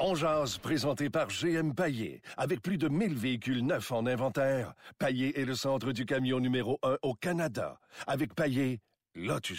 On 0.00 0.14
jase, 0.14 0.58
présenté 0.58 1.10
par 1.10 1.26
GM 1.26 1.72
Paillé. 1.74 2.22
Avec 2.36 2.62
plus 2.62 2.78
de 2.78 2.88
1000 2.88 3.14
véhicules 3.14 3.66
neufs 3.66 3.90
en 3.90 4.06
inventaire, 4.06 4.74
Paillé 5.00 5.40
est 5.40 5.44
le 5.44 5.56
centre 5.56 5.90
du 5.90 6.06
camion 6.06 6.38
numéro 6.38 6.78
1 6.84 6.98
au 7.02 7.14
Canada. 7.14 7.80
Avec 8.06 8.32
Paillé, 8.32 8.80
là 9.16 9.40
tu. 9.40 9.58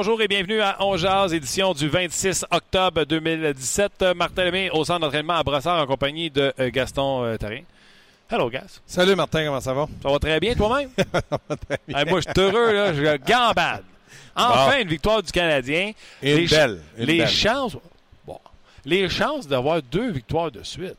Bonjour 0.00 0.22
et 0.22 0.28
bienvenue 0.28 0.60
à 0.60 0.76
On 0.78 0.96
Jazz, 0.96 1.34
édition 1.34 1.74
du 1.74 1.88
26 1.88 2.44
octobre 2.52 3.04
2017. 3.04 3.92
Euh, 4.02 4.14
Martin 4.14 4.44
Lemay 4.44 4.70
au 4.70 4.84
centre 4.84 5.00
d'entraînement 5.00 5.34
à 5.34 5.42
Brossard 5.42 5.82
en 5.82 5.86
compagnie 5.88 6.30
de 6.30 6.54
euh, 6.60 6.70
Gaston 6.70 7.24
euh, 7.24 7.36
Tarien. 7.36 7.62
Hello, 8.30 8.48
Gas. 8.48 8.80
Salut 8.86 9.16
Martin, 9.16 9.44
comment 9.46 9.60
ça 9.60 9.74
va? 9.74 9.88
Ça 10.00 10.08
va 10.08 10.18
très 10.20 10.38
bien 10.38 10.54
toi-même? 10.54 10.90
Hey, 11.88 12.04
moi, 12.08 12.20
je 12.20 12.30
suis 12.30 12.40
heureux, 12.40 12.72
là. 12.72 12.94
Je 12.94 13.16
gambade. 13.16 13.82
Enfin, 14.36 14.70
Bon. 14.76 14.82
une 14.82 14.88
victoire 14.88 15.20
du 15.20 15.32
Canadien. 15.32 15.90
Une 16.22 16.36
les, 16.36 16.46
belle, 16.46 16.80
les 16.96 17.18
belle. 17.18 17.28
chances. 17.28 17.76
Bon. 18.24 18.38
Les 18.84 19.08
chances 19.08 19.48
d'avoir 19.48 19.82
deux 19.82 20.12
victoires 20.12 20.52
de 20.52 20.62
suite. 20.62 20.94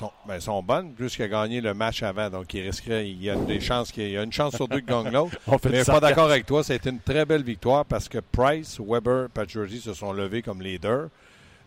Sont, 0.00 0.12
ben, 0.26 0.40
sont 0.40 0.62
bonnes, 0.62 0.92
plus 0.92 1.14
qu'il 1.14 1.24
a 1.24 1.28
gagné 1.28 1.60
le 1.60 1.74
match 1.74 2.02
avant. 2.02 2.30
Donc, 2.30 2.52
il 2.54 2.62
risquerait, 2.62 3.08
il 3.08 3.22
y 3.22 3.30
a 3.30 3.36
des 3.36 3.60
chances 3.60 3.92
qu'il 3.92 4.10
y 4.10 4.16
a 4.16 4.22
une 4.22 4.32
chance 4.32 4.56
sur 4.56 4.66
deux 4.66 4.80
qu'il 4.80 4.86
gagne 4.86 5.10
l'autre. 5.10 5.36
Mais 5.64 5.78
je 5.78 5.82
suis 5.82 5.92
pas 5.92 6.00
d'accord 6.00 6.30
avec 6.30 6.46
toi. 6.46 6.64
Ça 6.64 6.72
a 6.72 6.76
été 6.76 6.90
une 6.90 7.00
très 7.00 7.24
belle 7.24 7.42
victoire 7.42 7.84
parce 7.84 8.08
que 8.08 8.18
Price, 8.18 8.78
Weber, 8.80 9.28
Pacioretty 9.30 9.80
se 9.80 9.94
sont 9.94 10.12
levés 10.12 10.42
comme 10.42 10.62
leaders. 10.62 11.08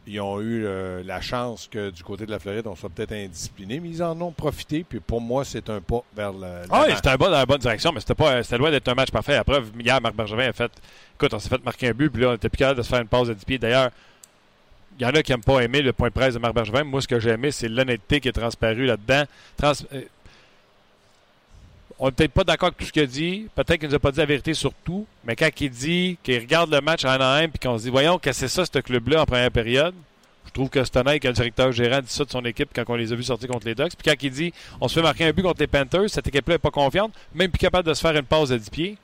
Ils 0.05 0.19
ont 0.19 0.41
eu 0.41 0.65
euh, 0.65 1.01
la 1.05 1.21
chance 1.21 1.69
que 1.71 1.89
du 1.89 2.03
côté 2.03 2.25
de 2.25 2.31
la 2.31 2.37
Floride, 2.37 2.67
on 2.67 2.75
soit 2.75 2.89
peut-être 2.89 3.13
indiscipliné, 3.13 3.79
mais 3.79 3.89
ils 3.89 4.03
en 4.03 4.19
ont 4.19 4.31
profité. 4.31 4.83
Puis 4.83 4.99
pour 4.99 5.21
moi, 5.21 5.45
c'est 5.45 5.69
un 5.69 5.79
pas 5.79 6.03
vers 6.13 6.33
le. 6.33 6.63
Ah 6.69 6.83
oui, 6.85 6.93
c'était 6.93 7.09
un 7.09 7.17
pas 7.17 7.29
dans 7.29 7.37
la 7.37 7.45
bonne 7.45 7.59
direction, 7.59 7.93
mais 7.93 8.01
c'était 8.01 8.15
pas 8.15 8.43
c'était 8.43 8.57
loin 8.57 8.69
d'être 8.69 8.87
un 8.89 8.95
match 8.95 9.11
parfait. 9.11 9.33
La 9.33 9.45
preuve, 9.45 9.71
hier, 9.79 10.01
Marc 10.01 10.13
Bergevin 10.15 10.49
a 10.49 10.53
fait. 10.53 10.71
Écoute, 11.15 11.33
on 11.33 11.39
s'est 11.39 11.47
fait 11.47 11.63
marquer 11.63 11.87
un 11.87 11.93
but, 11.93 12.09
puis 12.09 12.21
là, 12.21 12.29
on 12.31 12.33
était 12.33 12.49
plus 12.49 12.57
capable 12.57 12.79
de 12.79 12.83
se 12.83 12.89
faire 12.89 12.99
une 12.99 13.07
pause 13.07 13.29
de 13.29 13.33
10 13.33 13.45
pieds. 13.45 13.57
D'ailleurs, 13.59 13.91
il 13.91 14.12
y 14.99 15.05
en 15.05 15.09
a 15.09 15.23
qui 15.23 15.31
n'aiment 15.31 15.43
pas 15.43 15.61
aimer 15.61 15.81
le 15.81 15.93
point 15.93 16.09
de 16.09 16.13
presse 16.13 16.33
de 16.33 16.39
Marc 16.39 16.53
Bergevin. 16.53 16.83
Moi, 16.83 17.01
ce 17.01 17.07
que 17.07 17.19
j'ai 17.19 17.31
aimé, 17.31 17.51
c'est 17.51 17.67
l'honnêteté 17.67 18.19
qui 18.19 18.27
est 18.27 18.33
transparue 18.33 18.85
là-dedans. 18.85 19.23
Euh, 19.63 20.01
on 21.99 22.07
n'est 22.07 22.11
peut-être 22.11 22.31
pas 22.31 22.43
d'accord 22.43 22.67
avec 22.67 22.77
tout 22.77 22.85
ce 22.85 22.91
qu'il 22.91 23.03
a 23.03 23.07
dit. 23.07 23.47
Peut-être 23.55 23.79
qu'il 23.79 23.89
nous 23.89 23.95
a 23.95 23.99
pas 23.99 24.11
dit 24.11 24.19
la 24.19 24.25
vérité 24.25 24.53
sur 24.53 24.73
tout. 24.83 25.05
Mais 25.23 25.35
quand 25.35 25.49
il 25.59 25.69
dit 25.69 26.17
qu'il 26.23 26.39
regarde 26.39 26.71
le 26.71 26.81
match 26.81 27.05
à 27.05 27.13
Anaheim 27.13 27.49
puis 27.49 27.59
qu'on 27.59 27.77
se 27.77 27.83
dit, 27.83 27.89
voyons, 27.89 28.19
c'est 28.23 28.47
ça, 28.47 28.65
ce 28.65 28.79
club-là, 28.79 29.21
en 29.21 29.25
première 29.25 29.51
période, 29.51 29.93
je 30.45 30.51
trouve 30.51 30.69
que 30.69 30.83
c'est 30.83 30.97
honnête 30.97 31.21
que 31.21 31.27
le 31.27 31.33
directeur 31.33 31.71
gérant 31.71 32.01
dit 32.01 32.09
ça 32.09 32.25
de 32.25 32.29
son 32.29 32.43
équipe 32.45 32.69
quand 32.75 32.83
on 32.87 32.95
les 32.95 33.11
a 33.11 33.15
vus 33.15 33.23
sortir 33.23 33.49
contre 33.49 33.65
les 33.65 33.75
Ducks. 33.75 33.95
Puis 33.97 34.05
quand 34.05 34.21
il 34.21 34.31
dit, 34.31 34.53
on 34.81 34.87
se 34.87 34.95
fait 34.95 35.01
marquer 35.01 35.25
un 35.25 35.31
but 35.31 35.41
contre 35.41 35.61
les 35.61 35.67
Panthers, 35.67 36.09
cette 36.09 36.27
équipe-là 36.27 36.55
n'est 36.55 36.59
pas 36.59 36.71
confiante, 36.71 37.11
même 37.33 37.49
plus 37.49 37.59
capable 37.59 37.87
de 37.87 37.93
se 37.93 38.01
faire 38.01 38.15
une 38.15 38.23
pause 38.23 38.51
à 38.51 38.57
10 38.57 38.69
pieds. 38.69 38.97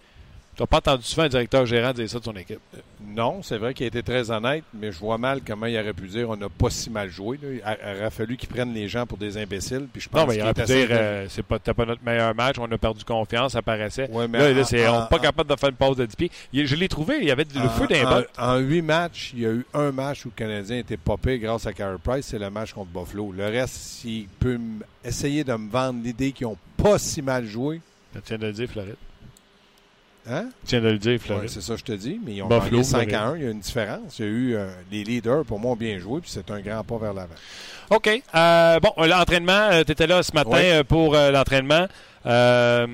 Tu 0.60 0.64
n'as 0.64 0.68
pas 0.68 0.78
entendu 0.80 1.04
souvent 1.06 1.24
un 1.24 1.30
directeur 1.30 1.66
gérant 1.66 1.94
dire 1.94 2.10
ça 2.10 2.20
de 2.20 2.24
son 2.26 2.36
équipe? 2.36 2.60
Non, 3.08 3.42
c'est 3.42 3.58
vrai 3.58 3.74
qu'il 3.74 3.86
a 3.86 3.88
été 3.88 4.04
très 4.04 4.30
honnête, 4.30 4.66
mais 4.74 4.92
je 4.92 5.00
vois 5.00 5.18
mal 5.18 5.40
comment 5.48 5.68
il 5.68 5.80
aurait 5.80 5.94
pu 5.94 6.08
dire 6.08 6.30
on 6.30 6.36
n'a 6.36 6.50
pas 6.50 6.70
si 6.70 6.90
mal 6.90 7.10
joué. 7.10 7.40
là. 7.42 7.48
Il 7.54 7.62
a- 7.64 7.96
aurait 7.96 8.12
fallu 8.12 8.36
qu'ils 8.36 8.50
prennent 8.50 8.74
les 8.74 8.90
gens 8.90 9.06
pour 9.06 9.18
des 9.18 9.38
imbéciles. 9.38 9.88
Puis 9.90 10.02
je 10.02 10.10
pense 10.10 10.20
Non, 10.20 10.28
mais 10.28 10.34
il 10.34 10.38
qu'il 10.40 10.44
aurait 10.44 10.54
pu 10.54 10.64
dire, 10.66 10.88
euh, 10.92 11.28
c'est 11.30 11.44
pas, 11.46 11.60
pas 11.60 11.86
notre 11.86 12.04
meilleur 12.04 12.36
match, 12.36 12.58
on 12.60 12.70
a 12.70 12.78
perdu 12.78 13.06
confiance, 13.06 13.54
ça 13.54 13.62
paraissait. 13.62 14.10
Ouais, 14.12 14.28
mais 14.28 14.38
là, 14.38 14.52
là, 14.52 14.64
c'est, 14.66 14.86
on 14.90 15.00
n'est 15.04 15.08
pas 15.08 15.16
en- 15.16 15.20
capable 15.20 15.50
de 15.50 15.56
faire 15.56 15.70
une 15.70 15.76
pause 15.78 15.96
de 15.96 16.06
10 16.06 16.16
pieds. 16.18 16.32
Il- 16.52 16.68
je 16.68 16.76
l'ai 16.76 16.90
trouvé, 16.90 17.20
il 17.22 17.28
y 17.30 17.32
avait 17.32 17.46
le 17.56 17.62
En- 17.62 17.70
feu 17.70 17.88
d'un 17.88 18.26
en, 18.38 18.58
huit 18.58 18.82
matchs, 18.82 19.32
il 19.34 19.40
y 19.40 19.46
a 19.46 19.52
eu 19.52 19.66
un 19.74 19.94
match 19.94 20.26
où 20.26 20.28
le 20.28 20.34
Canadien 20.36 20.80
était 20.80 20.98
popé 20.98 21.40
grâce 21.40 21.66
à 21.68 21.72
Carey 21.72 21.96
Price, 22.04 22.26
c'est 22.26 22.38
le 22.40 22.50
match 22.50 22.74
contre 22.74 22.90
Buffalo. 22.92 23.32
Le 23.32 23.46
reste, 23.46 23.76
s'il 23.76 24.28
peut 24.28 24.60
essayer 25.06 25.46
de 25.46 25.54
me 25.54 25.72
vendre 25.72 26.02
l'idée 26.04 26.34
qu'ils 26.34 26.48
n'ont 26.48 26.58
pas 26.76 27.00
si 27.00 27.22
mal 27.22 27.46
joué, 27.46 27.80
Tu 28.14 28.20
viens 28.28 28.38
de 28.40 28.48
le 28.48 28.52
dire, 28.54 28.68
Floride. 28.70 28.96
Hein? 30.30 30.46
Tu 30.68 30.76
viens 30.76 30.82
de 30.82 30.90
le 30.94 30.98
dire, 30.98 31.12
Ouais, 31.14 31.18
Floride. 31.20 31.50
c'est 31.50 31.62
ça 31.62 31.74
que 31.74 31.80
je 31.80 31.86
te 31.86 31.92
dis, 31.94 32.20
mais 32.26 32.36
ils 32.36 32.42
ont 32.44 32.48
Buffalo, 32.48 32.70
gagné 32.72 32.84
5 32.84 33.10
Floride. 33.10 33.16
à 33.16 33.24
1. 33.28 33.36
Il 33.38 33.44
y 33.44 33.48
a 33.48 33.50
une 33.52 33.60
différence. 33.60 34.20
Il 34.20 34.26
y 34.26 34.28
a 34.28 34.32
eu 34.32 34.56
euh, 34.56 34.70
les 34.92 35.04
leaders, 35.04 35.44
pour 35.46 35.60
moi, 35.60 35.72
ont 35.72 35.76
bien 35.76 35.98
joué, 36.00 36.22
puis 36.22 36.30
c'est 36.32 36.50
un 36.52 36.60
grand 36.62 36.84
pas 36.84 36.98
vers 36.98 37.14
l'avant. 37.14 37.36
OK. 37.90 38.22
Euh, 38.36 38.80
bon, 38.80 38.92
l'entraînement, 39.06 39.70
tu 39.86 39.92
étais 39.92 40.08
là 40.08 40.22
ce 40.24 40.32
matin 40.34 40.50
Oui. 40.54 40.60
euh, 40.64 40.84
pour 40.84 41.16
euh, 41.16 41.32
l'entraînement. 41.32 41.88
Euh, 42.26 42.86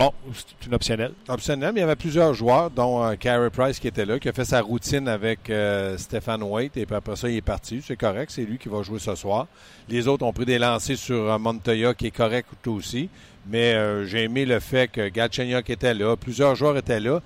bon, 0.00 0.12
c'est 0.34 0.66
une 0.66 0.74
optionnelle. 0.74 1.12
Optionnel, 1.28 1.72
mais 1.72 1.80
il 1.80 1.82
y 1.82 1.84
avait 1.84 1.96
plusieurs 1.96 2.32
joueurs, 2.34 2.70
dont 2.70 3.04
euh, 3.04 3.14
Carey 3.16 3.50
Price 3.50 3.78
qui 3.78 3.88
était 3.88 4.06
là, 4.06 4.18
qui 4.18 4.28
a 4.28 4.32
fait 4.32 4.44
sa 4.44 4.62
routine 4.62 5.06
avec 5.08 5.50
euh, 5.50 5.96
Stéphane 5.98 6.42
White, 6.42 6.76
et 6.76 6.86
puis 6.86 6.94
après 6.96 7.16
ça, 7.16 7.28
il 7.28 7.36
est 7.36 7.42
parti. 7.42 7.82
C'est 7.86 7.96
correct, 7.96 8.30
c'est 8.30 8.44
lui 8.44 8.58
qui 8.58 8.68
va 8.68 8.82
jouer 8.82 8.98
ce 8.98 9.14
soir. 9.14 9.46
Les 9.88 10.08
autres 10.08 10.24
ont 10.24 10.32
pris 10.32 10.46
des 10.46 10.58
lancers 10.58 10.96
sur 10.96 11.30
euh, 11.30 11.38
Montoya, 11.38 11.94
qui 11.94 12.06
est 12.06 12.16
correct 12.16 12.48
aussi. 12.66 13.08
Mais 13.46 13.74
euh, 13.74 14.06
j'ai 14.06 14.24
aimé 14.24 14.44
le 14.44 14.60
fait 14.60 14.88
que 14.90 15.08
Galchenyuk 15.08 15.68
était 15.70 15.94
là, 15.94 16.16
plusieurs 16.16 16.54
joueurs 16.54 16.76
étaient 16.76 17.00
là. 17.00 17.20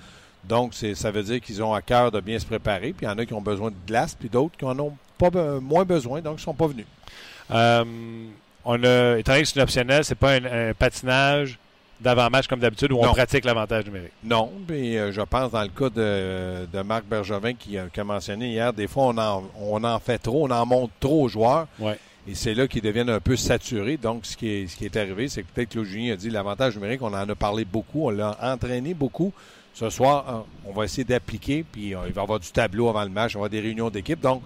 Donc, 0.45 0.75
ça 0.75 1.11
veut 1.11 1.23
dire 1.23 1.41
qu'ils 1.41 1.62
ont 1.62 1.73
à 1.73 1.81
cœur 1.81 2.11
de 2.11 2.21
bien 2.21 2.39
se 2.39 2.45
préparer. 2.45 2.93
Puis 2.93 3.06
il 3.06 3.09
y 3.09 3.12
en 3.12 3.19
a 3.19 3.25
qui 3.25 3.33
ont 3.33 3.41
besoin 3.41 3.71
de 3.71 3.77
glace, 3.87 4.15
puis 4.15 4.29
d'autres 4.29 4.56
qui 4.56 4.65
en 4.65 4.79
ont 4.79 4.97
pas 5.17 5.31
moins 5.61 5.85
besoin, 5.85 6.21
donc 6.21 6.35
ils 6.35 6.41
ne 6.41 6.45
sont 6.45 6.55
pas 6.55 6.67
venus. 6.67 6.87
Euh, 7.51 7.85
on 8.65 8.83
a, 8.85 9.19
étant 9.19 9.33
donné 9.33 9.43
que 9.43 9.49
c'est 9.49 9.56
une 9.56 9.62
optionnelle, 9.62 10.05
c'est 10.05 10.15
pas 10.15 10.33
un, 10.33 10.45
un 10.45 10.75
patinage 10.75 11.59
d'avant-match 12.04 12.47
comme 12.47 12.60
d'habitude 12.60 12.92
où 12.92 12.98
on 12.98 13.12
pratique 13.12 13.44
l'avantage 13.44 13.84
numérique? 13.87 14.12
Non, 14.22 14.53
mais 14.69 14.97
euh, 14.98 15.10
je 15.12 15.20
pense 15.22 15.50
dans 15.50 15.62
le 15.62 15.69
cas 15.69 15.88
de, 15.88 16.66
de 16.72 16.82
Marc 16.82 17.04
Bergevin 17.06 17.54
qui, 17.54 17.76
a- 17.78 17.88
qui 17.88 17.98
a 17.98 18.04
mentionné 18.04 18.50
hier, 18.50 18.72
des 18.72 18.87
fois 18.87 19.06
on 19.06 19.19
en, 19.19 19.44
on 19.60 19.82
en 19.82 19.98
fait 19.98 20.19
trop, 20.19 20.47
on 20.47 20.50
en 20.50 20.64
monte 20.66 20.91
trop 21.00 21.25
aux 21.25 21.28
joueurs. 21.28 21.66
Ouais. 21.81 21.98
Et 22.26 22.34
c'est 22.34 22.54
là 22.54 22.66
qu'ils 22.66 22.81
deviennent 22.82 23.10
un 23.10 23.20
peu 23.20 23.37
saturés. 23.37 23.98
Donc, 23.98 24.25
ce 24.25 24.34
qui 24.37 24.48
est, 24.48 24.66
ce 24.66 24.76
qui 24.76 24.87
est 24.87 24.97
arrivé, 24.97 25.28
c'est 25.28 25.43
que 25.43 25.48
peut-être 25.53 25.69
Claude 25.70 25.84
Julien 25.84 26.14
a 26.14 26.16
dit 26.16 26.31
l'avantage 26.31 26.75
numérique, 26.75 27.03
on 27.03 27.09
en 27.12 27.28
a 27.28 27.34
parlé 27.34 27.66
beaucoup, 27.66 28.06
on 28.06 28.10
l'a 28.10 28.34
entraîné 28.41 28.94
beaucoup. 28.94 29.31
Ce 29.75 29.91
soir, 29.91 30.44
on 30.64 30.72
va 30.72 30.84
essayer 30.84 31.04
d'appliquer, 31.04 31.64
puis 31.70 31.94
euh, 31.94 31.98
il 32.06 32.12
va 32.14 32.22
y 32.22 32.25
avoir 32.25 32.41
du 32.41 32.48
tableau 32.50 32.88
avant 32.88 33.03
le 33.03 33.10
match, 33.10 33.32
il 33.32 33.34
va 33.34 33.38
avoir 33.41 33.50
des 33.50 33.60
réunions 33.60 33.91
d'équipe. 33.91 34.20
Donc, 34.20 34.41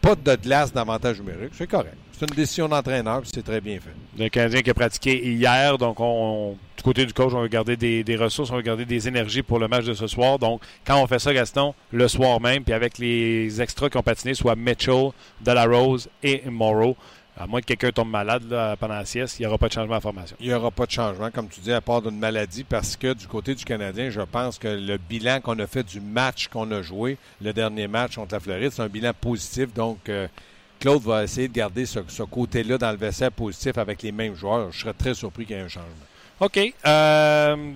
pas 0.00 0.14
de 0.14 0.36
glace 0.36 0.72
d'avantage 0.72 1.18
numérique, 1.18 1.50
c'est 1.54 1.66
correct. 1.66 1.96
C'est 2.18 2.30
une 2.30 2.34
décision 2.36 2.66
d'entraîneur, 2.68 3.20
puis 3.20 3.30
c'est 3.34 3.42
très 3.44 3.60
bien 3.60 3.78
fait. 3.78 3.90
Le 4.18 4.28
Canadien 4.30 4.62
qui 4.62 4.70
a 4.70 4.74
pratiqué 4.74 5.22
hier, 5.34 5.76
donc 5.76 6.00
on, 6.00 6.04
on- 6.04 6.56
du 6.76 6.82
côté 6.82 7.04
du 7.04 7.12
coach, 7.12 7.32
on 7.34 7.40
va 7.42 7.48
garder 7.48 7.76
des, 7.76 8.04
des 8.04 8.16
ressources, 8.16 8.50
on 8.50 8.54
va 8.56 8.62
garder 8.62 8.84
des 8.86 9.06
énergies 9.08 9.42
pour 9.42 9.58
le 9.58 9.68
match 9.68 9.84
de 9.84 9.92
ce 9.94 10.06
soir. 10.06 10.38
Donc, 10.38 10.62
quand 10.86 11.02
on 11.02 11.06
fait 11.06 11.18
ça, 11.18 11.34
Gaston, 11.34 11.74
le 11.92 12.08
soir 12.08 12.40
même, 12.40 12.64
puis 12.64 12.72
avec 12.72 12.96
les 12.98 13.60
extras 13.60 13.88
qui 13.90 13.96
ont 13.98 14.02
patiné, 14.02 14.32
soit 14.34 14.54
Mitchell, 14.56 15.10
Delarose 15.42 16.08
et 16.22 16.42
Morrow, 16.48 16.96
à 17.38 17.46
moins 17.46 17.60
que 17.60 17.66
quelqu'un 17.66 17.90
tombe 17.92 18.08
malade 18.10 18.44
là, 18.48 18.76
pendant 18.76 18.94
la 18.94 19.04
sieste, 19.04 19.38
il 19.38 19.42
n'y 19.42 19.46
aura 19.46 19.58
pas 19.58 19.68
de 19.68 19.74
changement 19.74 19.96
en 19.96 20.00
formation. 20.00 20.36
Il 20.40 20.48
n'y 20.48 20.54
aura 20.54 20.70
pas 20.70 20.86
de 20.86 20.90
changement, 20.92 21.30
comme 21.30 21.48
tu 21.48 21.60
dis, 21.60 21.72
à 21.72 21.80
part 21.82 22.00
d'une 22.00 22.18
maladie, 22.18 22.64
parce 22.64 22.96
que 22.96 23.12
du 23.12 23.26
côté 23.26 23.54
du 23.54 23.64
Canadien, 23.64 24.08
je 24.08 24.22
pense 24.22 24.58
que 24.58 24.68
le 24.68 24.96
bilan 24.96 25.40
qu'on 25.42 25.58
a 25.58 25.66
fait 25.66 25.82
du 25.82 26.00
match 26.00 26.48
qu'on 26.48 26.70
a 26.72 26.80
joué, 26.80 27.18
le 27.42 27.52
dernier 27.52 27.88
match 27.88 28.14
contre 28.16 28.32
la 28.34 28.40
Floride, 28.40 28.70
c'est 28.72 28.80
un 28.82 28.88
bilan 28.88 29.12
positif. 29.20 29.74
Donc, 29.74 30.08
euh, 30.08 30.28
Claude 30.86 31.02
va 31.02 31.24
essayer 31.24 31.48
de 31.48 31.52
garder 31.52 31.84
ce, 31.84 32.22
côté-là 32.22 32.78
dans 32.78 32.92
le 32.92 32.96
vestiaire 32.96 33.32
positif 33.32 33.76
avec 33.76 34.04
les 34.04 34.12
mêmes 34.12 34.36
joueurs. 34.36 34.70
Je 34.70 34.82
serais 34.82 34.92
très 34.92 35.14
surpris 35.14 35.44
qu'il 35.44 35.56
y 35.56 35.58
ait 35.58 35.62
un 35.62 35.66
changement. 35.66 35.90
OK. 36.38 36.60
euh, 36.86 37.72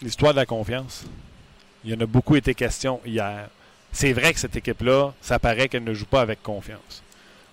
L'histoire 0.00 0.32
de 0.32 0.38
la 0.38 0.46
confiance. 0.46 1.04
Il 1.84 1.90
y 1.90 1.94
en 1.94 2.00
a 2.00 2.06
beaucoup 2.06 2.34
été 2.34 2.54
question 2.54 2.98
hier. 3.04 3.50
C'est 3.92 4.14
vrai 4.14 4.32
que 4.32 4.40
cette 4.40 4.56
équipe-là, 4.56 5.12
ça 5.20 5.38
paraît 5.38 5.68
qu'elle 5.68 5.84
ne 5.84 5.92
joue 5.92 6.06
pas 6.06 6.22
avec 6.22 6.42
confiance. 6.42 7.02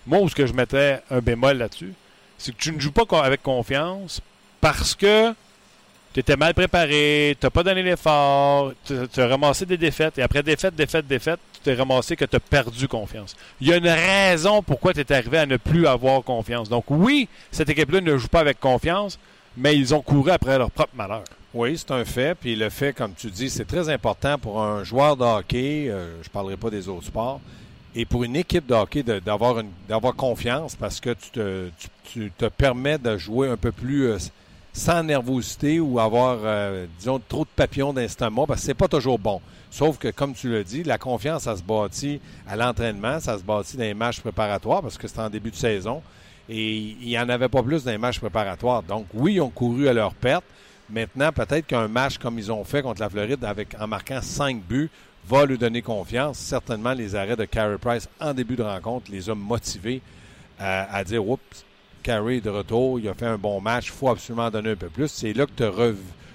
Moi, 0.06 0.20
où 0.20 0.30
ce 0.30 0.34
que 0.34 0.46
je 0.46 0.54
mettais 0.54 1.02
un 1.10 1.20
bémol 1.20 1.58
là-dessus, 1.58 1.92
c'est 2.38 2.56
que 2.56 2.58
tu 2.58 2.72
ne 2.72 2.80
joues 2.80 2.92
pas 2.92 3.04
avec 3.22 3.42
confiance 3.42 4.22
parce 4.62 4.94
que 4.94 5.34
tu 6.18 6.22
étais 6.22 6.36
mal 6.36 6.52
préparé, 6.52 7.36
tu 7.38 7.46
n'as 7.46 7.50
pas 7.50 7.62
donné 7.62 7.80
l'effort, 7.80 8.72
tu 8.84 9.20
as 9.20 9.26
ramassé 9.28 9.64
des 9.64 9.76
défaites, 9.76 10.18
et 10.18 10.22
après 10.22 10.42
défaite, 10.42 10.74
défaite, 10.74 11.06
défaite, 11.06 11.38
tu 11.52 11.60
t'es 11.60 11.74
ramassé 11.74 12.16
que 12.16 12.24
tu 12.24 12.34
as 12.34 12.40
perdu 12.40 12.88
confiance. 12.88 13.36
Il 13.60 13.68
y 13.68 13.72
a 13.72 13.76
une 13.76 13.86
raison 13.86 14.60
pourquoi 14.60 14.92
tu 14.92 14.98
es 14.98 15.12
arrivé 15.12 15.38
à 15.38 15.46
ne 15.46 15.56
plus 15.58 15.86
avoir 15.86 16.24
confiance. 16.24 16.68
Donc 16.68 16.86
oui, 16.88 17.28
cette 17.52 17.68
équipe-là 17.68 18.00
ne 18.00 18.16
joue 18.16 18.26
pas 18.26 18.40
avec 18.40 18.58
confiance, 18.58 19.16
mais 19.56 19.76
ils 19.76 19.94
ont 19.94 20.02
couru 20.02 20.32
après 20.32 20.58
leur 20.58 20.72
propre 20.72 20.90
malheur. 20.96 21.22
Oui, 21.54 21.78
c'est 21.78 21.92
un 21.92 22.04
fait. 22.04 22.34
Puis 22.34 22.56
le 22.56 22.68
fait, 22.68 22.92
comme 22.92 23.12
tu 23.14 23.30
dis, 23.30 23.48
c'est 23.48 23.64
très 23.64 23.88
important 23.88 24.38
pour 24.40 24.60
un 24.60 24.82
joueur 24.82 25.16
de 25.16 25.22
hockey. 25.22 25.88
euh, 25.88 26.20
je 26.22 26.28
ne 26.28 26.32
parlerai 26.32 26.56
pas 26.56 26.70
des 26.70 26.88
autres 26.88 27.06
sports. 27.06 27.40
Et 27.94 28.04
pour 28.04 28.24
une 28.24 28.34
équipe 28.34 28.66
de 28.66 28.74
hockey, 28.74 29.04
d'avoir 29.04 30.16
confiance 30.16 30.74
parce 30.74 30.98
que 30.98 31.10
tu 31.10 31.30
te, 31.30 31.68
tu 32.12 32.32
te 32.36 32.46
permets 32.46 32.98
de 32.98 33.16
jouer 33.16 33.48
un 33.48 33.56
peu 33.56 33.70
plus 33.70 34.08
euh, 34.08 34.18
sans 34.72 35.02
nervosité 35.02 35.80
ou 35.80 35.98
avoir, 35.98 36.38
euh, 36.42 36.86
disons, 36.98 37.20
trop 37.28 37.44
de 37.44 37.50
papillons 37.54 37.92
d'instant 37.92 38.30
parce 38.46 38.60
que 38.60 38.66
c'est 38.66 38.74
pas 38.74 38.88
toujours 38.88 39.18
bon. 39.18 39.40
Sauf 39.70 39.98
que, 39.98 40.08
comme 40.08 40.34
tu 40.34 40.50
l'as 40.50 40.64
dit, 40.64 40.82
la 40.82 40.98
confiance, 40.98 41.42
ça 41.42 41.56
se 41.56 41.62
bâtit 41.62 42.20
à 42.46 42.56
l'entraînement, 42.56 43.20
ça 43.20 43.36
se 43.38 43.42
bâtit 43.42 43.76
dans 43.76 43.82
les 43.82 43.94
matchs 43.94 44.20
préparatoires 44.20 44.82
parce 44.82 44.96
que 44.96 45.08
c'est 45.08 45.18
en 45.18 45.30
début 45.30 45.50
de 45.50 45.56
saison. 45.56 46.02
Et 46.48 46.76
il 46.78 47.06
n'y 47.06 47.18
en 47.18 47.28
avait 47.28 47.48
pas 47.48 47.62
plus 47.62 47.84
dans 47.84 47.90
les 47.90 47.98
matchs 47.98 48.20
préparatoires. 48.20 48.82
Donc, 48.82 49.06
oui, 49.12 49.34
ils 49.34 49.40
ont 49.40 49.50
couru 49.50 49.88
à 49.88 49.92
leur 49.92 50.14
perte. 50.14 50.44
Maintenant, 50.88 51.30
peut-être 51.32 51.66
qu'un 51.66 51.88
match 51.88 52.16
comme 52.16 52.38
ils 52.38 52.50
ont 52.50 52.64
fait 52.64 52.80
contre 52.80 53.02
la 53.02 53.10
Floride 53.10 53.46
en 53.78 53.86
marquant 53.86 54.20
cinq 54.22 54.62
buts 54.62 54.88
va 55.28 55.44
lui 55.44 55.58
donner 55.58 55.82
confiance. 55.82 56.38
Certainement, 56.38 56.94
les 56.94 57.14
arrêts 57.14 57.36
de 57.36 57.44
Carey 57.44 57.76
Price 57.78 58.08
en 58.18 58.32
début 58.32 58.56
de 58.56 58.62
rencontre 58.62 59.10
les 59.10 59.28
ont 59.28 59.36
motivés 59.36 60.00
à, 60.58 60.96
à 60.96 61.04
dire 61.04 61.28
Oups, 61.28 61.66
Carey 62.02 62.40
de 62.40 62.50
retour, 62.50 62.98
il 63.00 63.08
a 63.08 63.14
fait 63.14 63.26
un 63.26 63.38
bon 63.38 63.60
match, 63.60 63.86
il 63.86 63.92
faut 63.92 64.08
absolument 64.08 64.50
donner 64.50 64.70
un 64.70 64.76
peu 64.76 64.88
plus. 64.88 65.08
C'est 65.08 65.32
là 65.32 65.46
que 65.46 65.52
tu 65.56 65.64
as 65.64 65.70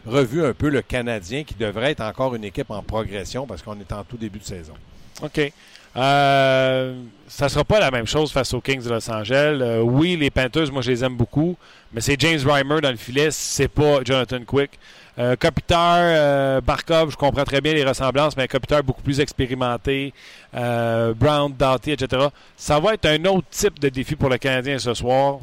revu, 0.06 0.46
un 0.46 0.54
peu 0.54 0.70
le 0.70 0.82
Canadien 0.82 1.44
qui 1.44 1.56
devrait 1.56 1.92
être 1.92 2.02
encore 2.02 2.36
une 2.36 2.44
équipe 2.44 2.72
en 2.72 2.82
progression 2.82 3.46
parce 3.48 3.62
qu'on 3.62 3.80
est 3.80 3.92
en 3.92 4.04
tout 4.04 4.18
début 4.18 4.40
de 4.40 4.44
saison. 4.44 4.74
OK. 5.22 5.52
Euh, 5.96 6.96
ça 7.28 7.50
sera 7.50 7.64
pas 7.64 7.80
la 7.80 7.92
même 7.92 8.08
chose 8.08 8.32
face 8.32 8.54
aux 8.54 8.62
Kings 8.62 8.84
de 8.84 8.90
Los 8.90 9.10
Angeles. 9.12 9.60
Euh, 9.62 9.82
oui, 9.82 10.18
les 10.18 10.32
Panthers, 10.32 10.72
moi, 10.72 10.82
je 10.82 10.92
les 10.92 11.04
aime 11.04 11.16
beaucoup, 11.16 11.56
mais 11.92 12.02
c'est 12.02 12.20
James 12.20 12.40
Reimer 12.44 12.82
dans 12.82 12.90
le 12.90 12.98
filet, 12.98 13.30
c'est 13.32 13.68
pas 13.68 14.04
Jonathan 14.04 14.44
Quick. 14.46 14.72
Euh, 15.20 15.36
euh, 15.72 16.62
Barkov, 16.62 17.12
je 17.12 17.18
comprends 17.18 17.44
très 17.44 17.62
bien 17.62 17.74
les 17.74 17.84
ressemblances, 17.84 18.36
mais 18.36 18.48
Kopitar 18.48 18.84
beaucoup 18.84 19.02
plus 19.02 19.20
expérimenté, 19.20 20.14
euh, 20.56 21.14
Brown, 21.14 21.54
Doughty, 21.54 21.92
etc. 21.92 22.28
Ça 22.58 22.80
va 22.80 22.96
être 22.96 23.06
un 23.06 23.24
autre 23.26 23.48
type 23.52 23.80
de 23.80 23.90
défi 23.90 24.16
pour 24.16 24.30
le 24.30 24.38
Canadien 24.38 24.80
ce 24.80 24.94
soir 24.94 25.40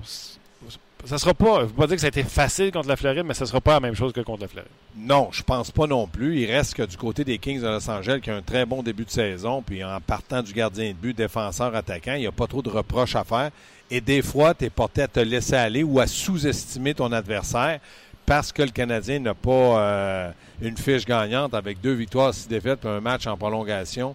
ça 1.05 1.19
sera 1.19 1.35
pas, 1.35 1.61
je 1.61 1.67
veux 1.67 1.73
pas 1.73 1.87
dire 1.87 1.97
que 1.97 2.01
ça 2.01 2.07
a 2.07 2.09
été 2.09 2.23
facile 2.23 2.73
contre 2.73 2.89
la 2.89 2.97
Floride, 2.97 3.25
mais 3.25 3.35
ça 3.35 3.45
ne 3.45 3.49
sera 3.49 3.61
pas 3.61 3.75
la 3.75 3.81
même 3.81 3.95
chose 3.95 4.13
que 4.13 4.21
contre 4.21 4.43
la 4.43 4.49
Floride. 4.49 4.71
Non, 4.97 5.29
je 5.33 5.43
pense 5.43 5.71
pas 5.71 5.87
non 5.87 6.07
plus. 6.07 6.41
Il 6.41 6.51
reste 6.51 6.75
que 6.75 6.83
du 6.83 6.97
côté 6.97 7.25
des 7.25 7.39
Kings 7.39 7.61
de 7.61 7.67
Los 7.67 7.89
Angeles, 7.89 8.21
qui 8.23 8.31
a 8.31 8.37
un 8.37 8.43
très 8.43 8.67
bon 8.67 8.83
début 8.83 9.05
de 9.05 9.11
saison, 9.11 9.63
puis 9.63 9.83
en 9.85 10.01
partant 10.01 10.43
du 10.43 10.53
gardien 10.53 10.89
de 10.89 10.95
but, 10.95 11.17
défenseur, 11.17 11.75
attaquant, 11.75 12.15
il 12.15 12.21
n'y 12.21 12.27
a 12.27 12.33
pas 12.33 12.47
trop 12.47 12.63
de 12.63 12.71
reproches 12.71 13.17
à 13.17 13.25
faire. 13.25 13.51
Et 13.91 14.01
des 14.01 14.23
fois, 14.23 14.55
tu 14.55 14.67
es 14.67 14.71
porté 14.71 15.03
à 15.03 15.09
te 15.09 15.21
laisser 15.21 15.55
aller 15.55 15.83
ou 15.83 15.99
à 16.01 16.07
sous-estimer 16.07 16.95
ton 16.95 17.11
adversaire 17.13 17.81
parce 18.31 18.53
que 18.53 18.63
le 18.63 18.71
Canadien 18.71 19.19
n'a 19.19 19.35
pas 19.35 19.51
euh, 19.51 20.31
une 20.63 20.77
fiche 20.77 21.05
gagnante 21.05 21.53
avec 21.53 21.81
deux 21.81 21.95
victoires, 21.95 22.33
six 22.33 22.47
défaites, 22.47 22.79
puis 22.79 22.89
un 22.89 23.01
match 23.01 23.27
en 23.27 23.37
prolongation 23.37 24.15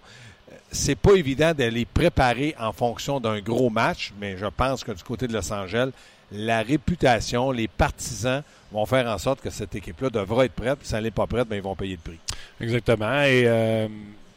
c'est 0.71 0.95
pas 0.95 1.15
évident 1.15 1.53
d'aller 1.53 1.83
préparer 1.85 2.55
en 2.57 2.71
fonction 2.71 3.19
d'un 3.19 3.41
gros 3.41 3.69
match, 3.69 4.13
mais 4.17 4.37
je 4.37 4.45
pense 4.45 4.85
que 4.85 4.93
du 4.93 5.03
côté 5.03 5.27
de 5.27 5.33
Los 5.33 5.51
Angeles, 5.51 5.91
la 6.31 6.61
réputation, 6.61 7.51
les 7.51 7.67
partisans 7.67 8.41
vont 8.71 8.85
faire 8.85 9.05
en 9.07 9.17
sorte 9.17 9.41
que 9.41 9.49
cette 9.49 9.75
équipe-là 9.75 10.09
devra 10.09 10.45
être 10.45 10.53
prête. 10.53 10.79
Si 10.81 10.95
elle 10.95 11.03
n'est 11.03 11.11
pas 11.11 11.27
prête, 11.27 11.49
bien, 11.49 11.57
ils 11.57 11.63
vont 11.63 11.75
payer 11.75 11.97
le 12.03 12.11
prix. 12.11 12.19
Exactement. 12.61 13.21
Et 13.21 13.43
euh, 13.45 13.87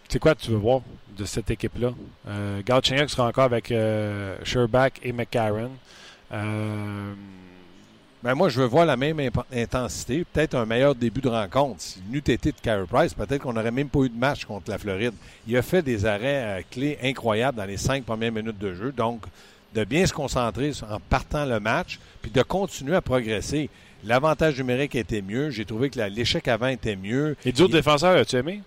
c'est 0.08 0.19
quoi 0.19 0.34
tu 0.34 0.50
veux 0.50 0.56
voir 0.56 0.81
de 1.16 1.24
cette 1.24 1.52
équipe-là? 1.52 1.92
Euh, 2.28 2.62
sera 3.06 3.28
encore 3.28 3.44
avec 3.44 3.70
euh, 3.70 4.36
Sherbach 4.42 4.92
et 5.04 5.12
McCarron. 5.12 5.70
Euh, 6.32 7.14
ben 8.23 8.35
moi, 8.35 8.49
je 8.49 8.61
veux 8.61 8.67
voir 8.67 8.85
la 8.85 8.97
même 8.97 9.20
intensité, 9.53 10.25
peut-être 10.32 10.55
un 10.56 10.67
meilleur 10.67 10.94
début 10.94 11.20
de 11.20 11.29
rencontre. 11.29 11.81
Si 11.81 12.00
n'eût 12.11 12.19
été 12.19 12.50
de 12.50 12.61
Carey 12.61 12.85
Price, 12.91 13.15
peut-être 13.15 13.43
qu'on 13.43 13.53
n'aurait 13.53 13.70
même 13.70 13.88
pas 13.88 14.00
eu 14.00 14.09
de 14.09 14.19
match 14.19 14.44
contre 14.44 14.70
la 14.70 14.79
Floride. 14.79 15.15
Il 15.47 15.56
a 15.56 15.62
fait 15.62 15.82
des 15.82 16.05
arrêts 16.05 16.65
clés 16.70 16.99
incroyables 17.03 17.56
dans 17.56 17.65
les 17.65 17.76
cinq 17.76 18.05
premières 18.05 18.32
minutes 18.32 18.59
de 18.59 18.75
jeu. 18.75 18.93
Donc, 18.93 19.23
de 19.75 19.85
bien 19.85 20.05
se 20.06 20.12
concentrer 20.12 20.73
en 20.91 20.99
partant 20.99 21.44
le 21.44 21.61
match, 21.61 22.00
puis 22.20 22.31
de 22.31 22.43
continuer 22.43 22.97
à 22.97 23.03
progresser. 23.03 23.70
L'avantage 24.05 24.59
numérique 24.59 24.94
était 24.94 25.23
mieux. 25.23 25.50
J'ai 25.50 25.65
trouvé 25.65 25.91
que 25.91 26.00
l'échec 26.00 26.49
avant 26.49 26.69
était 26.69 26.97
mieux. 26.97 27.37
Et 27.44 27.53
d'autres 27.53 27.73
défenseurs, 27.73 28.17
as-tu 28.17 28.37
aimé? 28.37 28.62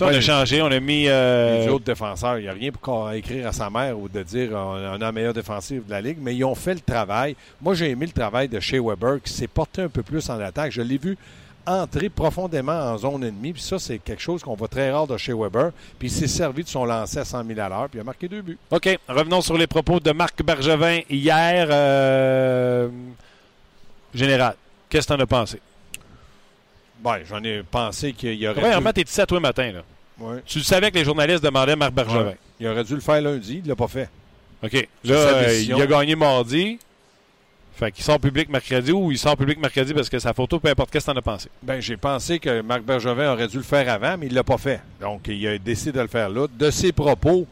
On 0.00 0.06
a 0.06 0.20
changé, 0.20 0.62
on 0.62 0.66
a 0.66 0.80
mis. 0.80 1.06
Euh... 1.08 1.64
Les 1.64 1.68
autres 1.68 1.84
défenseurs, 1.84 2.38
il 2.38 2.42
n'y 2.42 2.48
a 2.48 2.52
rien 2.52 2.70
pour 2.72 3.12
écrire 3.12 3.48
à 3.48 3.52
sa 3.52 3.70
mère 3.70 3.98
ou 3.98 4.08
de 4.08 4.22
dire 4.22 4.50
on 4.52 4.74
a 4.74 4.98
la 4.98 5.12
meilleure 5.12 5.34
défensive 5.34 5.86
de 5.86 5.90
la 5.90 6.00
Ligue, 6.00 6.18
mais 6.20 6.34
ils 6.34 6.44
ont 6.44 6.54
fait 6.54 6.74
le 6.74 6.80
travail. 6.80 7.36
Moi, 7.60 7.74
j'ai 7.74 7.90
aimé 7.90 8.06
le 8.06 8.12
travail 8.12 8.48
de 8.48 8.58
Shea 8.60 8.80
Weber 8.80 9.20
qui 9.22 9.32
s'est 9.32 9.48
porté 9.48 9.82
un 9.82 9.88
peu 9.88 10.02
plus 10.02 10.28
en 10.30 10.40
attaque. 10.40 10.72
Je 10.72 10.82
l'ai 10.82 10.98
vu 10.98 11.16
entrer 11.66 12.08
profondément 12.08 12.72
en 12.72 12.98
zone 12.98 13.24
ennemie. 13.24 13.52
Puis 13.52 13.62
ça, 13.62 13.78
c'est 13.78 13.98
quelque 13.98 14.22
chose 14.22 14.42
qu'on 14.42 14.54
voit 14.54 14.68
très 14.68 14.90
rare 14.90 15.06
de 15.06 15.16
chez 15.16 15.32
Weber. 15.32 15.70
Puis 15.98 16.08
il 16.08 16.10
s'est 16.10 16.28
servi 16.28 16.64
de 16.64 16.68
son 16.68 16.84
lancer 16.84 17.18
à 17.18 17.24
100 17.24 17.44
000 17.44 17.60
à 17.60 17.68
l'heure, 17.68 17.88
puis 17.88 17.98
il 17.98 18.00
a 18.00 18.04
marqué 18.04 18.28
deux 18.28 18.42
buts. 18.42 18.58
OK. 18.70 18.98
Revenons 19.08 19.40
sur 19.40 19.56
les 19.56 19.66
propos 19.66 20.00
de 20.00 20.12
Marc 20.12 20.42
Bergevin 20.42 21.00
hier. 21.08 21.68
Euh, 21.70 22.88
général, 24.14 24.56
qu'est-ce 24.88 25.06
que 25.06 25.14
tu 25.14 25.20
en 25.20 25.22
as 25.22 25.26
pensé? 25.26 25.60
Ben, 27.02 27.18
j'en 27.28 27.42
ai 27.42 27.62
pensé 27.62 28.12
qu'il 28.12 28.34
y 28.34 28.46
aurait. 28.46 28.60
Premièrement, 28.60 28.92
tu 28.92 29.00
es 29.00 29.26
toi 29.26 29.40
matin. 29.40 29.72
Là? 29.72 29.82
Tu 30.46 30.60
savais 30.60 30.90
que 30.90 30.98
les 30.98 31.04
journalistes 31.04 31.42
demandaient 31.42 31.76
Marc 31.76 31.92
Bergevin. 31.92 32.34
Il 32.60 32.68
aurait 32.68 32.84
dû 32.84 32.94
le 32.94 33.00
faire 33.00 33.20
lundi, 33.20 33.56
il 33.56 33.64
ne 33.64 33.68
l'a 33.68 33.76
pas 33.76 33.88
fait. 33.88 34.08
OK. 34.62 34.88
Là, 35.04 35.14
euh, 35.14 35.60
il 35.60 35.74
a 35.74 35.86
gagné 35.86 36.14
mardi. 36.14 36.78
Fait 37.74 37.90
qu'il 37.90 38.04
sort 38.04 38.20
public 38.20 38.48
mercredi 38.48 38.92
ou 38.92 39.10
il 39.10 39.18
sort 39.18 39.36
public 39.36 39.58
mercredi 39.58 39.94
parce 39.94 40.08
que 40.08 40.18
sa 40.18 40.32
photo, 40.32 40.60
peu 40.60 40.68
importe, 40.68 40.90
qu'est-ce 40.90 41.06
que 41.06 41.10
t'en 41.10 41.18
as 41.18 41.22
pensé? 41.22 41.48
Ben, 41.62 41.80
j'ai 41.80 41.96
pensé 41.96 42.38
que 42.38 42.60
Marc 42.60 42.82
Bergevin 42.82 43.32
aurait 43.32 43.48
dû 43.48 43.56
le 43.56 43.62
faire 43.62 43.88
avant, 43.90 44.16
mais 44.18 44.26
il 44.26 44.34
l'a 44.34 44.44
pas 44.44 44.58
fait. 44.58 44.80
Donc, 45.00 45.26
il 45.26 45.44
a 45.48 45.58
décidé 45.58 45.92
de 45.92 46.00
le 46.00 46.06
faire 46.06 46.28
là. 46.28 46.46
De 46.52 46.70
ses 46.70 46.92
propos, 46.92 47.46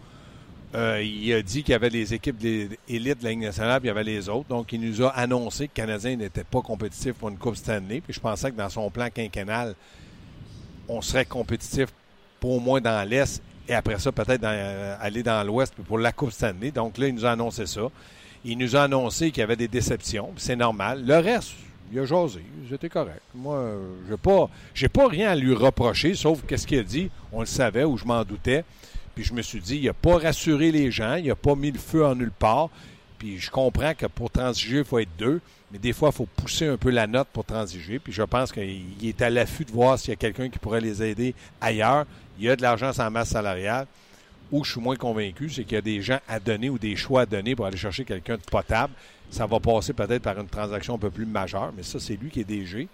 euh, 0.75 1.03
il 1.03 1.33
a 1.33 1.43
dit 1.43 1.63
qu'il 1.63 1.73
y 1.73 1.75
avait 1.75 1.91
des 1.91 2.15
équipes 2.15 2.39
d'élites 2.39 3.19
de 3.19 3.25
la 3.25 3.31
Ligue 3.31 3.41
nationale, 3.41 3.81
puis 3.81 3.87
il 3.87 3.89
y 3.89 3.91
avait 3.91 4.05
les 4.05 4.29
autres. 4.29 4.49
Donc, 4.49 4.73
il 4.73 4.81
nous 4.81 5.03
a 5.03 5.09
annoncé 5.09 5.67
que 5.67 5.73
le 5.81 5.87
Canadien 5.87 6.17
n'était 6.17 6.45
pas 6.45 6.63
compétitif 6.63 7.15
pour 7.15 7.29
une 7.29 7.39
Coupe 7.39 7.57
Stanley. 7.57 8.01
Puis 8.01 8.15
je 8.15 8.21
pensais 8.21 8.51
que 8.51 8.57
dans 8.57 8.69
son 8.69 8.89
plan 8.91 9.09
quinquennal, 9.13 9.75
on 10.89 11.01
serait 11.03 11.25
compétitif 11.25 11.89
pour 12.39 12.53
au 12.53 12.61
moins 12.61 12.81
dans 12.81 13.09
l'Est 13.09 13.43
et 13.71 13.75
après 13.75 14.01
ça, 14.01 14.11
peut-être 14.11 14.43
euh, 14.43 14.97
aller 15.01 15.23
dans 15.23 15.47
l'Ouest 15.47 15.75
pour 15.87 15.97
la 15.97 16.11
Coupe 16.11 16.33
Stanley. 16.33 16.73
Donc 16.73 16.99
là, 16.99 17.07
il 17.07 17.15
nous 17.15 17.25
a 17.25 17.31
annoncé 17.31 17.67
ça. 17.67 17.83
Il 18.45 18.59
nous 18.59 18.75
a 18.75 18.83
annoncé 18.83 19.31
qu'il 19.31 19.43
y 19.43 19.45
avait 19.45 19.55
des 19.55 19.69
déceptions. 19.69 20.33
C'est 20.37 20.57
normal. 20.57 21.05
Le 21.07 21.19
reste, 21.19 21.53
il 21.93 22.01
a 22.01 22.05
jasé. 22.05 22.43
C'était 22.69 22.89
correct. 22.89 23.23
Moi, 23.33 23.75
je 24.09 24.11
n'ai 24.11 24.19
pas, 24.19 24.51
pas 24.93 25.07
rien 25.07 25.31
à 25.31 25.37
lui 25.37 25.55
reprocher, 25.55 26.17
sauf 26.17 26.43
qu'est-ce 26.49 26.67
qu'il 26.67 26.81
a 26.81 26.83
dit. 26.83 27.11
On 27.31 27.41
le 27.41 27.47
savait 27.47 27.85
ou 27.85 27.97
je 27.97 28.05
m'en 28.05 28.25
doutais. 28.25 28.65
Puis 29.15 29.25
je 29.25 29.35
me 29.35 29.43
suis 29.43 29.61
dit, 29.61 29.77
il 29.77 29.87
n'a 29.87 29.93
pas 29.93 30.19
rassuré 30.19 30.71
les 30.71 30.91
gens. 30.91 31.17
Il 31.17 31.27
n'a 31.27 31.35
pas 31.35 31.55
mis 31.55 31.71
le 31.71 31.79
feu 31.79 32.05
en 32.05 32.15
nulle 32.15 32.31
part. 32.31 32.71
Puis 33.19 33.39
je 33.39 33.51
comprends 33.51 33.95
que 33.95 34.07
pour 34.07 34.31
transiger, 34.31 34.79
il 34.79 34.85
faut 34.85 34.99
être 34.99 35.17
deux. 35.19 35.41
Mais 35.73 35.79
des 35.79 35.93
fois, 35.93 36.11
il 36.13 36.17
faut 36.17 36.27
pousser 36.27 36.67
un 36.67 36.77
peu 36.77 36.91
la 36.91 37.07
note 37.07 37.29
pour 37.33 37.45
transiger. 37.45 37.99
Puis 37.99 38.13
je 38.13 38.23
pense 38.23 38.51
qu'il 38.51 38.85
est 39.03 39.23
à 39.23 39.31
l'affût 39.31 39.65
de 39.65 39.73
voir 39.73 39.99
s'il 39.99 40.11
y 40.11 40.13
a 40.13 40.17
quelqu'un 40.17 40.49
qui 40.49 40.59
pourrait 40.59 40.81
les 40.81 41.03
aider 41.03 41.35
ailleurs. 41.61 42.07
Il 42.39 42.45
y 42.45 42.51
a 42.51 42.57
de 42.57 42.63
l'argent 42.63 42.93
sans 42.93 43.11
masse 43.11 43.31
salariale 43.31 43.87
où 44.53 44.65
je 44.65 44.73
suis 44.73 44.81
moins 44.81 44.97
convaincu, 44.97 45.49
c'est 45.49 45.65
qu'il 45.65 45.75
y 45.75 45.79
a 45.79 45.83
des 45.83 46.03
gens 46.03 46.19
à 46.29 46.41
donner 46.41 46.71
ou 46.71 46.79
des 46.79 46.97
choix 46.97 47.23
à 47.23 47.27
donner 47.27 47.55
pour 47.55 47.67
aller 47.67 47.77
chercher 47.77 48.05
quelqu'un 48.05 48.37
de 48.37 48.43
potable. 48.43 48.93
Ça 49.31 49.47
va 49.47 49.61
passer 49.61 49.93
peut-être 49.93 50.23
par 50.23 50.39
une 50.41 50.49
transaction 50.49 50.95
un 50.95 50.99
peu 50.99 51.11
plus 51.11 51.27
majeure, 51.27 51.73
mais 51.77 51.83
ça, 51.83 52.01
c'est 52.01 52.17
lui 52.17 52.31
qui 52.31 52.41
est 52.41 52.45
DG. 52.45 52.89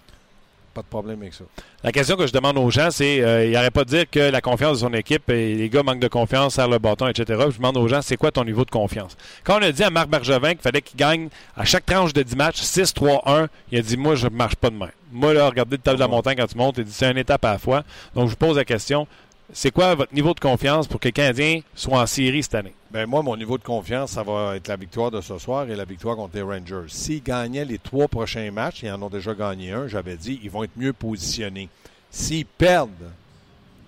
Pas 0.77 0.83
de 0.83 0.89
problème 0.89 1.23
avec 1.23 1.33
ça. 1.33 1.45
La 1.83 1.91
question 1.91 2.17
que 2.17 2.27
je 2.27 2.35
demande 2.35 2.59
aux 2.59 2.71
gens, 2.71 2.91
c'est 2.91 3.23
euh, 3.23 3.47
il 3.47 3.53
n'arrête 3.53 3.73
pas 3.73 3.85
de 3.85 3.89
dire 3.89 4.05
que 4.11 4.21
la 4.21 4.43
confiance 4.43 4.75
de 4.75 4.87
son 4.87 4.93
équipe 4.93 5.31
et 5.31 5.55
les 5.55 5.71
gars 5.71 5.83
manquent 5.83 6.01
de 6.01 6.09
confiance, 6.09 6.57
serrent 6.57 6.69
le 6.69 6.79
bâton, 6.79 7.09
etc. 7.09 7.47
Je 7.49 7.57
demande 7.57 7.79
aux 7.79 7.89
gens, 7.89 8.03
c'est 8.03 8.19
quoi 8.19 8.31
ton 8.31 8.45
niveau 8.45 8.63
de 8.67 8.71
confiance? 8.71 9.17
Quand 9.43 9.59
on 9.59 9.63
a 9.63 9.73
dit 9.73 9.83
à 9.83 9.89
Marc 9.89 10.11
Bergevin 10.11 10.51
qu'il 10.51 10.61
fallait 10.61 10.83
qu'il 10.83 10.99
gagne 10.99 11.31
à 11.57 11.65
chaque 11.65 11.87
tranche 11.87 12.13
de 12.13 12.23
10 12.23 12.37
matchs 12.37 12.61
6-3-1, 12.61 13.49
il 13.73 13.79
a 13.79 13.81
dit 13.81 13.97
Moi, 13.97 14.17
je 14.17 14.27
ne 14.27 14.35
marche 14.35 14.57
pas 14.57 14.69
de 14.69 14.77
main. 14.77 14.91
Moi, 15.13 15.33
là, 15.33 15.49
regardez 15.49 15.77
le 15.77 15.83
table 15.83 15.97
de 15.97 16.03
la 16.03 16.09
montagne 16.09 16.37
quand 16.37 16.47
tu 16.47 16.59
montes, 16.59 16.75
il 16.77 16.85
dit 16.85 16.93
c'est 16.93 17.11
une 17.11 17.17
étape 17.17 17.43
à 17.47 17.53
la 17.53 17.59
fois. 17.59 17.83
Donc, 18.15 18.27
je 18.27 18.33
vous 18.33 18.37
pose 18.37 18.59
la 18.59 18.67
question 18.67 19.07
c'est 19.53 19.71
quoi 19.71 19.95
votre 19.95 20.15
niveau 20.15 20.35
de 20.35 20.41
confiance 20.41 20.87
pour 20.87 20.99
que 20.99 21.09
les 21.09 21.13
Canadiens 21.13 21.61
soient 21.75 22.03
en 22.03 22.07
série 22.07 22.43
cette 22.43 22.57
année? 22.57 22.75
Bien, 22.91 23.07
moi, 23.07 23.23
mon 23.23 23.37
niveau 23.37 23.59
de 23.59 23.63
confiance, 23.63 24.13
ça 24.13 24.23
va 24.23 24.57
être 24.57 24.69
la 24.69 24.77
victoire 24.77 25.11
de 25.11 25.21
ce 25.21 25.39
soir 25.39 25.69
et 25.69 25.77
la 25.77 25.85
victoire 25.85 26.17
contre 26.17 26.37
les 26.37 26.43
Rangers. 26.43 26.89
S'ils 26.89 27.23
gagnaient 27.23 27.65
les 27.65 27.79
trois 27.79 28.09
prochains 28.09 28.51
matchs, 28.51 28.83
ils 28.83 28.91
en 28.91 29.01
ont 29.03 29.09
déjà 29.09 29.35
gagné 29.35 29.73
un, 29.73 29.87
j'avais 29.87 30.17
dit, 30.17 30.41
ils 30.43 30.51
vont 30.51 30.65
être 30.65 30.77
mieux 30.77 30.93
positionnés. 30.93 31.69
S'ils 32.11 32.47
perdent 32.47 32.91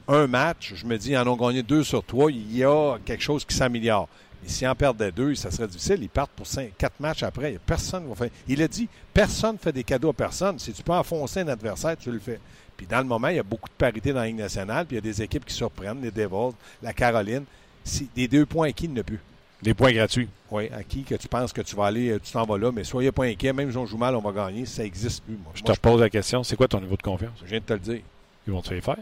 un 0.07 0.27
match, 0.27 0.75
je 0.75 0.87
me 0.87 0.97
dis, 0.97 1.11
ils 1.11 1.19
en 1.19 1.27
ont 1.27 1.37
gagné 1.37 1.62
deux 1.62 1.85
sur 1.85 2.05
trois, 2.05 2.31
il 2.31 2.57
y 2.57 2.65
a 2.65 2.99
quelque 3.05 3.23
chose 3.23 3.45
qui 3.45 3.55
s'améliore. 3.55 4.09
Mais 4.43 4.49
s'ils 4.49 4.69
en 4.69 4.75
perdaient 4.75 5.12
deux, 5.12 5.35
ça 5.35 5.50
serait 5.50 5.67
difficile. 5.67 5.99
Ils 6.00 6.09
partent 6.09 6.31
pour 6.31 6.47
quatre 6.79 7.00
matchs 7.00 7.25
après. 7.25 7.59
Personne 7.67 8.07
va 8.09 8.15
faire. 8.15 8.31
Il 8.47 8.62
a 8.62 8.69
dit, 8.69 8.88
personne 9.12 9.55
ne 9.55 9.59
fait 9.59 9.73
des 9.73 9.83
cadeaux 9.83 10.11
à 10.11 10.12
personne. 10.12 10.59
Si 10.59 10.73
tu 10.73 10.83
peux 10.83 10.93
enfoncer 10.93 11.41
un 11.41 11.49
adversaire, 11.49 11.97
tu 11.97 12.12
le 12.12 12.21
fais. 12.21 12.38
Puis 12.79 12.87
dans 12.87 12.99
le 12.99 13.05
moment, 13.05 13.29
il 13.29 13.37
y 13.37 13.41
a 13.41 13.43
beaucoup 13.43 13.69
de 13.69 13.75
parité 13.75 14.13
dans 14.13 14.21
la 14.21 14.27
Ligue 14.27 14.37
nationale, 14.37 14.87
puis 14.87 14.95
il 14.95 14.99
y 14.99 15.01
a 15.01 15.03
des 15.03 15.21
équipes 15.21 15.45
qui 15.45 15.53
surprennent, 15.53 16.01
les 16.01 16.13
Devils, 16.13 16.55
la 16.81 16.95
Caroline. 16.95 17.45
Si, 17.85 18.09
des 18.15 18.29
deux 18.29 18.47
points 18.47 18.69
acquis, 18.69 18.85
il 18.85 18.93
ne 18.93 19.03
plus. 19.03 19.21
Des 19.61 19.75
points 19.75 19.93
gratuits. 19.93 20.29
Oui, 20.51 20.71
acquis 20.73 21.03
que 21.03 21.17
tu 21.17 21.27
penses 21.27 21.53
que 21.53 21.61
tu 21.61 21.75
vas 21.75 21.87
aller, 21.87 22.11
euh, 22.11 22.21
tu 22.23 22.33
t'en 22.33 22.45
vas 22.45 22.57
là, 22.57 22.71
mais 22.73 22.85
soyez 22.85 23.11
pas 23.11 23.25
inquiet, 23.25 23.53
même 23.53 23.71
si 23.71 23.77
on 23.77 23.85
joue 23.85 23.99
mal, 23.99 24.15
on 24.15 24.21
va 24.21 24.31
gagner, 24.31 24.65
ça 24.65 24.85
n'existe 24.85 25.25
plus. 25.25 25.35
Moi. 25.35 25.53
Je 25.55 25.63
te 25.63 25.73
pose 25.73 26.01
la 26.01 26.09
question, 26.09 26.45
c'est 26.45 26.55
quoi 26.55 26.69
ton 26.69 26.81
niveau 26.81 26.97
de 26.97 27.03
confiance? 27.03 27.33
Je 27.43 27.51
viens 27.51 27.59
de 27.59 27.65
te 27.65 27.73
le 27.73 27.79
dire. 27.81 28.01
Ils 28.47 28.53
vont 28.53 28.63
te 28.63 28.73
les 28.73 28.81
faire? 28.81 28.97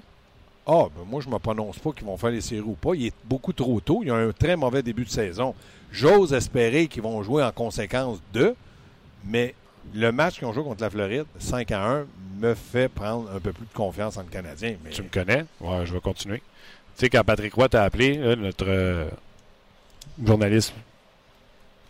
Ah, 0.66 0.86
ben 0.96 1.04
moi, 1.06 1.20
je 1.20 1.28
ne 1.28 1.34
me 1.34 1.38
prononce 1.38 1.78
pas 1.78 1.92
qu'ils 1.92 2.06
vont 2.06 2.16
faire 2.16 2.30
les 2.30 2.40
séries 2.40 2.62
ou 2.62 2.72
pas. 2.72 2.94
Il 2.94 3.06
est 3.06 3.14
beaucoup 3.24 3.52
trop 3.52 3.78
tôt. 3.80 4.00
Il 4.02 4.08
y 4.08 4.10
a 4.10 4.16
un 4.16 4.32
très 4.32 4.56
mauvais 4.56 4.82
début 4.82 5.04
de 5.04 5.10
saison. 5.10 5.54
J'ose 5.92 6.32
espérer 6.32 6.88
qu'ils 6.88 7.02
vont 7.02 7.22
jouer 7.22 7.44
en 7.44 7.52
conséquence 7.52 8.18
de, 8.32 8.54
mais 9.24 9.54
Le 9.94 10.10
match 10.10 10.38
qu'ils 10.38 10.48
ont 10.48 10.52
joué 10.52 10.64
contre 10.64 10.82
la 10.82 10.90
Floride, 10.90 11.26
5 11.38 11.70
à 11.70 11.86
1, 11.86 12.06
me 12.40 12.54
fait 12.54 12.88
prendre 12.88 13.30
un 13.34 13.40
peu 13.40 13.52
plus 13.52 13.64
de 13.66 13.72
confiance 13.72 14.16
en 14.16 14.22
le 14.22 14.28
Canadien. 14.28 14.76
Mais... 14.84 14.90
Tu 14.90 15.02
me 15.02 15.08
connais? 15.08 15.44
Ouais, 15.60 15.84
je 15.86 15.92
vais 15.92 16.00
continuer. 16.00 16.38
Tu 16.96 17.00
sais, 17.04 17.10
quand 17.10 17.22
Patrick 17.24 17.52
Roy 17.54 17.68
t'a 17.68 17.84
appelé, 17.84 18.16
là, 18.16 18.36
notre 18.36 18.64
euh, 18.68 19.08
journaliste 20.24 20.72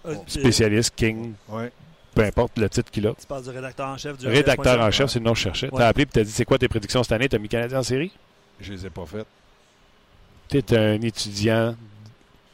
Euh, 0.07 0.15
spécialiste, 0.27 0.95
King, 0.95 1.33
Ouais. 1.49 1.73
peu 2.15 2.23
importe 2.23 2.59
le 2.59 2.69
titre 2.69 2.91
qu'il 2.91 3.07
a. 3.09 3.15
Tu 3.15 3.27
parles 3.27 3.43
du 3.43 3.51
rédacteur 3.51 3.89
en 3.89 3.97
chef 3.99 4.17
du 4.19 4.27
Rédacteur 4.29 4.81
en 4.81 4.91
chef, 4.93 5.11
c'est 5.11 5.19
le 5.19 5.25
nom 5.25 5.33
que 5.33 5.39
je 5.39 5.43
cherchais. 5.45 5.67
Ouais. 5.71 5.79
T'as 5.79 5.89
appelé 5.89 6.03
et 6.05 6.07
t'as 6.07 6.23
dit 6.23 6.31
c'est 6.31 6.45
quoi 6.45 6.59
tes 6.59 6.69
prédictions 6.69 7.03
cette 7.03 7.13
année? 7.13 7.29
T'as 7.29 7.39
mis 7.39 7.49
Canadien 7.49 7.81
en 7.81 7.83
série? 7.83 8.13
Je 8.61 8.73
les 8.73 8.87
ai 8.87 8.91
pas 8.91 9.05
faites. 9.05 9.27
T'es 10.49 10.77
un 10.77 11.01
étudiant 11.03 11.75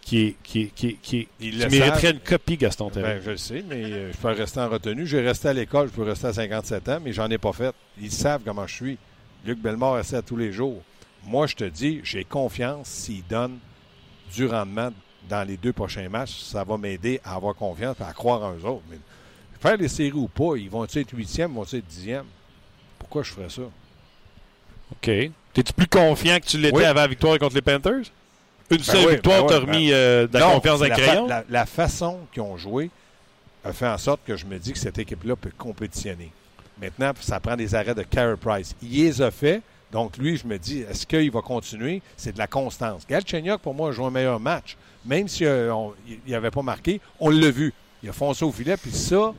qui. 0.03 0.37
Qui, 0.43 0.71
qui, 0.71 0.97
qui, 1.01 1.29
savent. 1.59 2.05
une 2.05 2.21
copie, 2.21 2.57
Gaston 2.57 2.91
Terrain. 2.91 3.15
Ben, 3.15 3.23
je 3.25 3.31
le 3.31 3.37
sais, 3.37 3.65
mais 3.69 3.85
euh, 3.85 4.13
je 4.13 4.17
peux 4.19 4.29
rester 4.29 4.61
en 4.61 4.69
retenue. 4.69 5.07
J'ai 5.07 5.21
resté 5.21 5.49
à 5.49 5.53
l'école, 5.53 5.89
je 5.89 5.93
peux 5.95 6.03
rester 6.03 6.27
à 6.27 6.33
57 6.33 6.89
ans, 6.89 6.99
mais 7.03 7.13
j'en 7.13 7.31
ai 7.31 7.39
pas 7.39 7.53
fait. 7.53 7.75
Ils 8.01 8.13
savent 8.13 8.43
comment 8.45 8.67
je 8.67 8.75
suis. 8.75 8.99
Luc 9.45 9.59
Bellemare 9.59 9.99
essaie 9.99 10.17
à 10.17 10.23
tous 10.23 10.37
les 10.37 10.53
jours. 10.53 10.83
Moi, 11.25 11.47
je 11.47 11.55
te 11.55 11.65
dis, 11.65 12.01
j'ai 12.05 12.25
confiance 12.25 12.89
s'il 12.89 13.27
donne 13.27 13.59
du 14.35 14.47
rendement 14.47 14.91
dans 15.29 15.47
les 15.47 15.57
deux 15.57 15.73
prochains 15.73 16.09
matchs. 16.09 16.41
Ça 16.41 16.65
va 16.65 16.77
m'aider 16.77 17.21
à 17.25 17.35
avoir 17.37 17.55
confiance 17.55 17.97
et 18.01 18.03
à 18.03 18.13
croire 18.13 18.43
en 18.43 18.55
eux 18.55 18.65
autres. 18.65 18.83
Mais 18.91 18.99
faire 19.61 19.77
les 19.77 19.89
séries 19.89 20.13
ou 20.13 20.29
pas, 20.29 20.57
ils 20.57 20.71
vont 20.71 20.85
être 20.85 21.17
huitième, 21.17 21.53
ils 21.53 21.55
vont 21.55 21.65
être 21.65 21.87
dixième. 21.87 22.25
Pourquoi 22.99 23.23
je 23.23 23.33
ferais 23.33 23.49
ça? 23.49 23.63
OK. 23.63 25.11
T'es-tu 25.53 25.73
plus 25.73 25.87
confiant 25.87 26.39
que 26.41 26.47
tu 26.47 26.59
l'étais 26.59 26.77
Oui. 26.77 26.85
avant 26.85 27.01
la 27.01 27.07
victoire 27.09 27.39
contre 27.39 27.55
les 27.55 27.63
Panthers? 27.63 28.11
Une 28.77 28.83
seule 28.83 29.07
oui, 29.07 29.13
victoire 29.15 29.43
ben 29.45 29.49
t'a 29.49 29.59
remis 29.61 29.93
euh, 29.93 30.27
de 30.27 30.35
la 30.35 30.41
Non, 30.41 30.55
confiance 30.55 30.81
le 30.81 30.89
la, 30.89 30.95
fa- 30.97 31.03
crayon? 31.03 31.27
la- 31.27 31.45
la 31.49 31.67
façon 31.67 32.19
qu'ils 32.33 32.43
ont 32.43 32.57
joué 32.57 32.91
a 33.65 33.73
fait 33.73 33.87
en 33.87 33.99
sorte 33.99 34.21
que 34.27 34.37
je 34.37 34.45
me 34.47 34.59
dis 34.59 34.73
que 34.73 34.79
cette 34.79 34.99
équipe-là 34.99 35.37
peut 35.37 35.53
compétitionner. 35.57 36.31
Maintenant, 36.81 37.13
ça 37.21 37.39
prend 37.39 37.57
des 37.57 37.75
arrêts 37.75 37.95
de 37.95 38.03
Carey 38.03 38.37
Price. 38.41 38.75
Il 38.83 38.91
les 38.91 39.23
a 39.23 39.31
fait. 39.31 39.61
Donc, 39.93 40.17
lui, 40.17 40.37
je 40.37 40.47
me 40.47 40.59
dis, 40.59 40.81
est-ce 40.81 41.07
qu'il 41.07 41.31
va 41.31 41.43
continuer? 41.43 42.01
C'est 42.17 42.33
de 42.33 42.39
la 42.39 42.47
constance. 42.47 43.07
Galchenyuk, 43.09 43.61
pour 43.61 43.75
moi, 43.75 43.91
a 43.91 43.93
joué 43.93 44.07
un 44.07 44.11
meilleur 44.11 44.41
match. 44.41 44.77
Même 45.05 45.29
s'il 45.29 45.47
n'avait 46.27 46.51
pas 46.51 46.63
marqué, 46.63 47.01
on 47.21 47.29
l'a 47.31 47.51
vu. 47.51 47.73
Il 48.03 48.09
a 48.09 48.13
foncé 48.13 48.45
au 48.45 48.51
filet. 48.51 48.77
Puis 48.77 48.91
ça, 48.91 49.33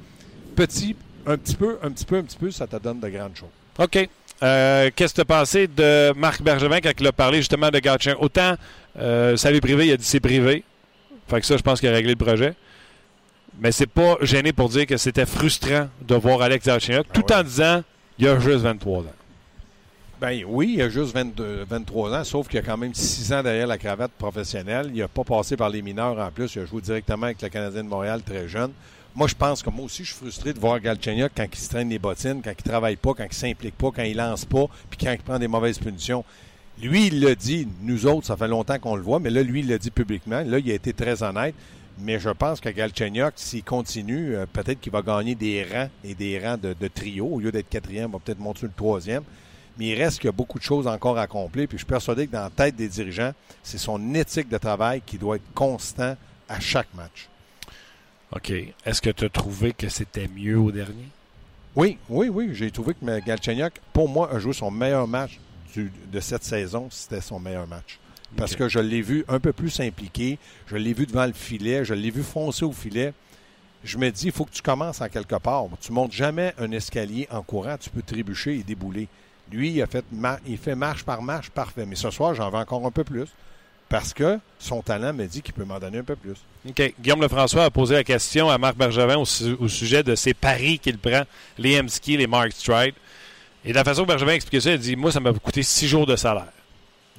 petit, 0.55 0.95
un 1.25 1.37
petit 1.37 1.55
peu, 1.55 1.77
un 1.81 1.89
petit 1.91 2.05
peu, 2.05 2.17
un 2.17 2.23
petit 2.23 2.37
peu, 2.37 2.51
ça 2.51 2.67
te 2.67 2.75
donne 2.77 2.99
de 2.99 3.09
grandes 3.09 3.35
choses. 3.35 3.49
OK. 3.79 4.07
Euh, 4.41 4.89
Qu'est-ce 4.95 5.13
que 5.13 5.15
tu 5.15 5.21
as 5.21 5.25
pensé 5.25 5.67
de 5.67 6.13
Marc 6.15 6.41
Bergevin 6.41 6.79
quand 6.81 6.91
il 6.99 7.07
a 7.07 7.11
parlé 7.11 7.37
justement 7.39 7.69
de 7.69 7.79
Gatchin? 7.79 8.15
Autant, 8.19 8.55
euh, 8.99 9.35
salut 9.37 9.61
privé, 9.61 9.87
il 9.87 9.91
a 9.91 9.97
dit 9.97 10.05
c'est 10.05 10.19
privé. 10.19 10.63
Fait 11.27 11.39
que 11.39 11.45
ça, 11.45 11.57
je 11.57 11.61
pense 11.61 11.79
qu'il 11.79 11.89
a 11.89 11.93
réglé 11.93 12.11
le 12.11 12.23
projet. 12.23 12.53
Mais 13.59 13.71
c'est 13.71 13.87
pas 13.87 14.17
gêné 14.21 14.51
pour 14.51 14.69
dire 14.69 14.85
que 14.85 14.97
c'était 14.97 15.25
frustrant 15.25 15.87
de 16.01 16.15
voir 16.15 16.41
Alex 16.41 16.65
Galchenyuk, 16.65 17.11
tout 17.13 17.21
ouais. 17.21 17.35
en 17.35 17.43
disant 17.43 17.83
il 18.17 18.27
a 18.27 18.39
juste 18.39 18.61
23 18.63 19.01
ans. 19.01 19.05
Ben 20.21 20.43
oui, 20.47 20.75
il 20.75 20.81
a 20.81 20.89
juste 20.89 21.13
22, 21.13 21.65
23 21.69 22.17
ans, 22.17 22.23
sauf 22.23 22.47
qu'il 22.47 22.59
a 22.59 22.61
quand 22.61 22.77
même 22.77 22.93
6 22.93 23.33
ans 23.33 23.43
derrière 23.43 23.67
la 23.67 23.77
cravate 23.77 24.11
professionnelle. 24.11 24.89
Il 24.93 24.99
n'a 24.99 25.07
pas 25.07 25.23
passé 25.23 25.57
par 25.57 25.69
les 25.69 25.81
mineurs 25.81 26.17
en 26.17 26.31
plus. 26.31 26.55
Il 26.55 26.61
a 26.61 26.65
joué 26.65 26.81
directement 26.81 27.25
avec 27.25 27.41
le 27.41 27.49
Canadien 27.49 27.83
de 27.83 27.89
Montréal 27.89 28.21
très 28.23 28.47
jeune. 28.47 28.71
Moi, 29.15 29.27
je 29.27 29.35
pense 29.35 29.61
que 29.61 29.69
moi 29.69 29.85
aussi, 29.85 30.03
je 30.03 30.13
suis 30.13 30.19
frustré 30.19 30.53
de 30.53 30.59
voir 30.59 30.79
Galchenyuk 30.79 31.33
quand 31.35 31.45
il 31.51 31.59
se 31.59 31.69
traîne 31.69 31.89
les 31.89 31.99
bottines, 31.99 32.41
quand 32.43 32.53
il 32.57 32.63
travaille 32.63 32.95
pas, 32.95 33.13
quand 33.13 33.25
il 33.29 33.33
s'implique 33.33 33.77
pas, 33.77 33.91
quand 33.95 34.03
il 34.03 34.17
lance 34.17 34.45
pas, 34.45 34.65
puis 34.89 34.97
quand 35.05 35.11
il 35.11 35.19
prend 35.19 35.37
des 35.37 35.47
mauvaises 35.47 35.77
punitions. 35.77 36.23
Lui, 36.81 37.07
il 37.07 37.21
l'a 37.21 37.35
dit. 37.35 37.67
Nous 37.81 38.05
autres, 38.05 38.27
ça 38.27 38.37
fait 38.37 38.47
longtemps 38.47 38.79
qu'on 38.79 38.95
le 38.95 39.01
voit, 39.01 39.19
mais 39.19 39.29
là, 39.29 39.43
lui, 39.43 39.61
il 39.61 39.67
l'a 39.67 39.77
dit 39.77 39.91
publiquement. 39.91 40.43
Là, 40.45 40.59
il 40.59 40.71
a 40.71 40.73
été 40.73 40.93
très 40.93 41.23
honnête. 41.23 41.55
Mais 41.99 42.19
je 42.19 42.29
pense 42.29 42.59
que 42.59 42.69
Galchenyuk, 42.69 43.33
s'il 43.35 43.63
continue, 43.63 44.35
euh, 44.35 44.45
peut-être 44.51 44.79
qu'il 44.81 44.91
va 44.91 45.03
gagner 45.03 45.35
des 45.35 45.63
rangs 45.63 45.89
et 46.03 46.15
des 46.15 46.39
rangs 46.39 46.57
de, 46.57 46.73
de 46.73 46.87
trio. 46.87 47.27
Au 47.27 47.39
lieu 47.39 47.51
d'être 47.51 47.69
quatrième, 47.69 48.09
il 48.09 48.13
va 48.13 48.19
peut-être 48.19 48.39
monter 48.39 48.65
le 48.65 48.71
troisième. 48.75 49.23
Mais 49.77 49.89
il 49.89 50.01
reste 50.01 50.19
qu'il 50.19 50.27
y 50.27 50.29
a 50.29 50.33
beaucoup 50.33 50.57
de 50.57 50.63
choses 50.63 50.87
encore 50.87 51.17
à 51.17 51.23
accomplir. 51.23 51.67
Puis 51.67 51.77
je 51.77 51.83
suis 51.83 51.87
persuadé 51.87 52.25
que 52.27 52.31
dans 52.31 52.41
la 52.41 52.49
tête 52.49 52.75
des 52.75 52.87
dirigeants, 52.87 53.33
c'est 53.61 53.77
son 53.77 54.13
éthique 54.15 54.49
de 54.49 54.57
travail 54.57 55.01
qui 55.05 55.17
doit 55.17 55.35
être 55.35 55.53
constant 55.53 56.15
à 56.49 56.59
chaque 56.59 56.91
match. 56.95 57.29
OK. 58.35 58.51
Est-ce 58.85 59.01
que 59.01 59.11
tu 59.11 59.25
as 59.25 59.29
trouvé 59.29 59.73
que 59.73 59.89
c'était 59.89 60.27
mieux 60.27 60.57
au 60.57 60.71
dernier? 60.71 61.07
Oui, 61.75 61.97
oui, 62.09 62.29
oui. 62.29 62.49
J'ai 62.53 62.71
trouvé 62.71 62.95
que 62.95 63.19
Galchenyuk, 63.25 63.73
pour 63.93 64.09
moi, 64.09 64.31
a 64.31 64.39
joué 64.39 64.53
son 64.53 64.71
meilleur 64.71 65.07
match 65.07 65.39
du- 65.73 65.91
de 66.11 66.19
cette 66.19 66.43
saison. 66.43 66.87
C'était 66.91 67.21
son 67.21 67.39
meilleur 67.39 67.67
match. 67.67 67.99
Parce 68.35 68.55
que 68.55 68.67
je 68.67 68.79
l'ai 68.79 69.01
vu 69.01 69.23
un 69.27 69.39
peu 69.39 69.53
plus 69.53 69.79
impliqué. 69.79 70.39
Je 70.67 70.75
l'ai 70.75 70.93
vu 70.93 71.05
devant 71.05 71.25
le 71.25 71.33
filet. 71.33 71.85
Je 71.85 71.93
l'ai 71.93 72.09
vu 72.11 72.23
foncer 72.23 72.65
au 72.65 72.71
filet. 72.71 73.13
Je 73.83 73.97
me 73.97 74.09
dis, 74.09 74.27
il 74.27 74.31
faut 74.31 74.45
que 74.45 74.51
tu 74.53 74.61
commences 74.61 75.01
en 75.01 75.09
quelque 75.09 75.35
part. 75.35 75.65
Tu 75.81 75.91
montes 75.91 76.13
jamais 76.13 76.53
un 76.57 76.71
escalier 76.71 77.27
en 77.29 77.41
courant. 77.43 77.75
Tu 77.79 77.89
peux 77.89 78.01
trébucher 78.01 78.55
et 78.57 78.63
débouler. 78.63 79.07
Lui, 79.51 79.71
il 79.71 79.81
a 79.81 79.87
fait, 79.87 80.05
il 80.47 80.57
fait 80.57 80.73
marche 80.75 81.03
par 81.03 81.21
marche 81.21 81.49
parfait. 81.51 81.85
Mais 81.85 81.95
ce 81.95 82.09
soir, 82.09 82.33
j'en 82.33 82.49
veux 82.49 82.57
encore 82.57 82.85
un 82.85 82.91
peu 82.91 83.03
plus. 83.03 83.27
Parce 83.89 84.13
que 84.13 84.39
son 84.57 84.81
talent 84.81 85.13
me 85.13 85.27
dit 85.27 85.43
qu'il 85.43 85.53
peut 85.53 85.65
m'en 85.65 85.77
donner 85.79 85.99
un 85.99 86.03
peu 86.03 86.15
plus. 86.15 86.33
OK. 86.67 86.93
Guillaume 86.99 87.21
Lefrançois 87.21 87.65
a 87.65 87.69
posé 87.69 87.93
la 87.93 88.03
question 88.03 88.49
à 88.49 88.57
Marc 88.57 88.75
Bergevin 88.75 89.17
au, 89.17 89.25
su- 89.25 89.55
au 89.59 89.67
sujet 89.67 90.01
de 90.01 90.15
ses 90.15 90.33
paris 90.33 90.79
qu'il 90.79 90.97
prend, 90.97 91.23
les 91.59 91.73
Hemsky, 91.73 92.17
les 92.17 92.25
Mark 92.25 92.53
Stride. 92.53 92.95
Et 93.65 93.69
de 93.69 93.75
la 93.75 93.83
façon 93.83 94.03
que 94.03 94.07
Bergevin 94.09 94.31
a 94.31 94.35
expliqué 94.35 94.59
ça, 94.61 94.69
il 94.71 94.73
a 94.73 94.77
dit 94.77 94.95
Moi, 94.95 95.11
ça 95.11 95.19
m'a 95.19 95.31
coûté 95.33 95.63
six 95.63 95.87
jours 95.87 96.05
de 96.05 96.15
salaire. 96.15 96.47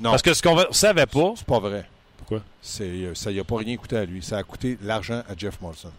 Non, 0.00 0.10
Parce 0.10 0.22
que 0.22 0.34
ce 0.34 0.42
qu'on 0.42 0.56
ne 0.56 0.64
savait 0.72 1.06
pas. 1.06 1.32
c'est 1.36 1.46
pas 1.46 1.60
vrai. 1.60 1.84
Pourquoi? 2.18 2.40
C'est, 2.60 2.82
euh, 2.84 3.14
ça 3.14 3.30
n'a 3.30 3.44
pas 3.44 3.56
rien 3.58 3.76
coûté 3.76 3.96
à 3.96 4.04
lui. 4.04 4.22
Ça 4.22 4.38
a 4.38 4.42
coûté 4.42 4.76
l'argent 4.82 5.22
à 5.28 5.34
Jeff 5.36 5.60
Molson. 5.60 5.90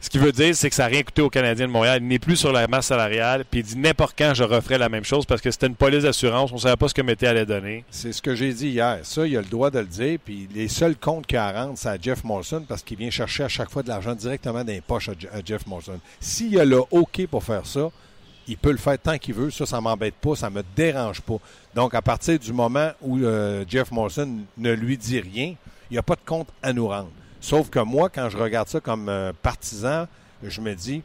Ce 0.00 0.10
qu'il 0.10 0.20
veut 0.20 0.32
dire, 0.32 0.54
c'est 0.56 0.68
que 0.68 0.74
ça 0.74 0.82
n'a 0.82 0.88
rien 0.88 1.02
coûté 1.04 1.22
aux 1.22 1.30
Canadiens 1.30 1.68
de 1.68 1.72
Montréal. 1.72 1.98
Il 2.02 2.08
n'est 2.08 2.18
plus 2.18 2.34
sur 2.36 2.50
la 2.52 2.66
masse 2.66 2.86
salariale. 2.86 3.44
Puis 3.48 3.60
il 3.60 3.62
dit 3.62 3.78
n'importe 3.78 4.18
quand, 4.18 4.34
je 4.34 4.42
referai 4.42 4.76
la 4.76 4.88
même 4.88 5.04
chose 5.04 5.24
parce 5.26 5.40
que 5.40 5.50
c'était 5.52 5.68
une 5.68 5.76
police 5.76 6.02
d'assurance. 6.02 6.50
On 6.50 6.56
ne 6.56 6.60
savait 6.60 6.76
pas 6.76 6.88
ce 6.88 6.94
que 6.94 7.02
Mété 7.02 7.28
allait 7.28 7.46
donner. 7.46 7.84
C'est 7.90 8.12
ce 8.12 8.20
que 8.20 8.34
j'ai 8.34 8.52
dit 8.52 8.70
hier. 8.70 8.98
Ça, 9.04 9.24
il 9.28 9.36
a 9.36 9.40
le 9.40 9.46
droit 9.46 9.70
de 9.70 9.78
le 9.78 9.86
dire. 9.86 10.18
Puis 10.24 10.48
les 10.52 10.66
seuls 10.66 10.96
comptes 10.96 11.26
qu'il 11.28 11.38
a 11.38 11.46
à 11.46 11.52
rendre, 11.64 11.74
c'est 11.78 11.88
à 11.88 11.96
Jeff 12.00 12.24
Molson 12.24 12.64
parce 12.68 12.82
qu'il 12.82 12.98
vient 12.98 13.10
chercher 13.10 13.44
à 13.44 13.48
chaque 13.48 13.70
fois 13.70 13.84
de 13.84 13.88
l'argent 13.88 14.14
directement 14.16 14.64
dans 14.64 14.72
les 14.72 14.80
poches 14.80 15.08
à, 15.08 15.12
Je- 15.16 15.28
à 15.28 15.40
Jeff 15.44 15.66
Molson. 15.68 16.00
S'il 16.20 16.58
a 16.58 16.64
le 16.64 16.80
OK 16.90 17.24
pour 17.30 17.44
faire 17.44 17.64
ça, 17.64 17.88
il 18.48 18.56
peut 18.56 18.70
le 18.70 18.76
faire 18.76 18.98
tant 18.98 19.18
qu'il 19.18 19.34
veut. 19.34 19.50
Ça, 19.50 19.66
ça 19.66 19.80
m'embête 19.80 20.14
pas, 20.14 20.34
ça 20.34 20.50
me 20.50 20.62
dérange 20.74 21.20
pas. 21.20 21.36
Donc, 21.74 21.94
à 21.94 22.02
partir 22.02 22.38
du 22.38 22.52
moment 22.52 22.90
où 23.00 23.18
euh, 23.18 23.64
Jeff 23.68 23.90
Molson 23.90 24.38
ne 24.56 24.72
lui 24.72 24.96
dit 24.96 25.20
rien, 25.20 25.54
il 25.90 25.94
n'y 25.94 25.98
a 25.98 26.02
pas 26.02 26.16
de 26.16 26.24
compte 26.24 26.48
à 26.62 26.72
nous 26.72 26.88
rendre. 26.88 27.10
Sauf 27.40 27.70
que 27.70 27.80
moi, 27.80 28.08
quand 28.08 28.28
je 28.28 28.38
regarde 28.38 28.68
ça 28.68 28.80
comme 28.80 29.08
euh, 29.08 29.32
partisan, 29.42 30.06
je 30.42 30.60
me 30.60 30.74
dis, 30.74 31.02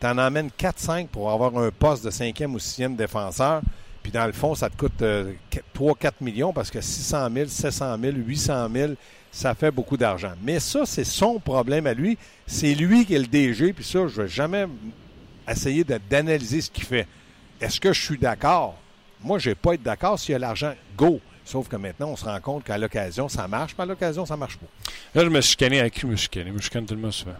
t'en 0.00 0.18
emmènes 0.18 0.50
4-5 0.58 1.08
pour 1.08 1.30
avoir 1.30 1.56
un 1.56 1.70
poste 1.70 2.04
de 2.04 2.10
cinquième 2.10 2.54
ou 2.54 2.58
sixième 2.58 2.96
défenseur. 2.96 3.62
Puis 4.02 4.10
dans 4.10 4.26
le 4.26 4.32
fond, 4.32 4.54
ça 4.54 4.68
te 4.68 4.76
coûte 4.76 5.00
euh, 5.02 5.32
3-4 5.76 6.12
millions 6.20 6.52
parce 6.52 6.70
que 6.70 6.80
600 6.80 7.28
000, 7.32 7.48
700 7.48 7.96
000, 8.00 8.16
800 8.16 8.68
000, 8.74 8.92
ça 9.30 9.54
fait 9.54 9.70
beaucoup 9.70 9.96
d'argent. 9.96 10.32
Mais 10.42 10.60
ça, 10.60 10.84
c'est 10.84 11.04
son 11.04 11.38
problème 11.38 11.86
à 11.86 11.94
lui. 11.94 12.18
C'est 12.46 12.74
lui 12.74 13.06
qui 13.06 13.14
est 13.14 13.18
le 13.18 13.26
DG. 13.26 13.72
Puis 13.72 13.84
ça, 13.84 14.06
je 14.08 14.20
ne 14.20 14.26
vais 14.26 14.28
jamais 14.28 14.66
essayer 15.48 15.84
d'analyser 15.84 16.60
ce 16.60 16.70
qu'il 16.70 16.84
fait. 16.84 17.06
Est-ce 17.60 17.80
que 17.80 17.92
je 17.92 18.00
suis 18.00 18.18
d'accord? 18.18 18.76
Moi, 19.22 19.38
je 19.38 19.50
vais 19.50 19.54
pas 19.54 19.74
être 19.74 19.82
d'accord 19.82 20.18
s'il 20.18 20.32
y 20.32 20.34
a 20.34 20.38
l'argent. 20.38 20.74
Go! 20.96 21.20
Sauf 21.44 21.68
que 21.68 21.76
maintenant, 21.76 22.08
on 22.08 22.16
se 22.16 22.24
rend 22.24 22.40
compte 22.40 22.64
qu'à 22.64 22.78
l'occasion, 22.78 23.28
ça 23.28 23.48
marche, 23.48 23.74
puis 23.74 23.82
à 23.82 23.86
l'occasion, 23.86 24.24
ça 24.24 24.36
marche 24.36 24.56
pas. 24.56 24.66
Là, 25.14 25.24
je 25.24 25.28
me 25.28 25.40
suis 25.40 25.52
chicané 25.52 25.80
avec 25.80 25.94
qui 25.94 26.00
je 26.00 26.06
me 26.06 26.16
suis 26.16 26.24
chicané? 26.24 26.50
Je 26.50 26.54
me 26.54 26.60
chicane 26.60 26.86
tellement 26.86 27.10
souvent. 27.10 27.34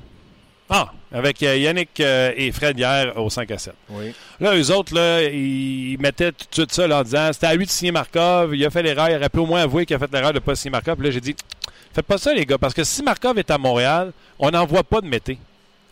Ah, 0.74 0.90
avec 1.12 1.42
euh, 1.42 1.56
Yannick 1.56 2.00
euh, 2.00 2.32
et 2.34 2.50
Fred 2.50 2.78
hier 2.78 3.16
au 3.18 3.28
5 3.28 3.50
à 3.50 3.58
7. 3.58 3.74
Oui. 3.90 4.14
Là, 4.40 4.56
eux 4.56 4.70
autres, 4.72 4.94
là, 4.94 5.22
ils 5.22 5.98
mettaient 6.00 6.32
tout 6.32 6.46
de 6.48 6.54
suite 6.54 6.72
ça 6.72 6.86
là, 6.86 7.00
en 7.00 7.02
disant 7.02 7.30
c'était 7.32 7.48
à 7.48 7.54
lui 7.54 7.66
de 7.66 7.70
signer 7.70 7.92
Markov. 7.92 8.54
Il 8.56 8.64
a 8.64 8.70
fait 8.70 8.82
l'erreur. 8.82 9.10
Il 9.10 9.16
aurait 9.16 9.28
pu 9.28 9.40
au 9.40 9.46
moins 9.46 9.62
avouer 9.62 9.84
qu'il 9.84 9.96
a 9.96 9.98
fait 9.98 10.10
l'erreur 10.10 10.32
de 10.32 10.38
ne 10.38 10.40
pas 10.40 10.54
signer 10.54 10.70
Markov. 10.70 10.96
Puis 10.96 11.06
là, 11.06 11.10
j'ai 11.10 11.20
dit 11.20 11.36
faites 11.92 12.06
pas 12.06 12.16
ça, 12.16 12.32
les 12.32 12.46
gars, 12.46 12.56
parce 12.56 12.72
que 12.72 12.84
si 12.84 13.02
Markov 13.02 13.38
est 13.38 13.50
à 13.50 13.58
Montréal, 13.58 14.12
on 14.38 14.50
n'envoie 14.50 14.82
pas 14.82 15.02
de 15.02 15.06
Mété. 15.06 15.38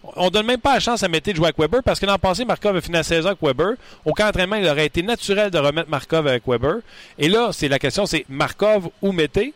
On 0.03 0.31
donne 0.31 0.47
même 0.47 0.61
pas 0.61 0.75
la 0.75 0.81
chance 0.81 1.03
à 1.03 1.09
Mété 1.09 1.33
de 1.33 1.37
jouer 1.37 1.47
avec 1.47 1.59
Weber 1.59 1.83
parce 1.83 2.01
que 2.01 2.07
l'an 2.07 2.19
passé, 2.19 2.45
Markov 2.45 2.77
a 2.77 2.81
fini 2.81 2.97
à 2.97 3.03
16 3.03 3.27
ans 3.27 3.31
avec 3.31 3.43
Weber. 3.43 3.75
Au 4.05 4.13
camp 4.13 4.27
d'entraînement, 4.27 4.57
il 4.57 4.67
aurait 4.67 4.87
été 4.87 5.03
naturel 5.03 5.51
de 5.51 5.59
remettre 5.59 5.91
Markov 5.91 6.27
avec 6.27 6.43
Weber. 6.47 6.77
Et 7.19 7.29
là, 7.29 7.51
c'est 7.53 7.69
la 7.69 7.79
question, 7.79 8.07
c'est 8.07 8.25
Markov 8.29 8.89
ou 9.03 9.13
Mété? 9.13 9.53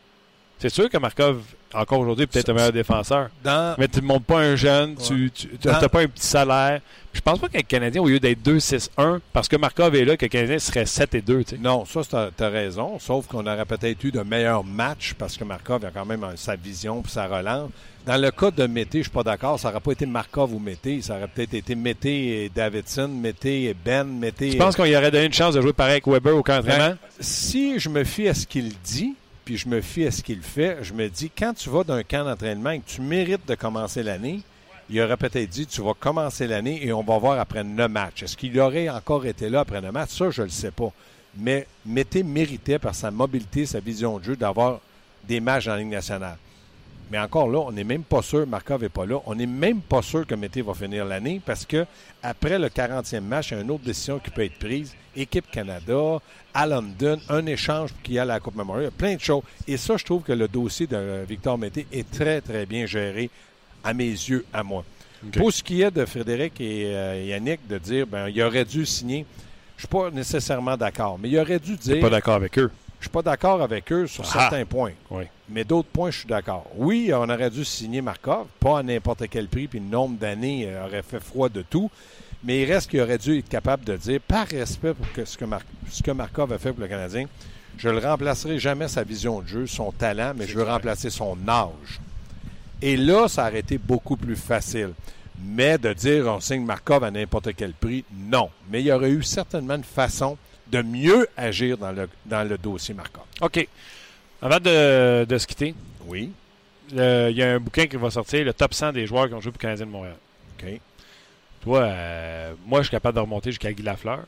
C'est 0.59 0.69
sûr 0.69 0.91
que 0.91 0.99
Markov, 0.99 1.43
encore 1.75 2.01
aujourd'hui, 2.01 2.27
peut-être 2.27 2.51
un 2.51 2.55
meilleur 2.55 2.73
défenseur. 2.73 3.29
Dans, 3.43 3.75
Mais 3.79 3.89
tu 3.89 4.01
ne 4.01 4.07
montes 4.07 4.25
pas 4.25 4.41
un 4.41 4.57
jeune, 4.57 4.95
tu 4.97 5.31
n'as 5.65 5.81
Dans- 5.81 5.89
pas 5.89 6.01
un 6.01 6.07
petit 6.07 6.27
salaire. 6.27 6.81
Puis 7.13 7.21
je 7.25 7.31
pense 7.31 7.39
pas 7.39 7.49
qu'un 7.49 7.63
Canadien, 7.63 8.03
au 8.03 8.09
lieu 8.09 8.19
d'être 8.19 8.43
2-6-1, 8.43 9.21
parce 9.33 9.47
que 9.47 9.57
Markov 9.57 9.95
est 9.95 10.05
là, 10.05 10.17
que 10.17 10.25
le 10.25 10.29
Canadien 10.31 10.59
serait 10.59 10.87
7 10.87 11.15
et 11.15 11.23
2. 11.23 11.45
tu 11.45 11.51
sais. 11.57 11.63
Non, 11.63 11.85
ça, 11.85 12.31
tu 12.37 12.43
as, 12.43 12.49
raison. 12.49 12.99
Sauf 12.99 13.27
qu'on 13.29 13.47
aurait 13.47 13.65
peut-être 13.65 14.03
eu 14.03 14.11
de 14.11 14.21
meilleurs 14.21 14.65
matchs 14.65 15.15
parce 15.15 15.37
que 15.37 15.45
Markov 15.45 15.85
a 15.85 15.91
quand 15.91 16.05
même 16.05 16.27
sa 16.37 16.57
vision 16.57 17.03
puis 17.03 17.13
sa 17.13 17.27
relance. 17.27 17.71
Dans 18.05 18.21
le 18.21 18.31
cas 18.33 18.51
de 18.51 18.67
Mété, 18.67 18.99
je 18.99 19.05
suis 19.05 19.11
pas 19.11 19.23
d'accord. 19.23 19.59
Ça 19.59 19.69
n'aurait 19.69 19.81
pas 19.81 19.93
été 19.93 20.05
Markov 20.05 20.53
ou 20.53 20.59
Mété. 20.59 21.01
Ça 21.01 21.17
aurait 21.17 21.29
peut-être 21.29 21.55
été 21.55 21.75
Mété 21.75 22.45
et 22.45 22.49
Davidson, 22.51 23.09
Mété 23.09 23.65
et 23.65 23.75
Ben, 23.75 24.05
Mété. 24.05 24.51
Tu 24.51 24.59
penses 24.59 24.77
qu'on 24.77 24.85
y 24.85 24.95
aurait 24.95 25.11
donné 25.11 25.27
une 25.27 25.33
chance 25.33 25.55
de 25.55 25.63
jouer 25.63 25.73
pareil 25.73 25.93
avec 25.93 26.07
Weber 26.07 26.37
au 26.37 26.43
camp 26.43 26.57
d'entraînement? 26.57 26.89
Ben, 26.91 26.99
si 27.21 27.79
je 27.79 27.89
me 27.89 28.05
fie 28.05 28.29
à 28.29 28.35
ce 28.35 28.47
qu'il 28.47 28.73
dit, 28.85 29.15
puis 29.45 29.57
je 29.57 29.69
me 29.69 29.81
fie 29.81 30.07
à 30.07 30.11
ce 30.11 30.23
qu'il 30.23 30.41
fait, 30.41 30.79
je 30.83 30.95
me 30.95 31.09
dis, 31.09 31.31
quand 31.31 31.53
tu 31.55 31.69
vas 31.69 31.85
d'un 31.85 32.03
camp 32.03 32.25
d'entraînement 32.25 32.79
que 32.79 32.85
tu 32.87 33.01
mérites 33.01 33.47
de 33.47 33.55
commencer 33.55 34.03
l'année, 34.03 34.41
il 34.91 35.01
aurait 35.01 35.17
peut-être 35.17 35.49
dit 35.49 35.67
tu 35.67 35.83
vas 35.83 35.95
commencer 35.95 36.47
l'année 36.47 36.85
et 36.87 36.93
on 36.93 37.03
va 37.03 37.19
voir 37.19 37.39
après 37.39 37.65
neuf 37.65 37.91
matchs. 37.91 38.23
Est-ce 38.23 38.37
qu'il 38.37 38.59
aurait 38.61 38.89
encore 38.89 39.25
été 39.27 39.49
là 39.49 39.61
après 39.61 39.81
neuf 39.81 39.93
matchs? 39.93 40.11
Ça, 40.11 40.31
je 40.31 40.43
ne 40.43 40.47
le 40.47 40.53
sais 40.53 40.71
pas. 40.71 40.93
Mais 41.37 41.67
Mété 41.85 42.23
méritait 42.23 42.79
par 42.79 42.95
sa 42.95 43.11
mobilité, 43.11 43.67
sa 43.67 43.81
vision 43.81 44.19
de 44.19 44.25
jeu 44.25 44.37
d'avoir 44.37 44.81
des 45.27 45.41
matchs 45.41 45.69
en 45.69 45.77
Ligue 45.77 45.89
nationale. 45.89 46.37
Mais 47.15 47.21
encore 47.21 47.49
là, 47.49 47.61
on 47.61 47.71
n'est 47.71 47.85
même 47.85 48.03
pas 48.03 48.23
sûr, 48.23 48.45
Markov 48.45 48.83
n'est 48.83 48.89
pas 48.89 49.07
là, 49.07 49.21
on 49.27 49.37
n'est 49.37 49.47
même 49.47 49.81
pas 49.81 50.03
sûr 50.03 50.27
que 50.27 50.35
Mété 50.35 50.63
va 50.63 50.75
finir 50.75 51.05
l'année 51.05 51.41
parce 51.47 51.65
que 51.65 51.87
après 52.25 52.59
le 52.59 52.67
40e 52.67 53.21
match, 53.21 53.53
il 53.53 53.55
y 53.55 53.57
a 53.59 53.61
une 53.61 53.71
autre 53.71 53.85
décision 53.85 54.19
qui 54.19 54.31
peut 54.31 54.43
être 54.43 54.59
prise. 54.59 54.97
Équipe 55.15 55.49
Canada, 55.49 56.19
à 56.53 56.67
London, 56.67 57.21
un 57.29 57.47
échange 57.47 57.91
qui 58.03 58.19
a 58.19 58.23
à 58.23 58.25
la 58.25 58.41
Coupe 58.41 58.57
Memorial, 58.57 58.91
plein 58.91 59.15
de 59.15 59.21
choses. 59.21 59.45
Et 59.69 59.77
ça, 59.77 59.97
je 59.97 60.05
trouve 60.05 60.25
que 60.25 60.33
le 60.33 60.49
dossier 60.49 60.89
de 60.89 61.25
Victor 61.25 61.57
Mété 61.57 61.87
est 61.93 62.11
très, 62.11 62.41
très 62.41 62.67
bien 62.67 62.85
géré 62.85 63.31
à 63.85 63.95
mes 63.95 64.11
yeux, 64.11 64.45
à 64.53 64.65
moi. 64.65 64.85
Pour 65.37 65.53
ce 65.53 65.63
qui 65.63 65.83
est 65.83 65.93
de 65.93 66.05
Frédéric 66.07 66.61
et 66.61 66.97
euh, 66.97 67.27
Yannick, 67.29 67.65
de 67.69 67.79
dire, 67.79 68.09
ben, 68.09 68.29
il 68.29 68.43
aurait 68.43 68.65
dû 68.65 68.85
signer, 68.85 69.25
je 69.77 69.85
ne 69.85 69.87
suis 69.87 69.89
pas 69.89 70.11
nécessairement 70.11 70.77
d'accord, 70.77 71.17
mais 71.23 71.31
il 71.31 71.39
aurait 71.39 71.61
dû 71.61 71.77
dire, 71.77 72.01
pas 72.01 72.11
d'accord 72.11 72.35
avec 72.35 72.59
eux. 72.59 72.73
Je 73.05 73.09
suis 73.09 73.13
pas 73.13 73.23
d'accord 73.23 73.61
avec 73.63 73.93
eux 73.93 74.07
sur 74.07 74.25
Ah. 74.27 74.33
certains 74.33 74.65
points. 74.65 74.93
Oui. 75.11 75.25
Mais 75.51 75.63
d'autres 75.65 75.89
points, 75.91 76.11
je 76.11 76.21
suis 76.21 76.29
d'accord. 76.29 76.65
Oui, 76.77 77.11
on 77.15 77.29
aurait 77.29 77.51
dû 77.51 77.65
signer 77.65 78.01
Markov, 78.01 78.47
pas 78.59 78.79
à 78.79 78.83
n'importe 78.83 79.25
quel 79.29 79.47
prix, 79.49 79.69
puis 79.69 79.79
le 79.79 79.85
nombre 79.87 80.17
d'années 80.19 80.67
euh, 80.69 80.87
aurait 80.87 81.03
fait 81.03 81.21
froid 81.21 81.49
de 81.51 81.61
tout. 81.63 81.91
Mais 82.45 82.63
il 82.63 82.73
reste 82.73 82.91
qu'il 82.91 83.01
aurait 83.03 83.19
dû 83.19 83.39
être 83.39 83.49
capable 83.49 83.85
de 83.85 83.97
dire, 83.97 84.21
par 84.27 84.47
respect 84.47 84.95
pour 84.95 85.11
que 85.13 85.25
ce, 85.27 85.37
que 85.37 85.45
Mar- 85.45 85.61
ce 85.91 86.03
que 86.03 86.11
Markov 86.11 86.53
a 86.53 86.59
fait 86.59 86.73
pour 86.73 86.81
le 86.83 86.89
Canadien, 86.89 87.27
je 87.77 87.89
ne 87.89 88.01
le 88.01 88.07
remplacerai 88.07 88.59
jamais 88.59 88.89
sa 88.89 89.03
vision 89.03 89.41
de 89.43 89.47
jeu, 89.47 89.67
son 89.67 89.93
talent, 89.93 90.33
mais 90.37 90.47
je 90.47 90.57
veux 90.57 90.65
remplacer 90.65 91.11
son 91.11 91.37
âge. 91.49 92.01
Et 92.83 92.97
là, 92.97 93.29
ça 93.29 93.49
aurait 93.49 93.61
été 93.61 93.77
beaucoup 93.79 94.17
plus 94.17 94.37
facile. 94.37 94.91
Mais 95.43 95.77
de 95.79 95.93
dire 95.93 96.27
on 96.29 96.41
signe 96.41 96.65
Markov 96.65 97.03
à 97.05 97.11
n'importe 97.11 97.55
quel 97.57 97.73
prix, 97.73 98.05
non. 98.15 98.49
Mais 98.71 98.81
il 98.81 98.87
y 98.87 98.93
aurait 98.93 99.11
eu 99.11 99.23
certainement 99.23 99.75
une 99.75 99.85
façon 99.85 100.37
de 100.75 100.83
mieux 100.83 101.29
agir 101.37 101.79
dans 101.79 101.93
le, 101.93 102.09
dans 102.27 102.47
le 102.49 102.59
dossier 102.59 102.95
Markov. 102.95 103.23
OK. 103.41 103.67
Avant 104.43 104.59
de, 104.61 105.25
de 105.25 105.39
se 105.39 105.47
quitter, 105.47 105.75
Oui. 106.07 106.31
il 106.91 106.97
y 107.37 107.43
a 107.43 107.55
un 107.55 107.61
bouquin 107.61 107.87
qui 107.87 107.97
va 107.97 108.11
sortir, 108.11 108.45
le 108.45 108.53
top 108.53 108.75
100 108.75 108.93
des 108.93 109.07
joueurs 109.07 109.29
qui 109.29 109.35
ont 109.35 109.41
joué 109.41 109.53
pour 109.53 109.59
le 109.59 109.63
Canadien 109.63 109.87
de 109.87 109.91
Montréal. 109.91 110.17
OK. 110.59 110.81
Toi, 111.63 111.81
euh, 111.81 112.55
moi, 112.67 112.81
je 112.81 112.85
suis 112.89 112.91
capable 112.91 113.17
de 113.17 113.21
remonter 113.21 113.51
jusqu'à 113.51 113.73
Guy 113.73 113.83
Lafleur. 113.83 114.21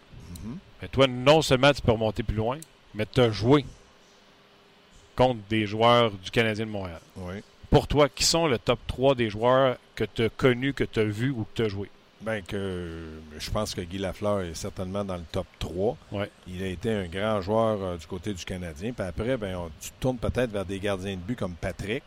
Mhm. 0.42 0.56
Mais 0.80 0.88
toi, 0.88 1.06
non 1.06 1.42
seulement 1.42 1.72
tu 1.72 1.82
peux 1.82 1.92
remonter 1.92 2.22
plus 2.22 2.36
loin, 2.36 2.58
mais 2.94 3.04
tu 3.06 3.20
as 3.20 3.30
joué 3.30 3.64
contre 5.14 5.40
des 5.48 5.66
joueurs 5.66 6.10
du 6.12 6.30
Canadien 6.30 6.66
de 6.66 6.70
Montréal. 6.70 7.00
Oui. 7.16 7.42
Pour 7.70 7.88
toi, 7.88 8.08
qui 8.08 8.24
sont 8.24 8.46
le 8.46 8.58
top 8.58 8.78
3 8.86 9.14
des 9.14 9.28
joueurs 9.28 9.76
que 9.94 10.04
tu 10.04 10.22
as 10.24 10.28
connus, 10.28 10.72
que 10.72 10.84
tu 10.84 11.00
as 11.00 11.04
vus 11.04 11.30
ou 11.30 11.44
que 11.44 11.54
tu 11.54 11.62
as 11.62 11.68
joué? 11.68 11.90
Ben 12.22 12.42
que 12.42 13.20
je 13.38 13.50
pense 13.50 13.74
que 13.74 13.82
Guy 13.82 13.98
Lafleur 13.98 14.40
est 14.40 14.54
certainement 14.54 15.04
dans 15.04 15.16
le 15.16 15.24
top 15.30 15.46
3. 15.58 15.96
Ouais. 16.12 16.30
Il 16.48 16.62
a 16.62 16.66
été 16.66 16.90
un 16.90 17.06
grand 17.06 17.40
joueur 17.42 17.78
euh, 17.82 17.96
du 17.96 18.06
côté 18.06 18.32
du 18.32 18.44
Canadien. 18.44 18.92
Puis 18.92 19.06
après, 19.06 19.36
ben, 19.36 19.56
on- 19.56 19.70
tu 19.80 19.90
tournes 20.00 20.16
peut-être 20.16 20.50
vers 20.50 20.64
des 20.64 20.80
gardiens 20.80 21.14
de 21.14 21.20
but 21.20 21.36
comme 21.38 21.54
Patrick. 21.54 22.02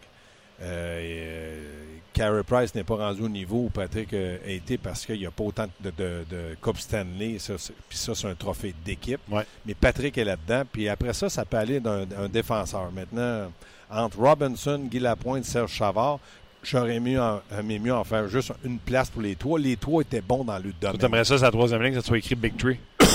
Euh, 0.62 1.00
et, 1.00 1.20
euh, 1.22 1.84
Carey 2.12 2.44
Price 2.44 2.76
n'est 2.76 2.84
pas 2.84 2.96
rendu 2.96 3.22
au 3.22 3.30
niveau 3.30 3.66
où 3.66 3.70
Patrick 3.70 4.12
euh, 4.14 4.38
a 4.46 4.50
été 4.50 4.78
parce 4.78 5.06
qu'il 5.06 5.20
n'y 5.20 5.26
a 5.26 5.32
pas 5.32 5.44
autant 5.44 5.68
de, 5.80 5.90
de, 5.92 6.26
de 6.30 6.58
Coupe 6.60 6.80
Stanley. 6.80 7.38
Ça, 7.40 7.54
Puis 7.88 7.98
ça, 7.98 8.14
c'est 8.16 8.28
un 8.28 8.36
trophée 8.36 8.74
d'équipe. 8.84 9.22
Ouais. 9.30 9.46
Mais 9.66 9.74
Patrick 9.74 10.18
est 10.18 10.26
là-dedans. 10.26 10.64
Puis 10.70 10.90
après 10.90 11.14
ça, 11.14 11.30
ça 11.30 11.46
peut 11.46 11.58
aller 11.58 11.80
d'un 11.80 12.02
un 12.18 12.28
défenseur. 12.28 12.92
Maintenant, 12.92 13.52
entre 13.90 14.20
Robinson, 14.20 14.80
Guy 14.92 15.00
Lapointe, 15.00 15.46
Serge 15.46 15.72
Chavard, 15.72 16.20
j'aurais 16.64 17.00
mieux 17.00 17.22
en, 17.22 17.42
aimé 17.58 17.80
mieux 17.80 17.94
en 17.94 18.04
faire 18.04 18.28
juste 18.28 18.52
une 18.64 18.80
place 18.80 19.10
pour 19.10 19.22
les 19.22 19.36
trois. 19.36 19.60
Les 19.60 19.78
trois 19.78 20.02
étaient 20.02 20.22
bons 20.22 20.44
dans 20.44 20.58
le 20.58 20.72
Tu 20.72 20.76
domaine. 20.82 21.04
aimerais 21.06 21.26
ça, 21.26 21.38
c'est 21.38 21.44
la 21.44 21.52
troisième 21.52 21.82
ligne, 21.82 21.94
que 21.96 22.02
ça 22.02 22.08
soit 22.08 22.18
écrit 22.18 22.36
Big 22.36 22.56
Tree. 22.58 22.80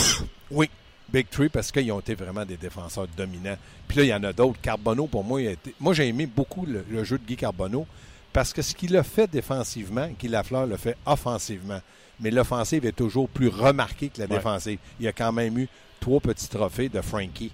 Oui, 0.51 0.69
Big 1.13 1.29
Three 1.31 1.49
parce 1.49 1.73
qu'ils 1.73 1.91
ont 1.91 2.01
été 2.01 2.15
vraiment 2.15 2.45
des 2.45 2.57
défenseurs 2.57 3.07
dominants. 3.17 3.57
Puis 3.89 3.99
là, 3.99 4.05
il 4.05 4.09
y 4.09 4.15
en 4.15 4.23
a 4.25 4.33
d'autres. 4.33 4.61
Carbonneau, 4.61 5.07
pour 5.07 5.25
moi, 5.25 5.41
il 5.43 5.49
a 5.49 5.53
été... 5.53 5.75
moi 5.81 5.95
j'ai 5.95 6.07
aimé 6.09 6.27
beaucoup 6.27 6.67
le, 6.67 6.85
le 6.89 7.03
jeu 7.05 7.19
de 7.19 7.25
Guy 7.25 7.37
Carbonneau 7.37 7.87
parce 8.33 8.53
que 8.53 8.63
ce 8.63 8.75
qu'il 8.75 8.97
a 8.97 9.03
fait 9.03 9.31
défensivement, 9.31 10.09
Guy 10.19 10.29
Lafleur 10.29 10.67
le 10.67 10.77
fait 10.77 10.97
offensivement. 11.07 11.81
Mais 12.21 12.31
l'offensive 12.31 12.85
est 12.87 12.93
toujours 12.93 13.29
plus 13.29 13.49
remarquée 13.49 14.09
que 14.09 14.21
la 14.21 14.27
Ouais. 14.27 14.37
défensive. 14.37 14.79
Il 15.01 15.05
y 15.07 15.09
a 15.09 15.13
quand 15.13 15.33
même 15.33 15.59
eu 15.59 15.69
trois 16.01 16.21
petits 16.21 16.49
trophées 16.49 16.89
de 16.89 17.01
Frankie 17.01 17.51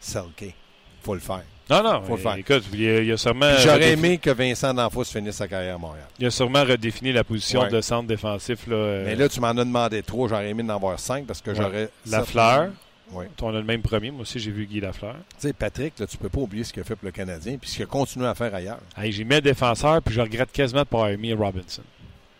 Selke. 0.00 0.54
faut 1.02 1.14
le 1.14 1.20
faire. 1.20 1.42
Non, 1.70 1.82
non, 1.82 2.02
Faut 2.02 2.16
le 2.16 2.22
faire. 2.22 2.34
écoute, 2.34 2.64
il 2.72 2.80
y 2.82 2.88
a, 2.88 2.98
il 3.00 3.06
y 3.06 3.12
a 3.12 3.16
sûrement 3.16 3.52
J'aurais 3.58 3.92
aimé 3.92 4.18
que 4.18 4.30
Vincent 4.30 4.74
D'Anfos 4.74 5.04
finisse 5.04 5.36
sa 5.36 5.46
carrière 5.48 5.76
à 5.76 5.78
Montréal. 5.78 6.06
il 6.18 6.26
a 6.26 6.30
sûrement 6.30 6.64
redéfini 6.64 7.12
la 7.12 7.22
position 7.24 7.60
Ouais. 7.60 7.68
de 7.70 7.80
centre 7.80 8.08
défensif. 8.08 8.66
Là, 8.66 8.74
euh, 8.76 9.04
Mais 9.06 9.14
là, 9.14 9.28
tu 9.28 9.40
m'en 9.40 9.48
as 9.48 9.54
demandé 9.54 10.02
trois. 10.02 10.28
J'aurais 10.28 10.50
aimé 10.50 10.62
d'en 10.64 10.74
avoir 10.76 10.98
cinq 10.98 11.26
parce 11.26 11.40
que 11.40 11.50
Ouais. 11.50 11.56
j'aurais... 11.56 11.88
Lafleur. 12.06 12.70
Oui. 13.12 13.24
on 13.42 13.48
a 13.48 13.52
le 13.58 13.64
même 13.64 13.82
premier. 13.82 14.10
Moi 14.12 14.22
aussi, 14.22 14.38
j'ai 14.38 14.52
vu 14.52 14.66
Guy 14.66 14.78
Lafleur. 14.80 15.14
Tu 15.40 15.48
sais, 15.48 15.52
Patrick, 15.52 15.98
là, 15.98 16.06
tu 16.06 16.16
peux 16.16 16.28
pas 16.28 16.40
oublier 16.40 16.62
ce 16.62 16.72
qu'il 16.72 16.80
a 16.82 16.84
fait 16.84 16.94
pour 16.94 17.06
le 17.06 17.10
Canadien 17.12 17.56
puis 17.60 17.68
ce 17.68 17.74
qu'il 17.76 17.82
a 17.82 17.86
continué 17.86 18.26
à 18.26 18.34
faire 18.36 18.54
ailleurs. 18.54 18.78
Hey, 18.96 19.10
j'ai 19.10 19.24
mis 19.24 19.34
un 19.34 19.40
défenseur, 19.40 20.00
puis 20.00 20.14
je 20.14 20.20
regrette 20.20 20.52
quasiment 20.52 20.82
de 20.82 20.86
pas 20.86 20.98
avoir 21.06 21.18
mis 21.18 21.32
Robinson. 21.34 21.82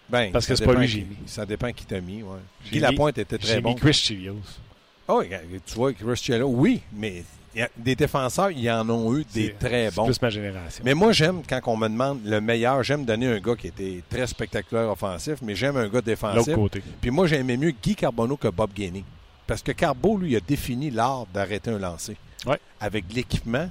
Ben, 0.08 0.30
Parce 0.32 0.46
que 0.46 0.54
c'est 0.54 0.64
pas 0.64 0.74
lui 0.74 0.86
qui- 0.86 0.92
j'ai 0.92 1.00
mis. 1.00 1.16
Ça 1.26 1.44
dépend 1.46 1.72
qui 1.72 1.84
t'a 1.86 2.00
mis, 2.00 2.22
ouais. 2.22 2.38
J'ai 2.64 2.70
Guy 2.72 2.78
Lapointe 2.80 3.18
était 3.18 3.36
très 3.38 3.54
J'ai 3.54 3.60
bon. 3.60 3.70
mis 3.70 3.76
Chris 3.80 3.94
Chilios. 3.94 4.36
Oh, 5.08 5.16
regarde, 5.18 5.44
tu 5.66 5.74
vois, 5.74 5.92
Chris 5.92 6.16
Cielo, 6.16 6.46
oui, 6.48 6.80
mais 6.92 7.24
des 7.76 7.94
défenseurs, 7.96 8.50
il 8.50 8.60
y 8.60 8.70
en 8.70 8.88
ont 8.90 9.16
eu 9.16 9.24
des 9.34 9.52
très 9.58 9.90
c'est 9.90 9.96
bons. 9.96 10.04
plus 10.06 10.22
ma 10.22 10.30
génération. 10.30 10.82
Mais 10.84 10.94
moi, 10.94 11.12
j'aime, 11.12 11.42
quand 11.48 11.60
on 11.66 11.76
me 11.76 11.88
demande 11.88 12.20
le 12.24 12.40
meilleur, 12.40 12.82
j'aime 12.82 13.04
donner 13.04 13.26
un 13.26 13.38
gars 13.40 13.56
qui 13.56 13.66
était 13.68 14.02
très 14.08 14.26
spectaculaire 14.26 14.88
offensif, 14.90 15.38
mais 15.42 15.54
j'aime 15.54 15.76
un 15.76 15.84
gars 15.88 15.94
L'autre 15.94 16.06
défensif. 16.06 16.54
côté. 16.54 16.82
Puis 17.00 17.10
moi, 17.10 17.26
j'aimais 17.26 17.56
mieux 17.56 17.72
Guy 17.72 17.94
Carbonneau 17.96 18.36
que 18.36 18.48
Bob 18.48 18.70
Gainey. 18.74 19.02
Parce 19.46 19.62
que 19.62 19.72
Carbo, 19.72 20.16
lui, 20.16 20.36
a 20.36 20.40
défini 20.40 20.90
l'art 20.90 21.26
d'arrêter 21.34 21.70
un 21.70 21.78
lancer. 21.78 22.16
Ouais. 22.46 22.58
Avec 22.80 23.04
l'équipement 23.12 23.68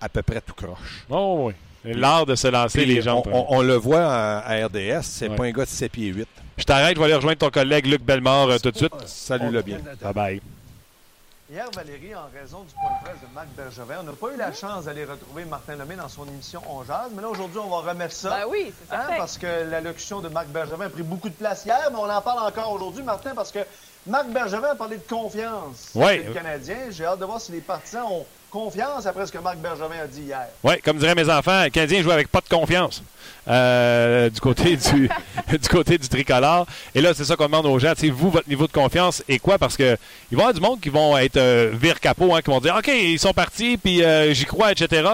à 0.00 0.08
peu 0.08 0.22
près 0.22 0.40
tout 0.40 0.54
croche. 0.54 1.04
Oh, 1.10 1.48
oui. 1.48 1.54
L'art 1.94 2.24
de 2.26 2.34
se 2.34 2.48
lancer 2.48 2.84
les 2.86 3.02
jambes. 3.02 3.24
on, 3.26 3.40
on- 3.40 3.46
on 3.58 3.62
le 3.62 3.74
voit 3.74 4.04
à, 4.06 4.38
à 4.38 4.66
RDS, 4.66 5.02
c'est 5.02 5.28
Ouais. 5.28 5.36
pas 5.36 5.44
un 5.44 5.50
gars 5.50 5.64
de 5.64 5.68
7 5.68 5.92
pieds 5.92 6.08
8. 6.08 6.26
Je 6.56 6.64
t'arrête, 6.64 6.94
je 6.94 6.98
vais 7.00 7.04
aller 7.06 7.14
rejoindre 7.14 7.38
ton 7.38 7.50
collègue 7.50 7.86
Luc 7.86 8.02
Bellemare 8.02 8.48
euh, 8.50 8.58
tout 8.58 8.70
de 8.70 8.76
suite. 8.76 8.92
Salut-le 9.04 9.62
bien. 9.62 9.78
Bye 10.00 10.12
bye. 10.14 10.40
Hier, 11.52 11.66
Valérie, 11.74 12.14
en 12.14 12.30
raison 12.32 12.60
du 12.62 12.72
point 12.72 12.98
de 12.98 13.04
presse 13.04 13.20
de 13.20 13.34
Marc 13.34 13.48
Bergevin, 13.48 13.96
on 14.00 14.04
n'a 14.04 14.12
pas 14.12 14.32
eu 14.32 14.38
la 14.38 14.54
chance 14.54 14.86
d'aller 14.86 15.04
retrouver 15.04 15.44
Martin 15.44 15.76
Lemay 15.76 15.96
dans 15.96 16.08
son 16.08 16.26
émission 16.26 16.62
On 16.66 16.82
Jazz, 16.82 17.10
mais 17.14 17.20
là, 17.20 17.28
aujourd'hui, 17.28 17.58
on 17.58 17.68
va 17.68 17.90
remettre 17.90 18.14
ça. 18.14 18.30
Ben 18.30 18.46
oui, 18.48 18.72
c'est 18.88 18.94
Hein, 18.94 19.00
certain. 19.02 19.16
parce 19.18 19.36
que 19.36 19.46
l'allocution 19.70 20.20
de 20.22 20.28
Marc 20.30 20.46
Bergevin 20.46 20.86
a 20.86 20.88
pris 20.88 21.02
beaucoup 21.02 21.28
de 21.28 21.34
place 21.34 21.66
hier, 21.66 21.90
mais 21.90 21.98
on 21.98 22.08
en 22.08 22.22
parle 22.22 22.38
encore 22.48 22.72
aujourd'hui, 22.72 23.02
Martin, 23.02 23.34
parce 23.34 23.52
que 23.52 23.58
Marc 24.06 24.28
Bergevin 24.28 24.68
a 24.70 24.74
parlé 24.76 24.96
de 24.96 25.02
confiance 25.06 25.90
chez 25.92 26.22
le 26.22 26.32
Canadien. 26.32 26.76
J'ai 26.88 27.04
hâte 27.04 27.18
de 27.18 27.26
voir 27.26 27.38
si 27.38 27.52
les 27.52 27.60
partisans 27.60 28.06
ont 28.10 28.26
confiance 28.52 29.06
après 29.06 29.26
ce 29.26 29.32
que 29.32 29.38
Marc 29.38 29.56
Bergevin 29.56 30.02
a 30.04 30.06
dit 30.06 30.22
hier. 30.22 30.46
Oui, 30.62 30.74
comme 30.84 30.98
diraient 30.98 31.14
mes 31.14 31.28
enfants, 31.30 31.64
le 31.64 31.70
Canadien 31.70 32.02
joue 32.02 32.10
avec 32.10 32.28
pas 32.28 32.42
de 32.42 32.54
confiance 32.54 33.02
euh, 33.48 34.28
du 34.28 34.40
côté 34.40 34.76
du, 34.76 35.08
du 35.58 35.68
côté 35.68 35.96
du 35.96 36.06
tricolore. 36.06 36.66
Et 36.94 37.00
là, 37.00 37.14
c'est 37.14 37.24
ça 37.24 37.34
qu'on 37.34 37.46
demande 37.46 37.66
aux 37.66 37.78
gens. 37.78 37.94
Sais, 37.96 38.10
vous, 38.10 38.30
votre 38.30 38.48
niveau 38.48 38.66
de 38.66 38.72
confiance 38.72 39.24
est 39.26 39.38
quoi? 39.38 39.56
Parce 39.58 39.76
que 39.76 39.96
il 40.30 40.36
va 40.36 40.42
y 40.42 40.46
avoir 40.46 40.54
du 40.54 40.60
monde 40.60 40.80
qui 40.80 40.90
vont 40.90 41.16
être 41.16 41.38
euh, 41.38 41.70
vire 41.72 41.98
capot, 41.98 42.34
hein, 42.34 42.42
qui 42.42 42.50
vont 42.50 42.60
dire 42.60 42.76
OK, 42.78 42.88
ils 42.88 43.18
sont 43.18 43.32
partis, 43.32 43.78
puis 43.78 44.04
euh, 44.04 44.34
j'y 44.34 44.44
crois, 44.44 44.72
etc. 44.72 45.08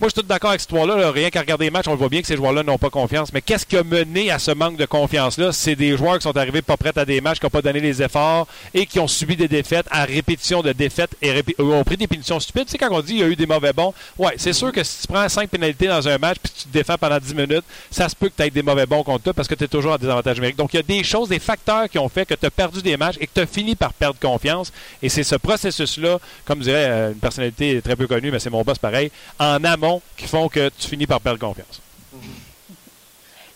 Moi, 0.00 0.08
je 0.08 0.14
suis 0.14 0.22
tout 0.22 0.26
d'accord 0.26 0.50
avec 0.50 0.60
cette 0.60 0.72
histoire-là. 0.72 0.96
là. 0.96 1.12
Rien 1.12 1.30
qu'à 1.30 1.38
regarder 1.38 1.66
les 1.66 1.70
matchs, 1.70 1.86
on 1.86 1.92
le 1.92 1.98
voit 1.98 2.08
bien 2.08 2.20
que 2.20 2.26
ces 2.26 2.34
joueurs-là 2.34 2.64
n'ont 2.64 2.78
pas 2.78 2.90
confiance. 2.90 3.32
Mais 3.32 3.40
qu'est-ce 3.40 3.64
qui 3.64 3.76
a 3.76 3.84
mené 3.84 4.28
à 4.28 4.40
ce 4.40 4.50
manque 4.50 4.76
de 4.76 4.86
confiance-là? 4.86 5.52
C'est 5.52 5.76
des 5.76 5.96
joueurs 5.96 6.16
qui 6.16 6.24
sont 6.24 6.36
arrivés 6.36 6.62
pas 6.62 6.76
prêts 6.76 6.90
à 6.96 7.04
des 7.04 7.20
matchs, 7.20 7.38
qui 7.38 7.46
n'ont 7.46 7.50
pas 7.50 7.62
donné 7.62 7.78
les 7.78 8.02
efforts 8.02 8.48
et 8.74 8.86
qui 8.86 8.98
ont 8.98 9.06
subi 9.06 9.36
des 9.36 9.46
défaites 9.46 9.86
à 9.92 10.04
répétition 10.04 10.62
de 10.62 10.72
défaites 10.72 11.12
et 11.22 11.30
euh, 11.30 11.62
ont 11.62 11.84
pris 11.84 11.96
des 11.96 12.08
punitions 12.08 12.40
stupides. 12.40 12.64
Tu 12.64 12.72
sais, 12.72 12.78
quand 12.78 12.88
on 12.90 13.02
dit 13.02 13.12
qu'il 13.12 13.20
y 13.20 13.22
a 13.22 13.28
eu 13.28 13.36
des 13.36 13.46
mauvais 13.46 13.72
bons, 13.72 13.94
ouais, 14.18 14.34
c'est 14.36 14.52
sûr 14.52 14.72
que 14.72 14.82
si 14.82 15.02
tu 15.02 15.06
prends 15.06 15.28
cinq 15.28 15.48
pénalités 15.48 15.86
dans 15.86 16.08
un 16.08 16.18
match 16.18 16.38
puis 16.42 16.52
tu 16.52 16.64
te 16.64 16.72
défends 16.72 16.98
pendant 16.98 17.18
10 17.18 17.32
minutes, 17.32 17.64
ça 17.92 18.08
se 18.08 18.16
peut 18.16 18.28
que 18.30 18.34
tu 18.36 18.42
aies 18.42 18.50
des 18.50 18.64
mauvais 18.64 18.86
bons 18.86 19.04
contre 19.04 19.22
toi 19.22 19.32
parce 19.32 19.46
que 19.46 19.54
tu 19.54 19.62
es 19.62 19.68
toujours 19.68 19.92
en 19.92 19.98
désavantage 19.98 20.38
numérique. 20.38 20.56
Donc, 20.56 20.74
il 20.74 20.78
y 20.78 20.80
a 20.80 20.82
des 20.82 21.04
choses, 21.04 21.28
des 21.28 21.38
facteurs 21.38 21.88
qui 21.88 22.00
ont 22.00 22.08
fait 22.08 22.26
que 22.26 22.34
tu 22.34 22.44
as 22.44 22.50
perdu 22.50 22.82
des 22.82 22.96
matchs 22.96 23.16
et 23.20 23.28
que 23.28 23.32
tu 23.32 23.40
as 23.40 23.46
fini 23.46 23.76
par 23.76 23.92
perdre 23.92 24.18
confiance. 24.18 24.72
Et 25.04 25.08
c'est 25.08 25.22
ce 25.22 25.36
processus-là, 25.36 26.18
comme 26.44 26.58
dirait 26.58 26.86
euh, 26.88 27.12
une 27.12 27.20
personnalité 27.20 27.80
très 27.80 27.94
peu 27.94 28.08
connue, 28.08 28.32
mais 28.32 28.40
c'est 28.40 28.50
mon 28.50 28.62
boss 28.62 28.78
pareil, 28.78 29.12
en 29.38 29.62
amont 29.62 29.83
qui 30.16 30.26
font 30.26 30.48
que 30.48 30.68
tu 30.68 30.88
finis 30.88 31.06
par 31.06 31.20
perdre 31.20 31.38
confiance. 31.38 31.80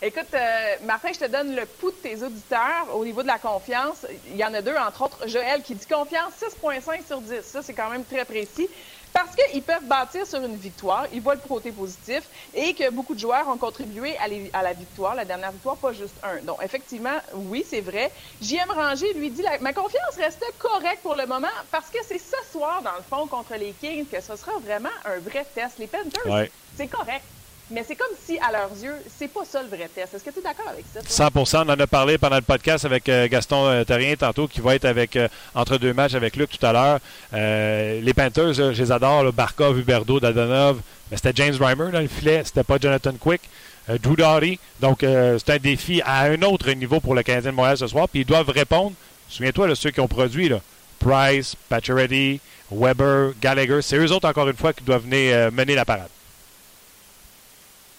Écoute, 0.01 0.33
euh, 0.33 0.75
Martin, 0.85 1.09
je 1.13 1.19
te 1.19 1.29
donne 1.29 1.55
le 1.55 1.65
pouls 1.65 1.91
de 1.91 1.95
tes 1.95 2.23
auditeurs 2.23 2.87
au 2.93 3.03
niveau 3.03 3.21
de 3.21 3.27
la 3.27 3.37
confiance. 3.37 4.05
Il 4.31 4.37
y 4.37 4.45
en 4.45 4.53
a 4.53 4.61
deux, 4.61 4.75
entre 4.77 5.01
autres, 5.01 5.27
Joël 5.27 5.61
qui 5.61 5.75
dit 5.75 5.85
confiance 5.85 6.31
6,5 6.41 7.05
sur 7.05 7.19
10. 7.19 7.41
Ça, 7.43 7.61
c'est 7.61 7.73
quand 7.73 7.89
même 7.89 8.05
très 8.05 8.23
précis. 8.23 8.69
Parce 9.13 9.35
qu'ils 9.35 9.63
peuvent 9.63 9.85
bâtir 9.87 10.25
sur 10.25 10.41
une 10.43 10.57
victoire, 10.57 11.07
ils 11.11 11.21
voient 11.21 11.35
le 11.35 11.41
côté 11.41 11.71
positif 11.71 12.29
et 12.53 12.73
que 12.75 12.89
beaucoup 12.91 13.13
de 13.15 13.19
joueurs 13.19 13.47
ont 13.47 13.57
contribué 13.57 14.17
à, 14.17 14.27
les- 14.27 14.49
à 14.53 14.61
la 14.63 14.73
victoire, 14.73 15.15
la 15.15 15.25
dernière 15.25 15.51
victoire, 15.51 15.79
pas 15.79 15.91
juste 15.91 16.19
un. 16.23 16.41
Donc, 16.43 16.57
effectivement, 16.63 17.17
oui, 17.33 17.63
c'est 17.67 17.81
vrai. 17.81 18.13
JM 18.39 18.69
Ranger 18.69 19.13
lui 19.13 19.31
dit 19.31 19.41
la- 19.41 19.59
ma 19.59 19.73
confiance 19.73 20.15
reste 20.15 20.43
correcte 20.59 21.01
pour 21.01 21.15
le 21.15 21.25
moment 21.25 21.47
parce 21.71 21.89
que 21.89 21.97
c'est 22.03 22.19
ce 22.19 22.35
soir, 22.51 22.81
dans 22.83 22.95
le 22.95 23.03
fond, 23.03 23.27
contre 23.27 23.55
les 23.55 23.75
Kings, 23.75 24.07
que 24.07 24.21
ce 24.21 24.35
sera 24.35 24.51
vraiment 24.59 24.89
un 25.05 25.19
vrai 25.19 25.45
test. 25.53 25.79
Les 25.79 25.87
Panthers, 25.87 26.25
Ouais. 26.25 26.51
c'est 26.73 26.87
correct. 26.87 27.25
Mais 27.71 27.83
c'est 27.87 27.95
comme 27.95 28.15
si, 28.25 28.39
à 28.39 28.51
leurs 28.51 28.71
yeux, 28.81 28.95
c'est 29.17 29.27
pas 29.27 29.45
ça 29.45 29.61
le 29.61 29.67
vrai 29.67 29.89
test. 29.93 30.13
Est-ce 30.13 30.23
que 30.23 30.31
tu 30.31 30.39
es 30.39 30.41
d'accord 30.41 30.69
avec 30.69 30.85
ça? 30.93 31.01
toi? 31.01 31.45
100 31.45 31.65
On 31.67 31.69
en 31.69 31.79
a 31.79 31.87
parlé 31.87 32.17
pendant 32.17 32.37
le 32.37 32.41
podcast 32.41 32.85
avec 32.85 33.07
euh, 33.09 33.27
Gaston 33.27 33.67
euh, 33.67 34.15
tantôt, 34.15 34.47
qui 34.47 34.59
va 34.59 34.75
être 34.75 34.85
avec 34.85 35.15
euh, 35.15 35.27
entre 35.53 35.77
deux 35.77 35.93
matchs 35.93 36.15
avec 36.15 36.35
Luc 36.35 36.49
tout 36.57 36.65
à 36.65 36.73
l'heure. 36.73 36.99
Euh, 37.33 38.01
les 38.01 38.13
Panthers, 38.13 38.59
là, 38.59 38.73
je 38.73 38.81
les 38.83 38.91
adore. 38.91 39.31
Barkov, 39.33 39.77
Huberdo, 39.77 40.19
Dadonov. 40.19 40.79
Mais 41.11 41.17
c'était 41.17 41.33
James 41.35 41.55
Reimer 41.59 41.91
dans 41.91 41.99
le 42.01 42.07
filet. 42.07 42.41
C'était 42.43 42.63
pas 42.63 42.77
Jonathan 42.79 43.13
Quick. 43.19 43.41
Euh, 43.89 43.97
Drew 43.97 44.15
Doughty. 44.15 44.59
Donc, 44.79 45.03
euh, 45.03 45.37
c'est 45.39 45.53
un 45.53 45.57
défi 45.57 46.01
à 46.05 46.21
un 46.23 46.41
autre 46.43 46.71
niveau 46.71 46.99
pour 46.99 47.15
le 47.15 47.23
Canadien 47.23 47.51
de 47.51 47.55
Montréal 47.55 47.77
ce 47.77 47.87
soir. 47.87 48.07
Puis 48.09 48.21
ils 48.21 48.25
doivent 48.25 48.49
répondre. 48.49 48.93
Souviens-toi, 49.29 49.67
là, 49.67 49.75
ceux 49.75 49.91
qui 49.91 49.99
ont 49.99 50.07
produit, 50.07 50.49
là, 50.49 50.59
Price, 50.99 51.55
Pacioretty, 51.69 52.39
Weber, 52.71 53.33
Gallagher. 53.41 53.81
C'est 53.81 53.97
eux 53.97 54.11
autres, 54.11 54.27
encore 54.27 54.47
une 54.49 54.55
fois, 54.55 54.73
qui 54.73 54.83
doivent 54.83 55.03
venir 55.03 55.35
euh, 55.35 55.51
mener 55.51 55.75
la 55.75 55.85
parade. 55.85 56.09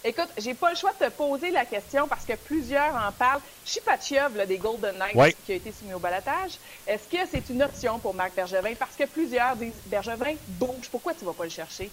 Écoute, 0.03 0.29
j'ai 0.39 0.55
pas 0.55 0.71
le 0.71 0.77
choix 0.77 0.93
de 0.99 1.05
te 1.05 1.11
poser 1.11 1.51
la 1.51 1.67
question 1.67 2.09
parce 2.09 2.25
que 2.25 2.33
plusieurs 2.33 2.95
en 2.95 3.13
parlent. 3.13 3.43
Shipachiev, 3.67 4.35
là, 4.35 4.47
des 4.47 4.57
Golden 4.57 4.97
Knights, 4.97 5.37
qui 5.45 5.53
a 5.53 5.55
été 5.57 5.73
soumis 5.73 5.93
au 5.93 5.99
balatage. 5.99 6.53
Est-ce 6.87 7.07
que 7.07 7.19
c'est 7.31 7.51
une 7.51 7.63
option 7.63 7.99
pour 7.99 8.15
Marc 8.15 8.35
Bergevin? 8.35 8.75
Parce 8.79 8.97
que 8.97 9.05
plusieurs 9.05 9.57
disent 9.57 9.75
Bergevin 9.85 10.35
bouge. 10.49 10.89
Pourquoi 10.91 11.13
tu 11.13 11.27
vas 11.27 11.35
pas 11.35 11.45
le 11.45 11.51
chercher? 11.51 11.91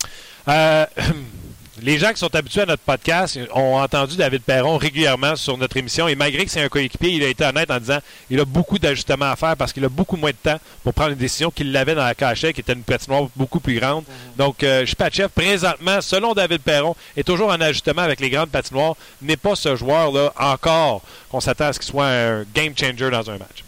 Euh, 0.48 0.86
les 1.82 1.98
gens 2.00 2.12
qui 2.12 2.18
sont 2.18 2.34
habitués 2.36 2.62
à 2.62 2.66
notre 2.66 2.82
podcast 2.82 3.40
ont 3.54 3.78
entendu 3.78 4.16
David 4.16 4.42
Perron 4.42 4.78
régulièrement 4.78 5.36
sur 5.36 5.58
notre 5.58 5.78
émission 5.78 6.08
et 6.08 6.16
malgré 6.16 6.46
que 6.46 6.52
c'est 6.52 6.62
un 6.62 6.70
coéquipier, 6.70 7.12
il 7.12 7.24
a 7.24 7.28
été 7.28 7.46
honnête 7.46 7.70
en 7.70 7.80
disant 7.80 8.00
il 8.30 8.40
a 8.40 8.46
beaucoup 8.46 8.80
d'ajustements 8.80 9.32
à 9.32 9.36
faire 9.36 9.56
parce 9.56 9.74
qu'il 9.74 9.86
a 9.86 9.90
beaucoup 9.90 10.18
moins 10.18 10.32
de 10.32 10.36
temps 10.36 10.60
pour 10.84 10.94
prendre 10.94 11.12
une 11.12 11.18
décision 11.18 11.52
qu'il 11.52 11.72
l'avait 11.72 11.96
dans 11.96 12.04
la 12.04 12.16
cachette 12.16 12.56
qui 12.56 12.62
était 12.62 12.74
une 12.74 12.84
patinoire 12.84 13.28
beaucoup 13.36 13.60
plus 13.60 13.80
grande. 13.80 14.04
Donc, 14.38 14.64
euh, 14.64 14.86
présentement, 15.34 16.02
selon 16.02 16.34
David 16.34 16.62
Perron, 16.62 16.96
est 17.16 17.24
toujours 17.24 17.50
en 17.50 17.62
ajustement 17.62 18.02
avec 18.02 18.20
les 18.20 18.30
grandes 18.30 18.50
patinoires, 18.50 18.96
n'est 19.22 19.38
pas 19.38 19.56
ce 19.56 19.76
joueur-là 19.76 20.34
encore 20.38 21.02
qu'on 21.30 21.40
s'attend 21.40 21.66
à 21.66 21.74
ce 21.74 21.80
qu'il 21.80 21.90
soit 21.90 22.08
un 22.08 22.44
game 22.54 22.74
changer 22.76 23.10
dans 23.10 23.30
un 23.30 23.38
match. 23.38 23.67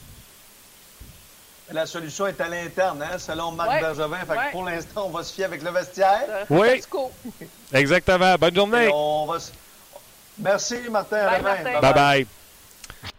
La 1.72 1.86
solution 1.86 2.26
est 2.28 2.40
à 2.42 2.48
l'interne, 2.48 3.02
hein, 3.04 3.18
selon 3.20 3.52
Marc 3.52 3.70
Ouais. 3.70 3.82
Bergevin. 3.82 4.18
Fait 4.20 4.26
que 4.34 4.38
Ouais. 4.40 4.52
pour 4.52 4.64
l'instant, 4.64 5.06
on 5.08 5.10
va 5.12 5.24
se 5.24 5.34
fier 5.34 5.46
avec 5.46 5.62
le 5.62 5.70
vestiaire. 5.72 6.46
Oui. 6.50 6.68
Exactement. 7.74 8.36
Bonne 8.40 8.56
journée. 8.56 8.90
On 8.94 9.26
va 9.28 9.40
se- 9.40 9.52
Merci, 10.40 10.76
Martin. 10.90 11.26
Bye. 11.30 11.42
Martin. 11.42 11.80
Bye 11.82 11.94
bye. 11.94 12.28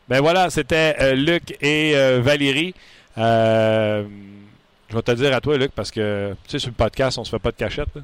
Ben 0.08 0.20
voilà, 0.20 0.50
c'était 0.50 0.96
euh, 1.00 1.12
Luc 1.14 1.56
et 1.62 1.92
euh, 1.94 2.20
Valérie. 2.22 2.74
Euh, 3.18 4.04
je 4.88 4.96
vais 4.96 5.02
te 5.02 5.10
le 5.12 5.16
dire 5.18 5.34
à 5.36 5.40
toi, 5.40 5.56
Luc, 5.56 5.70
parce 5.72 5.90
que 5.92 6.34
tu 6.44 6.50
sais, 6.52 6.58
sur 6.58 6.70
le 6.70 6.74
podcast, 6.74 7.18
on 7.18 7.24
se 7.24 7.30
fait 7.30 7.38
pas 7.38 7.52
de 7.52 7.56
cachette. 7.56 7.94
là. 7.94 8.02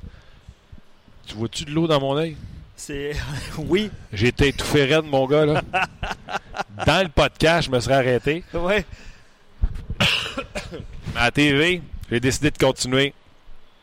Tu 1.26 1.34
vois-tu 1.34 1.64
de 1.64 1.70
l'eau 1.72 1.88
dans 1.88 1.98
mon 1.98 2.16
œil? 2.16 2.36
C'est. 2.76 3.12
oui. 3.58 3.90
J'ai 4.12 4.28
été 4.28 4.48
étouffé 4.48 4.84
raide, 4.84 5.06
mon 5.06 5.26
gars. 5.26 5.46
Là. 5.46 5.62
dans 6.86 7.02
le 7.02 7.08
podcast, 7.08 7.66
je 7.66 7.70
me 7.72 7.80
serais 7.80 7.94
arrêté. 7.94 8.44
Ouais. 8.54 8.84
Mais 10.00 11.20
à 11.20 11.24
la 11.24 11.30
TV, 11.30 11.82
j'ai 12.10 12.20
décidé 12.20 12.50
de 12.50 12.58
continuer. 12.58 13.12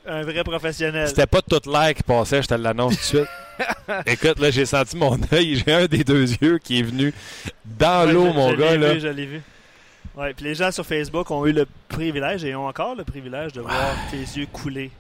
Un 0.06 0.24
vrai 0.24 0.44
professionnel. 0.44 1.08
C'était 1.08 1.28
pas 1.28 1.42
toute 1.42 1.66
l'air 1.66 1.94
qui 1.94 2.04
passait, 2.04 2.42
je 2.42 2.48
te 2.48 2.54
l'annonce 2.56 2.96
tout 2.96 3.00
de 3.20 3.26
suite. 3.26 3.30
Écoute, 4.06 4.40
là, 4.40 4.52
j'ai 4.52 4.66
senti 4.66 4.98
mon 4.98 5.18
œil. 5.32 5.64
J'ai 5.66 5.74
un 5.74 5.86
des 5.86 6.04
deux 6.04 6.30
yeux 6.42 6.58
qui 6.58 6.80
est 6.80 6.84
venu 6.84 7.14
dans 7.66 8.06
Ouais, 8.08 8.12
l'eau, 8.14 8.34
mon 8.34 8.54
gars. 8.54 8.72
l'ai 8.72 8.78
Là. 8.80 8.94
vu, 8.96 9.00
je 9.00 9.08
l'ai 9.08 9.26
vu. 9.26 9.42
Ouais, 10.16 10.34
puis 10.34 10.46
les 10.46 10.56
gens 10.56 10.72
sur 10.72 10.86
Facebook 10.86 11.32
ont 11.32 11.46
eu 11.46 11.54
le 11.54 11.66
privilège 11.88 12.44
et 12.44 12.54
ont 12.56 12.68
encore 12.68 12.96
le 12.96 13.04
privilège 13.04 13.54
de 13.54 13.62
voir 13.62 13.96
tes 14.12 14.18
yeux 14.18 14.46
couler. 14.52 14.92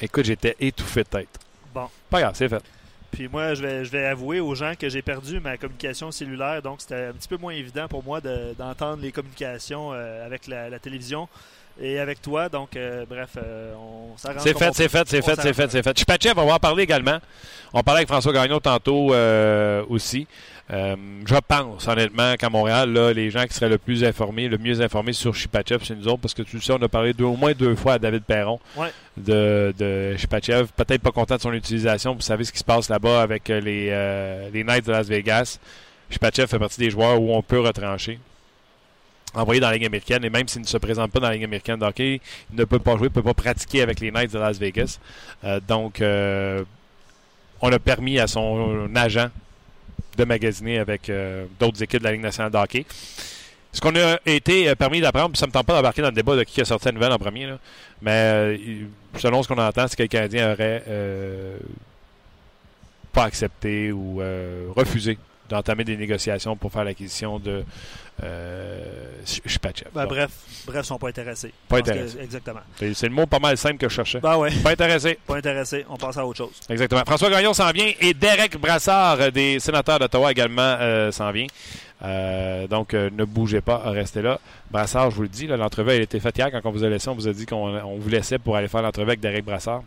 Écoute, 0.00 0.26
j'étais 0.26 0.54
étouffé 0.60 1.02
de 1.02 1.08
tête. 1.08 1.28
Bon. 1.74 1.88
Pas 2.08 2.20
grave, 2.20 2.32
c'est 2.36 2.48
fait. 2.48 2.62
Puis 3.10 3.26
moi, 3.28 3.54
je 3.54 3.62
vais, 3.62 3.84
je 3.84 3.90
vais 3.90 4.04
avouer 4.04 4.38
aux 4.40 4.54
gens 4.54 4.74
que 4.78 4.88
j'ai 4.88 5.02
perdu 5.02 5.40
ma 5.40 5.56
communication 5.56 6.10
cellulaire, 6.10 6.60
donc 6.62 6.80
c'était 6.82 7.06
un 7.06 7.12
petit 7.12 7.28
peu 7.28 7.36
moins 7.38 7.52
évident 7.52 7.88
pour 7.88 8.04
moi 8.04 8.20
de- 8.20 8.54
d'entendre 8.56 9.02
les 9.02 9.10
communications 9.12 9.92
euh, 9.92 10.24
avec 10.26 10.46
la 10.46 10.78
télévision 10.78 11.28
et 11.80 11.98
avec 11.98 12.20
toi. 12.22 12.48
Donc, 12.48 12.76
euh, 12.76 13.04
bref, 13.08 13.30
euh, 13.36 13.72
on 13.76 14.16
s'arrange. 14.16 14.40
C'est 14.42 14.56
fait, 14.58 14.70
c'est 14.74 14.88
fait, 14.88 15.08
c'est 15.08 15.22
fait, 15.22 15.36
c'est 15.40 15.52
fait, 15.52 15.70
c'est 15.70 15.82
fait. 15.82 15.98
Chipachev, 15.98 16.34
on 16.36 16.46
va 16.46 16.54
en 16.54 16.58
parler 16.58 16.82
également. 16.84 17.18
On 17.72 17.82
parlait 17.82 17.98
avec 18.00 18.08
François 18.08 18.32
Gagnon 18.32 18.60
tantôt 18.60 19.12
euh, 19.12 19.84
aussi. 19.88 20.26
Je 20.70 21.38
pense, 21.48 21.86
honnêtement, 21.88 22.34
qu'à 22.36 22.50
Montréal, 22.50 22.92
là, 22.92 23.12
les 23.12 23.30
gens 23.30 23.44
qui 23.46 23.54
seraient 23.54 23.68
le 23.70 23.78
plus 23.78 24.04
informés, 24.04 24.48
le 24.48 24.58
mieux 24.58 24.80
informés 24.82 25.12
sur 25.14 25.34
Chipachev, 25.34 25.82
c'est 25.82 25.94
nous 25.96 26.08
autres, 26.08 26.20
parce 26.20 26.34
que 26.34 26.42
tu 26.42 26.56
le 26.56 26.62
sais, 26.62 26.72
on 26.72 26.82
a 26.82 26.88
parlé 26.88 27.14
deux- 27.14 27.24
au 27.24 27.36
moins 27.36 27.52
deux 27.52 27.74
fois 27.74 27.94
à 27.94 27.98
David 27.98 28.22
Perron 28.24 28.60
Ouais. 28.76 28.92
de, 29.16 29.72
de 29.78 30.14
Chipachev. 30.18 30.66
Peut-être 30.76 31.00
pas 31.02 31.10
content 31.10 31.36
de 31.36 31.40
son 31.40 31.52
utilisation. 31.54 32.14
Vous 32.14 32.20
savez 32.20 32.44
ce 32.44 32.52
qui 32.52 32.58
se 32.58 32.64
passe 32.64 32.88
là-bas 32.90 33.22
avec 33.22 33.48
les, 33.48 33.90
les 34.52 34.64
Knights 34.64 34.86
de 34.86 34.92
Las 34.92 35.06
Vegas. 35.08 35.58
Chipachev 36.10 36.46
fait 36.46 36.58
partie 36.58 36.80
des 36.80 36.90
joueurs 36.90 37.20
où 37.20 37.34
on 37.34 37.42
peut 37.42 37.60
retrancher. 37.60 38.18
Envoyé 39.34 39.60
dans 39.60 39.68
la 39.68 39.74
Ligue 39.74 39.86
américaine, 39.86 40.24
et 40.24 40.30
même 40.30 40.48
s'il 40.48 40.62
ne 40.62 40.66
se 40.66 40.78
présente 40.78 41.12
pas 41.12 41.20
dans 41.20 41.28
la 41.28 41.34
Ligue 41.34 41.44
américaine 41.44 41.78
de 41.78 41.84
hockey, 41.84 42.20
il 42.50 42.56
ne 42.56 42.64
peut 42.64 42.78
pas 42.78 42.92
jouer, 42.92 43.08
il 43.08 43.10
ne 43.10 43.14
peut 43.14 43.22
pas 43.22 43.34
pratiquer 43.34 43.82
avec 43.82 44.00
les 44.00 44.10
Knights 44.10 44.32
de 44.32 44.38
Las 44.38 44.58
Vegas. 44.58 44.98
Euh, 45.44 45.60
donc, 45.66 46.00
euh, 46.00 46.64
on 47.60 47.70
a 47.70 47.78
permis 47.78 48.18
à 48.18 48.26
son 48.26 48.88
agent 48.94 49.28
de 50.16 50.24
magasiner 50.24 50.78
avec 50.78 51.10
euh, 51.10 51.44
d'autres 51.60 51.82
équipes 51.82 52.00
de 52.00 52.04
la 52.04 52.12
Ligue 52.12 52.22
nationale 52.22 52.50
de 52.50 52.56
hockey. 52.56 52.86
Ce 53.70 53.80
qu'on 53.82 53.94
a 53.96 54.18
été 54.24 54.74
permis 54.76 55.00
d'apprendre, 55.02 55.30
puis 55.30 55.38
ça 55.38 55.44
ne 55.44 55.50
me 55.50 55.52
tente 55.52 55.66
pas 55.66 55.74
d'embarquer 55.74 56.00
dans 56.00 56.08
le 56.08 56.14
débat 56.14 56.34
de 56.34 56.42
qui 56.42 56.62
a 56.62 56.64
sorti 56.64 56.86
la 56.86 56.92
nouvelle 56.92 57.12
en 57.12 57.18
premier, 57.18 57.52
mais 58.00 58.58
selon 59.18 59.42
ce 59.42 59.48
qu'on 59.48 59.58
entend, 59.58 59.86
c'est 59.88 59.96
que 59.96 60.02
le 60.02 60.08
Canadien 60.08 60.52
aurait 60.52 60.82
euh, 60.88 61.58
pas 63.12 63.24
accepté 63.24 63.92
ou 63.92 64.22
refusé 64.74 65.18
d'entamer 65.48 65.84
des 65.84 65.96
négociations 65.96 66.56
pour 66.56 66.72
faire 66.72 66.84
l'acquisition 66.84 67.38
de 67.38 67.64
euh, 68.22 68.82
Shpachev. 69.46 69.90
Ben, 69.94 70.06
bref, 70.06 70.30
bref, 70.66 70.80
ils 70.84 70.86
sont 70.86 70.98
pas 70.98 71.08
intéressés. 71.08 71.52
Pas 71.68 71.80
que- 71.80 71.90
intéressés. 71.90 72.18
exactement. 72.20 72.60
c'est 72.78 73.02
le 73.08 73.14
mot 73.14 73.26
pas 73.26 73.38
mal 73.38 73.56
simple 73.56 73.76
que 73.78 73.88
je 73.88 73.94
cherchais. 73.94 74.20
Ben 74.20 74.36
ouais, 74.36 74.50
Pas 74.62 74.72
intéressé. 74.72 75.18
pas 75.26 75.36
intéressés. 75.36 75.86
On 75.88 75.96
passe 75.96 76.16
à 76.16 76.26
autre 76.26 76.38
chose. 76.38 76.50
Exactement. 76.68 77.02
François 77.06 77.30
Gagnon 77.30 77.54
s'en 77.54 77.70
vient 77.70 77.92
et 78.00 78.14
Derek 78.14 78.58
Brassard 78.58 79.20
euh, 79.20 79.30
des 79.30 79.60
sénateurs 79.60 79.98
d'Ottawa 79.98 80.32
également 80.32 80.62
euh, 80.80 81.12
s'en 81.12 81.30
vient. 81.30 81.46
Euh, 82.02 82.66
donc, 82.66 82.94
euh, 82.94 83.10
ne 83.12 83.24
bougez 83.24 83.60
pas, 83.60 83.78
restez 83.90 84.22
là. 84.22 84.38
Brassard, 84.70 85.10
je 85.10 85.16
vous 85.16 85.22
le 85.22 85.28
dis, 85.28 85.46
l'entrevue 85.46 85.90
a 85.90 85.94
été 85.94 86.20
faite 86.20 86.38
hier 86.38 86.50
quand 86.50 86.60
on 86.64 86.70
vous 86.70 86.84
a 86.84 86.88
laissé. 86.88 87.08
On 87.08 87.14
vous 87.14 87.26
a 87.28 87.32
dit 87.32 87.46
qu'on 87.46 87.76
on 87.76 87.98
vous 87.98 88.08
laissait 88.08 88.38
pour 88.38 88.56
aller 88.56 88.68
faire 88.68 88.82
l'entrevue 88.82 89.08
avec 89.08 89.20
Derek 89.20 89.44
Brassard. 89.44 89.82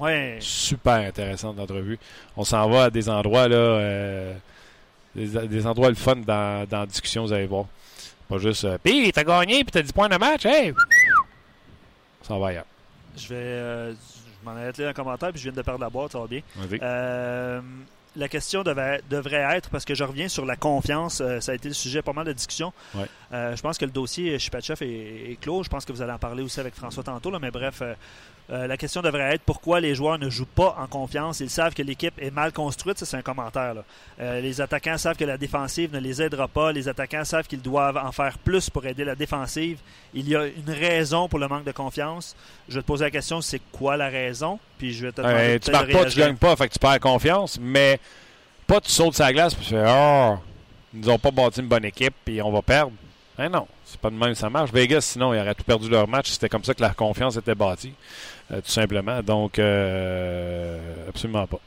Ouais. 0.00 0.38
Super 0.40 0.94
intéressante 1.08 1.56
l'entrevue. 1.56 1.98
On 2.36 2.44
s'en 2.44 2.68
va 2.68 2.84
à 2.84 2.90
des 2.90 3.08
endroits, 3.08 3.48
là, 3.48 3.56
euh, 3.56 4.34
des, 5.14 5.48
des 5.48 5.66
endroits 5.66 5.88
le 5.88 5.94
fun 5.94 6.16
dans, 6.16 6.66
dans 6.68 6.80
la 6.80 6.86
discussion, 6.86 7.22
vous 7.24 7.32
allez 7.32 7.46
voir. 7.46 7.66
Pas 8.28 8.38
juste, 8.38 8.64
euh, 8.64 8.76
t'as 9.12 9.24
gagné, 9.24 9.64
puis 9.64 9.72
t'as 9.72 9.82
10 9.82 9.92
points 9.92 10.08
de 10.08 10.16
match, 10.16 10.44
hey! 10.46 10.72
On 12.22 12.24
s'en 12.24 12.38
va 12.38 12.48
ailleurs. 12.48 12.64
Je 13.16 13.28
vais. 13.28 13.34
euh, 13.36 13.92
je 13.92 14.48
m'en 14.48 14.56
ai 14.58 14.70
là 14.70 14.88
un 14.90 14.92
commentaire, 14.92 15.30
puis 15.30 15.38
je 15.40 15.44
viens 15.48 15.56
de 15.56 15.62
perdre 15.62 15.80
la 15.80 15.90
boîte, 15.90 16.12
ça 16.12 16.18
va 16.20 16.26
bien. 16.26 16.42
Euh, 16.82 17.60
la 18.16 18.28
question 18.28 18.62
devait- 18.62 19.00
devrait 19.10 19.56
être, 19.56 19.70
parce 19.70 19.84
que 19.84 19.94
je 19.94 20.04
reviens 20.04 20.28
sur 20.28 20.44
la 20.44 20.56
confiance, 20.56 21.20
euh, 21.20 21.40
ça 21.40 21.52
a 21.52 21.54
été 21.54 21.68
le 21.68 21.74
sujet 21.74 22.02
pas 22.02 22.12
mal 22.12 22.26
de 22.26 22.32
discussion. 22.32 22.72
Ouais. 22.94 23.06
Euh, 23.32 23.56
je 23.56 23.62
pense 23.62 23.78
que 23.78 23.84
le 23.84 23.90
dossier 23.90 24.38
Chipachev 24.38 24.82
est, 24.84 25.32
est 25.32 25.40
clos. 25.40 25.62
Je 25.62 25.68
pense 25.68 25.84
que 25.84 25.92
vous 25.92 26.02
allez 26.02 26.12
en 26.12 26.18
parler 26.18 26.42
aussi 26.42 26.60
avec 26.60 26.74
François 26.74 27.02
tantôt. 27.02 27.30
Là, 27.30 27.38
mais 27.40 27.50
bref, 27.50 27.82
euh, 28.50 28.66
la 28.66 28.76
question 28.78 29.02
devrait 29.02 29.34
être 29.34 29.42
pourquoi 29.42 29.78
les 29.80 29.94
joueurs 29.94 30.18
ne 30.18 30.30
jouent 30.30 30.46
pas 30.46 30.74
en 30.78 30.86
confiance. 30.86 31.40
Ils 31.40 31.50
savent 31.50 31.74
que 31.74 31.82
l'équipe 31.82 32.14
est 32.18 32.30
mal 32.30 32.50
construite. 32.52 32.98
Ça, 32.98 33.04
c'est 33.04 33.16
un 33.18 33.22
commentaire. 33.22 33.74
là. 33.74 33.84
Euh, 34.20 34.40
les 34.40 34.60
attaquants 34.62 34.96
savent 34.96 35.16
que 35.16 35.24
la 35.24 35.36
défensive 35.36 35.92
ne 35.92 36.00
les 36.00 36.22
aidera 36.22 36.48
pas. 36.48 36.72
Les 36.72 36.88
attaquants 36.88 37.24
savent 37.24 37.46
qu'ils 37.46 37.60
doivent 37.60 37.98
en 37.98 38.10
faire 38.10 38.38
plus 38.38 38.70
pour 38.70 38.86
aider 38.86 39.04
la 39.04 39.14
défensive. 39.14 39.78
Il 40.14 40.28
y 40.28 40.34
a 40.34 40.46
une 40.46 40.70
raison 40.70 41.28
pour 41.28 41.38
le 41.38 41.46
manque 41.48 41.64
de 41.64 41.72
confiance. 41.72 42.34
Je 42.70 42.76
vais 42.76 42.80
te 42.82 42.86
poser 42.86 43.04
la 43.04 43.10
question, 43.10 43.40
c'est 43.42 43.60
quoi 43.70 43.96
la 43.98 44.08
raison? 44.08 44.58
Puis 44.78 44.94
je 44.94 45.06
vais 45.06 45.12
te 45.12 45.20
demander 45.20 45.36
Euh, 45.36 45.58
tu 45.58 45.70
marques 45.70 45.92
pas, 45.92 46.04
tu 46.06 46.18
gagnes 46.18 46.36
pas, 46.36 46.56
fait 46.56 46.68
que 46.68 46.72
tu 46.72 46.78
perds 46.78 47.00
confiance, 47.00 47.58
mais 47.60 48.00
pas 48.66 48.80
tu 48.80 48.90
sautes 48.90 49.14
sa 49.14 49.30
glace 49.32 49.54
puis 49.54 49.64
tu 49.66 49.70
fais 49.74 49.84
Ah, 49.86 50.38
ils 50.94 51.00
nous 51.00 51.10
ont 51.10 51.18
pas 51.18 51.30
bâti 51.30 51.60
une 51.60 51.68
bonne 51.68 51.84
équipe 51.84 52.14
puis 52.24 52.40
on 52.40 52.50
va 52.50 52.62
perdre. 52.62 52.92
Hein, 53.38 53.48
non, 53.50 53.68
c'est 53.84 54.00
pas 54.00 54.10
de 54.10 54.16
même 54.16 54.30
que 54.30 54.34
ça 54.38 54.50
marche. 54.50 54.72
Vegas, 54.72 55.02
sinon, 55.02 55.32
ils 55.32 55.40
auraient 55.40 55.54
tout 55.54 55.64
perdu 55.64 55.88
leur 55.88 56.08
match. 56.08 56.30
C'était 56.30 56.48
comme 56.48 56.64
ça 56.64 56.74
que 56.74 56.82
la 56.82 56.90
confiance 56.90 57.36
était 57.36 57.54
bâtie, 57.54 57.92
euh, 58.50 58.60
tout 58.60 58.70
simplement. 58.70 59.22
Donc, 59.22 59.58
euh, 59.58 61.08
absolument 61.08 61.46
pas. 61.46 61.60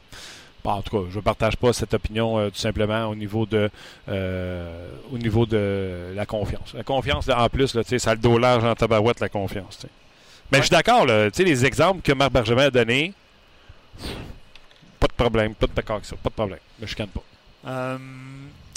Bon, 0.64 0.72
en 0.72 0.82
tout 0.82 1.02
cas, 1.02 1.10
je 1.10 1.16
ne 1.16 1.22
partage 1.22 1.58
pas 1.58 1.74
cette 1.74 1.94
opinion 1.94 2.38
euh, 2.38 2.50
tout 2.50 2.60
simplement 2.60 3.08
au 3.08 3.16
niveau 3.16 3.46
de 3.46 3.70
euh, 4.10 4.90
au 5.12 5.18
niveau 5.18 5.46
de 5.46 6.14
la 6.14 6.26
confiance. 6.26 6.74
La 6.74 6.84
confiance, 6.84 7.28
là, 7.28 7.42
en 7.42 7.50
plus, 7.50 7.74
là, 7.74 7.84
tu 7.84 7.90
sais, 7.90 8.00
ça 8.00 8.12
a 8.12 8.16
le 8.16 8.20
dos 8.20 8.38
large 8.38 8.64
en 8.64 8.76
tabarouette, 8.76 9.22
la 9.22 9.30
confiance. 9.30 9.80
Mais 10.52 10.60
je 10.60 10.64
suis 10.64 10.72
d'accord, 10.72 11.06
là, 11.06 11.32
tu 11.32 11.38
sais, 11.38 11.44
les 11.44 11.66
exemples 11.66 12.02
que 12.02 12.12
Marc 12.12 12.32
Bergevin 12.32 12.66
a 12.66 12.70
donnés, 12.70 13.14
pas 15.00 15.08
de 15.08 15.14
problème, 15.14 15.56
pas 15.56 15.68
de 15.68 15.72
d'accord 15.74 15.96
avec 15.96 16.06
ça, 16.06 16.16
pas 16.18 16.30
de 16.30 16.36
problème. 16.36 16.60
Mais 16.80 16.86
je 16.86 16.96
ne 17.02 17.08
pas. 17.08 17.24
Euh, 17.68 17.98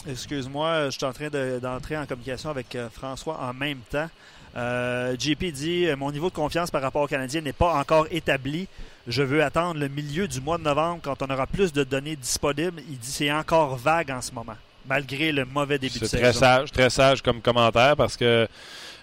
Excuse-moi, 0.09 0.87
je 0.87 0.91
suis 0.97 1.05
en 1.05 1.13
train 1.13 1.29
de- 1.29 1.59
d'entrer 1.63 1.97
en 1.97 2.07
communication 2.07 2.51
avec 2.51 2.75
euh, 2.75 2.89
François 2.91 3.39
en 3.41 3.53
même 3.55 3.79
temps. 3.91 4.09
Euh, 4.57 5.17
JP 5.19 5.47
dit 5.53 5.87
Mon 5.99 6.13
niveau 6.13 6.29
de 6.31 6.35
confiance 6.35 6.71
par 6.71 6.81
rapport 6.83 7.03
aux 7.03 7.07
Canadiens 7.09 7.41
n'est 7.41 7.53
pas 7.53 7.75
encore 7.75 8.07
établi. 8.11 8.69
Je 9.07 9.23
veux 9.23 9.43
attendre 9.43 9.81
le 9.81 9.89
milieu 9.89 10.29
du 10.29 10.41
mois 10.41 10.59
de 10.59 10.63
novembre 10.63 11.01
quand 11.03 11.21
on 11.23 11.27
aura 11.31 11.47
plus 11.47 11.73
de 11.73 11.83
données 11.85 12.17
disponibles. 12.17 12.81
Il 12.89 12.99
dit 12.99 13.11
c'est 13.11 13.33
encore 13.33 13.77
vague 13.77 14.11
en 14.11 14.21
ce 14.23 14.31
moment, 14.33 14.55
malgré 14.87 15.33
le 15.33 15.45
mauvais 15.45 15.79
début 15.79 15.99
de 15.99 16.05
C'est 16.05 16.19
saison. 16.19 16.23
très 16.23 16.33
sage, 16.33 16.71
très 16.73 16.91
sage 16.91 17.21
comme 17.23 17.41
commentaire 17.41 17.97
parce 17.97 18.17
que, 18.17 18.47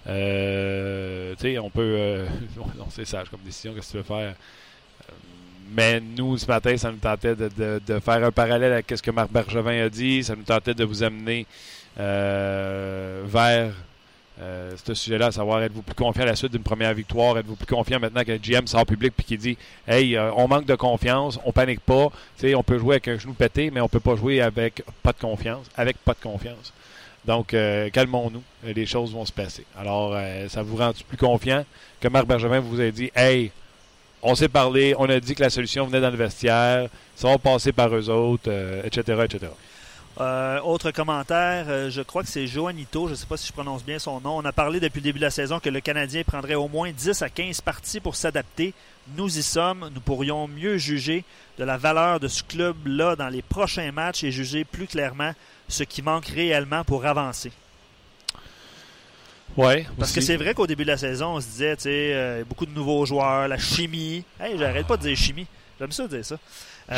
euh, 0.08 1.34
tu 1.36 1.42
sais, 1.42 1.60
on 1.60 1.70
peut. 1.70 1.82
euh, 1.98 2.26
non, 2.78 2.88
c'est 2.90 3.06
sage 3.06 3.30
comme 3.30 3.42
décision, 3.42 3.74
qu'est-ce 3.74 3.88
que 3.88 3.92
tu 3.92 3.98
veux 3.98 4.04
faire? 4.04 4.36
Mais 5.74 6.02
nous, 6.02 6.38
ce 6.38 6.46
matin, 6.48 6.76
ça 6.78 6.92
nous 6.92 6.98
tentait 6.98 7.36
de, 7.36 7.50
de- 7.86 8.00
faire 8.00 8.24
un 8.24 8.32
parallèle 8.32 8.74
avec 8.74 8.92
ce 8.94 9.02
que 9.02 9.12
Marc 9.12 9.32
Bergevin 9.32 9.86
a 9.86 9.90
dit. 9.90 10.24
Ça 10.24 10.36
nous 10.36 10.44
tentait 10.44 10.74
de 10.74 10.84
vous 10.84 11.02
amener 11.04 11.46
euh, 12.00 13.22
vers 13.26 13.72
euh, 14.42 14.72
ce 14.84 14.94
sujet-là, 14.94 15.28
à 15.28 15.32
savoir 15.32 15.62
êtes-vous 15.62 15.82
plus 15.84 15.94
confiant 15.96 16.24
à 16.24 16.28
la 16.28 16.36
suite 16.36 16.52
d'une 16.52 16.64
première 16.64 16.94
victoire? 16.94 17.38
Êtes-vous 17.38 17.56
plus 17.56 17.68
confiant 17.68 18.00
maintenant 18.00 18.24
que 18.24 18.32
le 18.32 18.38
GM 18.38 18.66
sort 18.68 18.86
public 18.86 19.14
puis 19.16 19.26
qui 19.26 19.38
dit 19.38 19.58
Hey, 19.88 20.18
euh, 20.18 20.32
on 20.36 20.48
manque 20.48 20.66
de 20.66 20.76
confiance, 20.76 21.40
on 21.46 21.52
panique 21.52 21.82
pas, 21.82 22.08
Tu 22.38 22.48
sais, 22.50 22.56
on 22.56 22.64
peut 22.64 22.78
jouer 22.80 22.96
avec 22.96 23.08
un 23.08 23.18
genou 23.18 23.34
pété, 23.34 23.72
mais 23.72 23.82
on 23.82 23.88
peut 23.88 24.00
pas 24.00 24.16
jouer 24.16 24.42
avec 24.42 24.84
pas 25.04 25.14
de 25.14 25.20
confiance, 25.20 25.66
avec 25.78 25.98
pas 26.00 26.14
de 26.14 26.20
confiance. 26.22 26.74
Donc, 27.24 27.54
euh, 27.54 27.90
calmons-nous, 27.92 28.42
les 28.64 28.86
choses 28.88 29.14
vont 29.14 29.26
se 29.26 29.32
passer. 29.32 29.64
Alors, 29.78 30.18
ça 30.50 30.64
vous 30.64 30.76
rend 30.76 30.92
plus 31.08 31.18
confiant? 31.18 31.64
Que 32.00 32.08
Marc 32.08 32.26
Bergevin 32.26 32.60
vous 32.62 32.82
a 32.82 32.90
dit 32.90 33.12
Hey, 33.16 33.52
on 34.24 34.36
s'est 34.36 34.50
parlé, 34.50 34.96
on 34.98 35.10
a 35.10 35.20
dit 35.20 35.36
que 35.36 35.42
la 35.42 35.50
solution 35.50 35.86
venait 35.86 36.02
dans 36.02 36.10
le 36.10 36.18
vestiaire, 36.18 36.90
ça 37.16 37.28
va 37.28 37.38
passer 37.38 37.72
par 37.72 37.94
eux 37.96 38.10
autres, 38.10 38.50
euh, 38.50 38.84
etc., 38.84 39.20
etc. 39.26 39.52
Euh, 40.20 40.60
autre 40.62 40.92
commentaire, 40.92 41.66
euh, 41.70 41.90
je 41.90 42.02
crois 42.02 42.22
que 42.22 42.30
c'est 42.30 42.46
Joanito, 42.46 43.08
je 43.08 43.12
ne 43.12 43.16
sais 43.16 43.26
pas 43.26 43.38
si 43.38 43.48
je 43.48 43.54
prononce 43.54 43.84
bien 43.84 43.98
son 43.98 44.20
nom. 44.20 44.38
On 44.38 44.46
a 44.46 44.52
parlé 44.52 44.80
depuis 44.80 45.00
le 45.00 45.06
début 45.06 45.20
de 45.20 45.24
la 45.24 45.32
saison 45.32 45.60
que 45.60 45.70
le 45.70 45.80
Canadien 45.80 46.24
prendrait 46.24 46.56
au 46.56 46.68
moins 46.68 46.92
10 46.92 47.22
à 47.22 47.30
15 47.30 47.62
parties 47.62 48.02
pour 48.02 48.16
s'adapter. 48.16 48.74
Nous 49.16 49.38
y 49.38 49.42
sommes. 49.42 49.90
Nous 49.94 50.02
pourrions 50.02 50.48
mieux 50.48 50.78
juger 50.78 51.24
de 51.58 51.64
la 51.64 51.78
valeur 51.78 52.20
de 52.20 52.28
ce 52.28 52.44
club-là 52.44 53.16
dans 53.16 53.30
les 53.30 53.42
prochains 53.42 53.92
matchs 53.92 54.24
et 54.24 54.32
juger 54.32 54.66
plus 54.66 54.88
clairement 54.88 55.32
ce 55.70 55.84
qui 55.84 56.02
manque 56.02 56.26
réellement 56.26 56.84
pour 56.84 57.06
avancer. 57.06 57.52
Oui, 59.58 59.86
Parce 60.00 60.12
que 60.14 60.22
c'est 60.22 60.38
vrai 60.38 60.54
qu'au 60.54 60.66
début 60.68 60.84
de 60.84 60.90
la 60.92 60.98
saison, 60.98 61.36
on 61.36 61.42
se 61.42 61.48
disait, 61.48 61.76
tu 61.76 61.84
sais, 61.84 61.90
euh, 62.14 62.44
beaucoup 62.48 62.66
de 62.66 62.74
nouveaux 62.74 63.06
joueurs, 63.06 63.48
la 63.48 63.58
chimie. 63.58 64.24
Hey, 64.40 64.58
j'arrête 64.58 64.88
pas 64.88 64.98
de 64.98 65.02
dire 65.04 65.18
chimie. 65.18 65.46
J'aime 65.80 65.92
ça 65.92 66.08
dire 66.08 66.24
ça. 66.26 66.38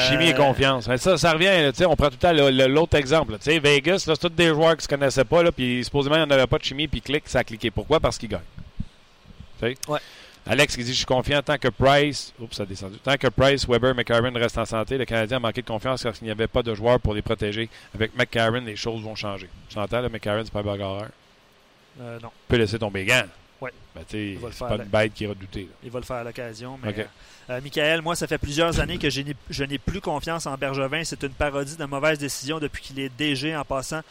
Chimie 0.09 0.27
et 0.29 0.33
Euh, 0.33 0.37
confiance. 0.37 0.87
Mais 0.87 0.97
ça, 0.97 1.17
ça 1.17 1.33
revient, 1.33 1.45
là, 1.45 1.71
tu 1.71 1.79
sais, 1.79 1.85
on 1.85 1.95
prend 1.95 2.07
tout 2.07 2.13
le 2.13 2.17
temps 2.19 2.31
le- 2.33 2.49
le- 2.51 2.67
l'autre 2.67 2.95
exemple. 2.97 3.33
Tu 3.33 3.43
sais, 3.51 3.59
Vegas, 3.59 4.05
là, 4.07 4.13
c'est 4.15 4.21
tous 4.27 4.29
des 4.29 4.47
joueurs 4.49 4.75
qui 4.77 4.83
se 4.83 4.87
connaissaient 4.87 5.25
pas, 5.25 5.43
là, 5.43 5.51
puis 5.51 5.83
supposément, 5.83 6.15
il 6.15 6.19
n'y 6.19 6.25
en 6.25 6.31
avait 6.31 6.47
pas 6.47 6.57
de 6.57 6.63
chimie, 6.63 6.87
puis 6.87 7.01
clic, 7.01 7.23
ça 7.27 7.39
a 7.39 7.43
cliqué. 7.43 7.69
Pourquoi? 7.71 7.99
Parce 7.99 8.17
qu'ils 8.17 8.29
gagnent. 8.29 8.41
Tu 9.59 9.67
sais? 9.67 9.77
Ouais. 9.87 9.99
Alex 10.45 10.75
qui 10.75 10.83
dit 10.83 10.91
Je 10.91 10.97
suis 10.97 11.05
confiant 11.05 11.41
tant 11.41 11.57
que 11.57 11.69
Price. 11.69 12.33
Oups, 12.39 12.55
ça 12.57 12.63
a 12.63 12.65
descendu. 12.65 12.97
Tant 12.97 13.15
que 13.15 13.27
Price, 13.27 13.65
Weber, 13.67 13.95
McCarron 13.95 14.31
restent 14.33 14.57
en 14.57 14.65
santé, 14.65 14.97
le 14.97 15.05
Canadien 15.05 15.37
a 15.37 15.39
manqué 15.39 15.61
de 15.61 15.67
confiance 15.67 16.03
parce 16.03 16.17
qu'il 16.19 16.25
n'y 16.25 16.31
avait 16.31 16.47
pas 16.47 16.61
de 16.63 16.73
joueurs 16.75 16.99
pour 16.99 17.13
les 17.13 17.21
protéger. 17.21 17.69
Avec 17.95 18.13
McCarron, 18.17 18.59
les 18.65 18.75
choses 18.75 19.01
vont 19.01 19.15
changer. 19.15 19.47
Tu 19.69 19.77
entends, 19.79 20.01
là, 20.01 20.09
McCarron, 20.09 20.41
c'est 20.43 20.51
pas 20.51 20.59
un 20.59 20.63
bagarreur. 20.63 21.07
Euh, 22.01 22.19
non, 22.21 22.29
Il 22.33 22.47
peut 22.49 22.57
laisser 22.57 22.79
tomber 22.79 23.01
les 23.01 23.05
gants. 23.07 23.23
Ouais. 23.61 23.71
Ben, 23.95 24.01
tu 24.07 24.17
sais, 24.17 24.31
Il 24.31 24.39
va 24.39 24.47
le 24.47 24.53
c'est 24.53 24.59
faire, 24.59 24.67
pas 24.69 24.75
une 24.83 24.89
bête 24.89 25.13
qui 25.13 25.23
est 25.23 25.27
redoutée. 25.27 25.61
là. 25.61 25.67
il 25.83 25.89
va 25.91 25.99
le 25.99 26.05
faire 26.05 26.15
à 26.17 26.23
l'occasion. 26.23 26.77
Mais, 26.83 26.93
euh, 26.99 27.03
euh, 27.51 27.61
Michael, 27.61 28.01
moi, 28.01 28.15
ça 28.15 28.27
fait 28.27 28.37
plusieurs 28.37 28.79
années 28.79 28.97
que 28.97 29.09
je 29.09 29.21
n'ai- 29.63 29.77
plus 29.77 30.01
confiance 30.01 30.45
en 30.45 30.55
Bergevin. 30.57 31.03
C'est 31.03 31.23
une 31.23 31.29
parodie 31.29 31.75
de 31.77 31.85
mauvaise 31.85 32.19
décision 32.19 32.59
depuis 32.59 32.81
qu'il 32.81 32.99
est 32.99 33.09
DG 33.09 33.55
en 33.55 33.63
passant. 33.63 34.01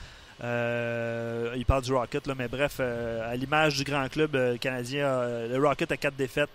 Euh, 0.42 1.52
il 1.56 1.64
parle 1.64 1.82
du 1.82 1.92
Rocket, 1.92 2.26
là, 2.26 2.34
mais 2.36 2.48
bref, 2.48 2.76
euh, 2.80 3.30
à 3.30 3.36
l'image 3.36 3.76
du 3.76 3.84
grand 3.84 4.08
club 4.08 4.34
euh, 4.34 4.56
canadien, 4.56 5.06
euh, 5.06 5.48
le 5.56 5.66
Rocket 5.66 5.90
a 5.92 5.96
quatre 5.96 6.16
défaites 6.16 6.50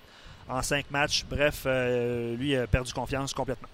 en 0.50 0.62
cinq 0.62 0.86
matchs. 0.92 1.24
Bref, 1.30 1.63
euh, 1.66 2.36
lui 2.36 2.56
a 2.56 2.68
perdu 2.68 2.92
confiance 2.94 3.34
complètement. 3.34 3.68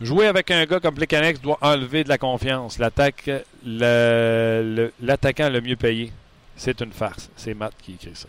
Jouer 0.00 0.26
avec 0.26 0.50
un 0.50 0.64
gars 0.66 0.80
comme 0.80 0.94
Plekanec 0.94 1.40
doit 1.40 1.58
enlever 1.60 2.02
de 2.02 2.08
la 2.08 2.18
confiance. 2.18 2.78
L'attaque, 2.78 3.26
le- 3.64 4.62
le- 4.76 4.92
l'attaquant 5.00 5.48
le 5.48 5.60
mieux 5.60 5.76
payé, 5.76 6.12
c'est 6.56 6.80
une 6.80 6.92
farce. 6.92 7.30
C'est 7.36 7.54
Matt 7.54 7.74
qui 7.82 7.94
écrit 7.94 8.14
ça. 8.14 8.28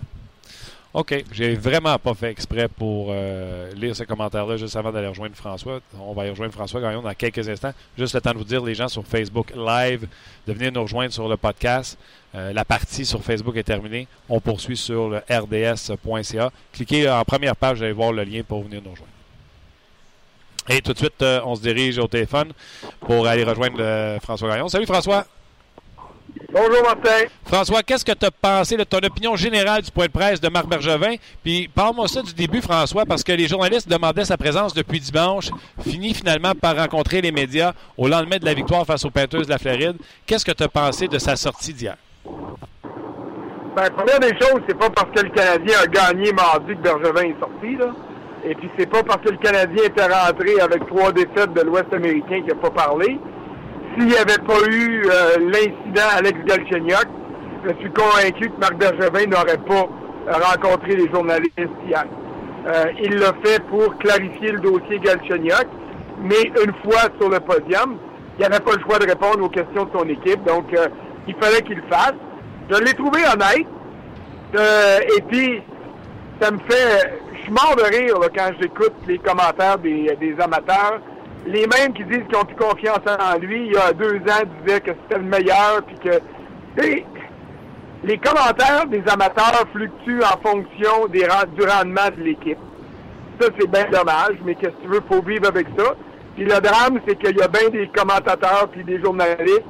OK. 0.95 1.25
J'ai 1.33 1.55
vraiment 1.55 1.99
pas 1.99 2.13
fait 2.13 2.31
exprès 2.31 2.69
pour 2.69 3.07
euh, 3.09 3.69
lire 3.73 3.93
ce 3.93 4.03
commentaire-là 4.03 4.55
juste 4.55 4.77
avant 4.77 4.93
d'aller 4.93 5.09
rejoindre 5.09 5.35
François. 5.35 5.81
On 5.99 6.13
va 6.13 6.25
y 6.25 6.29
rejoindre 6.29 6.53
François 6.53 6.79
Gagnon 6.79 7.01
dans 7.01 7.13
quelques 7.13 7.49
instants. 7.49 7.73
Juste 7.97 8.15
le 8.15 8.21
temps 8.21 8.31
de 8.31 8.37
vous 8.37 8.45
dire, 8.45 8.63
les 8.63 8.75
gens 8.75 8.87
sur 8.87 9.05
Facebook 9.05 9.51
Live, 9.53 10.07
de 10.47 10.53
venir 10.53 10.71
nous 10.71 10.83
rejoindre 10.83 11.11
sur 11.11 11.27
le 11.27 11.35
podcast. 11.35 11.97
Euh, 12.33 12.53
la 12.53 12.63
partie 12.63 13.05
sur 13.05 13.21
Facebook 13.21 13.57
est 13.57 13.63
terminée. 13.63 14.07
On 14.29 14.39
poursuit 14.39 14.77
sur 14.77 15.09
le 15.09 15.17
rds.ca. 15.29 16.51
Cliquez 16.71 17.09
en 17.09 17.25
première 17.25 17.57
page, 17.57 17.79
vous 17.79 17.83
allez 17.83 17.91
voir 17.91 18.13
le 18.13 18.23
lien 18.23 18.41
pour 18.47 18.63
venir 18.63 18.81
nous 18.81 18.91
rejoindre. 18.91 19.11
Et 20.69 20.81
tout 20.81 20.93
de 20.93 20.97
suite, 20.97 21.21
euh, 21.21 21.41
on 21.43 21.55
se 21.55 21.61
dirige 21.61 21.97
au 21.97 22.07
téléphone 22.07 22.53
pour 23.01 23.27
aller 23.27 23.43
rejoindre 23.43 24.17
François 24.21 24.47
Gagnon. 24.47 24.69
Salut 24.69 24.85
François. 24.85 25.25
Bonjour 26.57 26.83
Martin. 26.83 27.25
François, 27.43 27.83
qu'est-ce 27.83 28.05
que 28.05 28.13
tu 28.13 28.25
as 28.25 28.31
pensé 28.31 28.77
de 28.77 28.85
ton 28.85 28.99
opinion 28.99 29.35
générale 29.35 29.81
du 29.81 29.91
point 29.91 30.05
de 30.05 30.11
presse 30.11 30.39
de 30.39 30.47
Marc 30.47 30.67
Bergevin? 30.67 31.15
Puis 31.43 31.67
parle-moi 31.67 32.07
ça 32.07 32.21
du 32.21 32.33
début, 32.33 32.61
François, 32.61 33.05
parce 33.05 33.25
que 33.25 33.33
les 33.33 33.45
journalistes 33.45 33.89
demandaient 33.89 34.23
sa 34.23 34.37
présence 34.37 34.73
depuis 34.73 35.01
dimanche, 35.01 35.49
finit 35.81 36.13
finalement 36.13 36.53
par 36.55 36.77
rencontrer 36.77 37.19
les 37.19 37.33
médias 37.33 37.73
au 37.97 38.07
lendemain 38.07 38.37
de 38.37 38.45
la 38.45 38.53
victoire 38.53 38.85
face 38.85 39.03
aux 39.03 39.09
Panthers 39.09 39.41
de 39.41 39.49
la 39.49 39.57
Floride. 39.57 39.97
Qu'est-ce 40.25 40.45
que 40.45 40.53
tu 40.53 40.63
as 40.63 40.69
pensé 40.69 41.09
de 41.09 41.17
sa 41.17 41.35
sortie 41.35 41.73
d'hier? 41.73 41.97
Ben, 42.23 43.89
première 43.89 44.21
des 44.21 44.33
choses, 44.39 44.61
c'est 44.65 44.79
pas 44.79 44.89
parce 44.91 45.11
que 45.11 45.23
le 45.25 45.31
Canadien 45.31 45.75
a 45.83 45.87
gagné 45.87 46.31
mardi 46.31 46.73
que 46.73 46.81
Bergevin 46.81 47.23
est 47.23 47.39
sorti, 47.41 47.75
là. 47.75 47.87
Et 48.45 48.55
puis 48.55 48.69
c'est 48.79 48.89
pas 48.89 49.03
parce 49.03 49.21
que 49.21 49.31
le 49.31 49.37
Canadien 49.39 49.83
était 49.83 50.07
rentré 50.07 50.57
avec 50.61 50.87
trois 50.87 51.11
défaites 51.11 51.53
de 51.53 51.61
l'Ouest 51.63 51.91
américain 51.91 52.39
qu'il 52.39 52.47
n'a 52.47 52.55
pas 52.55 52.69
parlé. 52.69 53.19
S'il 53.95 54.07
n'y 54.07 54.17
avait 54.17 54.43
pas 54.45 54.59
eu 54.69 55.05
euh, 55.05 55.37
l'incident 55.39 56.09
Alex 56.17 56.37
Galchenyuk, 56.45 57.07
je 57.65 57.73
suis 57.79 57.91
convaincu 57.91 58.49
que 58.49 58.59
Marc 58.59 58.75
Bergevin 58.75 59.27
n'aurait 59.27 59.57
pas 59.57 59.87
euh, 60.27 60.33
rencontré 60.33 60.97
les 60.97 61.09
journalistes 61.09 61.55
hier. 61.87 62.03
Euh, 62.67 62.85
il 63.01 63.15
l'a 63.15 63.31
fait 63.41 63.63
pour 63.69 63.97
clarifier 63.99 64.51
le 64.51 64.59
dossier 64.59 64.99
Galchenyuk, 64.99 65.67
mais 66.19 66.51
une 66.65 66.73
fois 66.83 67.03
sur 67.21 67.29
le 67.29 67.39
podium, 67.39 67.97
il 68.37 68.41
n'avait 68.41 68.59
pas 68.59 68.73
le 68.73 68.81
choix 68.81 68.99
de 68.99 69.07
répondre 69.07 69.45
aux 69.45 69.49
questions 69.49 69.85
de 69.85 69.91
son 69.97 70.09
équipe, 70.09 70.43
donc 70.43 70.65
il 71.25 71.35
fallait 71.35 71.61
qu'il 71.61 71.77
le 71.77 71.83
fasse. 71.89 72.15
Je 72.69 72.77
l'ai 72.83 72.93
trouvé 72.93 73.21
honnête, 73.31 73.65
et 75.17 75.21
puis 75.29 75.61
ça 76.41 76.51
me 76.51 76.57
fait... 76.69 77.17
Je 77.33 77.41
suis 77.43 77.51
mort 77.51 77.75
de 77.77 77.83
rire 77.83 78.15
quand 78.35 78.51
j'écoute 78.59 78.93
les 79.07 79.19
commentaires 79.19 79.77
des 79.77 80.35
amateurs. 80.39 80.99
Les 81.45 81.67
mêmes 81.67 81.93
qui 81.93 82.03
disent 82.05 82.23
qu'ils 82.27 82.37
ont 82.37 82.45
plus 82.45 82.55
confiance 82.55 82.99
en 83.07 83.37
lui, 83.37 83.67
il 83.67 83.73
y 83.73 83.77
a 83.77 83.93
deux 83.93 84.15
ans, 84.15 84.43
disaient 84.65 84.81
que 84.81 84.91
c'était 85.03 85.19
le 85.19 85.25
meilleur, 85.25 85.83
puis 85.85 85.95
que... 85.97 86.21
les 88.03 88.17
commentaires 88.17 88.87
des 88.87 89.03
amateurs 89.07 89.65
fluctuent 89.71 90.23
en 90.23 90.37
fonction 90.47 91.07
du 91.07 91.23
rendement 91.63 92.09
de 92.17 92.23
l'équipe. 92.23 92.57
Ça, 93.39 93.49
c'est 93.59 93.69
bien 93.69 93.85
dommage, 93.91 94.37
mais 94.43 94.55
qu'est-ce 94.55 94.71
que 94.71 94.81
tu 94.81 94.87
veux, 94.87 95.01
faut 95.09 95.21
vivre 95.21 95.47
avec 95.47 95.67
ça. 95.77 95.95
Puis 96.35 96.45
le 96.45 96.59
drame, 96.61 96.99
c'est 97.07 97.15
qu'il 97.17 97.37
y 97.37 97.41
a 97.41 97.47
bien 97.47 97.69
des 97.69 97.87
commentateurs 97.87 98.69
puis 98.71 98.83
des 98.83 98.99
journalistes 99.01 99.63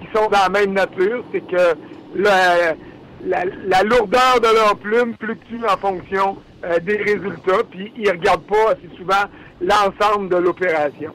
qui 0.00 0.08
sont 0.14 0.28
dans 0.28 0.42
la 0.42 0.48
même 0.48 0.72
nature. 0.72 1.24
C'est 1.32 1.40
que 1.40 1.76
la 2.14 3.82
lourdeur 3.84 4.40
de 4.40 4.54
leur 4.54 4.76
plume 4.76 5.14
fluctue 5.18 5.64
en 5.64 5.76
fonction 5.76 6.36
euh, 6.64 6.78
des 6.78 6.96
résultats, 6.96 7.64
puis 7.70 7.92
ils 7.96 8.10
regardent 8.10 8.46
pas 8.46 8.72
assez 8.72 8.88
souvent 8.96 9.24
l'ensemble 9.60 10.28
de 10.28 10.36
l'opération. 10.36 11.12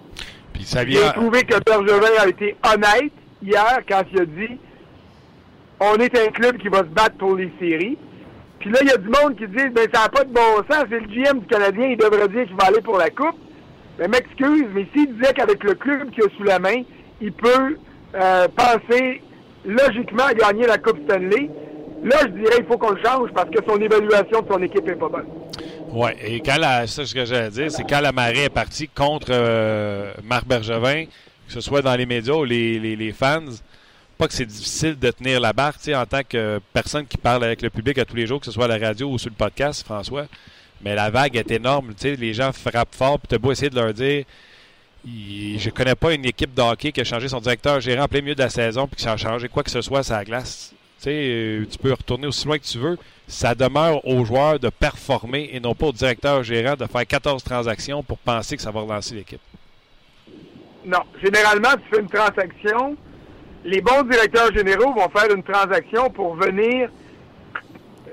Puis 0.58 0.66
ça 0.66 0.84
J'ai 0.88 1.00
trouvé 1.14 1.44
que 1.44 1.56
Bergevin 1.64 2.20
a 2.20 2.28
été 2.28 2.56
honnête 2.74 3.14
hier 3.44 3.80
quand 3.88 4.02
il 4.12 4.22
a 4.22 4.26
dit 4.26 4.58
on 5.80 5.96
est 5.98 6.18
un 6.18 6.32
club 6.32 6.58
qui 6.58 6.68
va 6.68 6.80
se 6.80 6.86
battre 6.86 7.16
pour 7.18 7.36
les 7.36 7.52
séries. 7.60 7.96
Puis 8.60 8.72
là, 8.72 8.80
il 8.82 8.88
y 8.88 8.92
a 8.92 8.98
du 8.98 9.08
monde 9.08 9.36
qui 9.38 9.48
dit 9.48 9.70
ben 9.72 9.88
ça 9.94 10.02
n'a 10.02 10.10
pas 10.10 10.24
de 10.24 10.34
bon 10.34 10.58
sens, 10.68 10.86
c'est 10.90 11.00
le 11.00 11.06
GM 11.06 11.42
du 11.42 11.46
Canadien, 11.46 11.90
il 11.90 11.98
devrait 11.98 12.28
dire 12.30 12.46
qu'il 12.46 12.56
va 12.56 12.70
aller 12.70 12.82
pour 12.82 12.98
la 12.98 13.12
coupe. 13.12 13.38
Mais 14.00 14.08
m'excuse, 14.08 14.66
mais 14.74 14.88
s'il 14.94 15.16
disait 15.16 15.34
qu'avec 15.34 15.64
le 15.64 15.76
club 15.76 16.10
qu'il 16.10 16.24
a 16.24 16.28
sous 16.36 16.44
la 16.44 16.58
main, 16.58 16.82
il 17.22 17.32
peut 17.34 17.78
euh, 18.16 18.48
penser 18.56 19.22
logiquement 19.64 20.26
à 20.26 20.34
gagner 20.34 20.66
la 20.66 20.80
Coupe 20.80 20.98
Stanley, 21.06 21.52
là 22.04 22.18
je 22.24 22.30
dirais 22.30 22.56
il 22.58 22.66
faut 22.66 22.78
qu'on 22.80 22.92
le 22.92 23.02
change 23.04 23.30
parce 23.36 23.50
que 23.52 23.64
son 23.68 23.80
évaluation 23.80 24.42
de 24.42 24.52
son 24.52 24.62
équipe 24.64 24.88
est 24.88 24.96
pas 24.96 25.10
bonne. 25.10 25.28
Oui, 25.90 26.10
et 26.22 26.42
quand 26.42 26.58
la, 26.58 26.86
ça, 26.86 27.06
ce 27.06 27.14
que 27.14 27.26
j'allais 27.26 27.50
dire, 27.50 27.72
c'est 27.72 27.84
quand 27.84 28.02
la 28.02 28.12
marée 28.12 28.46
est 28.46 28.50
partie 28.50 28.88
contre 28.88 29.28
euh, 29.30 30.14
Marc 30.24 30.46
Bergevin, 30.46 31.06
que 31.06 31.54
ce 31.54 31.62
soit 31.62 31.82
dans 31.82 31.96
les 31.96 32.06
médias 32.06 32.34
ou 32.34 32.44
les, 32.44 32.78
les, 32.80 32.96
les 32.96 33.12
fans, 33.14 33.46
pas 34.18 34.28
que 34.28 34.34
c'est 34.34 34.46
difficile 34.46 34.98
de 35.00 35.12
tenir 35.12 35.40
la 35.40 35.54
barre, 35.54 35.78
tu 35.78 35.86
sais, 35.86 35.96
en 35.96 36.06
tant 36.06 36.24
que 36.28 36.60
personne 36.74 37.06
qui 37.06 37.18
parle 37.18 37.44
avec 37.44 37.62
le 37.62 37.70
public 37.70 37.98
à 38.00 38.06
tous 38.06 38.16
les 38.16 38.28
jours, 38.28 38.40
que 38.40 38.46
ce 38.46 38.52
soit 38.52 38.66
à 38.66 38.78
la 38.78 38.86
radio 38.86 39.10
ou 39.10 39.18
sur 39.18 39.30
le 39.30 39.36
podcast, 39.36 39.86
François. 39.86 40.28
Mais 40.82 40.94
la 40.94 41.10
vague 41.10 41.36
est 41.36 41.52
énorme, 41.52 41.94
tu 41.96 42.10
sais, 42.10 42.16
les 42.16 42.34
gens 42.34 42.52
frappent 42.52 42.94
fort, 42.94 43.20
puis 43.20 43.28
tu 43.30 43.38
beau 43.40 43.52
essayer 43.52 43.70
de 43.70 43.76
leur 43.76 43.94
dire, 43.94 44.26
je 45.06 45.70
connais 45.70 45.96
pas 45.96 46.14
une 46.14 46.26
équipe 46.26 46.54
de 46.54 46.62
hockey 46.62 46.92
qui 46.92 47.02
a 47.02 47.04
changé 47.04 47.30
son 47.30 47.40
directeur 47.40 47.80
gérant 47.80 48.04
en 48.04 48.08
plein 48.08 48.22
milieu 48.22 48.36
de 48.36 48.44
la 48.44 48.50
saison, 48.50 48.88
puis 48.88 49.02
qui 49.02 49.08
a 49.08 49.16
changé 49.16 49.48
quoi 49.48 49.64
que 49.64 49.72
ce 49.72 49.82
soit 49.82 50.10
à 50.12 50.18
la 50.18 50.26
glace. 50.26 50.74
Sais, 51.04 51.30
euh, 51.30 51.66
tu 51.70 51.78
peux 51.78 51.92
retourner 51.92 52.28
aussi 52.28 52.46
loin 52.48 52.58
que 52.58 52.64
tu 52.66 52.78
veux. 52.78 52.98
Ça 53.28 53.56
demeure 53.56 54.06
aux 54.08 54.24
joueurs 54.26 54.60
de 54.60 54.70
performer 54.70 55.50
et 55.52 55.60
non 55.60 55.76
pas 55.76 55.88
au 55.88 55.92
directeur 55.92 56.44
gérant 56.44 56.76
de 56.76 56.86
faire 56.86 57.06
14 57.06 57.44
transactions 57.44 58.04
pour 58.04 58.18
penser 58.18 58.56
que 58.56 58.62
ça 58.62 58.72
va 58.72 58.82
relancer 58.82 59.16
l'équipe. 59.16 59.42
Non. 60.86 61.02
Généralement, 61.22 61.74
tu 61.76 61.96
fais 61.96 62.02
une 62.02 62.10
transaction. 62.10 62.96
Les 63.66 63.82
bons 63.82 64.04
directeurs 64.04 64.54
généraux 64.54 64.94
vont 64.94 65.10
faire 65.10 65.34
une 65.36 65.44
transaction 65.44 66.10
pour 66.10 66.36
venir 66.36 66.90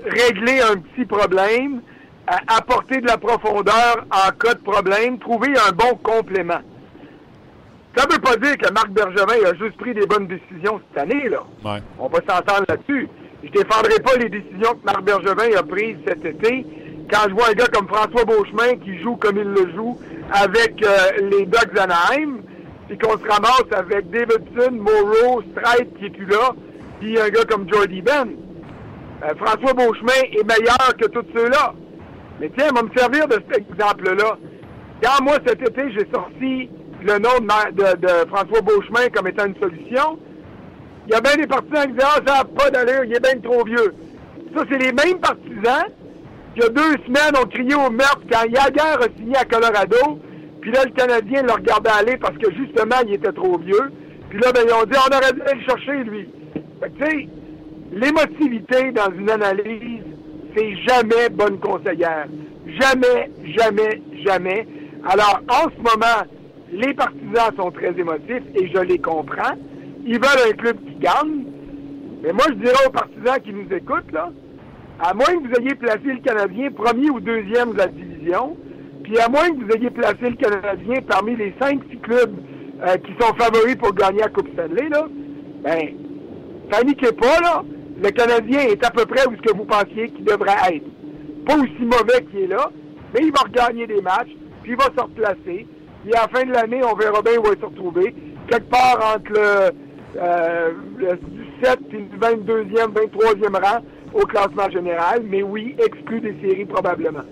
régler 0.05 0.61
un 0.61 0.77
petit 0.77 1.05
problème, 1.05 1.81
à 2.27 2.57
apporter 2.57 3.01
de 3.01 3.07
la 3.07 3.17
profondeur 3.17 4.05
en 4.11 4.31
cas 4.31 4.53
de 4.53 4.59
problème, 4.59 5.19
trouver 5.19 5.49
un 5.49 5.71
bon 5.71 5.95
complément. 5.95 6.61
Ça 7.95 8.05
ne 8.05 8.13
veut 8.13 8.19
pas 8.19 8.35
dire 8.35 8.57
que 8.57 8.73
Marc 8.73 8.89
Bergevin 8.89 9.45
a 9.45 9.53
juste 9.55 9.77
pris 9.77 9.93
des 9.93 10.05
bonnes 10.05 10.27
décisions 10.27 10.81
cette 10.89 11.03
année, 11.03 11.29
là. 11.29 11.43
Ouais. 11.63 11.81
On 11.97 12.07
va 12.07 12.19
s'entendre 12.19 12.65
là-dessus. 12.67 13.07
Je 13.43 13.49
défendrai 13.51 13.99
pas 14.03 14.15
les 14.17 14.29
décisions 14.29 14.73
que 14.73 14.85
Marc 14.85 15.01
Bergevin 15.03 15.57
a 15.57 15.63
prises 15.63 15.97
cet 16.05 16.25
été. 16.25 16.65
Quand 17.09 17.29
je 17.29 17.33
vois 17.33 17.49
un 17.49 17.53
gars 17.53 17.67
comme 17.67 17.87
François 17.87 18.25
Beauchemin 18.25 18.77
qui 18.83 18.99
joue 19.01 19.15
comme 19.15 19.37
il 19.37 19.47
le 19.47 19.71
joue 19.75 19.97
avec 20.31 20.83
euh, 20.83 21.29
les 21.29 21.45
Ducks 21.45 21.77
Anaheim, 21.77 22.39
puis 22.87 22.97
qu'on 22.97 23.17
se 23.17 23.31
ramasse 23.31 23.71
avec 23.71 24.09
Davidson, 24.09 24.71
Moreau, 24.71 25.43
Stride 25.51 25.89
qui 25.97 26.05
est 26.05 26.09
plus 26.09 26.25
là, 26.25 26.51
puis 26.99 27.19
un 27.19 27.29
gars 27.29 27.45
comme 27.45 27.71
Jordy 27.71 28.01
Ben. 28.01 28.29
Euh, 29.23 29.33
François 29.37 29.73
Beauchemin 29.73 30.21
est 30.31 30.43
meilleur 30.43 30.95
que 30.99 31.07
tous 31.07 31.25
ceux-là. 31.33 31.73
Mais 32.39 32.51
tiens, 32.57 32.67
on 32.71 32.75
va 32.75 32.83
me 32.83 32.97
servir 32.97 33.27
de 33.27 33.41
cet 33.49 33.69
exemple-là. 33.69 34.37
Quand 35.01 35.23
moi, 35.23 35.37
cet 35.45 35.61
été, 35.61 35.91
j'ai 35.91 36.07
sorti 36.13 36.69
le 37.05 37.19
nom 37.19 37.39
de, 37.39 38.27
François 38.29 38.61
Beauchemin 38.61 39.09
comme 39.13 39.27
étant 39.27 39.45
une 39.45 39.55
solution, 39.61 40.17
il 41.07 41.13
y 41.13 41.15
a 41.15 41.21
bien 41.21 41.35
des 41.35 41.47
partisans 41.47 41.85
qui 41.85 41.93
disent 41.93 42.03
Ah, 42.03 42.19
ça 42.25 42.33
n'a 42.37 42.43
pas 42.43 42.69
d'allure, 42.71 43.03
il 43.03 43.15
est 43.15 43.19
bien 43.19 43.39
trop 43.41 43.63
vieux. 43.63 43.93
Ça, 44.55 44.63
c'est 44.69 44.77
les 44.77 44.91
mêmes 44.91 45.19
partisans 45.19 45.85
qui, 46.55 46.61
il 46.61 46.63
y 46.63 46.65
a 46.65 46.69
deux 46.69 47.03
semaines, 47.05 47.35
ont 47.41 47.47
crié 47.47 47.75
au 47.75 47.91
meurtre 47.91 48.21
quand 48.31 48.43
Yager 48.45 48.79
a 48.79 49.07
signé 49.17 49.35
à 49.35 49.45
Colorado. 49.45 50.19
Puis 50.61 50.71
là, 50.71 50.85
le 50.85 50.91
Canadien 50.91 51.43
le 51.43 51.51
regardait 51.51 51.91
aller 51.91 52.17
parce 52.17 52.37
que 52.37 52.51
justement, 52.55 52.95
il 53.05 53.13
était 53.13 53.33
trop 53.33 53.57
vieux. 53.59 53.91
Puis 54.29 54.39
là, 54.39 54.51
ben, 54.51 54.63
ils 54.65 54.73
ont 54.73 54.85
dit 54.85 54.97
On 54.97 55.15
aurait 55.15 55.33
dû 55.33 55.41
aller 55.41 55.59
le 55.59 55.65
chercher, 55.65 56.03
lui. 56.03 56.27
Fait 56.81 56.89
que, 56.89 57.03
tu 57.03 57.05
sais, 57.05 57.29
l'émotivité 57.91 58.91
dans 58.93 59.11
une 59.15 59.29
analyse, 59.29 60.01
c'est 60.55 60.75
jamais 60.87 61.29
bonne 61.29 61.59
conseillère. 61.59 62.25
Jamais, 62.79 63.29
jamais, 63.57 64.01
jamais. 64.25 64.67
Alors, 65.07 65.41
en 65.49 65.69
ce 65.69 65.77
moment, 65.77 66.25
les 66.71 66.93
partisans 66.93 67.55
sont 67.57 67.71
très 67.71 67.97
émotifs 67.97 68.43
et 68.55 68.67
je 68.67 68.79
les 68.79 68.97
comprends. 68.97 69.55
Ils 70.05 70.19
veulent 70.19 70.51
un 70.51 70.53
club 70.53 70.77
qui 70.85 70.95
gagne. 70.95 71.45
Mais 72.23 72.33
moi, 72.33 72.45
je 72.49 72.55
dirais 72.55 72.87
aux 72.87 72.91
partisans 72.91 73.39
qui 73.43 73.53
nous 73.53 73.71
écoutent, 73.75 74.11
là, 74.11 74.31
à 74.99 75.13
moins 75.13 75.25
que 75.25 75.47
vous 75.47 75.61
ayez 75.61 75.75
placé 75.75 76.05
le 76.05 76.21
Canadien 76.21 76.71
premier 76.71 77.09
ou 77.09 77.19
deuxième 77.19 77.73
de 77.73 77.77
la 77.77 77.87
division, 77.87 78.57
puis 79.03 79.19
à 79.19 79.29
moins 79.29 79.49
que 79.49 79.63
vous 79.63 79.71
ayez 79.75 79.89
placé 79.89 80.29
le 80.29 80.35
Canadien 80.35 81.01
parmi 81.07 81.35
les 81.35 81.53
cinq 81.61 81.81
six 81.91 81.97
clubs 81.99 82.33
euh, 82.85 82.97
qui 82.97 83.11
sont 83.19 83.33
favoris 83.35 83.75
pour 83.75 83.93
gagner 83.93 84.19
la 84.19 84.29
Coupe 84.29 84.49
Stanley, 84.53 84.89
là, 84.89 85.07
ben, 85.63 85.89
paniquez 86.71 87.11
pas, 87.11 87.39
là. 87.41 87.63
Le 88.01 88.09
Canadien 88.09 88.59
est 88.59 88.83
à 88.83 88.91
peu 88.91 89.05
près 89.05 89.25
où 89.27 89.35
ce 89.35 89.41
que 89.41 89.55
vous 89.55 89.65
pensiez 89.65 90.09
qu'il 90.09 90.25
devrait 90.25 90.73
être. 90.73 90.85
Pas 91.45 91.55
aussi 91.55 91.81
mauvais 91.81 92.25
qu'il 92.29 92.41
est 92.41 92.47
là, 92.47 92.69
mais 93.13 93.21
il 93.23 93.31
va 93.31 93.41
regagner 93.41 93.87
des 93.87 94.01
matchs, 94.01 94.35
puis 94.63 94.71
il 94.71 94.77
va 94.77 94.85
se 94.85 95.01
replacer. 95.01 95.67
Puis 96.05 96.13
à 96.13 96.21
la 96.21 96.27
fin 96.27 96.45
de 96.45 96.51
l'année, 96.51 96.81
on 96.83 96.93
verra 96.93 97.19
bien 97.23 97.33
où 97.39 97.45
il 97.45 97.55
va 97.55 97.59
se 97.59 97.65
retrouver. 97.65 98.13
Quelque 98.47 98.69
part 98.69 99.15
entre 99.15 99.31
le, 99.31 99.71
euh, 100.21 100.71
le 100.97 101.19
17 101.63 101.79
et 101.93 101.97
le 101.97 102.19
22e, 102.19 102.93
23e 102.93 103.59
rang 103.59 103.79
au 104.13 104.23
classement 104.27 104.69
général. 104.69 105.23
Mais 105.23 105.41
oui, 105.41 105.75
exclu 105.83 106.21
des 106.21 106.35
séries 106.41 106.65
probablement. 106.65 107.23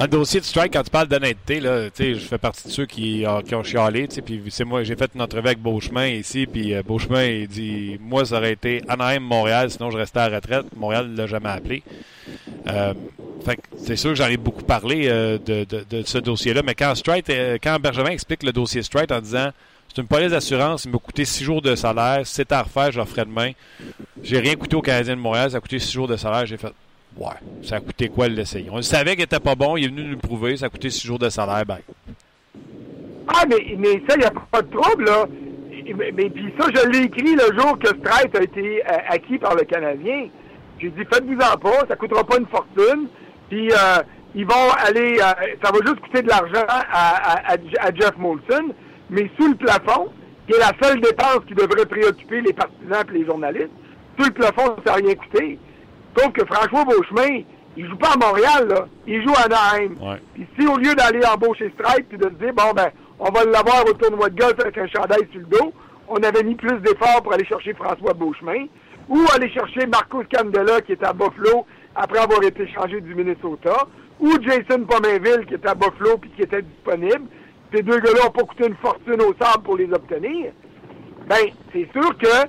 Le 0.00 0.06
dossier 0.06 0.38
de 0.38 0.44
Strike, 0.44 0.74
quand 0.74 0.84
tu 0.84 0.90
parles 0.90 1.08
d'honnêteté, 1.08 1.60
je 1.60 2.20
fais 2.20 2.38
partie 2.38 2.68
de 2.68 2.72
ceux 2.72 2.86
qui, 2.86 3.26
euh, 3.26 3.40
qui 3.42 3.56
ont 3.56 3.64
chialé, 3.64 4.06
c'est 4.08 4.64
moi, 4.64 4.84
j'ai 4.84 4.94
fait 4.94 5.10
une 5.12 5.20
entrevue 5.20 5.48
avec 5.48 5.58
Beauchemin 5.58 6.06
ici, 6.06 6.46
puis 6.46 6.72
euh, 6.72 6.84
Beauchemin, 6.84 7.46
dit, 7.46 7.98
moi, 8.00 8.24
ça 8.24 8.36
aurait 8.36 8.52
été 8.52 8.80
Anaheim, 8.86 9.18
Montréal, 9.18 9.72
sinon 9.72 9.90
je 9.90 9.96
restais 9.96 10.20
à 10.20 10.28
retraite. 10.28 10.66
Montréal 10.76 11.08
ne 11.08 11.16
l'a 11.16 11.26
jamais 11.26 11.48
appelé. 11.48 11.82
Euh, 12.68 12.94
c'est 13.76 13.96
sûr 13.96 14.10
que 14.10 14.16
j'en 14.16 14.28
ai 14.28 14.36
beaucoup 14.36 14.62
parlé 14.62 15.08
de, 15.08 16.02
ce 16.04 16.18
dossier-là, 16.18 16.62
mais 16.64 16.76
quand 16.76 16.94
Strike, 16.94 17.26
quand 17.60 17.80
Bergevin 17.80 18.10
explique 18.10 18.44
le 18.44 18.52
dossier 18.52 18.82
Strike 18.84 19.10
en 19.10 19.20
disant, 19.20 19.50
c'est 19.88 20.00
une 20.00 20.06
police 20.06 20.30
d'assurance, 20.30 20.84
il 20.84 20.92
m'a 20.92 20.98
coûté 20.98 21.24
six 21.24 21.42
jours 21.42 21.62
de 21.62 21.74
salaire, 21.74 22.20
c'est 22.24 22.52
à 22.52 22.62
refaire, 22.62 22.92
je 22.92 23.00
le 23.00 23.06
ferai 23.06 23.24
demain. 23.24 23.50
J'ai 24.22 24.38
rien 24.38 24.54
coûté 24.54 24.76
au 24.76 24.82
Canadien 24.82 25.16
de 25.16 25.20
Montréal, 25.20 25.50
ça 25.50 25.56
a 25.56 25.60
coûté 25.60 25.78
six 25.80 25.92
jours 25.92 26.06
de 26.06 26.16
salaire, 26.16 26.46
j'ai 26.46 26.56
fait, 26.56 26.72
Ouais, 27.16 27.26
ça 27.62 27.76
a 27.76 27.80
coûté 27.80 28.08
quoi 28.08 28.28
de 28.28 28.34
l'essayer? 28.34 28.68
On 28.70 28.76
le 28.76 28.82
savait 28.82 29.14
qu'il 29.14 29.24
était 29.24 29.40
pas 29.40 29.54
bon, 29.54 29.76
il 29.76 29.84
est 29.84 29.88
venu 29.88 30.04
nous 30.04 30.10
le 30.12 30.16
prouver, 30.16 30.56
ça 30.56 30.66
a 30.66 30.68
coûté 30.68 30.90
six 30.90 31.06
jours 31.06 31.18
de 31.18 31.28
salaire, 31.28 31.64
ben. 31.66 31.78
Ah, 33.26 33.44
mais, 33.48 33.76
mais 33.76 34.02
ça, 34.08 34.14
il 34.14 34.20
n'y 34.20 34.24
a 34.24 34.30
pas 34.30 34.62
de 34.62 34.70
trouble, 34.70 35.04
là. 35.04 35.26
Mais, 35.96 36.30
puis 36.30 36.52
ça, 36.58 36.66
je 36.74 36.88
l'ai 36.88 37.04
écrit 37.04 37.34
le 37.34 37.58
jour 37.58 37.78
que 37.78 37.88
Strite 37.88 38.36
a 38.36 38.42
été 38.42 38.82
euh, 38.84 38.96
acquis 39.08 39.38
par 39.38 39.54
le 39.54 39.64
Canadien. 39.64 40.28
J'ai 40.78 40.90
dit, 40.90 41.02
faites-vous-en 41.12 41.56
pas, 41.56 41.86
ça 41.88 41.96
coûtera 41.96 42.24
pas 42.24 42.36
une 42.38 42.46
fortune. 42.46 43.08
Puis 43.48 43.70
euh, 43.72 44.02
ils 44.34 44.46
vont 44.46 44.70
aller, 44.84 45.18
euh, 45.18 45.56
ça 45.64 45.72
va 45.72 45.78
juste 45.86 46.00
coûter 46.00 46.22
de 46.22 46.28
l'argent 46.28 46.64
à 46.68 47.94
Jeff 47.94 48.16
Molson, 48.18 48.74
mais 49.08 49.30
sous 49.38 49.48
le 49.48 49.54
plafond, 49.54 50.08
qui 50.46 50.54
est 50.54 50.58
la 50.58 50.72
seule 50.82 51.00
dépense 51.00 51.40
qui 51.46 51.54
devrait 51.54 51.86
préoccuper 51.86 52.42
les 52.42 52.52
partisans 52.52 53.04
et 53.08 53.18
les 53.18 53.24
journalistes, 53.24 53.70
sous 54.18 54.26
le 54.26 54.32
plafond, 54.32 54.76
ça 54.84 54.92
n'a 54.92 55.06
rien 55.06 55.14
coûté. 55.14 55.58
Sauf 56.16 56.32
que 56.32 56.44
François 56.46 56.84
Beauchemin, 56.84 57.42
il 57.76 57.86
joue 57.86 57.96
pas 57.96 58.12
à 58.14 58.16
Montréal, 58.16 58.68
là. 58.68 58.86
Il 59.06 59.22
joue 59.22 59.34
à 59.34 59.44
Anaheim. 59.44 59.94
Puis 60.34 60.46
si 60.58 60.66
au 60.66 60.76
lieu 60.76 60.94
d'aller 60.94 61.20
embaucher 61.24 61.72
Stripe 61.78 62.08
puis 62.08 62.18
de 62.18 62.24
se 62.24 62.44
dire, 62.44 62.52
bon, 62.52 62.72
ben, 62.74 62.88
on 63.18 63.30
va 63.30 63.44
l'avoir 63.44 63.84
au 63.88 63.92
tournoi 63.92 64.28
de 64.30 64.40
golf 64.40 64.54
avec 64.60 64.76
un 64.78 64.86
chandail 64.88 65.28
sur 65.30 65.40
le 65.40 65.46
dos, 65.46 65.72
on 66.08 66.16
avait 66.16 66.42
mis 66.42 66.54
plus 66.54 66.78
d'efforts 66.80 67.22
pour 67.22 67.34
aller 67.34 67.44
chercher 67.44 67.74
François 67.74 68.14
Beauchemin, 68.14 68.66
ou 69.08 69.18
aller 69.34 69.50
chercher 69.50 69.86
Marcos 69.86 70.24
Candela 70.32 70.80
qui 70.80 70.92
est 70.92 71.04
à 71.04 71.12
Buffalo 71.12 71.66
après 71.94 72.18
avoir 72.18 72.42
été 72.42 72.66
changé 72.68 73.00
du 73.00 73.14
Minnesota, 73.14 73.86
ou 74.20 74.32
Jason 74.42 74.84
Pomainville 74.84 75.46
qui 75.46 75.54
est 75.54 75.66
à 75.66 75.74
Buffalo 75.74 76.18
puis 76.18 76.30
qui 76.30 76.42
était 76.42 76.62
disponible. 76.62 77.26
Ces 77.72 77.82
deux 77.82 77.98
gars-là 77.98 78.24
n'ont 78.24 78.30
pas 78.30 78.42
coûté 78.42 78.66
une 78.66 78.76
fortune 78.76 79.20
au 79.20 79.34
sable 79.40 79.62
pour 79.64 79.76
les 79.76 79.92
obtenir. 79.92 80.52
Ben, 81.28 81.46
c'est 81.72 81.88
sûr 81.92 82.16
que 82.16 82.48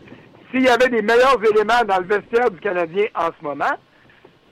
s'il 0.52 0.64
y 0.64 0.70
avait 0.70 0.90
des 0.90 1.02
meilleurs 1.02 1.40
éléments 1.44 1.84
dans 1.88 2.00
le 2.00 2.06
vestiaire 2.06 2.50
du 2.52 2.60
Canadien 2.60 3.06
en 3.16 3.28
ce 3.28 3.44
moment, 3.44 3.78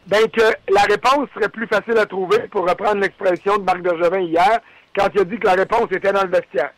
ben 0.06 0.28
que 0.30 0.74
la 0.74 0.84
réponse 0.84 1.28
serait 1.34 1.50
plus 1.50 1.68
facile 1.68 1.98
à 1.98 2.06
trouver, 2.06 2.40
pour 2.50 2.68
reprendre 2.68 3.02
l'expression 3.02 3.58
de 3.58 3.64
Marc 3.64 3.82
Bergevin 3.82 4.20
hier, 4.20 4.60
quand 4.96 5.10
il 5.14 5.22
a 5.22 5.24
dit 5.26 5.38
que 5.38 5.48
la 5.48 5.54
réponse 5.54 5.92
était 5.92 6.14
dans 6.14 6.24
le 6.24 6.30
vestiaire. 6.30 6.72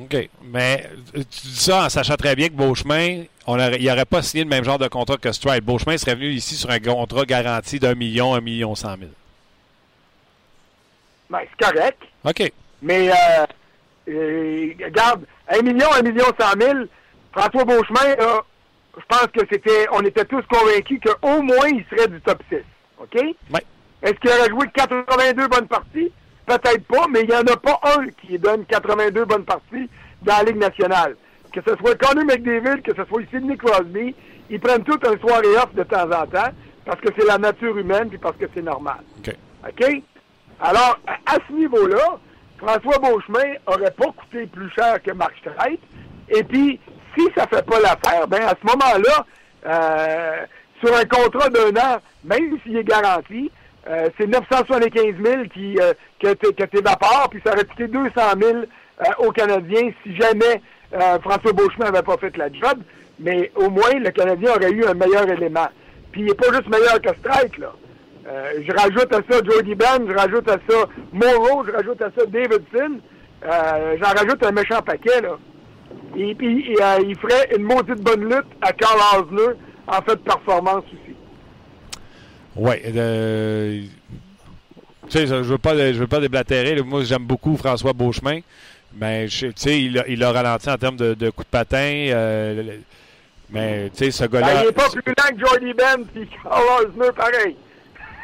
OK. 0.00 0.28
Mais 0.42 0.84
euh, 1.16 1.22
tu 1.30 1.46
dis 1.46 1.56
ça 1.56 1.84
en 1.84 1.88
sachant 1.88 2.16
très 2.16 2.34
bien 2.34 2.48
que 2.48 2.54
Beauchemin, 2.54 3.24
on 3.46 3.54
aurait, 3.54 3.76
il 3.78 3.86
n'aurait 3.86 4.04
pas 4.04 4.22
signé 4.22 4.44
le 4.44 4.50
même 4.50 4.64
genre 4.64 4.78
de 4.78 4.88
contrat 4.88 5.16
que 5.16 5.30
Stride. 5.32 5.64
Beauchemin 5.64 5.98
serait 5.98 6.14
venu 6.14 6.30
ici 6.30 6.56
sur 6.56 6.70
un 6.70 6.80
contrat 6.80 7.24
garanti 7.24 7.78
d'un 7.78 7.94
million, 7.94 8.34
un 8.34 8.40
million 8.40 8.74
cent 8.74 8.96
mille. 8.96 9.12
Ben, 11.30 11.40
c'est 11.42 11.66
correct, 11.66 12.02
OK. 12.24 12.52
mais 12.82 13.10
euh, 13.10 13.14
euh, 14.08 14.72
regarde, 14.84 15.24
un 15.48 15.62
million, 15.62 15.92
un 15.92 16.02
million 16.02 16.26
cent 16.38 16.56
mille, 16.56 16.88
François 17.34 17.64
Beauchemin, 17.64 18.14
là, 18.16 18.42
je 18.96 19.02
pense 19.08 19.26
que 19.26 19.40
c'était, 19.50 19.86
on 19.92 20.00
était 20.02 20.24
tous 20.24 20.42
convaincus 20.48 21.00
qu'au 21.00 21.42
moins 21.42 21.68
il 21.68 21.84
serait 21.90 22.08
du 22.08 22.20
top 22.20 22.40
6. 22.48 22.58
OK? 23.00 23.14
Ouais. 23.52 23.64
Est-ce 24.02 24.14
qu'il 24.14 24.30
aurait 24.30 24.50
joué 24.50 24.66
82 24.72 25.48
bonnes 25.48 25.66
parties? 25.66 26.12
Peut-être 26.46 26.86
pas, 26.86 27.06
mais 27.10 27.22
il 27.22 27.28
n'y 27.28 27.34
en 27.34 27.40
a 27.40 27.56
pas 27.56 27.80
un 27.96 28.06
qui 28.08 28.38
donne 28.38 28.64
82 28.66 29.24
bonnes 29.24 29.44
parties 29.44 29.88
dans 30.22 30.36
la 30.36 30.42
Ligue 30.44 30.58
nationale. 30.58 31.16
Que 31.52 31.60
ce 31.66 31.74
soit 31.76 31.96
Connor 31.96 32.24
McDavid, 32.24 32.82
que 32.82 32.94
ce 32.94 33.04
soit 33.04 33.22
Sidney 33.30 33.56
Crosby, 33.56 34.14
ils 34.50 34.60
prennent 34.60 34.84
tout 34.84 34.98
un 35.06 35.18
soirée 35.18 35.56
off 35.56 35.74
de 35.74 35.82
temps 35.84 36.04
en 36.04 36.26
temps 36.26 36.52
parce 36.84 37.00
que 37.00 37.08
c'est 37.16 37.26
la 37.26 37.38
nature 37.38 37.76
humaine 37.76 38.10
puis 38.10 38.18
parce 38.18 38.36
que 38.36 38.44
c'est 38.54 38.62
normal. 38.62 38.98
OK. 39.66 40.02
Alors, 40.60 40.98
à, 41.06 41.14
à 41.34 41.38
ce 41.48 41.52
niveau-là, 41.52 42.18
François 42.58 42.98
Beauchemin 42.98 43.54
aurait 43.66 43.90
pas 43.90 44.12
coûté 44.12 44.46
plus 44.46 44.70
cher 44.70 45.02
que 45.02 45.10
Marc 45.12 45.34
Streit. 45.38 45.78
Et 46.28 46.42
puis, 46.44 46.78
si 47.16 47.22
ça 47.36 47.46
fait 47.46 47.64
pas 47.64 47.80
l'affaire, 47.80 48.26
ben 48.28 48.42
à 48.42 48.50
ce 48.60 48.66
moment-là, 48.66 49.26
euh, 49.66 50.36
sur 50.84 50.94
un 50.94 51.04
contrat 51.04 51.48
d'un 51.48 51.70
an, 51.80 51.98
même 52.24 52.58
s'il 52.62 52.76
est 52.76 52.84
garanti, 52.84 53.50
euh, 53.88 54.08
c'est 54.18 54.26
975 54.26 55.14
000 55.22 55.42
qui, 55.52 55.78
euh, 55.80 55.92
que 56.20 56.32
t- 56.34 56.52
que 56.54 56.64
t'évapores, 56.64 57.28
puis 57.30 57.40
ça 57.44 57.52
aurait 57.52 57.64
coûté 57.64 57.86
200 57.86 58.10
000 58.40 58.56
euh, 58.58 58.64
aux 59.18 59.30
Canadiens 59.32 59.90
si 60.02 60.16
jamais 60.16 60.60
François 61.22 61.52
Beauchemin 61.52 61.86
n'avait 61.86 62.02
pas 62.04 62.16
fait 62.18 62.36
la 62.36 62.46
job. 62.52 62.78
Mais 63.18 63.50
au 63.56 63.68
moins, 63.68 63.92
le 63.94 64.10
Canadien 64.10 64.52
aurait 64.52 64.70
eu 64.70 64.84
un 64.84 64.94
meilleur 64.94 65.28
élément. 65.28 65.66
Puis 66.12 66.20
il 66.22 66.26
n'est 66.28 66.34
pas 66.34 66.52
juste 66.52 66.68
meilleur 66.68 67.00
que 67.02 67.08
Strike, 67.18 67.58
là. 67.58 67.72
Je 68.26 68.72
rajoute 68.72 69.12
à 69.12 69.18
ça 69.28 69.40
Jody 69.44 69.74
Ben, 69.74 70.06
je 70.08 70.14
rajoute 70.14 70.48
à 70.48 70.56
ça 70.68 70.86
Morrow, 71.12 71.64
je 71.66 71.72
rajoute 71.72 72.00
à 72.00 72.10
ça 72.16 72.26
Davidson. 72.26 73.00
J'en 73.42 74.08
rajoute 74.20 74.44
un 74.46 74.52
méchant 74.52 74.80
paquet, 74.82 75.20
là. 75.20 75.36
Et 76.16 76.34
puis, 76.34 76.76
euh, 76.80 76.98
il 77.06 77.16
ferait 77.16 77.48
une 77.56 77.62
maudite 77.64 78.00
bonne 78.02 78.24
lutte 78.24 78.46
à 78.62 78.72
Carl 78.72 78.98
Osner 79.16 79.54
en 79.86 80.02
fait 80.02 80.12
de 80.14 80.20
performance 80.20 80.84
aussi. 80.84 81.14
Oui. 82.56 82.74
Euh, 82.84 83.82
tu 85.08 85.10
sais, 85.10 85.26
je 85.26 85.34
veux 85.34 85.58
pas, 85.58 85.76
je 85.76 85.98
veux 85.98 86.06
pas 86.06 86.20
déblatérer. 86.20 86.80
Moi, 86.82 87.02
j'aime 87.04 87.24
beaucoup 87.24 87.56
François 87.56 87.92
Beauchemin. 87.92 88.40
Mais 88.96 89.26
tu 89.26 89.52
sais, 89.56 89.82
il 89.82 89.98
a, 89.98 90.06
il 90.06 90.22
a 90.22 90.30
ralenti 90.30 90.70
en 90.70 90.76
termes 90.76 90.96
de, 90.96 91.14
de 91.14 91.30
coups 91.30 91.46
de 91.46 91.50
patin. 91.50 91.78
Euh, 92.10 92.76
mais 93.50 93.90
tu 93.90 94.04
sais, 94.04 94.10
ce 94.12 94.24
gars-là. 94.24 94.46
Ben, 94.46 94.60
il 94.62 94.66
n'est 94.66 94.72
pas 94.72 94.88
plus 94.88 95.02
lent 95.06 95.36
que 95.36 95.40
Jordy 95.40 95.72
Ben 95.74 96.04
et 96.16 96.28
Carl 96.42 96.62
Osner, 96.86 97.12
pareil. 97.16 97.56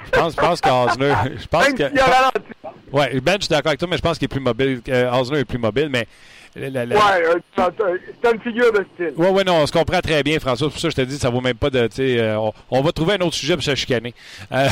Je 0.07 0.11
pense, 0.11 0.33
je 0.33 0.37
pense 0.41 0.61
qu'Osner. 0.61 1.13
Je 1.41 1.47
pense 1.47 1.65
Même 1.67 1.77
que. 1.77 1.89
s'il 1.89 1.99
a 2.01 2.05
ralenti. 2.05 2.53
Ouais, 2.93 3.21
Ben, 3.21 3.35
je 3.37 3.45
suis 3.45 3.49
d'accord 3.49 3.69
avec 3.69 3.81
toi, 3.81 3.89
mais 3.91 3.97
je 3.97 4.03
pense 4.03 4.17
qu'il 4.19 4.27
est 4.27 4.29
plus 4.29 4.41
mobile. 4.41 4.81
Osner 5.13 5.41
est 5.41 5.45
plus 5.45 5.59
mobile, 5.59 5.89
mais. 5.91 6.07
La- 6.57 6.85
la- 6.87 6.97
Ouais, 6.97 7.03
euh, 7.27 7.35
c'est 7.57 7.63
c'est 8.23 8.33
une 8.35 8.41
figure 8.41 8.73
de 8.73 8.85
style. 8.95 9.13
Oui, 9.17 9.29
oui, 9.31 9.43
non, 9.47 9.55
on 9.63 9.67
se 9.67 9.73
comprend 9.73 10.01
très 10.01 10.23
bien, 10.23 10.39
François. 10.41 10.69
C'est 10.69 10.73
pour 10.73 10.81
ça 10.81 10.89
que 10.89 10.93
je 10.93 10.97
te 10.97 11.07
dis, 11.09 11.19
ça 11.19 11.31
vaut 11.31 11.41
même 11.41 11.57
pas 11.57 11.71
de. 11.71 11.89
euh, 12.01 12.37
on, 12.37 12.53
on 12.71 12.81
va 12.83 12.93
trouver 12.93 13.15
un 13.15 13.21
autre 13.21 13.35
sujet 13.37 13.55
pour 13.55 13.63
se 13.63 13.75
chicaner. 13.75 14.15
Euh, 14.53 14.69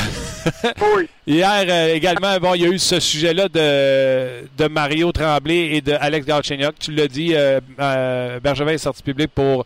Oui. 0.95 1.07
hier 1.27 1.65
euh, 1.67 1.93
également, 1.93 2.37
bon, 2.39 2.53
il 2.55 2.61
y 2.63 2.65
a 2.65 2.69
eu 2.69 2.79
ce 2.79 2.99
sujet-là 2.99 3.47
de, 3.47 4.47
de 4.57 4.67
Mario 4.67 5.11
Tremblay 5.11 5.75
et 5.77 5.81
de 5.81 5.93
Alex 5.99 6.25
Galchenyuk. 6.25 6.77
Tu 6.79 6.91
l'as 6.91 7.07
dit, 7.07 7.33
euh, 7.33 7.59
euh, 7.79 8.39
Bergevin 8.39 8.71
est 8.71 8.77
sorti 8.77 9.01
public 9.03 9.31
pour 9.33 9.65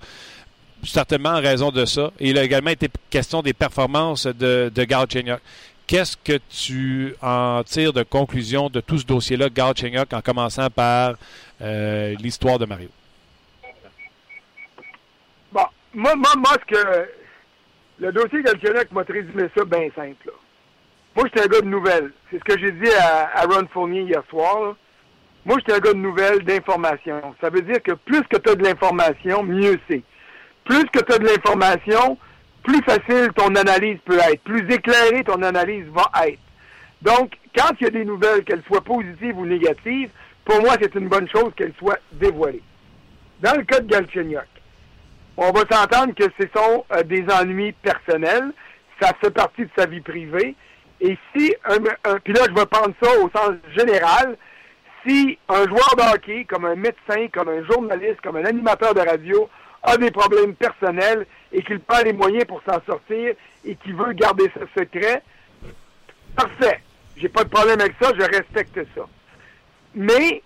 certainement 0.83 1.29
en 1.29 1.41
raison 1.41 1.71
de 1.71 1.85
ça. 1.85 2.11
Et 2.19 2.29
il 2.29 2.37
a 2.37 2.43
également 2.43 2.69
été 2.71 2.89
question 3.09 3.41
des 3.41 3.53
performances 3.53 4.27
de, 4.27 4.71
de 4.73 4.83
Galchenyuk. 4.83 5.39
Qu'est-ce 5.87 6.15
que 6.17 6.39
tu 6.49 7.15
en 7.21 7.61
tires 7.63 7.93
de 7.93 8.03
conclusion 8.03 8.69
de 8.69 8.79
tout 8.79 8.97
ce 8.97 9.05
dossier-là, 9.05 9.49
Galchenyuk, 9.49 10.13
en 10.13 10.21
commençant 10.21 10.69
par 10.69 11.15
euh, 11.61 12.15
l'histoire 12.19 12.57
de 12.57 12.65
Mario? 12.65 12.89
Bon, 15.51 15.65
moi, 15.93 16.15
moi, 16.15 16.31
moi, 16.37 16.53
ce 16.53 16.73
que. 16.73 17.07
Le 17.99 18.11
dossier 18.11 18.41
Galchenyuk 18.41 18.91
m'a 18.91 19.03
résumé 19.03 19.43
ça 19.55 19.63
bien 19.65 19.87
simple. 19.95 20.25
là. 20.27 20.33
Moi, 21.15 21.25
j'étais 21.25 21.45
un 21.45 21.47
gars 21.47 21.61
de 21.61 21.67
nouvelles. 21.67 22.11
C'est 22.31 22.39
ce 22.39 22.43
que 22.43 22.57
j'ai 22.59 22.71
dit 22.71 22.89
à, 22.99 23.29
à 23.39 23.45
Ron 23.45 23.67
Fournier 23.71 24.01
hier 24.01 24.23
soir. 24.29 24.75
Moi, 25.45 25.57
j'étais 25.59 25.73
un 25.73 25.79
gars 25.79 25.93
de 25.93 25.99
nouvelles, 25.99 26.43
d'information. 26.43 27.21
Ça 27.39 27.49
veut 27.49 27.61
dire 27.61 27.83
que 27.83 27.91
plus 27.91 28.23
que 28.23 28.37
tu 28.37 28.49
as 28.49 28.55
de 28.55 28.63
l'information, 28.63 29.43
mieux 29.43 29.79
c'est. 29.87 30.01
Plus 30.63 30.85
que 30.85 30.99
tu 31.03 31.13
as 31.13 31.19
de 31.19 31.25
l'information, 31.25 32.17
plus 32.63 32.81
facile 32.83 33.29
ton 33.35 33.53
analyse 33.55 33.99
peut 34.05 34.17
être. 34.17 34.41
Plus 34.43 34.65
éclairée 34.73 35.23
ton 35.23 35.41
analyse 35.41 35.85
va 35.87 36.09
être. 36.27 36.39
Donc, 37.01 37.37
quand 37.55 37.71
il 37.79 37.83
y 37.83 37.87
a 37.87 37.91
des 37.91 38.05
nouvelles, 38.05 38.43
qu'elles 38.43 38.63
soient 38.63 38.81
positives 38.81 39.37
ou 39.37 39.45
négatives, 39.45 40.09
pour 40.45 40.61
moi, 40.61 40.75
c'est 40.81 40.95
une 40.95 41.07
bonne 41.07 41.27
chose 41.29 41.51
qu'elles 41.55 41.73
soient 41.77 41.99
dévoilées. 42.13 42.63
Dans 43.41 43.55
le 43.55 43.63
cas 43.63 43.79
de 43.79 43.87
Galchenyuk, 43.87 44.47
on 45.35 45.51
va 45.51 45.61
s'entendre 45.69 46.13
que 46.15 46.25
ce 46.39 46.47
sont 46.55 46.85
euh, 46.91 47.03
des 47.03 47.25
ennuis 47.29 47.73
personnels. 47.73 48.51
Ça 49.01 49.11
fait 49.19 49.31
partie 49.31 49.63
de 49.63 49.69
sa 49.77 49.85
vie 49.85 50.01
privée. 50.01 50.55
Et 51.01 51.17
si, 51.35 51.53
un, 51.65 51.77
puis 52.23 52.33
là, 52.33 52.41
je 52.47 52.53
vais 52.53 52.65
prendre 52.65 52.93
ça 53.01 53.09
au 53.19 53.29
sens 53.35 53.55
général, 53.75 54.37
si 55.05 55.37
un 55.49 55.63
joueur 55.63 55.95
de 55.97 56.13
hockey, 56.13 56.45
comme 56.45 56.65
un 56.65 56.75
médecin, 56.75 57.27
comme 57.33 57.49
un 57.49 57.63
journaliste, 57.65 58.21
comme 58.23 58.37
un 58.37 58.45
animateur 58.45 58.93
de 58.93 59.01
radio, 59.01 59.49
a 59.81 59.97
des 59.97 60.11
problèmes 60.11 60.55
personnels 60.55 61.25
et 61.53 61.61
qu'il 61.63 61.79
prend 61.79 62.01
les 62.03 62.13
moyens 62.13 62.45
pour 62.45 62.61
s'en 62.63 62.81
sortir 62.85 63.35
et 63.63 63.75
qu'il 63.75 63.95
veut 63.95 64.13
garder 64.13 64.51
ce 64.55 64.81
secret, 64.81 65.21
parfait. 66.35 66.81
J'ai 67.15 67.29
pas 67.29 67.43
de 67.43 67.49
problème 67.49 67.79
avec 67.79 67.93
ça, 68.01 68.11
je 68.17 68.23
respecte 68.23 68.79
ça. 68.95 69.07
Mais 69.93 70.41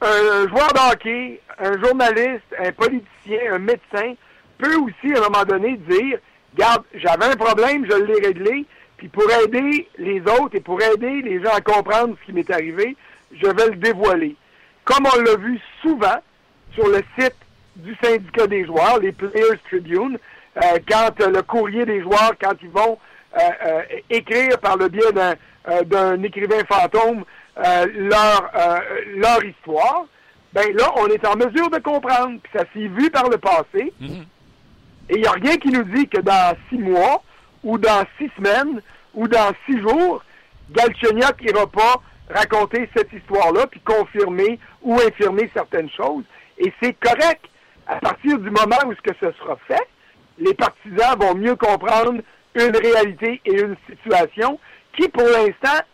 un 0.00 0.48
joueur 0.48 0.72
de 0.72 1.38
un 1.58 1.82
journaliste, 1.82 2.54
un 2.58 2.72
politicien, 2.72 3.52
un 3.52 3.58
médecin 3.58 4.14
peut 4.58 4.76
aussi, 4.76 5.14
à 5.14 5.18
un 5.18 5.28
moment 5.28 5.44
donné, 5.44 5.76
dire 5.76 6.18
Garde, 6.54 6.84
j'avais 6.94 7.26
un 7.26 7.36
problème, 7.36 7.86
je 7.88 7.96
l'ai 7.96 8.26
réglé, 8.26 8.64
puis 8.96 9.08
pour 9.08 9.30
aider 9.30 9.88
les 9.98 10.20
autres 10.20 10.54
et 10.54 10.60
pour 10.60 10.80
aider 10.80 11.20
les 11.22 11.42
gens 11.42 11.52
à 11.52 11.60
comprendre 11.60 12.16
ce 12.18 12.26
qui 12.26 12.32
m'est 12.32 12.50
arrivé, 12.50 12.96
je 13.32 13.46
vais 13.46 13.68
le 13.68 13.76
dévoiler. 13.76 14.34
Comme 14.84 15.06
on 15.06 15.20
l'a 15.20 15.36
vu 15.36 15.60
souvent 15.82 16.16
sur 16.72 16.88
le 16.88 17.02
site 17.18 17.36
du 17.76 17.96
syndicat 18.02 18.46
des 18.46 18.64
joueurs, 18.64 18.98
les 19.00 19.12
Players 19.12 19.58
Tribune, 19.68 20.18
euh, 20.56 20.78
quand 20.88 21.20
euh, 21.20 21.30
le 21.30 21.42
courrier 21.42 21.84
des 21.84 22.00
joueurs, 22.02 22.32
quand 22.40 22.54
ils 22.62 22.70
vont 22.70 22.98
euh, 23.36 23.82
écrire 24.08 24.58
par 24.60 24.76
le 24.76 24.88
biais 24.88 25.12
d'un 25.84 26.22
écrivain 26.22 26.62
fantôme 26.68 27.24
leur, 27.56 28.50
leur 29.16 29.44
histoire, 29.44 30.06
ben 30.52 30.74
là, 30.76 30.90
on 30.96 31.06
est 31.08 31.26
en 31.26 31.36
mesure 31.36 31.70
de 31.70 31.78
comprendre. 31.78 32.38
Puis 32.42 32.52
ça 32.54 32.64
s'est 32.72 32.88
vu 32.88 33.10
par 33.10 33.28
le 33.28 33.38
passé. 33.38 33.92
Et 35.08 35.14
il 35.14 35.20
n'y 35.20 35.26
a 35.26 35.32
rien 35.32 35.56
qui 35.56 35.68
nous 35.68 35.84
dit 35.84 36.08
que 36.08 36.20
dans 36.20 36.56
six 36.68 36.78
mois, 36.78 37.22
ou 37.62 37.78
dans 37.78 38.04
six 38.18 38.30
semaines, 38.36 38.80
ou 39.14 39.28
dans 39.28 39.52
six 39.66 39.78
jours, 39.80 40.22
Galchenyuk 40.70 41.42
n'ira 41.42 41.66
pas 41.66 42.00
raconter 42.30 42.88
cette 42.96 43.12
histoire-là, 43.12 43.66
puis 43.66 43.80
confirmer 43.80 44.58
ou 44.82 44.94
infirmer 44.94 45.50
certaines 45.54 45.90
choses. 45.90 46.24
Et 46.58 46.72
c'est 46.80 46.94
correct. 46.94 47.44
À 47.86 47.96
partir 47.96 48.38
du 48.38 48.50
moment 48.50 48.78
où 48.86 48.94
ce 48.94 49.00
que 49.00 49.16
ce 49.20 49.32
sera 49.38 49.56
fait, 49.68 49.86
les 50.38 50.54
partisans 50.54 51.18
vont 51.18 51.34
mieux 51.34 51.56
comprendre 51.56 52.20
une 52.54 52.76
réalité 52.76 53.40
et 53.44 53.60
une 53.60 53.76
situation 53.88 54.58
qui, 54.96 55.08
pour 55.08 55.24
l'instant, 55.24 55.84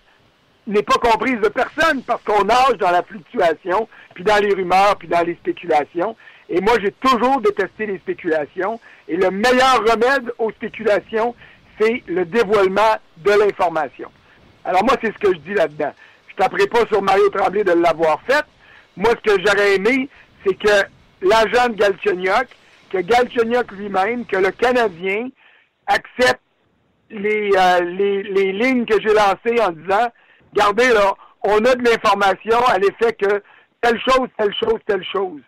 n'est 0.66 0.82
pas 0.82 0.94
comprise 0.94 1.40
de 1.40 1.48
personne 1.48 2.02
parce 2.02 2.22
qu'on 2.22 2.44
nage 2.44 2.78
dans 2.78 2.90
la 2.90 3.02
fluctuation, 3.02 3.88
puis 4.14 4.24
dans 4.24 4.38
les 4.38 4.54
rumeurs, 4.54 4.96
puis 4.96 5.08
dans 5.08 5.24
les 5.26 5.34
spéculations. 5.34 6.16
Et 6.48 6.60
moi, 6.60 6.74
j'ai 6.80 6.92
toujours 6.92 7.40
détesté 7.40 7.86
les 7.86 7.98
spéculations. 7.98 8.80
Et 9.08 9.16
le 9.16 9.30
meilleur 9.30 9.78
remède 9.80 10.32
aux 10.38 10.50
spéculations, 10.52 11.34
c'est 11.80 12.02
le 12.06 12.24
dévoilement 12.24 12.96
de 13.18 13.30
l'information. 13.32 14.10
Alors 14.64 14.84
moi, 14.84 14.96
c'est 15.00 15.12
ce 15.12 15.18
que 15.18 15.32
je 15.34 15.38
dis 15.40 15.54
là-dedans. 15.54 15.92
Je 16.28 16.36
taperai 16.36 16.66
pas 16.66 16.86
sur 16.86 17.02
Mario 17.02 17.28
Tremblay 17.30 17.64
de 17.64 17.72
l'avoir 17.72 18.20
fait. 18.22 18.44
Moi, 18.96 19.10
ce 19.10 19.32
que 19.32 19.40
j'aurais 19.44 19.74
aimé, 19.74 20.08
c'est 20.46 20.54
que 20.54 20.86
l'agent 21.22 21.68
de 21.68 21.74
Galchenyuk, 21.74 22.48
que 22.90 22.98
Galchenyuk 22.98 23.70
lui-même, 23.72 24.26
que 24.26 24.36
le 24.36 24.50
Canadien 24.50 25.28
accepte 25.86 26.40
les, 27.10 27.50
euh, 27.56 27.80
les, 27.80 28.22
les 28.22 28.52
lignes 28.52 28.84
que 28.86 29.00
j'ai 29.00 29.12
lancées 29.14 29.60
en 29.60 29.70
disant, 29.72 30.08
regardez 30.54 30.88
là, 30.92 31.14
on 31.42 31.56
a 31.64 31.74
de 31.74 31.84
l'information 31.84 32.58
à 32.66 32.78
l'effet 32.78 33.12
que 33.14 33.42
telle 33.80 34.00
chose, 34.00 34.28
telle 34.38 34.54
chose, 34.54 34.78
telle 34.86 35.04
chose. 35.04 35.40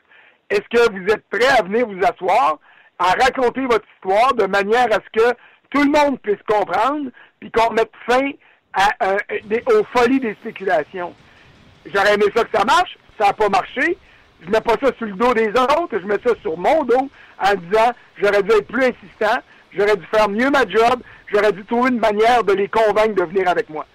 Est-ce 0.51 0.69
que 0.71 0.91
vous 0.93 1.07
êtes 1.13 1.25
prêt 1.31 1.47
à 1.59 1.63
venir 1.63 1.87
vous 1.87 2.01
asseoir, 2.05 2.59
à 2.99 3.13
raconter 3.13 3.63
votre 3.63 3.87
histoire 3.97 4.35
de 4.35 4.47
manière 4.47 4.87
à 4.93 4.97
ce 4.97 5.21
que 5.21 5.35
tout 5.71 5.83
le 5.85 5.91
monde 5.91 6.21
puisse 6.21 6.43
comprendre, 6.47 7.11
puis 7.41 7.51
qu'on 7.51 7.73
mette 7.73 7.91
fin 8.09 8.31
à, 8.73 8.89
euh, 9.13 9.17
des- 9.45 9.63
aux 9.73 9.85
folies 9.97 10.21
des 10.21 10.35
spéculations? 10.35 11.15
J'aurais 11.87 12.15
aimé 12.15 12.25
ça 12.35 12.45
que 12.45 12.57
ça 12.57 12.65
marche, 12.65 12.99
ça 13.19 13.27
n'a 13.29 13.33
pas 13.33 13.49
marché. 13.49 13.97
Je 14.45 14.51
mets 14.51 14.61
pas 14.61 14.75
ça 14.81 14.93
sur 14.97 15.07
le 15.07 15.13
dos 15.13 15.33
des 15.35 15.49
autres, 15.49 15.99
je 15.99 16.07
mets 16.07 16.19
ça 16.25 16.35
sur 16.43 16.57
mon 16.57 16.85
dos 16.85 17.09
en 17.39 17.55
disant 17.55 17.93
j'aurais 18.21 18.43
dû 18.43 18.51
être 18.51 18.67
plus 18.67 18.85
insistant, 18.85 19.41
j'aurais 19.77 19.97
dû 19.97 20.05
faire 20.07 20.29
mieux 20.29 20.51
ma 20.51 20.69
job, 20.69 21.01
j'aurais 21.33 21.53
dû 21.53 21.65
trouver 21.65 21.91
une 21.91 22.01
manière 22.01 22.45
de 22.45 22.53
les 22.53 22.69
convaincre 22.69 23.15
de 23.15 23.25
venir 23.25 23.49
avec 23.49 23.69
moi. 23.71 23.87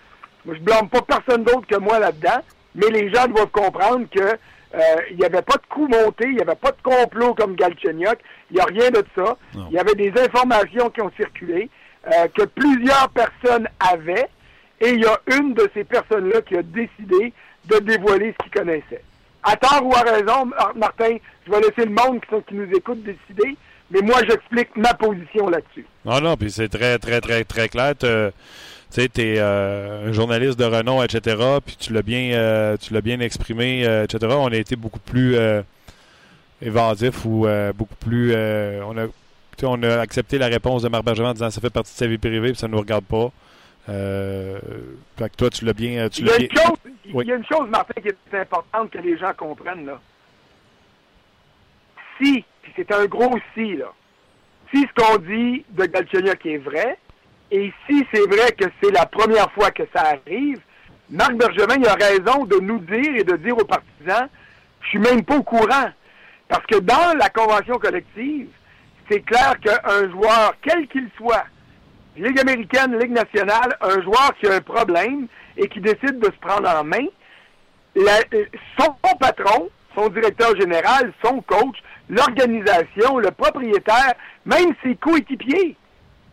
Moi, 0.46 0.56
je 0.56 0.62
blâme 0.62 0.90
pas 0.90 1.02
personne 1.02 1.44
d'autre 1.44 1.68
que 1.68 1.78
moi 1.78 2.00
là-dedans, 2.00 2.42
mais 2.76 2.88
les 2.88 3.14
gens 3.14 3.28
doivent 3.28 3.52
comprendre 3.52 4.06
que 4.14 4.22
euh, 4.22 4.78
il 5.12 5.18
n'y 5.18 5.26
avait 5.26 5.42
pas 5.42 5.58
de 5.58 5.66
coup 5.68 5.88
monté, 5.88 6.26
il 6.26 6.36
n'y 6.36 6.42
avait 6.42 6.56
pas 6.56 6.72
de 6.72 6.82
complot 6.84 7.34
comme 7.34 7.56
Galchenyuk, 7.56 8.20
il 8.52 8.56
n'y 8.56 8.62
a 8.62 8.66
rien 8.66 8.90
de 8.92 9.04
ça. 9.16 9.38
Il 9.70 9.76
y 9.76 9.80
avait 9.80 9.96
des 9.96 10.14
informations 10.20 10.90
qui 10.90 11.02
ont 11.02 11.12
circulé, 11.18 11.70
euh, 12.08 12.28
que 12.36 12.44
plusieurs 12.46 13.10
personnes 13.10 13.68
avaient, 13.80 14.28
et 14.80 14.92
il 14.92 15.02
y 15.02 15.06
a 15.06 15.20
une 15.38 15.54
de 15.54 15.70
ces 15.74 15.84
personnes-là 15.84 16.42
qui 16.42 16.56
a 16.56 16.62
décidé 16.62 17.34
de 17.66 17.80
dévoiler 17.80 18.34
ce 18.40 18.44
qu'il 18.44 18.60
connaissait. 18.60 19.04
À 19.44 19.56
tort 19.56 19.86
ou 19.86 19.94
à 19.96 20.02
raison, 20.02 20.46
Mar- 20.46 20.74
Martin, 20.76 21.16
je 21.46 21.52
vais 21.52 21.60
laisser 21.62 21.86
le 21.86 21.92
monde 21.96 22.20
qui, 22.48 22.54
nous 22.56 22.70
écoute 22.76 23.02
décider, 23.04 23.56
mais 23.90 24.02
moi, 24.02 24.18
j'explique 24.28 24.76
ma 24.76 24.94
position 24.94 25.50
là-dessus. 25.50 25.86
Non, 26.06 26.20
non, 26.22 26.36
puis 26.38 26.52
c'est 26.52 26.68
très, 26.70 26.98
très, 27.00 27.22
très, 27.22 27.44
très 27.46 27.70
clair. 27.70 27.94
Tu 27.98 28.08
sais, 28.90 29.08
tu 29.08 29.22
es 29.22 29.40
un 29.40 30.12
journaliste 30.12 30.60
de 30.60 30.66
renom, 30.66 31.02
etc. 31.04 31.38
Puis 31.66 31.78
tu 31.80 31.94
l'as 31.94 32.02
bien, 32.02 32.34
euh, 32.34 32.76
tu 32.78 32.94
l'as 32.94 33.02
bien 33.02 33.20
exprimé, 33.22 33.86
euh, 33.88 34.04
etc. 34.04 34.34
On 34.38 34.48
a 34.52 34.56
été 34.58 34.76
beaucoup 34.76 35.00
plus 35.00 35.36
euh, 35.38 35.62
évasif 36.62 37.24
ou 37.26 37.48
euh, 37.48 37.72
beaucoup 37.74 37.96
plus. 37.96 38.34
euh, 38.36 38.82
on, 38.86 38.98
a, 38.98 39.06
on 39.64 39.84
a 39.84 40.00
accepté 40.00 40.38
la 40.38 40.48
réponse 40.48 40.82
de 40.84 40.90
Marc 40.90 41.04
Bergevin 41.06 41.30
en 41.30 41.34
disant 41.34 41.50
ça 41.50 41.62
fait 41.62 41.70
partie 41.70 41.94
de 41.94 41.98
sa 41.98 42.08
vie 42.08 42.18
privée, 42.18 42.50
puis 42.52 42.58
ça 42.60 42.68
ne 42.68 42.74
nous 42.74 42.80
regarde 42.80 43.06
pas. 43.06 43.32
Euh, 43.90 44.60
fait 45.18 45.30
que 45.30 45.36
toi, 45.36 45.50
tu 45.50 45.66
l'as 45.66 45.74
bien. 45.74 46.08
Tu 46.10 46.22
Il 46.22 46.28
y, 46.28 46.32
a 46.32 46.38
une 46.40 46.52
chose, 46.52 46.78
Oui. 47.14 47.26
il 47.26 47.30
y 47.30 47.32
a 47.32 47.36
une 47.36 47.46
chose, 47.46 47.68
Martin, 47.70 48.02
qui 48.02 48.08
est 48.10 48.40
importante 48.40 48.92
que 48.92 49.00
les 49.00 49.18
gens 49.18 49.34
comprennent, 49.36 49.86
là. 49.86 50.00
Si, 52.22 52.44
puis 52.62 52.74
c'est 52.76 52.92
un 52.92 53.06
gros 53.06 53.38
si, 53.54 53.78
là, 53.78 53.92
si 54.74 54.82
ce 54.82 54.94
qu'on 54.94 55.18
dit 55.18 55.66
de 55.70 55.86
Galchenyuk 55.86 56.46
est 56.46 56.58
vrai, 56.58 56.98
et 57.52 57.72
si 57.88 58.06
c'est 58.14 58.28
vrai 58.30 58.52
que 58.52 58.66
c'est 58.82 58.92
la 58.92 59.06
première 59.06 59.52
fois 59.54 59.72
que 59.72 59.84
ça 59.96 60.02
arrive, 60.14 60.60
Marc 61.10 61.34
Bergevin, 61.36 61.78
il 61.80 61.88
a 61.88 61.96
raison 61.96 62.46
de 62.46 62.60
nous 62.60 62.80
dire 62.80 63.16
et 63.16 63.24
de 63.24 63.36
dire 63.38 63.58
aux 63.58 63.66
partisans, 63.66 64.28
je 64.82 64.90
suis 64.90 65.00
même 65.00 65.24
pas 65.24 65.38
au 65.38 65.44
courant. 65.44 65.90
Parce 66.48 66.66
que 66.68 66.78
dans 66.80 67.18
la 67.18 67.30
convention 67.30 67.78
collective, 67.80 68.50
c'est 69.10 69.22
clair 69.22 69.56
qu'un 69.60 70.10
joueur, 70.12 70.54
quel 70.62 70.88
qu'il 70.88 71.10
soit, 71.18 71.46
Ligue 72.22 72.40
américaine, 72.40 72.98
Ligue 72.98 73.12
nationale, 73.12 73.76
un 73.82 74.02
joueur 74.02 74.34
qui 74.40 74.48
a 74.48 74.56
un 74.56 74.62
problème 74.62 75.28
et 75.58 75.68
qui 75.68 75.80
décide 75.80 76.20
de 76.20 76.26
se 76.26 76.40
prendre 76.40 76.70
en 76.70 76.84
main, 76.84 77.06
la- 77.96 78.22
son 78.80 78.94
patron, 79.20 79.70
son 79.96 80.10
directeur 80.10 80.56
général, 80.60 81.14
son 81.24 81.42
coach, 81.42 81.78
l'organisation, 82.10 83.18
le 83.18 83.32
propriétaire, 83.32 84.14
même 84.46 84.74
ses 84.84 84.96
coéquipiers, 84.96 85.76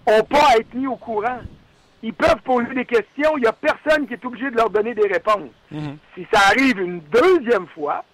ont 0.07 0.22
pas 0.22 0.51
à 0.53 0.57
être 0.59 0.72
mis 0.74 0.87
au 0.87 0.97
courant. 0.97 1.39
Ils 2.03 2.14
peuvent 2.14 2.41
poser 2.45 2.72
des 2.74 2.84
questions, 2.84 3.37
il 3.37 3.41
n'y 3.43 3.47
a 3.47 3.53
personne 3.53 4.07
qui 4.07 4.14
est 4.14 4.24
obligé 4.24 4.51
de 4.51 4.57
leur 4.57 4.70
donner 4.70 4.95
des 4.95 5.09
réponses. 5.09 5.51
Si 6.14 6.26
ça 6.32 6.41
arrive 6.49 6.78
une 6.78 7.01
deuxième 7.01 7.66
fois, 7.68 8.05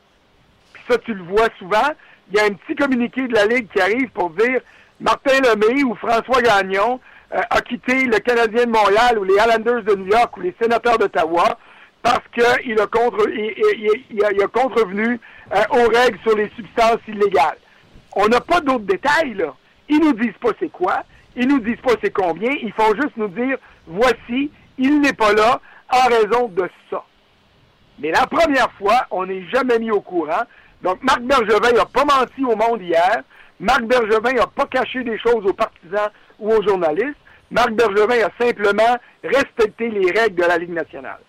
puis 0.73 0.83
ça 0.89 0.97
tu 0.99 1.12
le 1.12 1.23
vois 1.25 1.49
souvent, 1.59 1.91
il 2.31 2.37
y 2.37 2.41
a 2.41 2.45
un 2.45 2.55
petit 2.55 2.75
communiqué 2.75 3.27
de 3.29 3.35
la 3.35 3.45
Ligue 3.47 3.68
qui 3.70 3.81
arrive 3.81 4.09
pour 4.11 4.31
dire 4.31 4.61
Martin 5.01 5.39
Lemay 5.41 5.83
ou 5.83 5.95
François 5.97 6.41
Gagnon 6.41 7.01
a 7.33 7.61
quitté 7.62 8.05
le 8.05 8.18
Canadien 8.18 8.66
de 8.66 8.70
Montréal 8.70 9.18
ou 9.18 9.24
les 9.24 9.35
Islanders 9.35 9.83
de 9.85 9.95
New 9.95 10.07
York 10.07 10.37
ou 10.37 10.41
les 10.43 10.55
sénateurs 10.61 10.99
d'Ottawa 10.99 11.59
parce 12.03 12.22
qu'il 12.35 12.78
a, 12.80 12.87
contre, 12.87 13.28
il, 13.30 13.55
il- 13.78 14.05
il 14.11 14.24
a, 14.24 14.33
il 14.33 14.43
a 14.43 14.49
contrevenu 14.49 15.18
euh, 15.55 15.62
aux 15.70 15.89
règles 15.89 16.18
sur 16.22 16.37
les 16.37 16.51
substances 16.57 16.99
illégales. 17.09 17.59
On 18.16 18.26
n'a 18.28 18.41
pas 18.41 18.61
d'autres 18.61 18.80
détails, 18.85 19.35
là. 19.35 19.55
Ils 19.89 20.01
nous 20.01 20.12
disent 20.12 20.37
pas 20.41 20.51
c'est 20.59 20.70
quoi, 20.70 21.05
ils 21.37 21.47
nous 21.49 21.61
disent 21.61 21.80
pas 21.83 21.93
c'est 22.03 22.11
combien, 22.12 22.51
ils 22.61 22.72
font 22.72 22.95
juste 22.95 23.16
nous 23.16 23.28
dire 23.28 23.57
voici, 23.87 24.51
il 24.78 25.01
n'est 25.01 25.12
pas 25.12 25.33
là 25.33 25.61
en 25.91 26.09
raison 26.09 26.49
de 26.49 26.68
ça. 26.91 27.05
Mais 27.99 28.11
la 28.11 28.26
première 28.26 28.70
fois, 28.72 29.07
on 29.11 29.26
n'est 29.26 29.45
jamais 29.49 29.78
mis 29.78 29.91
au 29.91 30.01
courant. 30.01 30.43
Donc, 30.83 31.03
Marc 31.03 31.20
Bergevin 31.20 31.72
n'a 31.72 31.85
pas 31.85 32.05
menti 32.05 32.45
au 32.45 32.57
monde 32.57 32.83
hier. 32.83 33.22
Marc 33.61 33.83
Bergevin 33.85 34.33
n'a 34.33 34.47
pas 34.47 34.66
caché 34.66 35.05
des 35.05 35.18
choses 35.18 35.45
aux 35.47 35.53
partisans 35.53 36.11
ou 36.39 36.51
aux 36.53 36.62
journalistes. 36.62 37.14
Marc 37.53 37.73
Bergevin 37.75 38.27
a 38.27 38.45
simplement 38.45 38.97
respecté 39.23 39.89
les 39.91 40.11
règles 40.11 40.37
de 40.37 40.43
la 40.43 40.59
Ligue 40.59 40.73
nationale. 40.73 41.21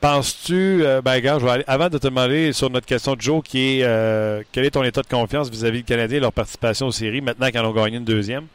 Penses-tu, 0.00 0.82
euh, 0.82 1.02
ben, 1.02 1.20
gars, 1.20 1.38
je 1.38 1.44
vais 1.44 1.50
aller- 1.50 1.64
avant 1.66 1.90
de 1.90 1.98
te 1.98 2.06
demander 2.06 2.54
sur 2.54 2.70
notre 2.70 2.86
question 2.86 3.14
de 3.14 3.20
Joe, 3.20 3.42
qui 3.44 3.80
est 3.80 3.84
euh, 3.84 4.42
quel 4.50 4.64
est 4.64 4.70
ton 4.70 4.82
état 4.82 5.02
de 5.02 5.06
confiance 5.06 5.50
vis-à-vis 5.50 5.80
du 5.80 5.84
Canadien 5.84 6.16
et 6.16 6.20
leur 6.20 6.32
participation 6.32 6.86
aux 6.86 6.92
séries, 6.92 7.20
maintenant 7.20 7.50
qu'ils 7.50 7.60
ont 7.60 7.72
gagné 7.72 7.98
une 7.98 8.04
deuxième? 8.04 8.46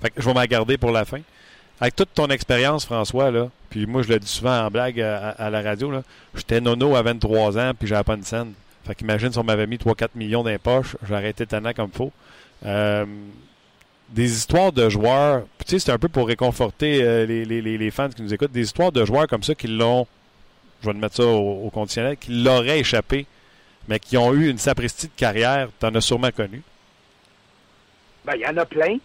Fait 0.00 0.10
que 0.10 0.22
je 0.22 0.26
vais 0.26 0.34
m'en 0.34 0.44
garder 0.44 0.78
pour 0.78 0.92
la 0.92 1.04
fin. 1.04 1.18
Avec 1.80 1.96
toute 1.96 2.14
ton 2.14 2.28
expérience, 2.28 2.84
François, 2.84 3.32
là, 3.32 3.48
puis 3.68 3.86
moi, 3.86 4.02
je 4.02 4.08
le 4.10 4.20
dis 4.20 4.28
souvent 4.28 4.66
en 4.66 4.70
blague 4.70 5.00
à, 5.00 5.50
la 5.50 5.62
radio, 5.62 5.90
là, 5.90 6.02
j'étais 6.36 6.60
nono 6.60 6.94
à 6.94 7.02
23 7.02 7.58
ans, 7.58 7.72
puis 7.76 7.88
j'avais 7.88 8.04
pas 8.04 8.14
une 8.14 8.22
scène. 8.22 8.52
Fait 8.86 8.94
qu'imagine 8.94 9.32
si 9.32 9.38
on 9.38 9.44
m'avait 9.44 9.66
mis 9.66 9.78
3-4 9.78 10.10
millions 10.14 10.44
dans 10.44 10.50
les 10.50 10.58
poches, 10.58 10.96
j'aurais 11.08 11.30
été 11.30 11.46
tannant 11.46 11.72
comme 11.72 11.90
faut. 11.90 12.12
Euh, 12.64 13.04
des 14.12 14.30
histoires 14.30 14.72
de 14.72 14.88
joueurs, 14.88 15.42
tu 15.66 15.70
sais, 15.72 15.78
c'est 15.78 15.92
un 15.92 15.98
peu 15.98 16.08
pour 16.08 16.26
réconforter 16.28 17.02
euh, 17.02 17.26
les, 17.26 17.44
les- 17.44 17.62
les- 17.62 17.90
fans 17.90 18.08
qui 18.10 18.22
nous 18.22 18.32
écoutent, 18.34 18.52
des 18.52 18.62
histoires 18.62 18.92
de 18.92 19.04
joueurs 19.04 19.26
comme 19.26 19.42
ça 19.42 19.54
qui 19.54 19.66
l'ont 19.68 20.06
je 20.82 20.88
vais 20.88 20.94
te 20.94 20.98
mettre 20.98 21.14
ça 21.16 21.24
au, 21.24 21.66
au 21.66 21.70
conditionnel, 21.70 22.16
qui 22.16 22.42
l'auraient 22.42 22.80
échappé, 22.80 23.26
mais 23.88 24.00
qui 24.00 24.16
ont 24.16 24.32
eu 24.34 24.48
une 24.50 24.58
sapristi 24.58 25.06
de 25.06 25.12
carrière, 25.16 25.68
tu 25.78 25.86
en 25.86 25.94
as 25.94 26.00
sûrement 26.00 26.30
connu. 26.32 26.60
Ben, 28.24 28.32
il 28.34 28.40
y 28.42 28.46
en 28.46 28.56
a 28.56 28.64
plein. 28.66 28.96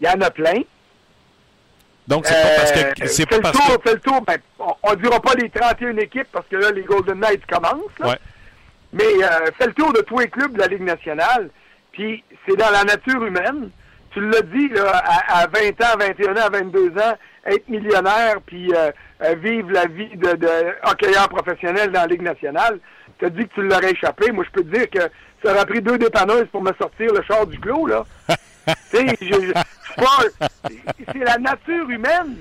Il 0.00 0.06
y 0.06 0.08
en 0.08 0.20
a 0.20 0.30
plein. 0.30 0.62
Donc, 2.06 2.26
c'est 2.26 2.34
pas 2.40 2.56
parce 2.56 2.70
Euh, 2.76 2.92
que. 2.92 3.06
C'est 3.08 3.22
fais 3.22 3.26
pas 3.26 3.36
le 3.36 3.42
parce 3.42 3.58
tour, 3.66 3.78
que. 3.82 3.88
fais 3.88 3.94
le 3.96 4.00
tour. 4.00 4.20
Ben, 4.22 4.38
on 4.58 4.90
ne 4.92 4.96
dira 4.96 5.20
pas 5.20 5.34
les 5.34 5.50
31 5.50 5.96
équipes 5.96 6.28
parce 6.32 6.46
que 6.48 6.56
là, 6.56 6.70
les 6.70 6.82
Golden 6.82 7.18
Knights 7.20 7.46
commencent. 7.46 7.98
là. 7.98 8.08
Ouais. 8.10 8.18
Mais 8.92 9.04
euh, 9.24 9.50
fais 9.58 9.66
le 9.66 9.74
tour 9.74 9.92
de 9.92 10.00
tous 10.02 10.18
les 10.18 10.28
clubs 10.28 10.52
de 10.54 10.58
la 10.58 10.66
Ligue 10.68 10.82
nationale. 10.82 11.50
Puis 12.00 12.24
c'est 12.48 12.56
dans 12.56 12.70
la 12.70 12.82
nature 12.84 13.22
humaine. 13.22 13.68
Tu 14.12 14.20
l'as 14.26 14.40
dit, 14.40 14.68
là, 14.70 14.90
à, 15.04 15.40
à 15.42 15.46
20 15.48 15.68
ans, 15.82 15.98
21 15.98 16.32
ans, 16.34 16.48
22 16.50 16.88
ans, 16.98 17.14
être 17.44 17.68
millionnaire 17.68 18.36
puis 18.46 18.72
euh, 18.74 18.90
euh, 19.22 19.34
vivre 19.34 19.70
la 19.70 19.84
vie 19.86 20.08
de, 20.16 20.32
de 20.32 20.48
hockeyeur 20.90 21.28
professionnel 21.28 21.92
dans 21.92 22.00
la 22.00 22.06
Ligue 22.06 22.22
nationale. 22.22 22.80
Tu 23.18 23.26
as 23.26 23.30
dit 23.30 23.46
que 23.46 23.52
tu 23.54 23.62
l'aurais 23.62 23.90
échappé. 23.92 24.32
Moi, 24.32 24.44
je 24.46 24.50
peux 24.50 24.64
te 24.64 24.74
dire 24.74 24.88
que 24.88 25.00
ça 25.44 25.52
aurait 25.54 25.66
pris 25.66 25.82
deux 25.82 25.98
dépanneuses 25.98 26.46
pour 26.50 26.62
me 26.62 26.72
sortir 26.80 27.12
le 27.12 27.22
char 27.22 27.46
du 27.46 27.58
clos, 27.60 27.86
là. 27.86 28.04
Tu 28.90 28.96
sais, 28.98 29.16
je- 29.20 29.52
c'est 31.12 31.18
la 31.18 31.36
nature 31.38 31.88
humaine. 31.90 32.36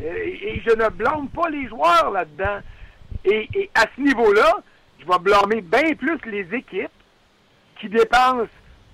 Et, 0.00 0.56
et 0.56 0.62
je 0.66 0.74
ne 0.76 0.88
blâme 0.90 1.28
pas 1.28 1.48
les 1.48 1.66
joueurs 1.68 2.10
là-dedans. 2.12 2.58
Et, 3.24 3.48
et 3.54 3.70
à 3.74 3.84
ce 3.96 4.00
niveau-là, 4.02 4.58
je 5.00 5.06
vais 5.06 5.18
blâmer 5.20 5.60
bien 5.62 5.94
plus 5.94 6.18
les 6.26 6.46
équipes 6.54 6.90
qui 7.80 7.88
dépensent 7.88 8.48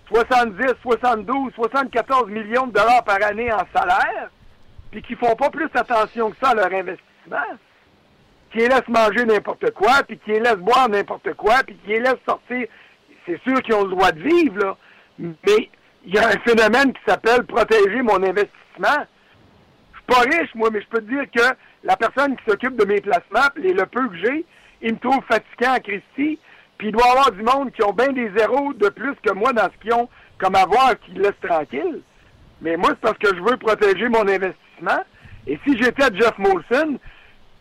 70, 0.08 0.74
72, 0.82 1.52
74 1.54 2.30
millions 2.30 2.66
de 2.66 2.72
dollars 2.72 3.04
par 3.04 3.22
année 3.22 3.50
en 3.52 3.64
salaire, 3.74 4.30
puis 4.90 5.02
qui 5.02 5.14
font 5.14 5.34
pas 5.34 5.50
plus 5.50 5.68
attention 5.74 6.30
que 6.30 6.36
ça 6.42 6.50
à 6.50 6.54
leur 6.54 6.66
investissement, 6.72 7.58
qui 8.52 8.58
les 8.58 8.68
laissent 8.68 8.88
manger 8.88 9.24
n'importe 9.24 9.70
quoi, 9.72 10.02
puis 10.06 10.18
qui 10.18 10.32
les 10.32 10.40
laissent 10.40 10.56
boire 10.56 10.88
n'importe 10.88 11.34
quoi, 11.34 11.62
puis 11.66 11.76
qui 11.84 11.90
les 11.90 12.00
laissent 12.00 12.24
sortir. 12.26 12.66
C'est 13.26 13.40
sûr 13.42 13.60
qu'ils 13.62 13.74
ont 13.74 13.84
le 13.84 13.90
droit 13.90 14.12
de 14.12 14.20
vivre, 14.20 14.58
là, 14.58 14.76
mais 15.18 15.70
il 16.04 16.14
y 16.14 16.18
a 16.18 16.28
un 16.28 16.38
phénomène 16.46 16.92
qui 16.92 17.00
s'appelle 17.06 17.44
protéger 17.44 18.02
mon 18.02 18.22
investissement. 18.22 19.06
Je 19.92 19.98
suis 19.98 20.06
pas 20.06 20.20
riche, 20.20 20.54
moi, 20.54 20.68
mais 20.70 20.82
je 20.82 20.88
peux 20.88 21.00
te 21.00 21.10
dire 21.10 21.24
que 21.34 21.56
la 21.82 21.96
personne 21.96 22.36
qui 22.36 22.44
s'occupe 22.46 22.76
de 22.76 22.84
mes 22.84 23.00
placements, 23.00 23.48
puis 23.54 23.72
le 23.72 23.86
peu 23.86 24.06
que 24.08 24.16
j'ai, 24.16 24.44
il 24.82 24.92
me 24.92 24.98
trouve 24.98 25.24
fatigant 25.26 25.72
à 25.72 25.80
Christie, 25.80 26.38
puis 26.78 26.88
il 26.88 26.92
doit 26.92 27.06
y 27.06 27.10
avoir 27.10 27.32
du 27.32 27.42
monde 27.42 27.72
qui 27.72 27.82
ont 27.82 27.92
bien 27.92 28.12
des 28.12 28.30
zéros 28.36 28.72
de 28.74 28.88
plus 28.88 29.14
que 29.22 29.32
moi 29.32 29.52
dans 29.52 29.64
ce 29.64 29.82
qu'ils 29.82 29.94
ont 29.94 30.08
comme 30.38 30.54
avoir 30.56 30.98
qui 31.00 31.12
laisse 31.12 31.38
tranquille. 31.42 32.00
Mais 32.60 32.76
moi, 32.76 32.90
c'est 32.90 33.00
parce 33.00 33.18
que 33.18 33.36
je 33.36 33.42
veux 33.42 33.56
protéger 33.56 34.08
mon 34.08 34.22
investissement. 34.22 35.04
Et 35.46 35.58
si 35.66 35.76
j'étais 35.76 36.14
Jeff 36.14 36.36
Molson, 36.38 36.98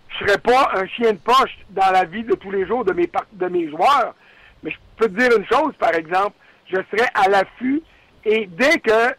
je 0.10 0.26
serais 0.26 0.38
pas 0.38 0.72
un 0.76 0.88
chien 0.88 1.12
de 1.12 1.18
poche 1.18 1.58
dans 1.70 1.92
la 1.92 2.06
vie 2.06 2.24
de 2.24 2.36
tous 2.36 2.52
les 2.52 2.66
jours 2.66 2.86
de 2.86 2.94
mes, 2.94 3.10
de 3.34 3.48
mes 3.48 3.70
joueurs. 3.70 4.16
Mais 4.64 4.72
je 4.72 4.78
peux 4.98 5.08
te 5.08 5.20
dire 5.20 5.38
une 5.38 5.46
chose, 5.46 5.74
par 5.78 5.94
exemple, 5.94 6.36
je 6.72 6.78
serais 6.92 7.10
à 7.14 7.30
l'affût 7.30 7.82
et 8.26 8.48
dès 8.48 8.80
que 8.80 9.16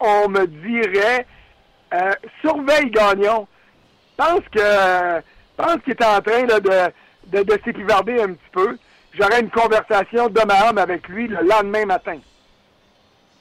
on 0.00 0.28
me 0.28 0.46
dirait 0.46 1.26
euh, 1.94 2.12
surveille 2.40 2.90
Gagnon, 2.90 3.46
pense 4.16 4.42
que 4.52 5.20
pense 5.56 5.76
qu'il 5.84 5.92
est 5.92 6.04
en 6.04 6.20
train 6.20 6.46
là, 6.46 6.60
de, 6.60 6.92
de, 7.38 7.42
de 7.42 7.60
s'épivarder 7.64 8.20
un 8.20 8.32
petit 8.32 8.50
peu, 8.52 8.78
j'aurais 9.14 9.40
une 9.40 9.50
conversation 9.50 10.28
d'homme 10.28 10.50
à 10.50 10.68
homme 10.68 10.78
avec 10.78 11.08
lui 11.08 11.28
le 11.28 11.42
lendemain 11.42 11.86
matin. 11.86 12.18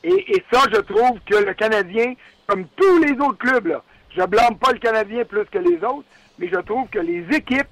Et, 0.03 0.36
et 0.36 0.43
ça, 0.51 0.61
je 0.72 0.80
trouve 0.82 1.20
que 1.26 1.36
le 1.36 1.53
Canadien, 1.53 2.13
comme 2.47 2.65
tous 2.76 3.03
les 3.03 3.13
autres 3.13 3.38
clubs, 3.38 3.68
là, 3.68 3.82
je 4.15 4.24
blâme 4.24 4.57
pas 4.57 4.72
le 4.72 4.80
Canadien 4.80 5.26
plus 5.26 5.45
que 5.45 5.59
les 5.59 5.78
autres, 5.84 6.05
mais 6.39 6.49
je 6.49 6.59
trouve 6.61 6.88
que 6.89 6.99
les 6.99 7.26
équipes, 7.36 7.68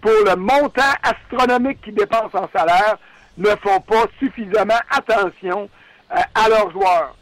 pour 0.00 0.12
le 0.26 0.36
montant 0.36 0.82
astronomique 1.02 1.80
qu'ils 1.82 1.94
dépensent 1.94 2.38
en 2.38 2.48
salaire, 2.56 2.98
ne 3.36 3.50
font 3.56 3.80
pas 3.80 4.04
suffisamment 4.18 4.78
attention 4.90 5.68
euh, 6.12 6.20
à 6.34 6.48
leurs 6.48 6.70
joueurs. 6.70 7.16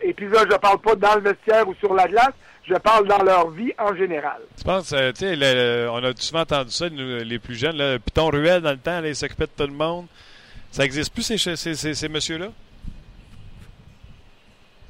Et 0.00 0.12
puis 0.12 0.28
là, 0.28 0.44
je 0.50 0.56
parle 0.56 0.78
pas 0.78 0.96
dans 0.96 1.14
le 1.14 1.20
vestiaire 1.20 1.68
ou 1.68 1.74
sur 1.74 1.94
la 1.94 2.08
glace, 2.08 2.32
je 2.64 2.74
parle 2.74 3.06
dans 3.08 3.22
leur 3.22 3.50
vie 3.50 3.72
en 3.78 3.94
général. 3.94 4.40
Tu 4.56 4.64
penses, 4.64 4.92
euh, 4.92 5.12
tu 5.12 5.26
sais, 5.26 5.88
on 5.88 6.04
a 6.04 6.12
souvent 6.16 6.40
entendu 6.40 6.70
ça, 6.70 6.88
nous, 6.90 7.18
les 7.24 7.38
plus 7.38 7.56
jeunes, 7.56 7.76
là, 7.76 7.98
Piton 7.98 8.28
Ruel 8.28 8.62
dans 8.62 8.70
le 8.70 8.78
temps, 8.78 9.00
là, 9.00 9.08
il 9.08 9.16
s'occupait 9.16 9.46
de 9.46 9.64
tout 9.64 9.70
le 9.70 9.76
monde. 9.76 10.06
Ça 10.70 10.84
existe 10.84 11.12
plus, 11.12 11.22
ces, 11.22 11.38
ces, 11.38 11.74
ces, 11.74 11.94
ces 11.94 12.08
messieurs-là? 12.08 12.48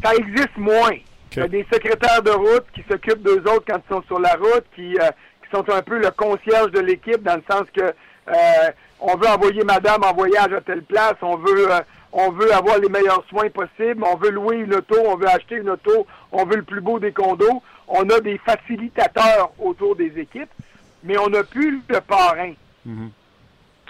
ça 0.03 0.15
existe 0.15 0.57
moins. 0.57 0.97
Il 1.35 1.39
y 1.39 1.43
a 1.43 1.49
des 1.49 1.67
secrétaires 1.73 2.23
de 2.23 2.31
route 2.31 2.65
qui 2.75 2.85
s'occupent 2.91 3.23
d'eux 3.23 3.43
autres 3.47 3.65
quand 3.67 3.79
ils 3.79 3.95
sont 3.95 4.03
sur 4.03 4.19
la 4.19 4.35
route, 4.35 4.65
qui, 4.75 4.97
euh, 4.99 5.11
qui 5.43 5.51
sont 5.57 5.69
un 5.71 5.83
peu 5.83 5.99
le 5.99 6.11
concierge 6.11 6.71
de 6.73 6.81
l'équipe 6.81 7.23
dans 7.23 7.37
le 7.37 7.43
sens 7.51 7.65
que 7.75 7.83
euh, 7.83 8.71
on 9.01 9.17
veut 9.17 9.29
envoyer 9.29 9.65
madame 9.65 10.05
en 10.05 10.13
voyage 10.13 10.53
à 10.53 10.61
telle 10.61 10.83
place, 10.83 11.15
on 11.23 11.37
veut 11.37 11.73
euh, 11.73 11.81
on 12.13 12.31
veut 12.31 12.53
avoir 12.53 12.79
les 12.79 12.89
meilleurs 12.89 13.25
soins 13.29 13.49
possibles, 13.51 14.05
on 14.05 14.17
veut 14.17 14.31
louer 14.31 14.57
une 14.57 14.75
auto, 14.75 14.97
on 15.07 15.17
veut 15.17 15.29
acheter 15.29 15.57
une 15.57 15.71
auto, 15.71 16.07
on 16.31 16.45
veut 16.45 16.57
le 16.57 16.63
plus 16.63 16.81
beau 16.81 16.99
des 16.99 17.13
condos. 17.13 17.63
On 17.89 18.09
a 18.11 18.21
des 18.21 18.39
facilitateurs 18.39 19.53
autour 19.59 19.97
des 19.97 20.19
équipes, 20.19 20.51
mais 21.03 21.19
on 21.19 21.29
n'a 21.29 21.43
plus 21.43 21.83
le 21.89 22.01
parrain 22.01 22.53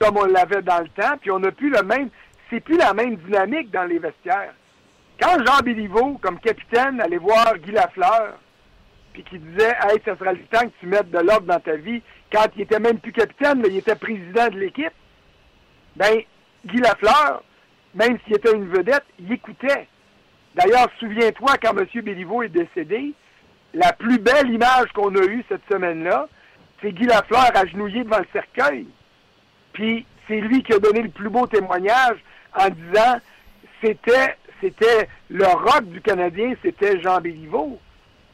comme 0.03 0.17
on 0.17 0.25
l'avait 0.25 0.63
dans 0.63 0.81
le 0.81 0.89
temps, 0.89 1.17
puis 1.21 1.31
on 1.31 1.39
n'a 1.39 1.53
plus 1.53 1.71
le 1.71 1.83
même, 1.83 2.09
c'est 2.51 2.61
plus 2.61 2.77
la 2.77 2.93
même 2.93 3.17
dynamique 3.17 3.71
dans 3.71 3.85
les 3.85 3.99
vestiaires. 3.99 4.55
Quand 5.21 5.37
Jean 5.45 5.61
Béliveau, 5.63 6.19
comme 6.21 6.41
capitaine, 6.41 7.01
allait 7.01 7.19
voir 7.19 7.57
Guy 7.59 7.71
Lafleur, 7.71 8.35
puis 9.13 9.23
qui 9.23 9.39
disait 9.39 9.75
Hey, 9.83 10.01
ça 10.05 10.17
sera 10.17 10.33
le 10.33 10.45
temps 10.47 10.67
que 10.67 10.73
tu 10.81 10.87
mettes 10.87 11.11
de 11.11 11.19
l'ordre 11.19 11.47
dans 11.47 11.61
ta 11.61 11.77
vie, 11.77 12.03
quand 12.33 12.47
il 12.57 12.63
était 12.63 12.81
même 12.81 12.99
plus 12.99 13.13
capitaine, 13.13 13.61
mais 13.61 13.69
il 13.69 13.77
était 13.77 13.95
président 13.95 14.49
de 14.49 14.59
l'équipe, 14.59 14.93
ben, 15.95 16.23
Guy 16.67 16.79
Lafleur, 16.79 17.45
même 17.95 18.19
s'il 18.25 18.37
était 18.37 18.53
une 18.53 18.69
vedette, 18.69 19.05
il 19.19 19.33
écoutait. 19.33 19.89
D'ailleurs, 20.55 20.89
souviens-toi, 20.99 21.55
quand 21.63 21.77
M. 21.77 21.87
Béliveau 22.03 22.43
est 22.43 22.49
décédé, 22.49 23.13
la 23.75 23.93
plus 23.93 24.19
belle 24.19 24.51
image 24.51 24.93
qu'on 24.95 25.15
a 25.15 25.25
eue 25.25 25.45
cette 25.49 25.63
semaine-là, 25.71 26.29
c'est 26.81 26.93
Guy 26.93 27.07
Lafleur 27.07 27.51
agenouillé 27.55 28.05
devant 28.05 28.19
le 28.19 28.27
cercueil. 28.33 28.87
Puis 29.73 30.05
c'est 30.29 30.41
lui 30.41 30.63
qui 30.63 30.75
a 30.75 30.79
donné 30.79 31.03
le 31.03 31.09
plus 31.09 31.31
beau 31.31 31.47
témoignage 31.47 32.19
en 32.55 32.69
disant 32.69 33.19
c'était 33.83 34.37
c'était 34.61 35.09
le 35.29 35.45
rock 35.45 35.85
du 35.87 36.01
Canadien, 36.01 36.55
c'était 36.63 37.01
Jean 37.01 37.21
Béliveau. 37.21 37.81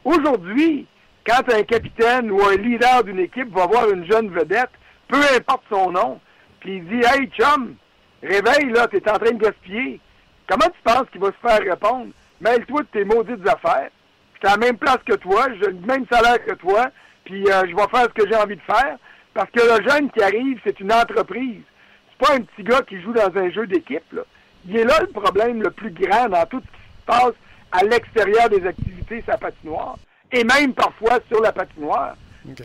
Aujourd'hui, 0.03 0.85
quand 1.25 1.51
un 1.51 1.63
capitaine 1.63 2.29
ou 2.29 2.39
un 2.43 2.55
leader 2.55 3.03
d'une 3.03 3.19
équipe 3.19 3.51
va 3.51 3.65
voir 3.65 3.89
une 3.89 4.05
jeune 4.05 4.29
vedette, 4.29 4.69
peu 5.07 5.21
importe 5.35 5.63
son 5.69 5.91
nom, 5.91 6.19
puis 6.59 6.77
il 6.77 6.85
dit 6.87 7.01
Hey 7.05 7.29
chum, 7.29 7.75
réveille 8.21 8.71
là, 8.71 8.87
t'es 8.87 9.09
en 9.09 9.17
train 9.17 9.31
de 9.31 9.43
gaspiller. 9.43 9.99
Comment 10.47 10.67
tu 10.67 10.81
penses 10.83 11.09
qu'il 11.11 11.21
va 11.21 11.27
se 11.27 11.47
faire 11.47 11.59
répondre? 11.59 12.11
Mêle-toi 12.41 12.81
de 12.81 12.87
tes 12.87 13.05
maudites 13.05 13.47
affaires. 13.47 13.89
Je 14.33 14.39
suis 14.39 14.47
à 14.47 14.57
la 14.57 14.65
même 14.65 14.77
place 14.77 14.99
que 15.05 15.15
toi, 15.15 15.47
j'ai 15.59 15.67
le 15.67 15.85
même 15.85 16.05
salaire 16.11 16.43
que 16.43 16.53
toi, 16.53 16.87
puis 17.25 17.45
euh, 17.51 17.63
je 17.69 17.75
vais 17.75 17.87
faire 17.91 18.07
ce 18.07 18.23
que 18.23 18.27
j'ai 18.27 18.35
envie 18.35 18.55
de 18.55 18.61
faire. 18.61 18.97
Parce 19.33 19.49
que 19.51 19.59
le 19.59 19.89
jeune 19.89 20.09
qui 20.11 20.21
arrive, 20.23 20.59
c'est 20.63 20.79
une 20.79 20.91
entreprise. 20.91 21.61
C'est 22.11 22.27
pas 22.27 22.35
un 22.35 22.41
petit 22.41 22.63
gars 22.63 22.81
qui 22.81 23.01
joue 23.01 23.13
dans 23.13 23.35
un 23.35 23.49
jeu 23.51 23.67
d'équipe. 23.67 24.11
Là. 24.11 24.23
Il 24.67 24.77
est 24.77 24.85
là 24.85 24.99
le 25.01 25.07
problème 25.07 25.61
le 25.61 25.71
plus 25.71 25.91
grand 25.91 26.29
dans 26.29 26.45
tout 26.45 26.61
ce 26.61 26.65
qui 26.65 27.01
se 27.01 27.05
passe 27.05 27.33
à 27.71 27.83
l'extérieur 27.83 28.49
des 28.49 28.65
activités 28.65 28.99
la 29.27 29.37
patinoire. 29.37 29.97
Et 30.31 30.43
même 30.43 30.73
parfois 30.73 31.19
sur 31.27 31.41
la 31.41 31.51
patinoire. 31.51 32.15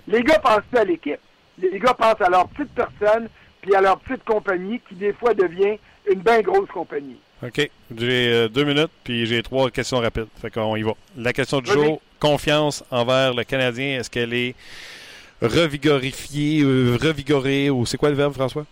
Les 0.06 0.22
gars 0.22 0.38
pensent 0.38 0.78
à 0.78 0.84
l'équipe. 0.84 1.20
Les 1.58 1.78
gars 1.78 1.94
pensent 1.94 2.20
à 2.20 2.28
leur 2.28 2.48
petite 2.48 2.74
personne, 2.74 3.28
puis 3.64 3.74
à 3.74 3.80
leur 3.80 3.98
petite 3.98 4.24
compagnie, 4.24 4.78
qui 4.86 4.94
des 4.94 5.14
fois 5.14 5.32
devient 5.32 5.78
une 6.10 6.20
bien 6.20 6.42
grosse 6.42 6.68
compagnie. 6.68 7.16
OK. 7.42 7.70
J'ai 7.96 8.32
euh, 8.32 8.48
deux 8.48 8.64
minutes, 8.64 8.90
puis 9.02 9.24
j'ai 9.24 9.42
trois 9.42 9.70
questions 9.70 10.00
rapides. 10.00 10.26
Fait 10.40 10.50
qu'on 10.50 10.76
y 10.76 10.82
va. 10.82 10.92
La 11.16 11.32
question 11.32 11.60
du 11.60 11.70
jour, 11.70 12.00
confiance 12.20 12.84
envers 12.90 13.32
le 13.32 13.42
Canadien, 13.44 14.00
est-ce 14.00 14.10
qu'elle 14.10 14.34
est 14.34 14.54
revigorifiée, 15.40 16.62
euh, 16.62 16.98
revigorée, 17.00 17.70
ou 17.70 17.86
c'est 17.86 17.96
quoi 17.96 18.10
le 18.10 18.16
verbe, 18.16 18.34
François? 18.34 18.66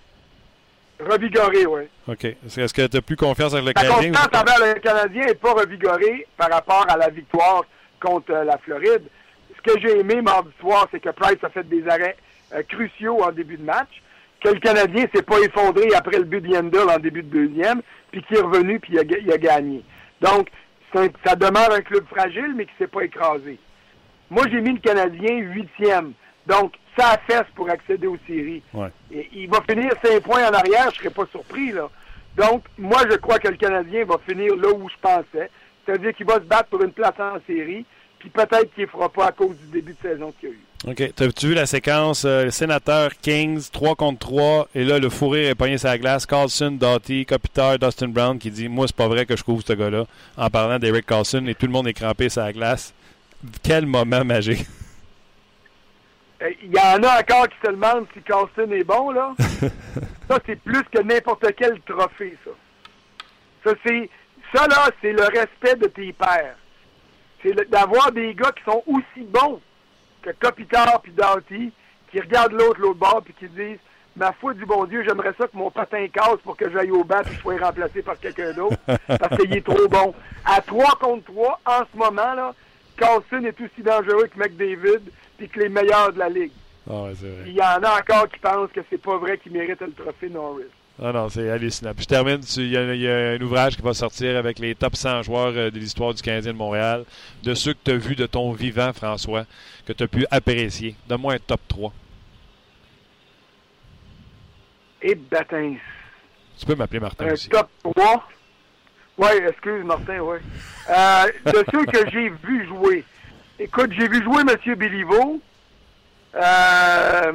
Revigoré, 1.00 1.64
oui. 1.66 1.82
OK. 2.06 2.24
Est-ce 2.24 2.74
que 2.74 2.86
tu 2.86 2.96
as 2.98 3.02
plus 3.02 3.16
confiance 3.16 3.54
avec 3.54 3.64
le 3.64 3.72
La 3.74 3.88
Canadien? 3.88 4.12
confiance 4.12 4.40
envers 4.42 4.74
le 4.74 4.80
Canadien 4.80 5.24
n'est 5.24 5.34
pas 5.34 5.52
revigorée 5.54 6.26
par 6.36 6.50
rapport 6.50 6.86
à 6.88 6.98
la 6.98 7.08
victoire 7.08 7.64
contre 7.98 8.30
euh, 8.32 8.44
la 8.44 8.58
Floride. 8.58 9.04
Ce 9.56 9.72
que 9.72 9.80
j'ai 9.80 10.00
aimé 10.00 10.20
mardi 10.20 10.50
soir, 10.60 10.86
c'est 10.90 11.00
que 11.00 11.08
Price 11.10 11.42
a 11.42 11.48
fait 11.48 11.66
des 11.66 11.88
arrêts 11.88 12.16
cruciaux 12.68 13.22
en 13.22 13.32
début 13.32 13.56
de 13.56 13.62
match, 13.62 14.02
que 14.42 14.48
le 14.48 14.60
Canadien 14.60 15.06
s'est 15.14 15.22
pas 15.22 15.38
effondré 15.40 15.88
après 15.94 16.18
le 16.18 16.24
but 16.24 16.40
de 16.40 16.48
Yandel 16.48 16.88
en 16.88 16.98
début 16.98 17.22
de 17.22 17.28
deuxième, 17.46 17.82
puis 18.10 18.22
qui 18.24 18.34
est 18.34 18.40
revenu 18.40 18.78
puis 18.80 18.92
il 18.94 18.98
a, 18.98 19.04
ga- 19.04 19.18
il 19.20 19.32
a 19.32 19.38
gagné. 19.38 19.82
Donc, 20.20 20.48
un- 20.94 21.08
ça 21.24 21.34
demeure 21.36 21.72
un 21.72 21.80
club 21.80 22.04
fragile, 22.08 22.52
mais 22.54 22.66
qui 22.66 22.72
s'est 22.78 22.86
pas 22.86 23.02
écrasé. 23.02 23.58
Moi, 24.30 24.44
j'ai 24.50 24.60
mis 24.60 24.72
le 24.72 24.78
Canadien 24.80 25.36
huitième. 25.38 26.12
Donc, 26.46 26.74
ça 26.98 27.18
fesse 27.28 27.46
pour 27.54 27.70
accéder 27.70 28.06
aux 28.06 28.18
séries. 28.26 28.62
Ouais. 28.74 28.88
Et 29.12 29.28
il 29.32 29.48
va 29.48 29.60
finir 29.68 29.92
5 30.04 30.20
points 30.22 30.46
en 30.48 30.52
arrière, 30.52 30.90
je 30.90 30.96
serais 30.98 31.10
pas 31.10 31.26
surpris, 31.26 31.72
là. 31.72 31.88
Donc, 32.36 32.64
moi, 32.78 32.98
je 33.10 33.16
crois 33.16 33.38
que 33.38 33.48
le 33.48 33.56
Canadien 33.56 34.04
va 34.04 34.16
finir 34.26 34.56
là 34.56 34.68
où 34.72 34.88
je 34.88 34.94
pensais. 35.00 35.50
C'est-à-dire 35.84 36.14
qu'il 36.14 36.26
va 36.26 36.34
se 36.34 36.40
battre 36.40 36.68
pour 36.70 36.82
une 36.82 36.92
place 36.92 37.18
en 37.18 37.38
série, 37.46 37.84
puis 38.22 38.30
peut-être 38.30 38.72
qu'il 38.74 38.84
ne 38.84 38.88
fera 38.88 39.08
pas 39.08 39.26
à 39.26 39.32
cause 39.32 39.56
du 39.56 39.66
début 39.66 39.94
de 39.94 40.08
saison 40.08 40.32
qu'il 40.38 40.50
y 40.50 40.52
a 40.52 40.54
eu. 40.54 40.60
OK. 40.92 41.12
T'as-tu 41.16 41.48
vu 41.48 41.54
la 41.54 41.66
séquence? 41.66 42.24
euh, 42.24 42.50
sénateur, 42.50 43.10
Kings, 43.20 43.68
3 43.72 43.96
contre 43.96 44.20
3, 44.20 44.68
et 44.76 44.84
là, 44.84 45.00
le 45.00 45.08
fou 45.10 45.28
rire 45.28 45.50
est 45.50 45.54
pogné 45.56 45.76
sur 45.76 45.88
la 45.88 45.98
glace. 45.98 46.24
Carlson, 46.24 46.70
Doughty, 46.70 47.26
Kopitar, 47.26 47.80
Dustin 47.80 48.08
Brown 48.08 48.38
qui 48.38 48.50
dit 48.52 48.68
Moi, 48.68 48.86
c'est 48.86 48.94
pas 48.94 49.08
vrai 49.08 49.26
que 49.26 49.36
je 49.36 49.42
couvre 49.42 49.62
ce 49.66 49.72
gars-là, 49.72 50.06
en 50.36 50.50
parlant 50.50 50.78
d'Eric 50.78 51.04
Carlson, 51.04 51.44
et 51.48 51.54
tout 51.56 51.66
le 51.66 51.72
monde 51.72 51.88
est 51.88 51.94
crampé 51.94 52.28
sur 52.28 52.42
la 52.42 52.52
glace. 52.52 52.94
Quel 53.64 53.86
moment 53.86 54.24
magique. 54.24 54.66
Euh, 56.42 56.50
Il 56.62 56.70
y 56.72 56.78
en 56.78 57.02
a 57.02 57.20
encore 57.20 57.48
qui 57.48 57.56
se 57.64 57.70
demandent 57.72 58.06
si 58.14 58.22
Carlson 58.22 58.70
est 58.70 58.84
bon, 58.84 59.10
là. 59.10 59.34
ça, 60.28 60.38
c'est 60.46 60.60
plus 60.60 60.84
que 60.92 61.00
n'importe 61.02 61.44
quel 61.56 61.80
trophée, 61.80 62.36
ça. 62.44 62.50
Ça, 63.64 63.76
c'est, 63.84 64.08
ça 64.54 64.66
là, 64.68 64.90
c'est 65.00 65.12
le 65.12 65.22
respect 65.24 65.76
de 65.76 65.86
tes 65.86 66.12
pairs. 66.12 66.56
C'est 67.42 67.70
d'avoir 67.70 68.12
des 68.12 68.34
gars 68.34 68.52
qui 68.52 68.62
sont 68.64 68.82
aussi 68.86 69.26
bons 69.26 69.60
que 70.22 70.30
Kopitar 70.30 71.00
puis 71.02 71.12
Doughty, 71.12 71.72
qui 72.10 72.20
regardent 72.20 72.52
l'autre, 72.52 72.80
l'autre 72.80 72.98
bord, 72.98 73.22
puis 73.24 73.34
qui 73.34 73.48
disent 73.48 73.78
Ma 74.14 74.32
foi 74.32 74.52
du 74.52 74.66
bon 74.66 74.84
Dieu, 74.84 75.02
j'aimerais 75.06 75.32
ça 75.38 75.46
que 75.48 75.56
mon 75.56 75.70
patin 75.70 76.06
casse 76.12 76.38
pour 76.44 76.56
que 76.56 76.70
j'aille 76.70 76.90
au 76.90 77.02
banc 77.02 77.22
et 77.22 77.32
je 77.32 77.40
sois 77.40 77.56
remplacé 77.58 78.02
par 78.02 78.18
quelqu'un 78.18 78.52
d'autre, 78.52 78.76
parce 79.06 79.36
qu'il 79.38 79.56
est 79.56 79.64
trop 79.64 79.88
bon. 79.88 80.14
À 80.44 80.60
3 80.60 80.98
contre 81.00 81.24
3, 81.32 81.60
en 81.64 81.80
ce 81.90 81.96
moment, 81.96 82.34
là, 82.34 82.54
Carlson 82.98 83.42
est 83.44 83.58
aussi 83.60 83.82
dangereux 83.82 84.26
que 84.26 84.38
McDavid 84.38 85.00
puis 85.38 85.48
que 85.48 85.60
les 85.60 85.70
meilleurs 85.70 86.12
de 86.12 86.18
la 86.18 86.28
Ligue. 86.28 86.52
Ah. 86.90 87.06
Il 87.46 87.52
y 87.52 87.62
en 87.62 87.82
a 87.82 88.00
encore 88.00 88.28
qui 88.28 88.38
pensent 88.38 88.70
que 88.72 88.80
c'est 88.90 89.00
pas 89.00 89.16
vrai 89.16 89.38
qu'il 89.38 89.52
mérite 89.52 89.80
le 89.80 89.92
trophée 89.92 90.28
Norris. 90.28 90.64
Ah 91.04 91.10
non, 91.12 91.28
c'est 91.28 91.50
hallucinant. 91.50 91.94
Puis 91.94 92.04
je 92.04 92.08
termine, 92.08 92.40
il 92.56 92.68
y, 92.68 92.76
a- 92.76 92.94
il 92.94 93.00
y 93.00 93.08
a 93.08 93.30
un 93.30 93.40
ouvrage 93.40 93.74
qui 93.76 93.82
va 93.82 93.92
sortir 93.92 94.36
avec 94.36 94.58
les 94.60 94.74
top 94.76 94.94
100 94.94 95.22
joueurs 95.24 95.52
euh, 95.56 95.70
de 95.70 95.78
l'histoire 95.78 96.14
du 96.14 96.22
Canadien 96.22 96.52
de 96.52 96.58
Montréal, 96.58 97.04
de 97.42 97.54
ceux 97.54 97.72
que 97.72 97.78
tu 97.84 97.90
as 97.90 97.96
vus 97.96 98.14
de 98.14 98.26
ton 98.26 98.52
vivant, 98.52 98.92
François, 98.92 99.44
que 99.86 99.92
tu 99.92 100.04
as 100.04 100.06
pu 100.08 100.24
apprécier. 100.30 100.94
Donne-moi 101.08 101.34
un 101.34 101.38
top 101.38 101.60
3. 101.66 101.92
Et 105.02 105.14
Batins. 105.16 105.74
Tu 106.58 106.66
peux 106.66 106.74
m'appeler 106.76 107.00
Martin 107.00 107.26
Un 107.26 107.32
aussi. 107.32 107.48
top 107.48 107.68
3. 107.82 108.28
Ouais, 109.18 109.48
excuse 109.48 109.84
Martin, 109.84 110.20
ouais. 110.20 110.38
Euh, 110.88 111.24
de 111.46 111.64
ceux 111.72 111.84
que 111.84 112.10
j'ai 112.10 112.28
vu 112.28 112.66
jouer. 112.68 113.04
Écoute, 113.58 113.90
j'ai 113.98 114.06
vu 114.08 114.22
jouer 114.22 114.42
M. 114.42 114.74
Béliveau. 114.76 115.40
Euh, 116.34 117.32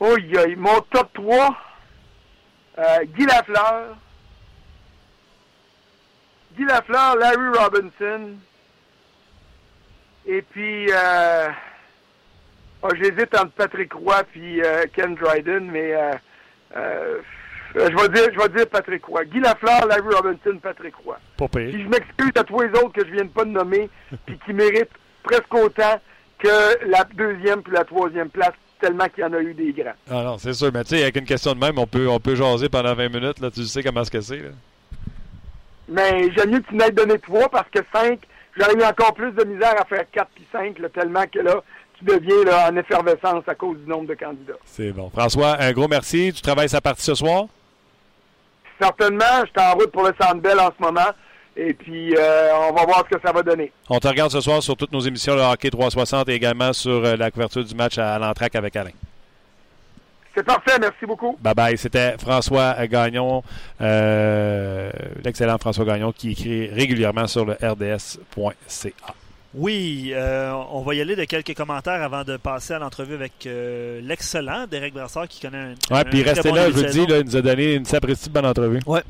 oh, 0.00 0.16
mon 0.56 0.80
top 0.90 1.12
3. 1.14 1.56
Euh, 2.78 3.04
Guy 3.16 3.26
Lafleur. 3.26 3.96
Guy 6.56 6.64
Lafleur, 6.64 7.16
Larry 7.16 7.58
Robinson. 7.58 8.36
Et 10.26 10.42
puis, 10.42 10.86
euh, 10.92 11.48
oh, 12.82 12.88
j'hésite 12.94 13.34
entre 13.36 13.52
Patrick 13.52 13.92
Roy 13.92 14.22
puis 14.30 14.62
euh, 14.62 14.84
Ken 14.92 15.14
Dryden, 15.14 15.70
mais 15.70 15.94
euh, 15.94 16.12
euh, 16.76 17.20
je 17.74 17.80
vais 17.80 18.08
dire, 18.08 18.30
je 18.32 18.38
vais 18.38 18.48
dire 18.56 18.68
Patrick 18.68 19.04
Roy. 19.04 19.24
Guy 19.24 19.40
Lafleur, 19.40 19.86
Larry 19.86 20.14
Robinson, 20.14 20.58
Patrick 20.62 20.94
Roy. 20.96 21.18
Pas 21.36 21.48
pire. 21.48 21.70
Puis 21.70 21.82
je 21.82 21.88
m'excuse 21.88 22.32
à 22.36 22.44
tous 22.44 22.60
les 22.60 22.70
autres 22.70 22.92
que 22.92 23.06
je 23.06 23.12
viens 23.12 23.24
de 23.24 23.30
pas 23.30 23.44
de 23.44 23.50
nommer, 23.50 23.88
puis 24.26 24.38
qui 24.44 24.52
méritent 24.52 24.90
presque 25.22 25.54
autant 25.54 26.00
que 26.38 26.86
la 26.86 27.04
deuxième 27.04 27.62
puis 27.62 27.72
la 27.72 27.84
troisième 27.84 28.30
place, 28.30 28.52
tellement 28.80 29.06
qu'il 29.08 29.22
y 29.22 29.26
en 29.26 29.32
a 29.32 29.40
eu 29.40 29.54
des 29.54 29.72
grands. 29.72 29.92
Ah 30.10 30.22
non, 30.22 30.38
c'est 30.38 30.52
sûr. 30.54 30.70
Mais 30.72 30.84
tu 30.84 30.90
sais, 30.96 31.02
avec 31.02 31.16
une 31.16 31.24
question 31.24 31.54
de 31.54 31.58
même, 31.58 31.78
on 31.78 31.86
peut, 31.86 32.08
on 32.08 32.20
peut 32.20 32.34
jaser 32.34 32.68
pendant 32.68 32.94
20 32.94 33.08
minutes. 33.08 33.40
Là, 33.40 33.50
tu 33.50 33.64
sais 33.64 33.82
comment 33.82 34.04
ce 34.04 34.10
que 34.10 34.20
c'est. 34.20 34.38
là. 34.38 34.50
Mais 35.88 36.30
j'aime 36.36 36.50
mieux 36.50 36.60
que 36.60 36.68
tu 36.68 36.76
n'aies 36.76 36.90
donné 36.90 37.18
trois 37.18 37.48
parce 37.48 37.68
que 37.70 37.78
cinq, 37.94 38.20
j'aurais 38.56 38.74
eu 38.74 38.84
encore 38.84 39.14
plus 39.14 39.32
de 39.32 39.44
misère 39.44 39.74
à 39.80 39.84
faire 39.84 40.04
quatre 40.12 40.30
puis 40.34 40.46
cinq, 40.52 40.78
là, 40.78 40.88
tellement 40.90 41.24
que 41.32 41.38
là, 41.38 41.62
tu 41.98 42.04
deviens 42.04 42.44
là, 42.44 42.70
en 42.70 42.76
effervescence 42.76 43.42
à 43.46 43.54
cause 43.54 43.78
du 43.78 43.88
nombre 43.88 44.06
de 44.06 44.14
candidats. 44.14 44.58
C'est 44.64 44.92
bon. 44.92 45.10
François, 45.10 45.56
un 45.60 45.72
gros 45.72 45.88
merci. 45.88 46.32
Tu 46.34 46.42
travailles 46.42 46.68
sa 46.68 46.80
partie 46.80 47.02
ce 47.02 47.14
soir? 47.14 47.46
Certainement, 48.80 49.24
je 49.40 49.46
suis 49.46 49.68
en 49.68 49.74
route 49.74 49.90
pour 49.90 50.02
le 50.04 50.14
Centre 50.20 50.40
Bell 50.40 50.60
en 50.60 50.70
ce 50.76 50.82
moment. 50.82 51.10
Et 51.60 51.74
puis, 51.74 52.14
euh, 52.16 52.50
on 52.70 52.72
va 52.72 52.84
voir 52.84 53.04
ce 53.10 53.16
que 53.16 53.20
ça 53.20 53.32
va 53.32 53.42
donner. 53.42 53.72
On 53.90 53.98
te 53.98 54.06
regarde 54.06 54.30
ce 54.30 54.40
soir 54.40 54.62
sur 54.62 54.76
toutes 54.76 54.92
nos 54.92 55.00
émissions, 55.00 55.34
le 55.34 55.42
Hockey 55.42 55.70
360 55.70 56.28
et 56.28 56.34
également 56.34 56.72
sur 56.72 57.04
euh, 57.04 57.16
la 57.16 57.32
couverture 57.32 57.64
du 57.64 57.74
match 57.74 57.98
à 57.98 58.16
l'entraque 58.16 58.54
avec 58.54 58.76
Alain. 58.76 58.92
C'est 60.36 60.44
parfait, 60.44 60.78
merci 60.80 61.04
beaucoup. 61.04 61.36
Bye 61.40 61.54
bye. 61.54 61.76
C'était 61.76 62.16
François 62.16 62.86
Gagnon, 62.86 63.42
euh, 63.80 64.92
l'excellent 65.24 65.58
François 65.58 65.84
Gagnon 65.84 66.12
qui 66.12 66.30
écrit 66.30 66.68
régulièrement 66.68 67.26
sur 67.26 67.44
le 67.44 67.54
rds.ca. 67.54 69.14
Oui, 69.54 70.10
euh, 70.14 70.52
on 70.70 70.82
va 70.82 70.94
y 70.94 71.00
aller 71.00 71.16
de 71.16 71.24
quelques 71.24 71.54
commentaires 71.54 72.02
avant 72.02 72.22
de 72.22 72.36
passer 72.36 72.74
à 72.74 72.78
l'entrevue 72.78 73.14
avec 73.14 73.46
euh, 73.46 74.00
l'excellent 74.02 74.66
Derek 74.70 74.92
Brassard 74.92 75.26
qui 75.26 75.40
connaît 75.40 75.56
un. 75.90 75.94
Ouais, 75.94 76.04
puis 76.04 76.22
restez 76.22 76.50
bon 76.50 76.54
là, 76.54 76.66
je 76.70 76.74
vous 76.76 76.84
dis, 76.84 77.00
il 77.02 77.24
nous 77.24 77.36
a 77.36 77.40
donné 77.42 77.74
une 77.74 77.84
sapristi 77.86 78.28
bonne 78.28 78.44
entrevue. 78.44 78.80
Ouais. 78.86 79.02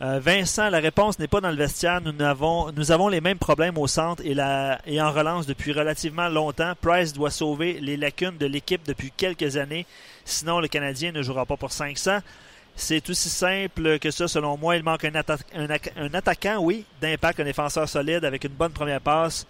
Euh, 0.00 0.18
Vincent, 0.18 0.70
la 0.70 0.80
réponse 0.80 1.18
n'est 1.18 1.28
pas 1.28 1.42
dans 1.42 1.50
le 1.50 1.56
vestiaire. 1.56 2.00
Nous 2.00 2.24
avons, 2.24 2.72
nous 2.72 2.90
avons 2.90 3.08
les 3.08 3.20
mêmes 3.20 3.38
problèmes 3.38 3.76
au 3.76 3.86
centre 3.86 4.22
et, 4.24 4.32
la, 4.34 4.80
et 4.86 5.00
en 5.00 5.12
relance 5.12 5.46
depuis 5.46 5.72
relativement 5.72 6.28
longtemps. 6.28 6.72
Price 6.80 7.12
doit 7.12 7.30
sauver 7.30 7.78
les 7.80 7.98
lacunes 7.98 8.38
de 8.38 8.46
l'équipe 8.46 8.80
depuis 8.86 9.12
quelques 9.14 9.58
années. 9.58 9.84
Sinon, 10.24 10.58
le 10.58 10.68
Canadien 10.68 11.12
ne 11.12 11.22
jouera 11.22 11.44
pas 11.44 11.56
pour 11.58 11.70
500. 11.70 12.18
C'est 12.74 13.08
aussi 13.10 13.28
simple 13.28 13.98
que 13.98 14.10
ça, 14.10 14.26
selon 14.26 14.56
moi. 14.56 14.74
Il 14.76 14.82
manque 14.82 15.04
un, 15.04 15.10
atta- 15.10 15.38
un 15.96 16.14
attaquant, 16.14 16.56
oui, 16.60 16.84
d'impact, 17.02 17.40
un 17.40 17.44
défenseur 17.44 17.86
solide 17.88 18.24
avec 18.24 18.42
une 18.44 18.52
bonne 18.54 18.72
première 18.72 19.00
passe. 19.02 19.46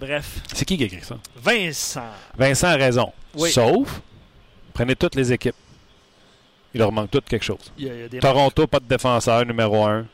Bref, 0.00 0.40
C'est 0.54 0.64
qui 0.64 0.76
qui 0.76 0.84
a 0.84 0.86
écrit 0.86 1.02
ça? 1.02 1.16
Vincent. 1.42 2.02
Vincent 2.36 2.68
a 2.68 2.76
raison. 2.76 3.12
Oui. 3.34 3.50
Sauf, 3.50 4.00
prenez 4.72 4.94
toutes 4.96 5.14
les 5.16 5.32
équipes. 5.32 5.54
Il 6.74 6.78
leur 6.78 6.92
manque 6.92 7.10
tout 7.10 7.20
quelque 7.26 7.44
chose. 7.44 7.72
Il 7.78 7.86
y 7.86 7.90
a, 7.90 7.94
il 7.94 8.00
y 8.00 8.04
a 8.04 8.08
des 8.08 8.18
Toronto, 8.18 8.66
pas 8.66 8.78
de 8.80 8.84
défenseur 8.86 9.44
numéro 9.44 9.84
un. 9.86 10.06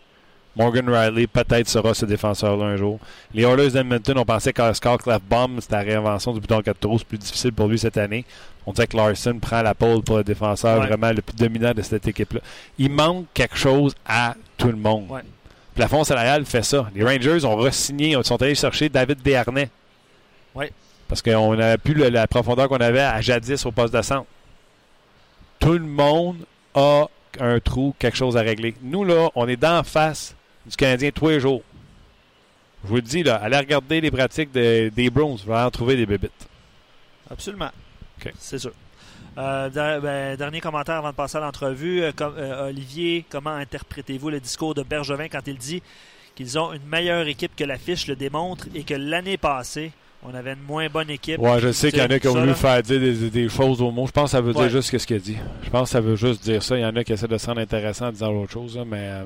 Morgan 0.57 0.89
Riley, 0.89 1.26
peut-être 1.26 1.68
sera 1.68 1.95
ce 1.95 2.07
défenseur-là 2.07 2.64
un 2.66 2.76
jour. 2.76 3.01
Les 3.35 3.43
Oilers 3.43 3.70
d'Edmonton, 3.72 4.16
on 4.18 4.24
pensait 4.24 4.53
que 4.53 4.72
Scott 4.72 5.03
Clefbaum, 5.03 5.61
c'était 5.61 5.74
la 5.74 5.82
réinvention 5.82 6.32
du 6.32 6.39
bouton 6.41 6.62
4 6.62 6.78
trous, 6.78 6.99
c'est 7.01 7.09
plus 7.09 7.18
difficile 7.18 7.53
pour 7.53 7.66
lui 7.66 7.76
cette 7.76 7.97
année. 7.97 8.24
On 8.64 8.72
dirait 8.72 8.87
que 8.87 8.97
Larson 8.97 9.37
prend 9.41 9.62
la 9.62 9.74
pole 9.74 10.03
pour 10.03 10.18
le 10.18 10.22
défenseur 10.24 10.78
Ouais. 10.80 10.87
vraiment 10.87 11.11
le 11.11 11.22
plus 11.22 11.35
dominant 11.37 11.72
de 11.74 11.82
cette 11.82 12.07
équipe-là. 12.07 12.41
Il 12.78 12.91
manque 12.93 13.26
quelque 13.35 13.57
chose 13.57 13.95
à 14.07 14.37
tout 14.57 14.68
le 14.68 14.76
monde. 14.76 15.11
Ouais. 15.11 15.22
Plafond 15.75 16.05
salarial 16.05 16.45
fait 16.45 16.62
ça. 16.62 16.89
Les 16.95 17.03
Rangers 17.05 17.45
ont 17.45 17.57
re-signé, 17.57 18.11
ils 18.16 18.25
sont 18.25 18.41
allés 18.41 18.55
chercher 18.55 18.89
David 18.89 19.22
Desharnais. 19.22 19.70
Ouais. 20.55 20.72
Parce 21.09 21.20
qu'on 21.20 21.55
n'a 21.57 21.77
plus 21.79 21.95
le- 21.95 22.09
la 22.09 22.27
profondeur 22.27 22.68
qu'on 22.68 22.77
avait 22.77 23.01
à 23.01 23.20
jadis 23.20 23.64
au 23.66 23.72
poste 23.72 23.93
de 23.95 24.01
centre. 24.03 24.27
Tout 25.59 25.72
le 25.72 25.81
monde 25.81 26.39
a 26.75 27.07
un 27.41 27.59
trou, 27.61 27.95
quelque 27.99 28.16
chose 28.16 28.37
à 28.37 28.41
régler. 28.43 28.75
Nous, 28.83 29.05
là, 29.05 29.31
on 29.35 29.49
est 29.49 29.57
d'en 29.57 29.83
face 29.83 30.35
du 30.64 30.77
Canadien 30.77 31.11
tous 31.11 31.29
les 31.29 31.41
jours. 31.41 31.62
Je 32.85 32.89
vous 32.91 32.97
le 32.97 33.03
dis, 33.03 33.22
là, 33.22 33.37
allez 33.37 33.57
regarder 33.57 34.01
les 34.01 34.11
pratiques 34.11 34.53
de- 34.53 34.91
des 34.95 35.11
Browns, 35.11 35.39
vous 35.45 35.53
allez 35.53 35.64
en 35.64 35.70
trouver 35.70 35.97
des 35.97 36.07
bébites. 36.07 36.31
Absolument. 37.31 37.70
OK. 38.20 38.33
C'est 38.39 38.59
sûr. 38.59 38.72
Euh, 39.37 39.68
der- 39.68 40.01
ben, 40.01 40.37
dernier 40.37 40.61
commentaire 40.61 40.97
avant 40.97 41.11
de 41.11 41.14
passer 41.14 41.39
à 41.39 41.41
l'entrevue. 41.41 42.03
Euh, 42.03 42.12
euh, 42.20 42.68
Olivier, 42.68 43.24
comment 43.28 43.51
interprétez-vous 43.51 44.30
le 44.30 44.41
discours 44.41 44.74
de 44.74 44.82
Bergevin 44.82 45.28
quand 45.28 45.47
il 45.47 45.57
dit 45.59 45.82
qu'ils 46.37 46.59
ont 46.59 46.72
une 46.72 46.87
meilleure 46.87 47.26
équipe 47.26 47.55
que 47.57 47.64
l'affiche 47.64 48.07
le 48.07 48.16
démontre 48.16 48.66
et 48.74 48.82
que 48.85 48.95
l'année 48.95 49.37
passée, 49.37 49.91
on 50.22 50.35
avait 50.35 50.53
une 50.53 50.62
moins 50.66 50.89
bonne 50.89 51.11
équipe? 51.11 51.39
Ouais, 51.41 51.59
je 51.61 51.72
sais 51.72 51.91
qu'il 51.91 51.99
y 52.01 52.03
en 52.03 52.11
a 52.11 52.18
qui 52.18 52.28
ont 52.28 52.35
voulu 52.35 52.55
faire 52.55 52.80
dire 52.82 53.01
des, 53.01 53.30
des 53.30 53.49
choses 53.49 53.82
au 53.82 53.91
mot. 53.91 54.07
Je 54.07 54.12
pense 54.12 54.26
que 54.26 54.37
ça 54.37 54.41
veut 54.41 54.53
Ouais. 54.53 54.62
dire 54.68 54.70
juste 54.70 54.97
ce 54.99 55.07
qu'il 55.07 55.16
a 55.16 55.20
dit. 55.20 55.37
Je 55.64 55.70
pense 55.70 55.89
que 55.89 55.93
ça 55.93 56.01
veut 56.01 56.16
juste 56.16 56.43
dire 56.45 56.62
ça. 56.62 56.76
Il 56.76 56.82
y 56.82 56.87
en 56.87 56.95
a 56.95 57.03
qui 57.03 57.12
essaient 57.12 57.26
de 57.28 57.39
se 57.39 57.47
rendre 57.47 57.61
intéressant 57.61 58.07
en 58.09 58.12
disant 58.12 58.32
autre 58.32 58.53
chose, 58.53 58.76
là, 58.76 58.85
mais 58.87 58.99
euh, 59.01 59.24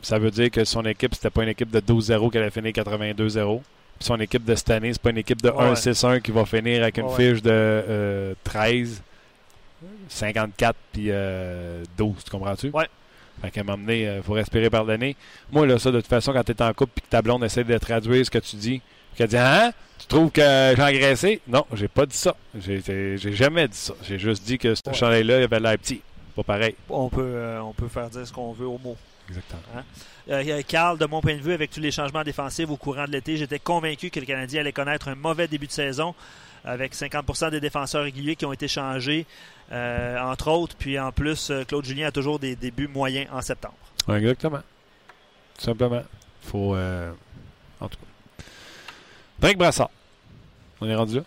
ça 0.00 0.18
veut 0.18 0.30
dire 0.30 0.50
que 0.50 0.64
son 0.64 0.82
équipe, 0.86 1.14
c'était 1.14 1.30
pas 1.30 1.42
une 1.42 1.50
équipe 1.50 1.70
de 1.70 1.80
12-0 1.80 2.30
qui 2.30 2.38
allait 2.38 2.50
finir 2.50 2.72
82-0. 2.72 3.60
Puis 3.98 4.06
Son 4.06 4.16
équipe 4.18 4.44
de 4.44 4.54
cette 4.54 4.70
année, 4.70 4.92
c'est 4.92 5.02
pas 5.02 5.10
une 5.10 5.18
équipe 5.18 5.42
de 5.42 5.50
Ouais. 5.50 5.72
1-6-1 5.72 6.20
qui 6.20 6.32
va 6.32 6.44
finir 6.46 6.82
avec 6.82 6.96
une 6.96 7.04
Ouais. 7.04 7.16
fiche 7.34 7.42
de 7.42 7.50
euh, 7.52 8.34
13, 8.42 9.02
54 10.12 10.76
puis 10.92 11.06
euh, 11.10 11.82
12. 11.96 12.24
Tu 12.24 12.30
comprends-tu? 12.30 12.70
Ouais. 12.70 12.88
Fait 13.40 13.50
qu'à 13.50 13.64
moment 13.64 13.78
donné, 13.78 14.02
il 14.16 14.22
faut 14.22 14.34
respirer 14.34 14.70
par 14.70 14.84
le 14.84 14.96
nez. 14.96 15.16
Moi, 15.50 15.66
là, 15.66 15.78
ça, 15.78 15.90
de 15.90 16.00
toute 16.00 16.08
façon, 16.08 16.32
quand 16.32 16.44
tu 16.44 16.52
es 16.52 16.62
en 16.62 16.72
couple 16.74 16.92
et 16.98 17.00
que 17.00 17.06
ta 17.08 17.22
blonde 17.22 17.42
essaie 17.44 17.64
de 17.64 17.78
traduire 17.78 18.24
ce 18.24 18.30
que 18.30 18.38
tu 18.38 18.56
dis, 18.56 18.80
puis 18.80 19.18
qu'elle 19.18 19.28
dit 19.28 19.36
Hein? 19.36 19.72
Tu 19.98 20.06
trouves 20.06 20.30
que 20.30 20.40
j'ai 20.76 20.82
engraissé? 20.82 21.40
Non, 21.48 21.64
j'ai 21.72 21.88
pas 21.88 22.06
dit 22.06 22.16
ça. 22.16 22.36
J'ai 22.58 23.16
jamais 23.18 23.68
dit 23.68 23.76
ça. 23.76 23.94
J'ai 24.02 24.18
juste 24.18 24.44
dit 24.44 24.58
que 24.58 24.74
ce 24.74 24.82
Ouais. 24.86 24.94
chandail-là, 24.94 25.38
il 25.40 25.44
avait 25.44 25.60
l'air 25.60 25.78
petit. 25.78 26.02
Pas 26.36 26.42
pareil. 26.42 26.74
On 26.88 27.08
peut, 27.08 27.20
euh, 27.22 27.60
on 27.60 27.72
peut 27.72 27.88
faire 27.88 28.08
dire 28.10 28.26
ce 28.26 28.32
qu'on 28.32 28.52
veut 28.52 28.66
au 28.66 28.78
mot. 28.78 28.96
Exactement. 29.28 29.60
Euh, 30.28 30.42
euh, 30.46 30.62
Carl, 30.66 30.98
de 30.98 31.06
mon 31.06 31.20
point 31.20 31.36
de 31.36 31.40
vue, 31.40 31.52
avec 31.52 31.70
tous 31.70 31.80
les 31.80 31.90
changements 31.90 32.22
défensifs 32.24 32.68
au 32.70 32.76
courant 32.76 33.06
de 33.06 33.12
l'été, 33.12 33.36
j'étais 33.36 33.58
convaincu 33.58 34.10
que 34.10 34.20
le 34.20 34.26
Canadien 34.26 34.60
allait 34.60 34.72
connaître 34.72 35.08
un 35.08 35.14
mauvais 35.14 35.46
début 35.48 35.66
de 35.66 35.72
saison 35.72 36.14
avec 36.64 36.94
50% 36.94 37.50
des 37.50 37.60
défenseurs 37.60 38.04
réguliers 38.04 38.36
qui 38.36 38.46
ont 38.46 38.52
été 38.52 38.68
changés, 38.68 39.26
euh, 39.72 40.18
entre 40.20 40.50
autres. 40.50 40.76
Puis 40.76 40.98
en 40.98 41.12
plus, 41.12 41.50
euh, 41.50 41.64
Claude 41.64 41.84
Julien 41.84 42.08
a 42.08 42.12
toujours 42.12 42.38
des 42.38 42.56
débuts 42.56 42.88
moyens 42.88 43.28
en 43.32 43.40
septembre. 43.40 43.74
Ouais, 44.08 44.18
exactement. 44.18 44.60
Tout 45.58 45.64
simplement. 45.64 46.02
Faut. 46.42 46.74
euh, 46.74 47.12
En 47.80 47.88
tout 47.88 47.98
cas. 47.98 48.44
Derek 49.40 49.58
Brassard. 49.58 49.90
On 50.80 50.88
est 50.88 50.94
rendu 50.94 51.16
là. 51.16 51.22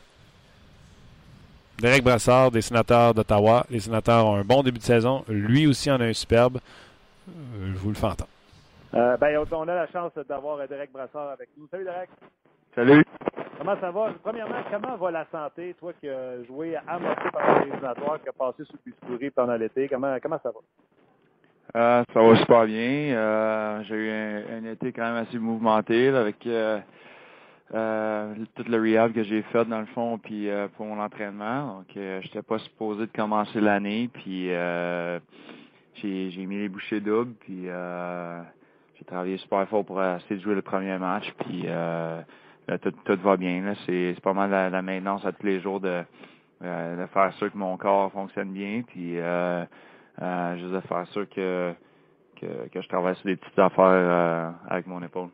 Derek 1.79 2.03
Brassard, 2.03 2.51
des 2.51 2.61
sénateurs 2.61 3.13
d'Ottawa. 3.13 3.65
Les 3.69 3.81
sénateurs 3.81 4.25
ont 4.25 4.35
un 4.35 4.43
bon 4.43 4.63
début 4.63 4.79
de 4.79 4.83
saison. 4.83 5.25
Lui 5.27 5.67
aussi 5.67 5.91
en 5.91 5.99
a 5.99 6.05
un 6.05 6.13
superbe. 6.13 6.59
Euh, 7.27 7.73
je 7.73 7.77
vous 7.77 7.89
le 7.89 7.95
fais 7.95 8.05
entendre. 8.05 8.29
Euh, 8.93 9.17
ben, 9.17 9.37
on 9.51 9.67
a 9.67 9.75
la 9.75 9.87
chance 9.91 10.13
d'avoir 10.29 10.65
Derek 10.69 10.91
Brassard 10.93 11.29
avec 11.31 11.49
nous. 11.57 11.67
Salut 11.69 11.83
Derek. 11.83 12.09
Salut. 12.75 13.05
Comment 13.57 13.79
ça 13.79 13.89
va? 13.89 14.13
Premièrement, 14.21 14.57
comment 14.69 14.97
va 14.97 15.11
la 15.11 15.25
santé, 15.31 15.73
toi 15.79 15.93
qui 15.93 16.09
as 16.09 16.43
joué 16.43 16.75
à 16.75 16.99
moitié 16.99 17.31
pendant 17.31 17.59
les 17.59 17.67
éliminatoires, 17.67 18.21
qui 18.21 18.27
a 18.27 18.33
passé 18.33 18.65
sous 18.65 18.73
le 18.73 18.91
bistouri 18.91 19.29
pendant 19.29 19.55
l'été? 19.55 19.87
Comment, 19.87 20.17
comment 20.21 20.39
ça 20.43 20.51
va? 20.51 20.59
Euh, 21.79 22.03
ça 22.13 22.21
va 22.21 22.35
super 22.35 22.65
bien. 22.65 23.15
Euh, 23.15 23.81
j'ai 23.83 23.95
eu 23.95 24.11
un, 24.11 24.57
un 24.57 24.71
été 24.73 24.91
quand 24.91 25.03
même 25.03 25.23
assez 25.23 25.39
mouvementé 25.39 26.11
là, 26.11 26.19
avec 26.19 26.45
euh, 26.47 26.81
euh, 27.73 28.35
tout 28.55 28.65
le 28.67 28.77
rehab 28.77 29.13
que 29.13 29.23
j'ai 29.23 29.41
fait 29.43 29.63
dans 29.63 29.79
le 29.79 29.85
fond, 29.87 30.17
puis 30.17 30.49
pour 30.75 30.85
mon 30.85 31.01
entraînement. 31.01 31.77
Donc, 31.77 31.87
j'étais 31.95 32.41
pas 32.41 32.59
supposé 32.59 33.05
de 33.05 33.11
commencer 33.15 33.61
l'année, 33.61 34.09
puis 34.11 34.49
j'ai, 34.49 36.45
mis 36.45 36.57
les 36.57 36.67
bouchées 36.67 36.99
doubles, 36.99 37.35
puis 37.39 37.67
j'ai 38.95 39.05
travaillé 39.05 39.37
super 39.37 39.65
fort 39.69 39.85
pour 39.85 40.03
essayer 40.03 40.35
de 40.35 40.41
jouer 40.41 40.55
le 40.55 40.61
premier 40.61 40.97
match, 40.97 41.33
puis 41.39 41.67
là, 42.67 42.77
tout, 42.77 42.93
va 43.23 43.37
bien. 43.37 43.73
C'est, 43.85 44.15
pas 44.21 44.33
mal 44.33 44.51
la, 44.51 44.81
maintenance 44.81 45.25
à 45.25 45.31
tous 45.31 45.45
les 45.45 45.59
jours 45.61 45.79
de, 45.79 46.03
euh, 46.63 47.01
de 47.01 47.07
faire 47.07 47.33
sûr 47.33 47.51
que 47.51 47.57
mon 47.57 47.77
corps 47.77 48.11
fonctionne 48.11 48.51
bien, 48.51 48.83
puis 48.87 49.19
euh, 49.19 49.65
euh, 50.21 50.57
juste 50.57 50.71
de 50.71 50.79
faire 50.81 51.07
sûr 51.07 51.29
que, 51.29 51.73
que, 52.39 52.81
je 52.81 52.87
travaille 52.87 53.15
sur 53.15 53.25
des 53.25 53.35
petites 53.35 53.59
affaires 53.59 53.85
euh, 53.85 54.51
avec 54.69 54.87
mon 54.87 55.01
épaule. 55.03 55.29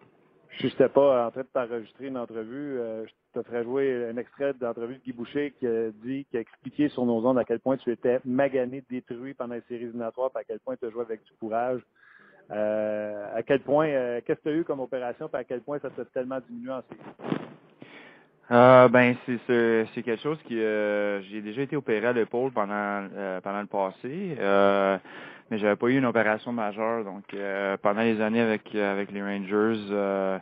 Je 0.50 0.68
n'étais 0.68 0.90
pas 0.90 1.28
en 1.28 1.32
train 1.32 1.42
de 1.42 1.48
t'enregistrer 1.48 2.08
une 2.08 2.18
entrevue. 2.18 2.78
euh, 2.80 3.06
je 3.06 3.40
te 3.40 3.46
ferais 3.48 3.64
jouer 3.64 4.10
un 4.10 4.18
extrait 4.18 4.54
d'entrevue 4.54 4.96
de 4.96 5.00
Guy 5.00 5.14
Boucher 5.14 5.54
qui 5.58 5.66
a 5.66 5.92
dit, 5.92 6.26
qui 6.30 6.38
a 6.38 6.42
expliqué 6.42 6.90
sur 6.90 7.06
nos 7.06 7.26
ondes 7.26 7.38
à 7.38 7.46
quel 7.46 7.60
point 7.60 7.78
tu 7.78 7.92
étais 7.92 8.20
magané, 8.26 8.84
détruit 8.90 9.34
pendant 9.34 9.56
les 9.56 9.62
séries 9.62 9.86
éliminatoires, 9.86 10.30
à 10.36 10.44
quel 10.44 10.60
point 10.60 10.76
tu 10.76 10.86
as 10.86 10.90
joué 10.90 11.02
avec 11.02 11.24
du 11.24 11.32
courage. 11.40 11.82
Euh, 12.52 13.38
à 13.38 13.44
quel 13.44 13.62
point, 13.62 13.88
euh, 13.88 14.20
qu'est-ce 14.26 14.40
que 14.40 14.50
tu 14.50 14.56
as 14.56 14.58
eu 14.60 14.64
comme 14.64 14.82
opération, 14.82 15.30
puis 15.30 15.40
à 15.40 15.44
quel 15.44 15.62
point 15.62 15.80
ça 15.80 15.90
t'a 15.90 16.04
tellement 16.06 16.40
diminué 16.48 16.72
en 16.72 16.82
séries? 16.82 17.38
Euh, 18.52 18.90
ben 18.90 19.16
c'est 19.26 19.40
c'est 19.94 20.04
quelque 20.04 20.22
chose 20.22 20.38
qui 20.46 20.58
j'ai 20.58 21.42
déjà 21.42 21.62
été 21.62 21.78
opéré 21.78 22.08
à 22.08 22.12
l'épaule 22.12 22.52
pendant 22.52 23.08
pendant 23.42 23.62
le 23.62 23.68
passé, 23.68 24.36
mais 25.50 25.58
j'avais 25.58 25.78
pas 25.78 25.88
eu 25.88 25.98
une 25.98 26.06
opération 26.06 26.52
majeure. 26.52 27.06
Donc 27.06 27.24
pendant 27.82 28.02
les 28.02 28.20
années 28.20 28.42
avec 28.42 28.76
avec 28.76 29.10
les 29.12 29.24
Rangers, 29.24 30.42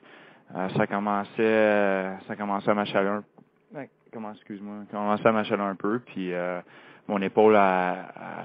ça 0.76 0.88
commençait 0.88 2.18
ça 2.28 2.36
commençait 2.36 2.72
à 2.72 2.74
m'achaler 2.74 3.10
un 3.10 3.18
ouais, 3.18 3.39
comment 4.12 4.32
excuse-moi, 4.32 4.86
ça 4.92 4.98
commençait 4.98 5.28
à 5.28 5.32
m'achaler 5.32 5.64
un 5.64 5.76
peu, 5.76 6.00
puis 6.00 6.34
euh, 6.34 6.62
mon 7.08 7.22
épaule 7.22 7.56
a, 7.56 7.92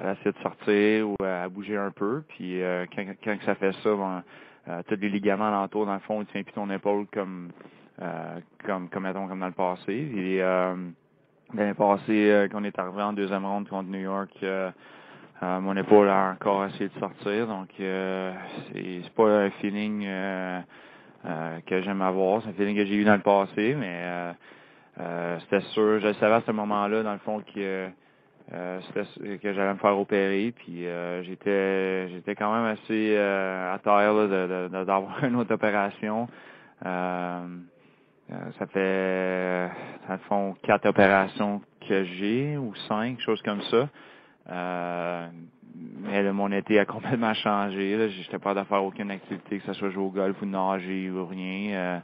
a 0.06 0.12
essayé 0.12 0.32
de 0.32 0.38
sortir 0.42 1.08
ou 1.08 1.16
a 1.24 1.48
bougé 1.48 1.76
un 1.76 1.90
peu, 1.90 2.22
puis 2.28 2.62
euh, 2.62 2.86
quand, 2.94 3.04
quand 3.22 3.36
ça 3.44 3.54
fait 3.54 3.72
ça, 3.82 3.94
bon, 3.94 4.22
euh, 4.68 4.82
tous 4.88 4.96
les 5.00 5.10
ligaments 5.10 5.48
alentour 5.48 5.86
dans 5.86 5.94
le 5.94 6.00
fond, 6.00 6.22
ils 6.22 6.26
tiennent 6.26 6.44
plus 6.44 6.52
ton 6.52 6.70
épaule 6.70 7.06
comme 7.12 7.50
euh, 8.02 8.40
comme, 8.64 8.88
comme 8.88 9.04
mettons 9.04 9.28
comme 9.28 9.40
dans 9.40 9.46
le 9.46 9.52
passé. 9.52 9.92
Et 9.92 10.42
euh, 10.42 10.74
l'année 11.54 11.74
passée, 11.74 12.30
euh, 12.30 12.48
quand 12.50 12.60
on 12.60 12.64
est 12.64 12.76
arrivé 12.78 13.02
en 13.02 13.12
deuxième 13.12 13.44
ronde 13.44 13.68
contre 13.68 13.88
New 13.88 14.00
York, 14.00 14.32
mon 15.42 15.76
épaule 15.76 16.08
a 16.08 16.30
encore 16.32 16.64
essayé 16.64 16.88
de 16.88 16.98
sortir. 16.98 17.46
Donc 17.46 17.68
c'est 17.76 18.32
c'est 19.04 19.14
pas 19.14 19.44
un 19.44 19.50
feeling 19.50 20.06
que 21.66 21.82
j'aime 21.82 22.00
avoir. 22.00 22.42
C'est 22.42 22.48
un 22.48 22.52
feeling 22.54 22.76
que 22.76 22.86
j'ai 22.86 22.96
eu 22.96 23.04
dans 23.04 23.14
le 23.14 23.20
passé, 23.20 23.76
mais 23.78 24.34
euh, 25.00 25.02
euh, 25.02 25.38
c'était 25.40 25.60
sûr. 25.72 26.00
Je 26.00 26.08
le 26.08 26.14
savais 26.14 26.34
à 26.36 26.42
ce 26.46 26.52
moment-là, 26.52 27.02
dans 27.02 27.12
le 27.12 27.18
fond, 27.20 27.42
que 27.54 27.88
euh, 28.52 28.80
que 29.42 29.52
j'allais 29.54 29.74
me 29.74 29.78
faire 29.78 29.98
opérer. 29.98 30.52
Puis 30.56 30.86
euh, 30.86 31.22
j'étais 31.24 32.08
j'étais 32.10 32.34
quand 32.34 32.52
même 32.54 32.66
assez 32.66 33.16
euh, 33.16 33.74
à 33.74 33.78
terre 33.78 34.12
là, 34.14 34.26
de- 34.68 34.84
d'avoir 34.84 35.24
une 35.24 35.36
autre 35.36 35.54
opération. 35.54 36.28
Euh, 36.84 37.58
euh, 38.32 38.36
ça 38.58 38.66
fait, 38.68 39.70
ça 40.08 40.18
font 40.28 40.54
quatre 40.62 40.86
opérations 40.86 41.60
que 41.88 42.04
j'ai, 42.04 42.56
ou 42.56 42.74
cinq, 42.88 43.20
choses 43.20 43.42
comme 43.42 43.62
ça. 43.62 43.88
Euh, 44.50 45.28
mais 46.02 46.22
là, 46.22 46.32
mon 46.32 46.50
été 46.52 46.78
a 46.78 46.84
complètement 46.86 47.34
changé. 47.34 48.10
J'étais 48.10 48.38
pas 48.38 48.54
de 48.54 48.64
faire 48.64 48.84
aucune 48.84 49.10
activité, 49.10 49.58
que 49.58 49.66
ce 49.66 49.74
soit 49.74 49.90
jouer 49.90 50.04
au 50.04 50.10
golf 50.10 50.40
ou 50.42 50.46
nager 50.46 51.10
ou 51.10 51.26
rien. 51.26 52.02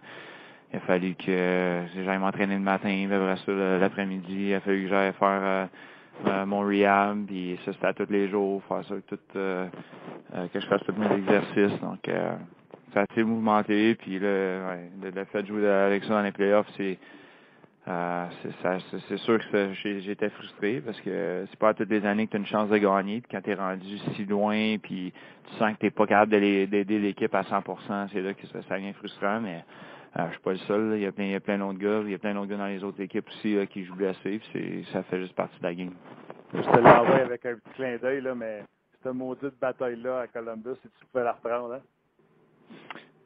Il 0.72 0.76
a 0.76 0.80
fallu 0.80 1.14
que 1.14 1.82
j'aille 2.04 2.18
m'entraîner 2.18 2.54
le 2.54 2.60
matin, 2.60 3.08
après 3.10 3.36
ça, 3.44 3.52
l'après-midi, 3.78 4.48
il 4.50 4.54
a 4.54 4.60
fallu 4.60 4.84
que 4.84 4.88
j'aille 4.88 5.12
faire 5.14 5.40
euh, 5.42 5.66
euh, 6.26 6.46
mon 6.46 6.60
rehab, 6.60 7.26
puis 7.26 7.58
ça, 7.64 7.72
c'était 7.72 7.86
à 7.86 7.94
tous 7.94 8.10
les 8.10 8.28
jours, 8.28 8.62
faire 8.68 8.84
ça, 8.84 8.94
tout, 9.08 9.18
euh, 9.36 9.66
euh, 10.34 10.46
que 10.48 10.60
je 10.60 10.66
fasse 10.66 10.82
tous 10.84 10.94
mes 10.94 11.12
exercices. 11.16 11.80
Donc, 11.80 12.06
euh, 12.08 12.34
ça 12.92 13.00
a 13.00 13.04
été 13.04 13.24
mouvementé, 13.24 13.94
puis 13.96 14.18
ouais, 14.18 14.90
le, 15.02 15.10
le 15.14 15.24
fait 15.24 15.42
de 15.42 15.48
jouer 15.48 15.68
avec 15.68 16.04
ça 16.04 16.10
dans 16.10 16.22
les 16.22 16.32
playoffs, 16.32 16.68
c'est 16.76 16.98
c'est 19.08 19.16
sûr 19.16 19.40
que 19.50 19.72
j'étais 19.72 20.28
frustré 20.30 20.80
parce 20.84 21.00
que 21.00 21.46
c'est 21.50 21.58
pas 21.58 21.70
à 21.70 21.74
toutes 21.74 21.90
les 21.90 22.04
années 22.06 22.26
que 22.26 22.32
tu 22.32 22.36
as 22.36 22.40
une 22.40 22.46
chance 22.46 22.68
de 22.68 22.76
gagner. 22.76 23.22
Quand 23.28 23.40
tu 23.40 23.50
es 23.50 23.54
rendu 23.54 23.98
si 24.14 24.24
loin, 24.26 24.76
puis 24.78 25.12
tu 25.48 25.56
sens 25.56 25.72
que 25.72 25.86
tu 25.86 25.90
pas 25.90 26.06
capable 26.06 26.30
d'aider 26.32 26.98
l'équipe 26.98 27.34
à 27.34 27.42
100%, 27.42 28.08
c'est 28.12 28.20
là 28.20 28.34
que 28.34 28.46
ça, 28.48 28.60
ça 28.68 28.76
devient 28.76 28.92
frustrant. 28.92 29.40
Mais 29.40 29.64
euh, 30.18 30.26
je 30.26 30.32
suis 30.32 30.40
pas 30.42 30.52
le 30.52 30.58
seul. 30.58 30.90
là. 30.90 30.96
Il 30.96 31.02
y 31.02 31.06
a 31.06 31.12
plein, 31.12 31.24
il 31.24 31.30
y 31.32 31.34
a 31.36 31.40
plein 31.40 31.58
d'autres 31.58 31.78
gars, 31.78 32.00
il 32.04 32.10
y 32.10 32.14
a 32.14 32.18
plein 32.18 32.34
d'autres 32.34 32.48
gars 32.48 32.56
dans 32.56 32.66
les 32.66 32.82
autres 32.82 33.00
équipes 33.00 33.28
aussi 33.28 33.54
là, 33.56 33.66
qui 33.66 33.84
jouent 33.84 33.94
blessés. 33.96 34.40
C'est- 34.52 34.82
ça 34.92 35.02
fait 35.04 35.20
juste 35.20 35.34
partie 35.34 35.58
de 35.58 35.64
la 35.64 35.74
game. 35.74 35.92
Je 36.52 36.60
te 36.62 36.78
l'envoie 36.78 37.16
avec 37.16 37.46
un 37.46 37.54
petit 37.54 37.74
clin 37.74 37.96
d'œil, 37.98 38.20
là, 38.22 38.34
mais 38.34 38.64
cette 39.02 39.12
maudite 39.14 39.58
bataille-là 39.60 40.20
à 40.20 40.26
Columbus, 40.26 40.74
si 40.82 40.88
tu 40.98 41.06
pouvais 41.12 41.24
la 41.24 41.32
reprendre, 41.32 41.74
hein? 41.74 41.80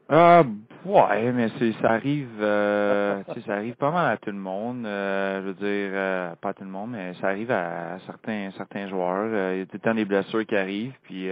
Ah 0.06 0.42
ouais, 0.84 1.32
mais 1.32 1.48
c'est 1.58 1.72
ça 1.80 1.92
arrive 1.92 2.28
euh, 2.38 3.22
ça 3.46 3.54
arrive 3.54 3.74
pas 3.76 3.90
mal 3.90 4.12
à 4.12 4.16
tout 4.18 4.30
le 4.30 4.36
monde. 4.36 4.84
Euh, 4.84 5.40
je 5.40 5.46
veux 5.46 5.54
dire 5.54 5.90
euh, 5.94 6.34
pas 6.42 6.50
à 6.50 6.52
tout 6.54 6.64
le 6.64 6.68
monde, 6.68 6.90
mais 6.90 7.14
ça 7.14 7.28
arrive 7.28 7.50
à, 7.50 7.98
certains 8.04 8.50
certains 8.58 8.86
joueurs. 8.88 9.30
Euh, 9.32 9.52
il 9.54 9.58
y 9.60 9.62
a 9.62 9.64
tout 9.64 9.72
le 9.76 9.78
temps 9.80 9.94
des 9.94 10.04
blessures 10.04 10.44
qui 10.44 10.56
arrivent, 10.56 10.92
puis 11.04 11.30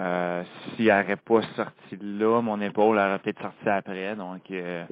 euh, 0.00 0.24
euh, 0.34 0.42
s'il 0.76 0.86
n'aurait 0.86 1.16
pas 1.16 1.42
sorti 1.56 1.96
là, 2.00 2.40
mon 2.40 2.60
épaule 2.60 2.98
aurait 2.98 3.18
peut-être 3.18 3.42
sorti 3.42 3.68
après. 3.68 4.16
Donc, 4.16 4.42
euh, 4.50 4.84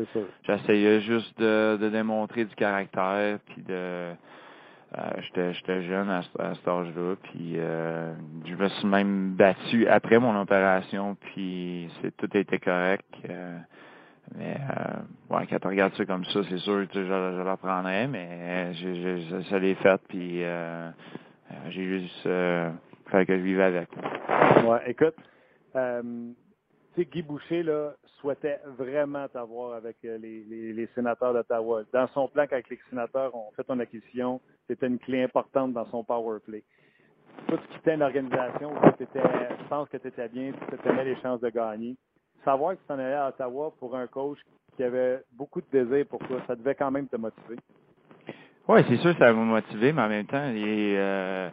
j'essayais 0.44 1.00
juste 1.00 1.38
de, 1.40 1.76
de, 1.80 1.88
démontrer 1.88 2.44
du 2.44 2.54
caractère, 2.54 3.38
puis 3.46 3.62
de. 3.62 4.12
Euh, 4.98 5.10
J'étais 5.54 5.82
jeune 5.84 6.10
à, 6.10 6.18
à 6.38 6.54
cet 6.54 6.68
âge-là, 6.68 7.14
puis 7.22 7.54
euh, 7.56 8.12
je 8.44 8.54
me 8.54 8.68
suis 8.68 8.86
même 8.86 9.32
battu 9.32 9.86
après 9.88 10.18
mon 10.18 10.38
opération, 10.38 11.16
puis 11.16 11.88
c'est 12.00 12.14
tout 12.16 12.36
été 12.36 12.58
correct. 12.58 13.06
Mais 14.36 14.56
euh, 14.56 15.34
ouais, 15.34 15.46
quand 15.48 15.58
tu 15.58 15.66
regardes 15.66 15.94
ça 15.94 16.04
comme 16.04 16.26
ça, 16.26 16.40
c'est 16.48 16.58
sûr 16.58 16.86
que 16.88 17.02
je, 17.02 17.06
je 17.06 17.42
l'apprendrais, 17.42 18.06
mais 18.06 18.74
je, 18.74 19.18
je, 19.30 19.42
ça 19.48 19.58
l'ai 19.58 19.74
fait, 19.76 20.00
puis 20.08 20.42
j'ai 21.70 22.00
juste 22.00 22.28
fait 23.12 23.26
que 23.26 23.36
je 23.36 23.42
vivais 23.42 23.62
avec. 23.62 23.88
Ouais, 24.64 24.80
écoute, 24.90 25.14
euh, 25.76 26.02
tu 26.94 27.02
sais, 27.02 27.08
Guy 27.10 27.22
Boucher 27.22 27.62
là, 27.62 27.92
souhaitait 28.20 28.58
vraiment 28.78 29.28
t'avoir 29.28 29.74
avec 29.74 29.96
les, 30.02 30.18
les, 30.18 30.72
les 30.72 30.88
sénateurs 30.94 31.32
d'Ottawa. 31.32 31.82
Dans 31.92 32.08
son 32.08 32.28
plan, 32.28 32.46
quand 32.48 32.60
les 32.68 32.78
sénateurs 32.90 33.34
ont 33.34 33.50
fait 33.56 33.64
ton 33.64 33.78
acquisition, 33.78 34.40
c'était 34.68 34.86
une 34.86 34.98
clé 34.98 35.22
importante 35.22 35.72
dans 35.72 35.86
son 35.86 36.04
power 36.04 36.38
play. 36.44 36.64
Toi, 37.48 37.58
tu 37.58 37.78
quittais 37.78 37.94
une 37.94 38.02
organisation 38.02 38.72
où 38.72 38.90
tu 38.98 39.06
je 39.14 39.68
pense 39.68 39.88
que 39.88 39.96
tu 39.96 40.08
étais 40.08 40.28
bien, 40.28 40.52
tu 40.52 40.78
tenais 40.78 41.04
les 41.04 41.16
chances 41.16 41.40
de 41.40 41.48
gagner 41.48 41.96
savoir 42.44 42.74
que 42.74 42.80
tu 42.80 42.86
t'en 42.86 42.98
allais 42.98 43.14
à 43.14 43.28
Ottawa 43.28 43.72
pour 43.78 43.96
un 43.96 44.06
coach 44.06 44.38
qui 44.76 44.82
avait 44.82 45.20
beaucoup 45.32 45.60
de 45.60 45.66
désir 45.70 46.06
pour 46.06 46.20
toi, 46.20 46.40
ça 46.46 46.56
devait 46.56 46.74
quand 46.74 46.90
même 46.90 47.08
te 47.08 47.16
motiver. 47.16 47.56
Oui, 48.68 48.80
c'est 48.88 48.96
sûr 48.96 49.12
que 49.12 49.18
ça 49.18 49.32
m'a 49.32 49.44
motivé, 49.44 49.92
mais 49.92 50.02
en 50.02 50.08
même 50.08 50.26
temps, 50.26 50.48
et, 50.48 50.94
euh, 50.96 51.50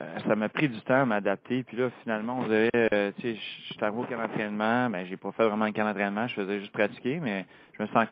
euh, 0.00 0.18
ça 0.26 0.36
m'a 0.36 0.48
pris 0.48 0.68
du 0.68 0.80
temps 0.82 1.02
à 1.02 1.04
m'adapter. 1.04 1.62
Puis 1.62 1.76
là, 1.76 1.90
finalement, 2.02 2.38
on 2.40 2.48
dirait, 2.48 2.70
euh, 2.74 3.12
tu 3.18 3.22
sais, 3.22 3.34
je 3.34 3.74
suis 3.74 3.84
arrivé 3.84 4.00
au 4.00 4.04
camp 4.04 4.88
mais 4.90 5.06
j'ai 5.06 5.16
pas 5.16 5.32
fait 5.32 5.46
vraiment 5.46 5.64
un 5.66 5.72
camp 5.72 5.92
je 6.28 6.34
faisais 6.34 6.60
juste 6.60 6.72
pratiquer, 6.72 7.20
mais 7.20 7.46
je 7.78 7.82
me 7.82 7.88
sens 7.88 8.06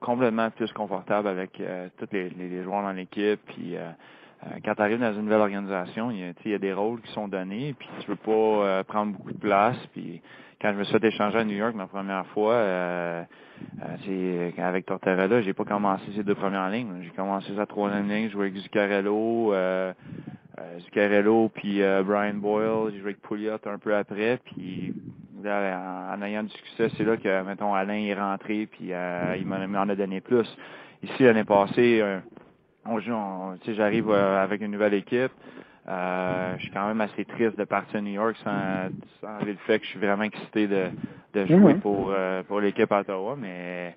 complètement 0.00 0.50
plus 0.50 0.72
confortable 0.72 1.28
avec 1.28 1.60
euh, 1.60 1.88
tous 1.98 2.08
les, 2.12 2.30
les, 2.30 2.62
joueurs 2.62 2.82
dans 2.82 2.92
l'équipe. 2.92 3.40
Puis 3.46 3.76
quand 4.64 4.74
tu 4.74 4.82
arrives 4.82 4.98
dans 4.98 5.12
une 5.14 5.22
nouvelle 5.22 5.40
organisation, 5.40 6.10
il 6.10 6.18
y, 6.18 6.24
a, 6.24 6.32
il 6.44 6.50
y 6.50 6.54
a 6.54 6.58
des 6.58 6.72
rôles 6.72 7.00
qui 7.00 7.12
sont 7.12 7.28
donnés, 7.28 7.74
puis 7.78 7.88
tu 8.00 8.08
veux 8.08 8.16
pas 8.16 8.82
prendre 8.84 9.12
beaucoup 9.12 9.32
de 9.32 9.38
place. 9.38 9.78
Puis 9.92 10.20
quand 10.62 10.72
je 10.72 10.78
me 10.78 10.84
suis 10.84 10.98
fait 10.98 11.08
échanger 11.08 11.38
à 11.38 11.44
New 11.44 11.56
York 11.56 11.74
ma 11.74 11.88
première 11.88 12.24
fois, 12.28 12.54
euh, 12.54 13.22
euh, 13.22 13.24
avec 14.58 14.86
Tortorella, 14.86 15.42
j'ai 15.42 15.52
pas 15.52 15.64
commencé 15.64 16.04
ces 16.14 16.22
deux 16.22 16.34
premières 16.34 16.70
lignes. 16.70 17.02
J'ai 17.02 17.10
commencé 17.10 17.48
sa 17.56 17.66
troisième 17.66 18.08
ligne, 18.08 18.30
jouais 18.30 18.46
avec 18.46 18.56
Zuccarello, 18.56 19.52
euh, 19.52 19.92
euh 20.58 20.78
Zuccarello 20.80 21.50
puis 21.54 21.82
euh, 21.82 22.02
Brian 22.02 22.34
Boyle, 22.34 22.92
j'ai 22.92 22.98
joué 22.98 23.10
avec 23.10 23.22
Pouliot 23.22 23.58
un 23.66 23.78
peu 23.78 23.94
après, 23.94 24.38
puis 24.44 24.94
en, 25.44 26.22
ayant 26.22 26.44
du 26.44 26.50
succès, 26.50 26.88
c'est 26.96 27.04
là 27.04 27.16
que 27.16 27.42
mettons 27.42 27.74
Alain 27.74 27.94
est 27.94 28.14
rentré, 28.14 28.68
puis 28.70 28.90
il 28.90 29.46
m'en 29.46 29.88
a 29.88 29.96
donné 29.96 30.20
plus. 30.20 30.46
Ici 31.02 31.24
l'année 31.24 31.44
passée, 31.44 32.02
on 32.84 33.00
joue, 33.00 33.12
j'arrive 33.66 34.10
avec 34.12 34.60
une 34.60 34.70
nouvelle 34.70 34.94
équipe. 34.94 35.32
Euh, 35.88 36.54
je 36.58 36.62
suis 36.62 36.70
quand 36.70 36.86
même 36.86 37.00
assez 37.00 37.24
triste 37.24 37.58
de 37.58 37.64
partir 37.64 37.98
à 37.98 38.00
New 38.02 38.12
York 38.12 38.36
sans, 38.44 38.88
sans 39.20 39.44
le 39.44 39.54
fait 39.66 39.80
que 39.80 39.84
je 39.84 39.90
suis 39.90 39.98
vraiment 39.98 40.22
excité 40.22 40.68
de, 40.68 40.90
de 41.34 41.46
jouer 41.46 41.74
pour, 41.74 42.12
euh, 42.12 42.44
pour 42.44 42.60
l'équipe 42.60 42.90
à 42.92 43.00
Ottawa, 43.00 43.34
mais 43.36 43.96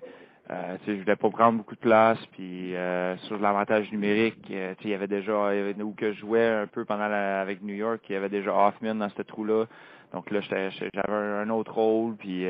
euh, 0.50 0.76
je 0.86 0.92
voulais 0.92 1.16
pas 1.16 1.30
prendre 1.30 1.58
beaucoup 1.58 1.76
de 1.76 1.80
place. 1.80 2.18
Puis 2.32 2.74
euh, 2.74 3.16
sur 3.18 3.38
l'avantage 3.38 3.90
numérique, 3.92 4.48
euh, 4.50 4.74
il 4.82 4.90
y 4.90 4.94
avait 4.94 5.06
déjà 5.06 5.54
il 5.54 5.58
y 5.58 5.60
avait, 5.60 5.82
où 5.82 5.92
que 5.92 6.12
je 6.12 6.18
jouais 6.18 6.46
un 6.46 6.66
peu 6.66 6.84
pendant 6.84 7.06
la, 7.06 7.40
avec 7.40 7.62
New 7.62 7.74
York, 7.74 8.00
il 8.08 8.14
y 8.14 8.16
avait 8.16 8.28
déjà 8.28 8.52
Hoffman 8.52 8.96
dans 8.96 9.08
ce 9.10 9.22
trou-là. 9.22 9.66
Donc 10.12 10.30
là, 10.30 10.40
j'avais 10.40 10.90
un 11.08 11.50
autre 11.50 11.72
rôle, 11.74 12.16
puis 12.16 12.46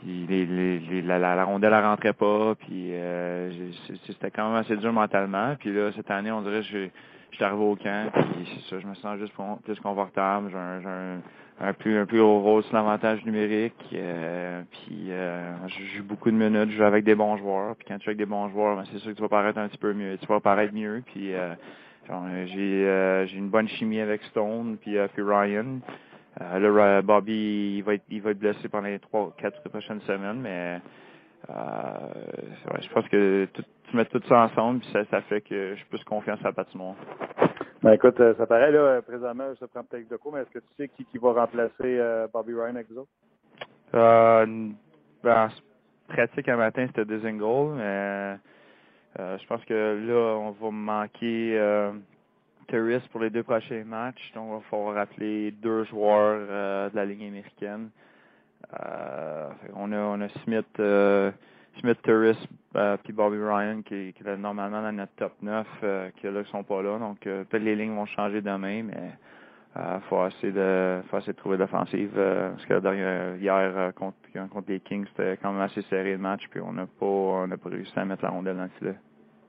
puis 0.00 0.26
les, 0.28 0.46
les, 0.46 1.02
la, 1.02 1.18
la, 1.20 1.44
rondelle 1.44 1.72
ne 1.72 1.80
rentrait 1.80 2.12
pas, 2.12 2.56
puis 2.56 2.92
c'était 4.06 4.32
quand 4.32 4.48
même 4.48 4.58
assez 4.60 4.76
dur 4.76 4.92
mentalement. 4.92 5.54
Puis 5.58 5.72
là, 5.72 5.90
cette 5.94 6.10
année, 6.10 6.32
on 6.32 6.42
dirait 6.42 6.62
que 6.62 6.88
suis 7.36 7.44
arrivé 7.44 7.62
au 7.62 7.76
camp, 7.76 8.10
puis 8.12 8.62
ça, 8.68 8.78
je 8.78 8.86
me 8.86 8.94
sens 8.94 9.18
juste 9.18 9.32
plus 9.64 9.80
confortable. 9.80 10.50
J'ai 10.50 10.56
un, 10.56 10.86
un, 10.86 11.20
un, 11.68 11.72
plus 11.72 11.98
un 11.98 12.06
plus 12.06 12.20
haut 12.20 12.40
rôle 12.40 12.62
sur 12.64 12.74
l'avantage 12.74 13.24
numérique. 13.24 13.74
Euh, 13.92 14.62
puis 14.70 15.10
euh, 15.10 15.54
je 15.68 15.96
joue 15.96 16.04
beaucoup 16.04 16.30
de 16.30 16.36
minutes, 16.36 16.70
je 16.70 16.76
joue 16.76 16.84
avec 16.84 17.04
des 17.04 17.14
bons 17.14 17.36
joueurs. 17.36 17.76
Puis 17.76 17.86
quand 17.88 17.96
tu 17.98 18.04
joues 18.04 18.10
avec 18.10 18.18
des 18.18 18.26
bons 18.26 18.48
joueurs, 18.50 18.76
ben, 18.76 18.84
c'est 18.92 18.98
sûr 18.98 19.12
que 19.12 19.16
tu 19.16 19.22
vas 19.22 19.28
paraître 19.28 19.58
un 19.58 19.68
petit 19.68 19.78
peu 19.78 19.92
mieux. 19.92 20.18
Tu 20.18 20.26
vas 20.26 20.40
paraître 20.40 20.74
mieux. 20.74 21.02
Puis 21.06 21.34
euh, 21.34 21.54
j'ai 22.46 22.86
euh, 22.86 23.26
j'ai 23.26 23.38
une 23.38 23.48
bonne 23.48 23.68
chimie 23.68 24.00
avec 24.00 24.22
Stone 24.24 24.76
puis, 24.80 24.98
euh, 24.98 25.08
puis 25.12 25.22
Ryan. 25.22 25.80
Euh, 26.40 26.58
là, 26.58 27.02
Bobby, 27.02 27.76
il 27.76 27.82
va 27.82 27.94
être 27.94 28.04
il 28.10 28.22
va 28.22 28.30
être 28.30 28.38
blessé 28.38 28.68
pendant 28.68 28.88
les 28.88 28.98
trois, 28.98 29.34
quatre 29.38 29.62
prochaines 29.68 30.00
semaines, 30.02 30.40
mais 30.40 30.80
euh, 31.50 31.96
je 32.80 32.88
pense 32.88 33.08
que 33.08 33.46
tout, 33.52 33.64
tu 33.90 33.96
mets 33.96 34.04
tout 34.06 34.20
ça 34.28 34.44
ensemble, 34.44 34.80
puis 34.80 34.88
ça, 34.92 35.04
ça 35.06 35.20
fait 35.22 35.40
que 35.40 35.74
j'ai 35.74 35.84
plus 35.84 36.02
confiance 36.04 36.40
à 36.40 36.48
la 36.48 36.52
patinoire. 36.52 36.96
Ben 37.82 37.92
écoute, 37.92 38.18
euh, 38.20 38.34
ça 38.36 38.46
paraît 38.46 38.70
là, 38.70 39.02
présentement, 39.02 39.52
je 39.54 39.60
te 39.60 39.64
prends 39.64 39.82
peut-être 39.82 40.08
de 40.08 40.16
cours, 40.16 40.32
mais 40.32 40.42
est-ce 40.42 40.50
que 40.50 40.60
tu 40.60 40.74
sais 40.76 40.88
qui, 40.88 41.04
qui 41.04 41.18
va 41.18 41.32
remplacer 41.32 41.72
euh, 41.82 42.28
Bobby 42.32 42.54
Ryan 42.54 42.76
avec 42.76 42.88
vous 42.90 42.98
autres? 42.98 43.10
Euh, 43.94 44.68
ben, 45.22 45.48
pratique 46.08 46.48
un 46.48 46.56
matin, 46.56 46.86
c'était 46.86 47.04
Dizingle, 47.04 47.74
mais 47.74 48.38
euh, 49.18 49.38
je 49.38 49.46
pense 49.46 49.64
que 49.64 49.74
là, 50.06 50.36
on 50.38 50.52
va 50.52 50.70
manquer 50.70 51.58
euh, 51.58 51.92
pour 53.10 53.20
les 53.20 53.30
deux 53.30 53.42
prochains 53.42 53.84
matchs, 53.84 54.32
donc 54.34 54.46
il 54.48 54.54
va 54.54 54.60
falloir 54.70 54.94
rappeler 54.94 55.50
deux 55.50 55.84
joueurs 55.84 56.90
de 56.90 56.96
la 56.96 57.04
ligne 57.04 57.26
américaine. 57.26 57.90
On 59.74 59.92
a 59.92 59.98
on 59.98 60.20
a 60.20 60.28
Smith 60.44 60.80
Smith 61.80 62.00
Turris 62.02 62.36
euh, 62.76 62.96
puis 63.02 63.12
Bobby 63.12 63.38
Ryan 63.38 63.82
qui, 63.82 63.94
est 63.94 64.36
normalement 64.36 64.82
dans 64.82 64.92
notre 64.92 65.12
top 65.16 65.32
9 65.42 65.66
euh, 65.82 66.10
qui 66.16 66.26
là 66.26 66.44
sont 66.44 66.62
pas 66.62 66.82
là 66.82 66.98
donc 66.98 67.26
euh, 67.26 67.44
peut-être 67.44 67.62
les 67.62 67.76
lignes 67.76 67.94
vont 67.94 68.06
changer 68.06 68.40
demain 68.40 68.82
mais 68.82 69.12
euh, 69.76 70.00
faut 70.08 70.26
essayer 70.26 70.52
de 70.52 71.00
faut 71.08 71.18
essayer 71.18 71.32
de 71.32 71.38
trouver 71.38 71.56
l'offensive 71.56 72.12
euh, 72.16 72.50
parce 72.50 72.66
que 72.66 73.36
hier 73.38 73.92
contre, 73.94 74.16
contre 74.50 74.70
les 74.70 74.80
Kings 74.80 75.06
c'était 75.10 75.36
quand 75.38 75.52
même 75.52 75.62
assez 75.62 75.82
serré 75.82 76.12
le 76.12 76.18
match 76.18 76.42
puis 76.50 76.60
on 76.60 76.72
n'a 76.72 76.86
pas 76.86 77.06
on 77.06 77.46
n'a 77.46 77.56
pas 77.56 77.70
réussi 77.70 77.98
à 77.98 78.04
mettre 78.04 78.24
la 78.24 78.30
rondelle 78.30 78.56
dans 78.56 78.64
le 78.64 78.68
filet. 78.78 78.94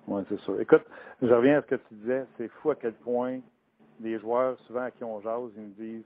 Oui, 0.06 0.22
c'est 0.28 0.40
sûr. 0.42 0.60
Écoute, 0.60 0.84
je 1.22 1.34
reviens 1.34 1.60
à 1.60 1.62
ce 1.62 1.68
que 1.68 1.76
tu 1.76 1.94
disais, 1.94 2.26
c'est 2.38 2.50
fou 2.50 2.72
à 2.72 2.76
quel 2.76 2.92
point 2.92 3.40
les 4.02 4.20
joueurs, 4.20 4.60
souvent 4.68 4.82
à 4.82 4.92
qui 4.92 5.02
on 5.02 5.22
jase, 5.22 5.52
ils 5.56 5.62
me 5.62 5.74
disent 5.76 6.04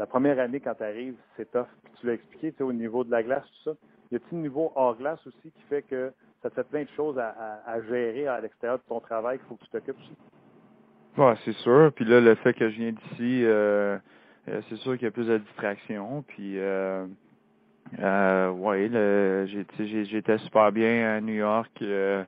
la 0.00 0.06
première 0.06 0.40
année 0.40 0.58
quand 0.60 0.74
tu 0.74 0.82
arrives, 0.82 1.14
c'est 1.36 1.52
tough. 1.52 1.68
Puis 1.84 1.92
tu 2.00 2.06
l'as 2.06 2.14
expliqué, 2.14 2.50
tu 2.50 2.58
sais, 2.58 2.64
au 2.64 2.72
niveau 2.72 3.04
de 3.04 3.10
la 3.12 3.22
glace, 3.22 3.44
tout 3.44 3.70
ça 3.70 3.76
y 4.10 4.16
a-t-il 4.16 4.38
un 4.38 4.40
niveau 4.40 4.72
hors 4.74 4.96
glace 4.96 5.24
aussi 5.26 5.52
qui 5.52 5.62
fait 5.68 5.82
que 5.82 6.12
ça 6.42 6.50
te 6.50 6.54
fait 6.54 6.64
plein 6.64 6.82
de 6.82 6.88
choses 6.96 7.18
à, 7.18 7.80
gérer 7.88 8.26
à 8.26 8.40
l'extérieur 8.40 8.78
de 8.78 8.84
ton 8.88 9.00
travail 9.00 9.38
qu'il 9.38 9.46
faut 9.46 9.54
que 9.56 9.64
tu 9.64 9.70
t'occupes 9.70 9.98
aussi? 9.98 10.16
C'est 11.44 11.54
sûr. 11.56 11.92
Puis 11.94 12.04
là, 12.04 12.20
le 12.20 12.34
fait 12.36 12.54
que 12.54 12.70
je 12.70 12.76
viens 12.76 12.92
d'ici, 12.92 13.44
euh, 13.44 13.98
euh 14.48 14.60
c'est 14.68 14.76
sûr 14.76 14.94
qu'il 14.94 15.02
y 15.02 15.06
a 15.06 15.10
plus 15.10 15.26
de 15.26 15.38
distractions. 15.38 16.24
Puis 16.26 16.58
euh, 16.58 17.06
euh, 17.98 19.46
j'étais 19.46 20.38
super 20.38 20.72
bien 20.72 21.16
à 21.16 21.20
New 21.20 21.34
York. 21.34 21.70
Euh, 21.82 22.24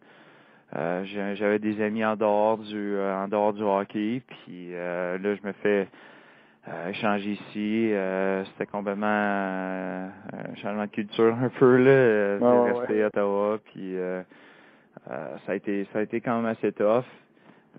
euh 0.77 1.05
j'avais 1.05 1.59
des 1.59 1.83
amis 1.83 2.05
en 2.05 2.17
dehors 2.17 2.59
du 2.59 2.99
en 2.99 3.29
dehors 3.29 3.55
du 3.55 3.63
hockey. 3.63 4.23
Puis 4.27 4.73
là, 4.73 5.17
je 5.19 5.47
me 5.47 5.53
fais 5.63 5.89
euh, 6.69 6.91
échanger 6.91 7.33
ici. 7.33 7.93
Euh, 7.93 8.45
c'était 8.45 8.67
complètement 8.67 9.07
euh, 9.09 10.09
un 10.33 10.55
changement 10.57 10.85
de 10.85 10.91
culture 10.91 11.35
un 11.35 11.49
peu 11.49 11.77
là, 11.77 11.91
euh, 11.91 12.39
oh, 12.41 12.79
rester 12.79 13.03
à 13.03 13.07
Ottawa. 13.09 13.59
Puis 13.65 13.97
euh, 13.97 14.23
ça 15.09 15.53
a 15.53 15.55
été 15.57 15.87
ça 15.93 15.99
a 15.99 16.03
été 16.03 16.21
quand 16.21 16.37
même 16.37 16.47
assez 16.47 16.71
tough. 16.73 17.05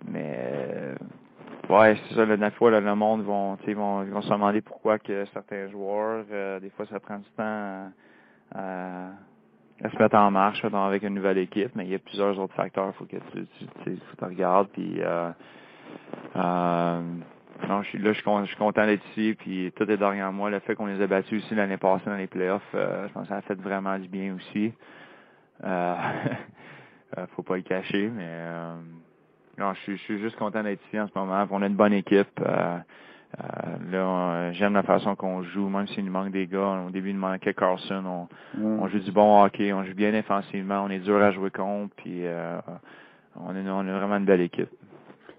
Mais 0.05 0.95
ouais, 1.69 1.95
c'est 2.09 2.15
ça, 2.15 2.25
la 2.25 2.51
fois, 2.51 2.71
là, 2.71 2.81
le 2.81 2.95
monde 2.95 3.23
vont, 3.23 3.55
vont, 3.55 4.03
vont 4.03 4.21
se 4.21 4.29
demander 4.29 4.59
pourquoi 4.59 4.99
que 4.99 5.23
certains 5.33 5.69
joueurs, 5.69 6.25
des 6.59 6.69
fois 6.71 6.85
ça 6.87 6.99
prend 6.99 7.19
du 7.19 7.29
temps 7.37 7.89
à, 8.53 9.11
à, 9.81 9.89
se 9.89 9.97
mettre 9.97 10.17
en 10.17 10.29
marche 10.31 10.65
avec 10.65 11.03
une 11.03 11.13
nouvelle 11.13 11.37
équipe, 11.37 11.71
mais 11.75 11.85
il 11.85 11.91
y 11.91 11.95
a 11.95 11.99
plusieurs 11.99 12.37
autres 12.37 12.55
facteurs, 12.55 12.87
il 12.89 12.93
faut 12.97 13.05
que 13.05 13.15
tu, 13.31 13.45
tu, 13.57 13.65
tu, 13.83 13.97
tu 14.17 14.25
regardes. 14.25 14.67
Puis 14.69 14.99
euh, 16.35 17.01
non, 17.67 17.81
je 17.81 17.89
suis 17.89 17.97
là, 17.99 18.11
je 18.13 18.19
suis, 18.45 18.55
content 18.57 18.85
d'être 18.85 19.05
ici, 19.11 19.35
puis 19.39 19.71
tout 19.75 19.89
est 19.89 19.97
derrière 19.97 20.31
moi. 20.31 20.49
Le 20.49 20.59
fait 20.59 20.75
qu'on 20.75 20.85
les 20.85 21.01
a 21.01 21.07
battus 21.07 21.43
aussi 21.43 21.55
l'année 21.55 21.77
passée 21.77 22.05
dans 22.05 22.15
les 22.15 22.27
playoffs, 22.27 22.61
euh, 22.75 23.07
je 23.07 23.13
pense 23.13 23.23
que 23.23 23.29
ça 23.29 23.37
a 23.37 23.41
fait 23.41 23.59
vraiment 23.59 23.97
du 23.97 24.07
bien 24.07 24.35
aussi. 24.35 24.73
Euh, 25.63 25.95
euh 27.17 27.25
faut 27.35 27.43
pas 27.43 27.55
le 27.55 27.61
cacher, 27.61 28.09
mais 28.13 28.27
euh, 28.27 28.73
non, 29.57 29.73
je 29.73 29.95
suis, 29.95 30.19
juste 30.19 30.35
content 30.35 30.63
d'être 30.63 30.81
ici 30.87 30.99
en 30.99 31.07
ce 31.07 31.17
moment. 31.17 31.45
On 31.51 31.61
a 31.61 31.67
une 31.67 31.75
bonne 31.75 31.93
équipe. 31.93 32.39
Euh, 32.41 32.79
là, 33.91 34.51
j'aime 34.51 34.73
la 34.73 34.83
façon 34.83 35.15
qu'on 35.15 35.43
joue, 35.43 35.69
même 35.69 35.87
s'il 35.87 36.05
nous 36.05 36.11
manque 36.11 36.31
des 36.31 36.47
gars. 36.47 36.83
Au 36.85 36.89
début, 36.89 37.09
il 37.09 37.15
nous 37.15 37.21
manquait 37.21 37.53
Carlson. 37.53 38.03
On, 38.05 38.59
mm. 38.59 38.79
on 38.81 38.87
joue 38.87 38.99
du 38.99 39.11
bon 39.11 39.43
hockey, 39.43 39.73
on 39.73 39.83
joue 39.83 39.93
bien 39.93 40.11
défensivement, 40.11 40.83
on 40.83 40.89
est 40.89 40.99
dur 40.99 41.21
à 41.21 41.31
jouer 41.31 41.49
contre, 41.49 41.95
puis 41.95 42.23
on, 43.35 43.55
est, 43.55 43.69
on 43.69 43.87
est 43.87 43.91
vraiment 43.91 44.17
une 44.17 44.25
belle 44.25 44.41
équipe. 44.41 44.69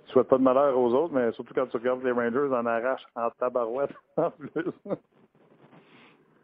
Tu 0.06 0.12
souhaite 0.12 0.28
pas 0.28 0.38
de 0.38 0.42
malheur 0.42 0.78
aux 0.78 0.92
autres, 0.94 1.14
mais 1.14 1.32
surtout 1.32 1.54
quand 1.54 1.66
tu 1.66 1.76
regardes 1.76 2.02
les 2.04 2.12
Rangers 2.12 2.48
en 2.54 2.66
arrache 2.66 3.04
en 3.14 3.30
tabarouette 3.30 3.94
en 4.16 4.30
plus. 4.30 4.50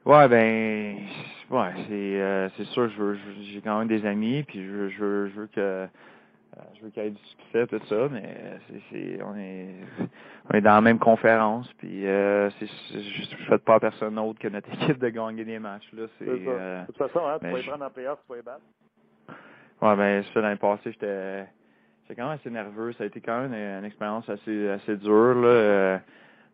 Ouais, 0.06 0.28
ben, 0.28 0.96
ouais, 1.50 1.72
c'est 1.88 2.20
euh, 2.20 2.48
c'est 2.56 2.64
sûr, 2.64 2.88
je 2.88 2.96
veux, 3.02 3.18
j'ai 3.42 3.60
quand 3.60 3.78
même 3.78 3.88
des 3.88 4.04
amis, 4.06 4.42
puis 4.44 4.64
je 4.64 4.70
veux, 4.70 4.88
je 4.88 4.98
veux, 5.04 5.28
je 5.28 5.40
veux 5.40 5.46
que 5.46 5.60
euh, 5.60 5.86
je 6.74 6.80
veux 6.82 6.90
qu'il 6.90 7.04
y 7.04 7.06
ait 7.06 7.10
du 7.10 7.22
succès 7.22 7.66
tout 7.66 7.84
ça, 7.86 8.08
mais 8.10 8.34
c'est, 8.66 8.80
c'est 8.90 9.22
on 9.22 9.36
est 9.36 9.74
on 10.50 10.54
est 10.56 10.62
dans 10.62 10.74
la 10.74 10.80
même 10.80 10.98
conférence, 10.98 11.70
puis 11.74 12.06
euh, 12.06 12.48
c'est, 12.58 12.66
je 12.66 13.20
ne 13.36 13.44
souhaite 13.46 13.62
pas 13.64 13.74
à 13.74 13.80
personne 13.80 14.14
d'autre 14.14 14.38
que 14.38 14.48
notre 14.48 14.68
équipe 14.72 14.98
de 14.98 15.08
gagner 15.10 15.44
des 15.44 15.58
matchs 15.58 15.92
là. 15.92 16.04
C'est, 16.18 16.24
C'est 16.24 16.44
ça. 16.44 16.50
euh, 16.50 16.80
de 16.80 16.86
toute 16.86 16.96
façon, 16.96 17.26
hein, 17.28 17.38
tu 17.38 17.46
vas 17.50 17.58
y 17.58 17.62
je- 17.62 17.68
prendre 17.68 17.84
en 17.84 17.90
playoff, 17.90 18.18
tu 18.26 18.32
vas 18.32 18.38
y 18.38 18.42
battre. 18.42 18.62
Ouais, 19.82 19.96
ben, 19.96 20.24
ça, 20.32 20.40
l'année 20.40 20.56
passée, 20.56 20.92
j'étais, 20.92 21.46
j'étais 22.10 22.20
quand 22.20 22.28
même 22.28 22.38
assez 22.38 22.50
nerveux. 22.50 22.92
Ça 22.94 23.04
a 23.04 23.06
été 23.06 23.20
quand 23.20 23.40
même 23.40 23.54
une, 23.54 23.78
une 23.78 23.84
expérience 23.84 24.28
assez, 24.28 24.68
assez 24.68 24.96
dure, 24.96 25.34
là, 25.36 25.48
euh, 25.48 25.98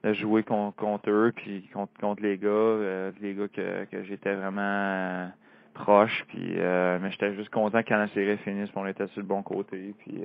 de 0.04 0.12
jouer 0.12 0.42
con- 0.42 0.72
contre 0.72 1.10
eux, 1.10 1.32
puis 1.34 1.68
contre, 1.72 1.92
contre 1.98 2.22
les 2.22 2.36
gars, 2.36 2.48
euh, 2.48 3.10
les 3.20 3.34
gars 3.34 3.48
que, 3.48 3.84
que 3.86 4.02
j'étais 4.04 4.34
vraiment 4.34 4.60
euh, 4.60 5.26
proche, 5.74 6.24
puis, 6.28 6.56
mais 6.56 7.10
j'étais 7.10 7.34
juste 7.34 7.50
content 7.50 7.78
quand 7.78 7.96
la 7.96 8.08
série 8.08 8.36
finisse, 8.38 8.68
puis 8.70 8.78
on 8.78 8.86
était 8.86 9.06
sur 9.08 9.20
le 9.20 9.26
bon 9.26 9.42
côté, 9.42 9.94
puis, 9.98 10.22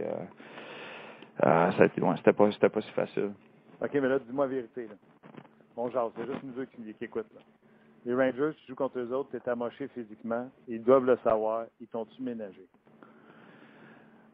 ça 1.42 1.70
a 1.80 1.86
été, 1.86 2.02
ouais, 2.02 2.16
c'était 2.18 2.34
pas, 2.34 2.52
c'était 2.52 2.70
pas 2.70 2.82
si 2.82 2.92
facile. 2.92 3.32
OK, 3.82 3.90
mais 3.94 4.08
là, 4.10 4.20
dis-moi 4.20 4.46
la 4.46 4.54
vérité. 4.54 4.84
Là. 4.88 4.94
Bon, 5.76 5.90
genre, 5.90 6.12
c'est 6.16 6.26
juste 6.26 6.44
nous 6.44 6.52
deux 6.54 6.66
qui, 6.66 6.94
qui 6.94 7.04
écoutent. 7.06 7.34
Là. 7.34 7.42
Les 8.06 8.14
Rangers, 8.14 8.52
tu 8.58 8.68
joues 8.68 8.76
contre 8.76 9.00
eux 9.00 9.12
autres, 9.14 9.30
t'es 9.32 9.50
amoché 9.50 9.88
physiquement. 9.90 10.50
Ils 10.68 10.84
doivent 10.84 11.06
le 11.06 11.18
savoir. 11.24 11.66
Ils 11.80 11.88
t'ont-tu 11.88 12.22
ménagé? 12.22 12.66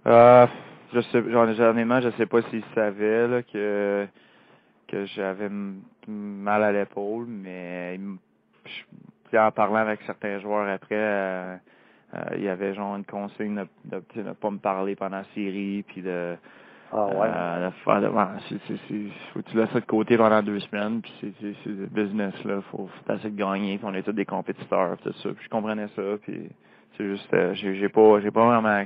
Euh, 0.06 0.48
je 0.94 1.02
sais, 1.02 1.24
j'en, 1.30 1.48
honnêtement, 1.48 2.02
je 2.02 2.10
sais 2.12 2.26
pas 2.26 2.42
s'ils 2.44 2.64
savaient 2.76 3.28
là, 3.28 3.44
que 3.44 4.08
que 4.88 5.06
j'avais 5.06 5.50
mal 6.08 6.64
à 6.64 6.72
l'épaule, 6.72 7.26
mais 7.28 8.00
je- 8.66 9.38
en 9.38 9.52
parlant 9.52 9.78
avec 9.78 10.02
certains 10.06 10.40
joueurs 10.40 10.68
après, 10.70 10.96
euh, 10.96 11.56
euh, 12.16 12.20
il 12.38 12.44
y 12.44 12.50
avait 12.50 12.74
genre 12.74 12.96
une 12.96 13.06
consigne 13.06 13.56
de, 13.56 13.68
de, 13.86 14.04
tu 14.10 14.20
sais, 14.20 14.24
de 14.24 14.32
pas 14.34 14.50
me 14.50 14.60
parler 14.60 14.96
pendant 14.96 15.18
la 15.18 15.24
série, 15.36 15.84
puis 15.88 16.02
de 16.02 16.36
Ah 16.92 17.06
ouais? 17.08 17.28
euh, 17.30 17.70
de 17.70 18.08
de, 18.08 19.10
faut 19.34 19.42
que 19.42 19.50
tu 19.50 19.58
laisses 19.58 19.70
ça 19.72 19.80
de 19.82 19.86
côté 19.86 20.18
pendant 20.18 20.42
deux 20.42 20.60
semaines, 20.62 21.02
puis 21.02 21.14
c'est, 21.20 21.34
c'est, 21.42 21.54
c'est 21.64 21.70
le 21.70 21.88
business 21.88 22.34
là, 22.46 22.62
faut, 22.72 22.88
faut 22.88 23.14
essayer 23.14 23.32
de 23.32 23.38
gagner, 23.38 23.78
puis 23.78 23.88
on 23.90 23.94
est 23.94 24.04
tous 24.04 24.14
des 24.14 24.26
compétiteurs, 24.26 24.98
tout 25.04 25.12
ça, 25.14 25.30
puis 25.30 25.44
je 25.44 25.50
comprenais 25.50 25.88
ça, 25.96 26.04
puis 26.24 26.50
c'est 26.98 27.06
juste, 27.06 27.34
euh, 27.34 27.54
j'ai, 27.56 27.76
j'ai 27.76 27.90
pas, 27.90 28.22
j'ai 28.22 28.32
pas 28.32 28.46
vraiment 28.46 28.86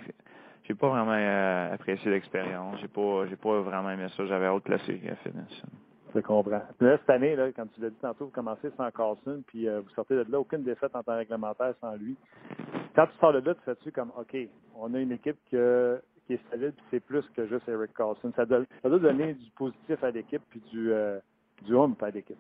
j'ai 0.72 0.76
pas 0.76 0.88
vraiment 0.88 1.12
euh, 1.14 1.74
apprécié 1.74 2.10
l'expérience. 2.10 2.80
J'ai 2.80 2.88
pas 2.88 3.26
j'ai 3.30 3.36
pas 3.36 3.60
vraiment 3.60 3.90
aimé 3.92 4.08
ça. 4.16 4.26
J'avais 4.26 4.46
hâte 4.46 4.70
la 4.70 4.80
série 4.80 5.02
elle 5.04 5.18
finisse. 5.18 5.62
Je 6.16 6.20
comprends. 6.22 6.62
Puis 6.78 6.88
là, 6.88 6.98
cette 6.98 7.10
année, 7.10 7.36
là, 7.36 7.52
comme 7.52 7.68
tu 7.70 7.82
l'as 7.82 7.90
dit 7.90 7.98
tantôt, 8.02 8.26
vous 8.26 8.32
commencez 8.32 8.70
sans 8.78 8.90
Carlson, 8.92 9.44
puis 9.48 9.68
euh, 9.68 9.82
vous 9.82 9.90
sortez 9.96 10.16
de 10.16 10.26
là, 10.30 10.40
aucune 10.40 10.64
défaite 10.64 10.96
en 10.96 11.04
temps 11.04 11.16
réglementaire 11.16 11.74
sans 11.82 11.96
lui. 11.96 12.16
Quand 12.96 13.06
tu 13.08 13.14
sors 13.20 13.34
de 13.34 13.40
là, 13.40 13.54
tu 13.54 13.62
fais-tu 13.66 13.92
comme, 13.92 14.12
OK, 14.18 14.36
on 14.76 14.94
a 14.94 15.00
une 15.00 15.12
équipe 15.12 15.38
que, 15.50 16.02
qui 16.26 16.34
est 16.34 16.40
solide, 16.50 16.74
puis 16.76 16.86
c'est 16.92 17.00
plus 17.00 17.24
que 17.36 17.48
juste 17.48 17.68
Eric 17.68 17.94
Carlson. 17.94 18.32
Ça 18.36 18.46
doit, 18.46 18.60
ça 18.82 18.90
doit 18.90 19.00
donner 19.00 19.34
du 19.34 19.50
positif 19.52 20.04
à 20.04 20.12
l'équipe, 20.12 20.42
puis 20.50 20.62
du, 20.72 20.92
euh, 20.92 21.20
du 21.66 21.76
homme 21.76 21.96
à 22.02 22.10
l'équipe. 22.10 22.38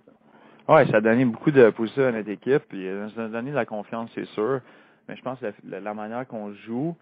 Ouais, 0.67 0.85
ça 0.87 0.97
a 0.97 1.01
donné 1.01 1.23
beaucoup 1.25 1.51
de 1.51 1.69
positif 1.69 2.03
à 2.03 2.11
notre 2.11 2.29
équipe. 2.29 2.63
Puis 2.69 2.87
euh, 2.87 3.09
ça 3.09 3.23
a 3.23 3.27
donné 3.27 3.51
de 3.51 3.55
la 3.55 3.65
confiance, 3.65 4.09
c'est 4.15 4.27
sûr. 4.27 4.59
Mais 5.07 5.15
je 5.15 5.21
pense 5.21 5.39
que 5.39 5.47
la 5.67 5.93
manière 5.93 6.27
qu'on 6.27 6.53
joue, 6.53 6.95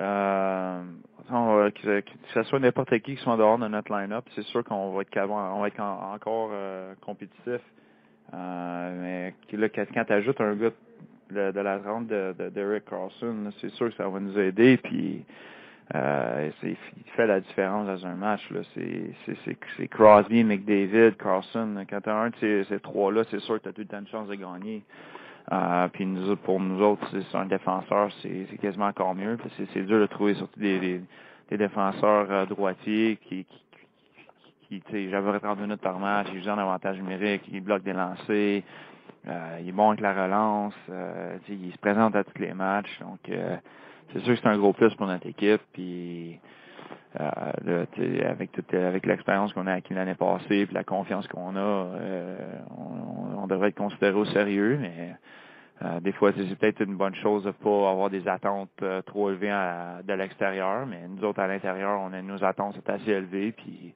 euh, 0.00 0.82
on 1.30 1.70
que, 1.70 2.00
que 2.00 2.10
ce 2.34 2.42
soit 2.44 2.58
n'importe 2.58 2.90
qui 3.00 3.16
qui 3.16 3.22
soit 3.22 3.34
en 3.34 3.36
dehors 3.36 3.58
de 3.58 3.68
notre 3.68 3.92
line-up, 3.92 4.24
c'est 4.34 4.44
sûr 4.46 4.64
qu'on 4.64 4.92
va 4.92 5.02
être, 5.02 5.14
va 5.18 5.66
être 5.68 5.80
en- 5.80 6.14
encore 6.14 6.50
euh, 6.52 6.94
compétitif. 7.00 7.60
Euh, 8.34 9.32
mais 9.50 9.56
là, 9.58 9.68
quand, 9.68 10.04
tu 10.04 10.12
ajoutes 10.12 10.40
un 10.40 10.54
gars 10.54 10.70
de, 11.30 11.60
la 11.60 11.78
rente 11.78 12.06
de, 12.08 12.34
de, 12.38 12.48
d'Eric 12.50 12.84
Carlson, 12.86 13.50
c'est 13.60 13.70
sûr 13.70 13.90
que 13.90 13.96
ça 13.96 14.08
va 14.08 14.20
nous 14.20 14.38
aider. 14.38 14.78
Puis 14.78 15.24
euh, 15.94 16.50
il 16.62 16.76
fait 17.16 17.26
la 17.26 17.40
différence 17.40 17.86
dans 17.86 18.06
un 18.06 18.14
match. 18.14 18.40
C'est, 18.74 19.88
Crosby, 19.88 20.44
McDavid, 20.44 21.16
Carlson. 21.16 21.84
Quand 21.88 22.00
tu 22.00 22.08
as 22.08 22.16
un 22.16 22.30
de 22.30 22.64
ces, 22.68 22.80
trois-là, 22.80 23.24
c'est 23.30 23.40
sûr 23.40 23.58
que 23.58 23.64
tu 23.64 23.68
as 23.68 23.72
tout 23.72 23.82
le 23.82 23.86
temps 23.86 24.02
de 24.02 24.08
chance 24.08 24.28
de 24.28 24.34
gagner. 24.34 24.82
Euh, 25.52 25.88
puis 25.88 26.06
nous 26.06 26.34
pour 26.36 26.60
nous 26.60 26.82
autres, 26.82 27.06
c'est, 27.10 27.36
un 27.36 27.44
défenseur, 27.44 28.10
c'est, 28.22 28.46
quasiment 28.60 28.86
encore 28.86 29.14
mieux. 29.14 29.36
C'est, 29.56 29.84
dur 29.84 30.00
de 30.00 30.06
trouver 30.06 30.34
surtout 30.34 30.58
des, 30.58 30.78
des, 30.78 31.00
des 31.50 31.58
défenseurs 31.58 32.26
euh, 32.30 32.46
droitiers 32.46 33.18
qui, 33.28 33.44
qui, 33.44 33.58
qui 34.68 34.80
tu 34.80 34.92
sais, 34.92 35.10
j'avais 35.10 35.38
30 35.38 35.60
minutes 35.60 35.82
par 35.82 35.98
match, 35.98 36.28
il 36.32 36.42
joue 36.42 36.50
en 36.50 36.58
avantage 36.58 36.96
numérique, 36.96 37.42
il 37.52 37.60
bloque 37.60 37.82
des 37.82 37.92
lancers, 37.92 38.62
euh, 39.28 39.58
il 39.60 39.68
est 39.68 39.72
bon 39.72 39.90
avec 39.90 40.00
la 40.00 40.24
relance, 40.24 40.74
euh, 40.88 41.36
il 41.50 41.70
se 41.70 41.78
présente 41.78 42.16
à 42.16 42.24
tous 42.24 42.40
les 42.40 42.54
matchs. 42.54 42.98
Donc 43.00 43.20
euh, 43.28 43.56
c'est 44.12 44.20
sûr 44.20 44.34
que 44.34 44.40
c'est 44.40 44.48
un 44.48 44.56
gros 44.56 44.72
plus 44.72 44.94
pour 44.94 45.06
notre 45.06 45.26
équipe. 45.26 45.60
Puis 45.74 46.40
euh, 47.20 47.28
là, 47.66 48.30
avec 48.30 48.52
toute 48.52 48.72
avec 48.72 49.04
l'expérience 49.04 49.52
qu'on 49.52 49.66
a 49.66 49.74
acquis 49.74 49.92
l'année 49.92 50.14
passée, 50.14 50.64
puis 50.64 50.72
la 50.72 50.84
confiance 50.84 51.28
qu'on 51.28 51.56
a, 51.56 51.58
euh, 51.58 52.38
on, 52.78 53.42
on 53.42 53.46
devrait 53.46 53.68
être 53.68 53.76
considéré 53.76 54.14
au 54.14 54.24
sérieux, 54.24 54.78
mais 54.80 55.14
euh, 55.84 56.00
des 56.00 56.12
fois, 56.12 56.32
c'est 56.36 56.54
peut-être 56.56 56.80
une 56.80 56.96
bonne 56.96 57.14
chose 57.16 57.44
de 57.44 57.50
pas 57.50 57.90
avoir 57.90 58.10
des 58.10 58.26
attentes 58.28 58.70
euh, 58.82 59.02
trop 59.02 59.30
élevées 59.30 59.50
à- 59.50 60.00
de 60.04 60.12
l'extérieur, 60.12 60.86
mais 60.86 61.08
nous 61.08 61.24
autres 61.24 61.40
à 61.40 61.46
l'intérieur, 61.46 62.00
on 62.00 62.12
a 62.12 62.22
nos 62.22 62.42
attentes 62.44 62.74
sont 62.74 62.90
assez 62.90 63.10
élevées, 63.10 63.52
puis 63.52 63.94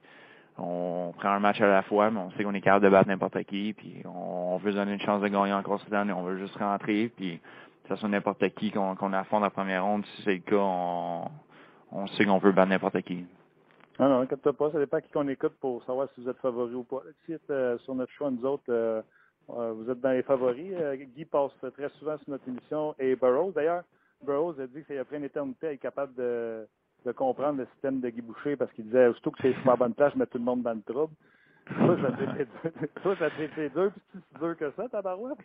on 0.59 1.13
prend 1.19 1.29
un 1.29 1.39
match 1.39 1.61
à 1.61 1.67
la 1.67 1.83
fois, 1.83 2.11
mais 2.11 2.19
on 2.19 2.31
sait 2.33 2.45
qu'on 2.45 2.55
est 2.55 2.61
capable 2.61 2.87
de 2.87 2.91
battre 2.91 3.09
n'importe 3.09 3.43
qui, 3.45 3.75
puis 3.75 4.03
on, 4.07 4.57
veut 4.57 4.73
donner 4.73 4.95
une 4.95 5.01
chance 5.01 5.21
de 5.21 5.29
gagner 5.29 5.53
encore 5.53 5.81
cette 5.83 5.93
année, 5.93 6.13
on 6.13 6.23
veut 6.23 6.39
juste 6.39 6.57
rentrer, 6.57 7.13
puis 7.15 7.41
que 7.85 7.89
ce 7.91 7.97
soit 7.97 8.09
n'importe 8.09 8.49
qui 8.55 8.71
qu'on 8.73 9.13
affronte 9.13 9.45
en 9.45 9.51
première 9.51 9.85
ronde, 9.85 10.05
si 10.07 10.23
c'est 10.23 10.35
le 10.35 10.39
cas, 10.41 10.57
on, 10.57 11.25
on 11.93 12.07
sait 12.09 12.25
qu'on 12.25 12.41
peut 12.41 12.53
battre 12.53 12.71
n'importe 12.71 13.01
qui. 13.03 13.27
Non, 14.01 14.09
non, 14.09 14.21
inquiète 14.21 14.51
pas, 14.51 14.71
ça 14.71 14.79
dépend 14.79 15.01
qui 15.01 15.11
qu'on 15.11 15.29
écoute 15.29 15.55
pour 15.61 15.83
savoir 15.85 16.09
si 16.15 16.23
vous 16.23 16.29
êtes 16.29 16.39
favori 16.39 16.75
ou 16.75 16.85
pas. 16.85 17.03
Ici, 17.29 17.39
euh, 17.51 17.79
sur 17.79 17.95
notre 17.95 18.13
choix, 18.13 18.31
nous 18.31 18.45
autres, 18.45 18.65
euh, 18.71 19.01
vous 19.49 19.91
êtes 19.91 20.01
dans 20.01 20.11
les 20.11 20.23
favoris. 20.23 20.73
Euh, 20.73 20.97
Guy 20.97 21.25
passe 21.25 21.53
très 21.75 21.89
souvent 21.99 22.17
sur 22.19 22.31
notre 22.31 22.49
émission 22.49 22.95
et 22.99 23.15
Burroughs. 23.17 23.53
D'ailleurs, 23.53 23.85
Burroughs 24.25 24.61
a 24.61 24.67
dit 24.67 24.81
que 24.81 24.87
c'est 24.89 24.99
après 24.99 25.19
une 25.19 25.25
éternité 25.25 25.69
à 25.69 25.73
être 25.73 25.81
capable 25.81 26.15
de, 26.15 26.67
comprendre 27.15 27.59
le 27.59 27.67
système 27.73 28.01
de 28.01 28.09
Guy 28.09 28.21
Boucher 28.21 28.57
parce 28.57 28.73
qu'il 28.73 28.87
disait, 28.87 29.07
aussitôt 29.07 29.31
que 29.31 29.39
c'est 29.41 29.53
sur 29.53 29.71
la 29.71 29.77
bonne 29.77 29.95
place, 29.95 30.13
je 30.15 30.19
mets 30.19 30.27
tout 30.27 30.39
le 30.39 30.45
monde 30.45 30.63
dans 30.63 30.75
le 30.75 30.83
trouble. 30.83 31.15
Toi, 31.67 31.97
ça 33.19 33.31
te 33.31 33.49
fait 33.49 33.69
dur, 33.71 33.93
puis 34.11 34.21
c'est 34.33 34.39
dur 34.41 34.57
que 34.57 34.71
ça, 34.73 34.89
ta 34.89 35.03
barouette? 35.03 35.39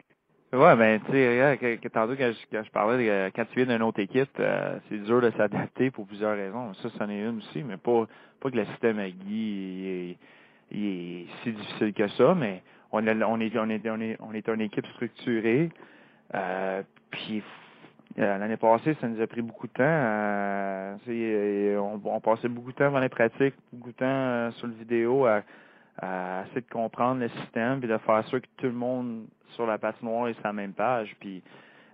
Ouais, 0.54 0.76
ben, 0.76 1.00
tu 1.06 1.12
sais, 1.12 1.58
que, 1.62 1.76
que 1.76 1.88
tantôt, 1.88 2.14
quand 2.18 2.32
je, 2.34 2.70
parlais, 2.72 3.04
de, 3.04 3.10
euh, 3.10 3.30
quand 3.34 3.46
tu 3.54 3.66
d'une 3.66 3.82
autre 3.82 4.02
équipe, 4.02 4.30
euh, 4.40 4.78
c'est 4.90 4.98
dur 4.98 5.22
de 5.22 5.32
s'adapter 5.32 5.92
pour 5.92 6.06
plusieurs 6.06 6.36
raisons. 6.36 6.74
Ça, 6.76 6.90
c'en 6.98 7.10
est 7.10 7.22
une 7.22 7.38
aussi, 7.38 7.64
mais 7.64 7.78
pas, 7.78 8.06
que 8.44 8.58
le 8.58 8.66
système 8.66 9.00
à 9.00 9.10
Guy 9.10 10.18
est 10.72 11.28
si 11.44 11.54
difficile 11.54 11.94
que 11.94 12.08
ça, 12.10 12.36
mais 12.36 12.64
on, 12.92 13.06
a- 13.08 13.26
on 13.28 13.40
est, 13.40 13.58
on 13.58 13.70
est, 13.70 13.90
on 13.90 14.02
est, 14.02 14.18
on 14.22 14.34
est 14.34 14.48
une 14.50 14.62
équipe 14.62 14.86
structurée, 14.88 15.70
euh, 16.36 16.84
puis 17.12 17.44
euh, 18.20 18.38
l'année 18.38 18.58
passée, 18.58 18.96
ça 19.00 19.08
nous 19.08 19.22
a 19.22 19.28
pris 19.28 19.42
beaucoup 19.42 19.68
de 19.68 19.74
temps. 19.74 19.84
euh, 19.84 20.96
euh, 21.08 21.78
on, 21.78 22.02
on 22.04 22.20
passait 22.20 22.50
beaucoup 22.50 22.72
de 22.72 22.78
temps 22.78 22.92
dans 22.92 23.00
les 23.00 23.10
pratiques, 23.10 23.56
beaucoup 23.72 23.92
de 23.92 23.96
temps 23.98 24.06
euh, 24.06 24.52
sur 24.52 24.68
le 24.68 24.74
vidéo 24.74 25.26
à, 25.26 25.42
à 26.02 26.44
essayer 26.46 26.62
de 26.62 26.70
comprendre 26.72 27.22
le 27.22 27.30
système 27.30 27.80
puis 27.80 27.88
de 27.90 27.98
faire 28.00 28.26
sûr 28.28 28.42
que 28.42 28.48
tout 28.58 28.66
le 28.68 28.74
monde 28.74 29.26
sur 29.50 29.66
la 29.66 29.78
patinoire 29.78 30.28
est 30.28 30.34
sur 30.34 30.44
la 30.46 30.54
même 30.54 30.74
page. 30.74 31.16
Puis 31.20 31.42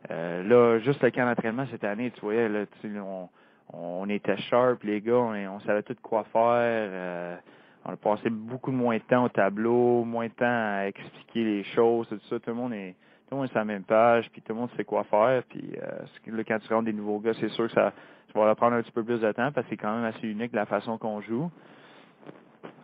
euh, 0.09 0.43
là, 0.43 0.79
juste 0.79 1.03
le 1.03 1.11
camp 1.11 1.25
d'entraînement 1.25 1.65
cette 1.71 1.83
année, 1.83 2.11
tu 2.11 2.21
voyais, 2.21 2.49
là, 2.49 2.65
tu 2.81 2.99
on, 2.99 3.29
on 3.73 4.09
était 4.09 4.37
sharp, 4.37 4.83
les 4.83 5.01
gars, 5.01 5.13
on, 5.17 5.35
on 5.35 5.59
savait 5.61 5.83
tout 5.83 5.95
quoi 6.01 6.23
faire. 6.33 7.37
On 7.85 7.91
a 7.91 7.95
passé 7.95 8.29
beaucoup 8.29 8.71
moins 8.71 8.97
de 8.97 9.03
temps 9.03 9.25
au 9.25 9.29
tableau, 9.29 10.03
moins 10.03 10.27
de 10.27 10.33
temps 10.33 10.45
à 10.45 10.87
expliquer 10.87 11.43
les 11.43 11.63
choses, 11.63 12.07
tout 12.09 12.19
ça. 12.29 12.39
Tout 12.39 12.49
le 12.49 12.55
monde 12.55 12.73
est 12.73 12.95
tout 13.27 13.35
le 13.35 13.37
monde 13.37 13.45
est 13.45 13.49
sur 13.49 13.59
la 13.59 13.65
même 13.65 13.83
page, 13.83 14.29
puis 14.31 14.41
tout 14.41 14.53
le 14.53 14.59
monde 14.59 14.69
sait 14.77 14.85
quoi 14.85 15.03
faire. 15.03 15.43
Puis 15.49 15.73
euh, 15.83 16.35
là, 16.35 16.43
quand 16.45 16.59
tu 16.59 16.73
rentres 16.73 16.85
des 16.85 16.93
nouveaux 16.93 17.19
gars, 17.19 17.33
c'est 17.39 17.49
sûr 17.49 17.67
que 17.67 17.73
ça, 17.73 17.91
va 18.33 18.45
leur 18.45 18.55
prendre 18.55 18.75
un 18.75 18.81
petit 18.81 18.91
peu 18.91 19.03
plus 19.03 19.19
de 19.19 19.31
temps 19.31 19.51
parce 19.51 19.65
que 19.67 19.71
c'est 19.71 19.77
quand 19.77 19.93
même 19.93 20.05
assez 20.05 20.27
unique 20.27 20.53
la 20.53 20.65
façon 20.65 20.97
qu'on 20.97 21.19
joue. 21.21 21.49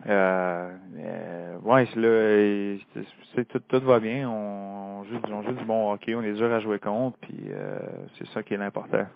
Euh, 0.06 0.76
euh, 0.98 1.58
ouais, 1.60 1.86
là, 1.96 2.78
c'est- 3.34 3.44
tout, 3.68 3.80
va 3.80 4.00
bien. 4.00 4.28
On, 4.28 5.00
on 5.00 5.04
joue, 5.04 5.18
on 5.30 5.42
joue 5.42 5.52
du 5.52 5.64
bon 5.64 5.92
hockey, 5.92 6.14
on 6.14 6.22
est 6.22 6.34
dur 6.34 6.52
à 6.52 6.60
jouer 6.60 6.78
contre, 6.78 7.16
puis 7.18 7.46
euh, 7.50 7.78
c'est 8.18 8.26
ça 8.28 8.42
qui 8.42 8.54
est 8.54 8.58
l'important. 8.58 9.06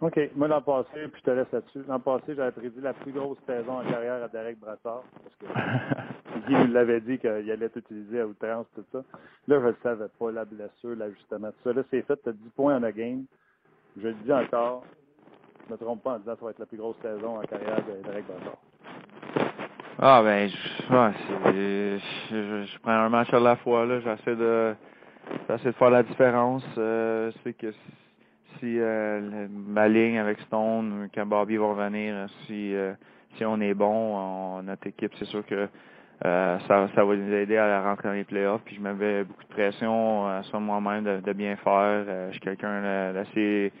OK. 0.00 0.18
Moi, 0.34 0.48
l'an 0.48 0.62
passé, 0.62 0.88
puis 1.12 1.20
je 1.20 1.22
te 1.22 1.30
laisse 1.30 1.52
là-dessus. 1.52 1.82
L'an 1.86 2.00
passé, 2.00 2.34
j'avais 2.34 2.52
prédit 2.52 2.80
la 2.80 2.94
plus 2.94 3.12
grosse 3.12 3.38
saison 3.46 3.80
en 3.80 3.84
carrière 3.90 4.22
à 4.22 4.28
Derek 4.28 4.58
Brassard. 4.58 5.02
Parce 5.22 5.36
que 5.36 5.46
Guy 6.46 6.54
nous 6.54 6.72
l'avait 6.72 7.00
dit 7.00 7.18
qu'il 7.18 7.28
allait 7.28 7.66
être 7.66 7.76
utilisé 7.76 8.20
à 8.20 8.26
outrance, 8.26 8.66
tout 8.74 8.84
ça. 8.92 8.98
Là, 9.46 9.60
je 9.60 9.66
le 9.66 9.76
savais 9.82 10.08
pas, 10.18 10.32
la 10.32 10.44
blessure, 10.46 10.96
l'ajustement, 10.96 11.48
tout 11.48 11.58
ça. 11.64 11.72
Là, 11.74 11.82
c'est 11.90 12.02
fait, 12.02 12.16
tu 12.22 12.28
as 12.30 12.32
10 12.32 12.48
points 12.56 12.76
en 12.76 12.82
a 12.82 12.92
game. 12.92 13.24
Je 14.00 14.08
le 14.08 14.14
dis 14.24 14.32
encore, 14.32 14.84
je 15.66 15.72
me 15.72 15.78
trompe 15.78 16.02
pas 16.02 16.12
en 16.14 16.18
disant 16.18 16.32
que 16.34 16.38
ça 16.40 16.44
va 16.46 16.50
être 16.52 16.58
la 16.60 16.66
plus 16.66 16.78
grosse 16.78 16.96
saison 17.02 17.38
en 17.38 17.42
carrière 17.42 17.76
de 17.84 18.02
Derek 18.02 18.24
Brassard. 18.26 18.58
Ah 20.02 20.22
ben, 20.22 20.48
je, 20.48 20.94
ouais, 20.94 21.12
c'est- 21.44 21.98
je, 22.30 22.64
je 22.64 22.78
prends 22.80 22.92
un 22.92 23.08
match 23.10 23.32
à 23.34 23.40
la 23.40 23.56
fois. 23.56 23.84
là. 23.84 24.00
J'essaie 24.00 24.34
de, 24.34 24.74
j'essaie 25.48 25.66
de 25.72 25.72
faire 25.76 25.90
la 25.90 26.02
différence. 26.02 26.64
Euh, 26.78 27.30
je 27.32 27.38
sais 27.42 27.52
que 27.52 27.70
si, 28.60 28.78
euh, 28.78 29.48
ma 29.50 29.88
ligne 29.88 30.18
avec 30.18 30.40
Stone, 30.42 31.08
quand 31.14 31.26
Bobby 31.26 31.56
va 31.56 31.66
revenir, 31.66 32.28
si, 32.46 32.74
euh, 32.74 32.92
si 33.36 33.44
on 33.44 33.60
est 33.60 33.74
bon, 33.74 34.16
on- 34.16 34.62
notre 34.62 34.86
équipe, 34.86 35.12
c'est 35.18 35.24
sûr 35.26 35.44
que 35.46 35.68
euh, 36.26 36.58
ça, 36.68 36.88
ça 36.94 37.04
va 37.04 37.16
nous 37.16 37.32
aider 37.34 37.56
à 37.56 37.82
rentrer 37.82 38.08
dans 38.08 38.14
les 38.14 38.24
playoffs. 38.24 38.62
Puis 38.64 38.76
je 38.76 38.80
m'avais 38.80 39.24
beaucoup 39.24 39.42
de 39.44 39.48
pression 39.48 40.28
euh, 40.28 40.42
sur 40.44 40.60
moi-même 40.60 41.04
de, 41.04 41.32
bien 41.32 41.56
faire. 41.56 41.72
Euh, 42.08 42.26
je 42.28 42.32
suis 42.32 42.40
quelqu'un 42.40 42.68
euh, 42.68 43.12
d'assez 43.14 43.72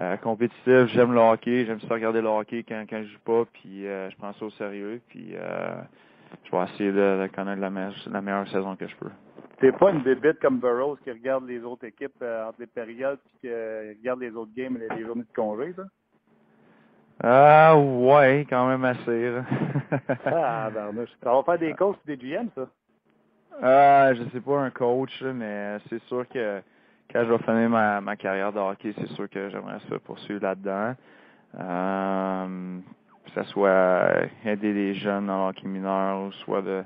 euh, 0.00 0.16
compétitif. 0.18 0.86
J'aime 0.94 1.12
le 1.12 1.20
hockey. 1.20 1.64
J'aime 1.64 1.80
ça 1.80 1.94
regarder 1.94 2.20
le 2.20 2.28
hockey 2.28 2.64
quand, 2.68 2.84
quand 2.90 3.02
je 3.02 3.08
joue 3.08 3.18
pas. 3.24 3.44
Puis 3.52 3.86
euh, 3.86 4.10
je 4.10 4.16
prends 4.16 4.32
ça 4.32 4.44
au 4.44 4.50
sérieux. 4.50 5.00
Puis 5.08 5.34
euh, 5.36 5.76
je 6.44 6.50
vais 6.50 6.64
essayer 6.64 6.90
de, 6.90 7.22
de 7.22 7.28
connaître 7.34 7.60
la 7.60 7.70
la 8.12 8.20
meilleure 8.20 8.48
saison 8.48 8.74
que 8.76 8.86
je 8.88 8.96
peux. 8.96 9.10
T'es 9.60 9.72
pas 9.72 9.90
une 9.90 10.02
bébête 10.02 10.38
comme 10.40 10.58
Burroughs 10.58 10.98
qui 11.02 11.10
regarde 11.10 11.46
les 11.46 11.62
autres 11.62 11.86
équipes 11.86 12.20
euh, 12.22 12.48
entre 12.48 12.60
les 12.60 12.66
périodes 12.66 13.18
puis 13.24 13.38
qui 13.40 13.48
euh, 13.48 13.94
regarde 13.98 14.20
les 14.20 14.32
autres 14.32 14.52
games 14.54 14.76
et 14.76 14.80
les, 14.80 14.96
les 14.96 15.06
journées 15.06 15.22
de 15.22 15.34
congé, 15.34 15.72
ça? 15.74 15.84
Ah 17.22 17.74
ouais, 17.78 18.46
quand 18.48 18.68
même 18.68 18.84
assez. 18.84 19.30
là. 19.30 19.44
ah, 20.26 20.70
barnouche. 20.70 21.08
Ça 21.22 21.32
va 21.32 21.42
faire 21.42 21.58
des 21.58 21.72
coachs 21.78 21.96
et 22.06 22.16
des 22.16 22.28
GM, 22.28 22.48
ça? 22.54 22.68
Ah, 23.62 24.12
je 24.12 24.22
sais 24.30 24.40
pas 24.40 24.58
un 24.58 24.70
coach, 24.70 25.22
là, 25.22 25.32
mais 25.32 25.78
c'est 25.88 26.02
sûr 26.02 26.28
que 26.28 26.60
quand 27.10 27.24
je 27.24 27.32
vais 27.32 27.38
finir 27.38 27.70
ma, 27.70 28.02
ma 28.02 28.16
carrière 28.16 28.52
de 28.52 28.58
hockey, 28.58 28.92
c'est 28.98 29.08
sûr 29.12 29.30
que 29.30 29.48
j'aimerais 29.48 29.78
ça 29.88 29.98
poursuivre 29.98 30.42
là-dedans. 30.42 30.94
Euh, 31.58 32.78
que 33.24 33.30
ce 33.42 33.50
soit 33.50 34.26
aider 34.44 34.74
les 34.74 34.94
jeunes 34.94 35.26
dans 35.26 35.44
le 35.44 35.50
hockey 35.50 35.66
mineur, 35.66 36.20
ou 36.20 36.32
soit 36.32 36.60
de 36.60 36.84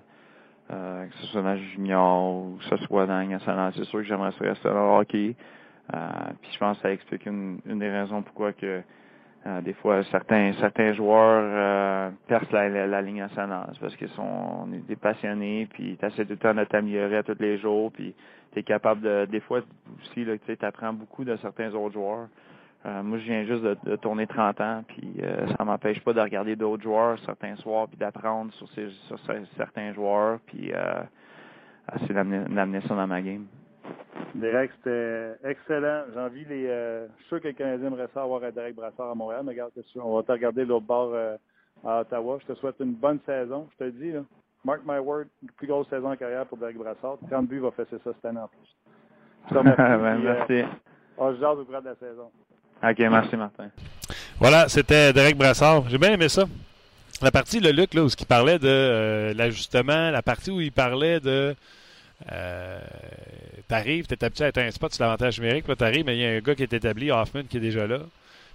euh, 0.73 1.07
que 1.07 1.14
ce 1.16 1.27
soit 1.27 1.43
dans 1.43 1.53
le 1.53 1.59
junior, 1.59 2.35
ou 2.35 2.57
que 2.59 2.64
ce 2.64 2.77
soit 2.85 3.07
dans 3.07 3.18
la. 3.18 3.73
C'est 3.73 3.85
sûr 3.85 4.01
que 4.01 4.05
j'aimerais 4.05 4.33
ça 4.33 4.45
rester 4.45 4.68
dans 4.68 4.75
le 4.75 5.01
hockey. 5.01 5.35
Euh, 5.93 5.99
puis 6.41 6.51
je 6.53 6.59
pense 6.59 6.77
que 6.77 6.83
ça 6.83 6.93
explique 6.93 7.27
une, 7.27 7.61
une 7.66 7.79
des 7.79 7.91
raisons 7.91 8.23
pourquoi 8.23 8.53
que 8.53 8.83
euh, 9.47 9.61
des 9.62 9.73
fois, 9.73 10.05
certains 10.05 10.53
certains 10.61 10.93
joueurs 10.93 11.43
euh, 11.43 12.11
percent 12.29 12.53
la, 12.53 12.68
la, 12.68 12.87
la 12.87 13.03
ligne 13.03 13.21
nationale. 13.21 13.73
Parce 13.81 13.97
qu'ils 13.97 14.11
sont 14.11 14.23
on 14.23 14.73
est 14.73 14.87
des 14.87 14.97
passionnés, 14.97 15.66
puis 15.73 15.97
tu 15.99 16.07
essaies 16.07 16.25
tout 16.25 16.33
le 16.33 16.37
temps 16.37 16.55
de 16.55 16.64
t'améliorer 16.64 17.16
à 17.16 17.23
tous 17.23 17.37
les 17.41 17.59
jours, 17.59 17.91
puis 17.91 18.14
tu 18.53 18.59
es 18.59 18.62
capable 18.62 19.01
de. 19.01 19.27
Des 19.31 19.41
fois 19.41 19.61
aussi, 20.03 20.25
là, 20.25 20.35
tu 20.39 20.64
apprends 20.64 20.93
beaucoup 20.93 21.25
de 21.25 21.37
certains 21.37 21.73
autres 21.75 21.95
joueurs. 21.95 22.29
Euh, 22.87 23.03
moi, 23.03 23.18
je 23.18 23.24
viens 23.24 23.45
juste 23.45 23.62
de, 23.62 23.76
de 23.85 23.97
tourner 23.97 24.26
30 24.26 24.61
ans, 24.62 24.85
puis 24.89 25.12
euh, 25.22 25.47
ça 25.57 25.64
m'empêche 25.64 26.01
pas 26.03 26.14
de 26.14 26.20
regarder 26.20 26.57
d'autres 26.57 26.83
joueurs 26.83 27.18
certains 27.26 27.55
soirs, 27.57 27.89
puis 27.89 27.99
d'apprendre 27.99 28.53
sur, 28.55 28.68
ces, 28.70 28.89
sur 29.07 29.18
ces- 29.20 29.45
certains 29.57 29.93
joueurs, 29.93 30.39
puis 30.47 30.72
euh, 30.72 31.03
essayer 31.97 32.14
d'amener 32.14 32.81
ça 32.83 32.95
dans 32.95 33.07
ma 33.07 33.20
game. 33.20 33.47
Derek, 34.35 34.70
c'était 34.76 35.35
excellent. 35.45 36.05
J'ai 36.14 36.20
envie, 36.20 36.45
les, 36.47 36.66
euh, 36.68 37.07
je 37.09 37.12
suis 37.22 37.28
sûr 37.28 37.41
que 37.43 37.49
le 37.49 37.55
Canadien 37.55 37.89
aimerait 37.89 38.09
ça 38.14 38.22
avoir 38.22 38.43
un 38.45 38.51
Derek 38.51 38.74
Brassard 38.76 39.11
à 39.11 39.14
Montréal, 39.14 39.43
mais 39.45 39.53
regarde, 39.53 39.72
on 39.97 40.16
va 40.16 40.22
te 40.22 40.33
regarder 40.33 40.62
de 40.64 40.68
l'autre 40.68 40.87
bord 40.87 41.11
euh, 41.12 41.37
à 41.85 42.01
Ottawa. 42.01 42.39
Je 42.41 42.47
te 42.53 42.59
souhaite 42.59 42.76
une 42.81 42.95
bonne 42.95 43.18
saison. 43.26 43.68
Je 43.72 43.76
te 43.76 43.85
le 43.85 43.93
dis, 43.93 44.12
là, 44.12 44.20
mark 44.64 44.81
my 44.87 44.99
word, 44.99 45.24
une 45.43 45.51
plus 45.51 45.66
grosse 45.66 45.89
saison 45.91 46.12
en 46.12 46.16
carrière 46.16 46.47
pour 46.47 46.57
Derek 46.59 46.76
Brassard. 46.78 47.18
30 47.28 47.47
buts, 47.47 47.57
il 47.57 47.62
va 47.62 47.72
faire 47.72 47.87
ça 47.91 47.97
cette 48.05 48.24
année 48.24 48.41
en 48.41 48.49
plus. 48.49 48.76
Je 49.49 49.55
te 49.55 49.59
remercie. 49.59 49.83
Ben, 49.83 50.05
euh, 50.05 50.18
merci. 50.49 50.64
on 51.18 51.35
se 51.35 51.41
jase 51.41 51.59
au 51.59 51.64
cours 51.64 51.81
de 51.83 51.89
la 51.89 51.97
saison. 51.97 52.31
OK, 52.83 52.99
merci 52.99 53.37
Martin. 53.37 53.68
Voilà, 54.39 54.68
c'était 54.68 55.12
Derek 55.12 55.37
Brassard. 55.37 55.89
J'ai 55.91 55.99
bien 55.99 56.12
aimé 56.12 56.28
ça. 56.28 56.45
La 57.22 57.31
partie, 57.31 57.61
le 57.61 57.70
Luc, 57.70 57.93
là, 57.95 58.03
où 58.05 58.09
il 58.09 58.26
parlait 58.26 58.59
de 58.59 58.66
euh, 58.68 59.35
l'ajustement, 59.35 60.11
la 60.11 60.22
partie 60.22 60.51
où 60.51 60.61
il 60.61 60.72
parlait 60.72 61.20
de. 61.20 61.55
Euh, 62.33 62.81
t'arrives, 63.68 64.07
t'es 64.07 64.22
habitué 64.24 64.45
à 64.45 64.49
être 64.49 64.59
un 64.59 64.70
spot 64.70 64.93
sur 64.95 65.05
l'avantage 65.05 65.39
numérique, 65.41 65.64
puis 65.64 65.72
là, 65.72 65.76
t'arrives, 65.76 66.05
mais 66.07 66.16
il 66.16 66.20
y 66.20 66.26
a 66.26 66.31
un 66.31 66.41
gars 66.41 66.55
qui 66.55 66.62
est 66.62 66.72
établi, 66.72 67.11
Hoffman, 67.11 67.43
qui 67.49 67.59
est 67.59 67.61
déjà 67.61 67.87
là. 67.87 67.99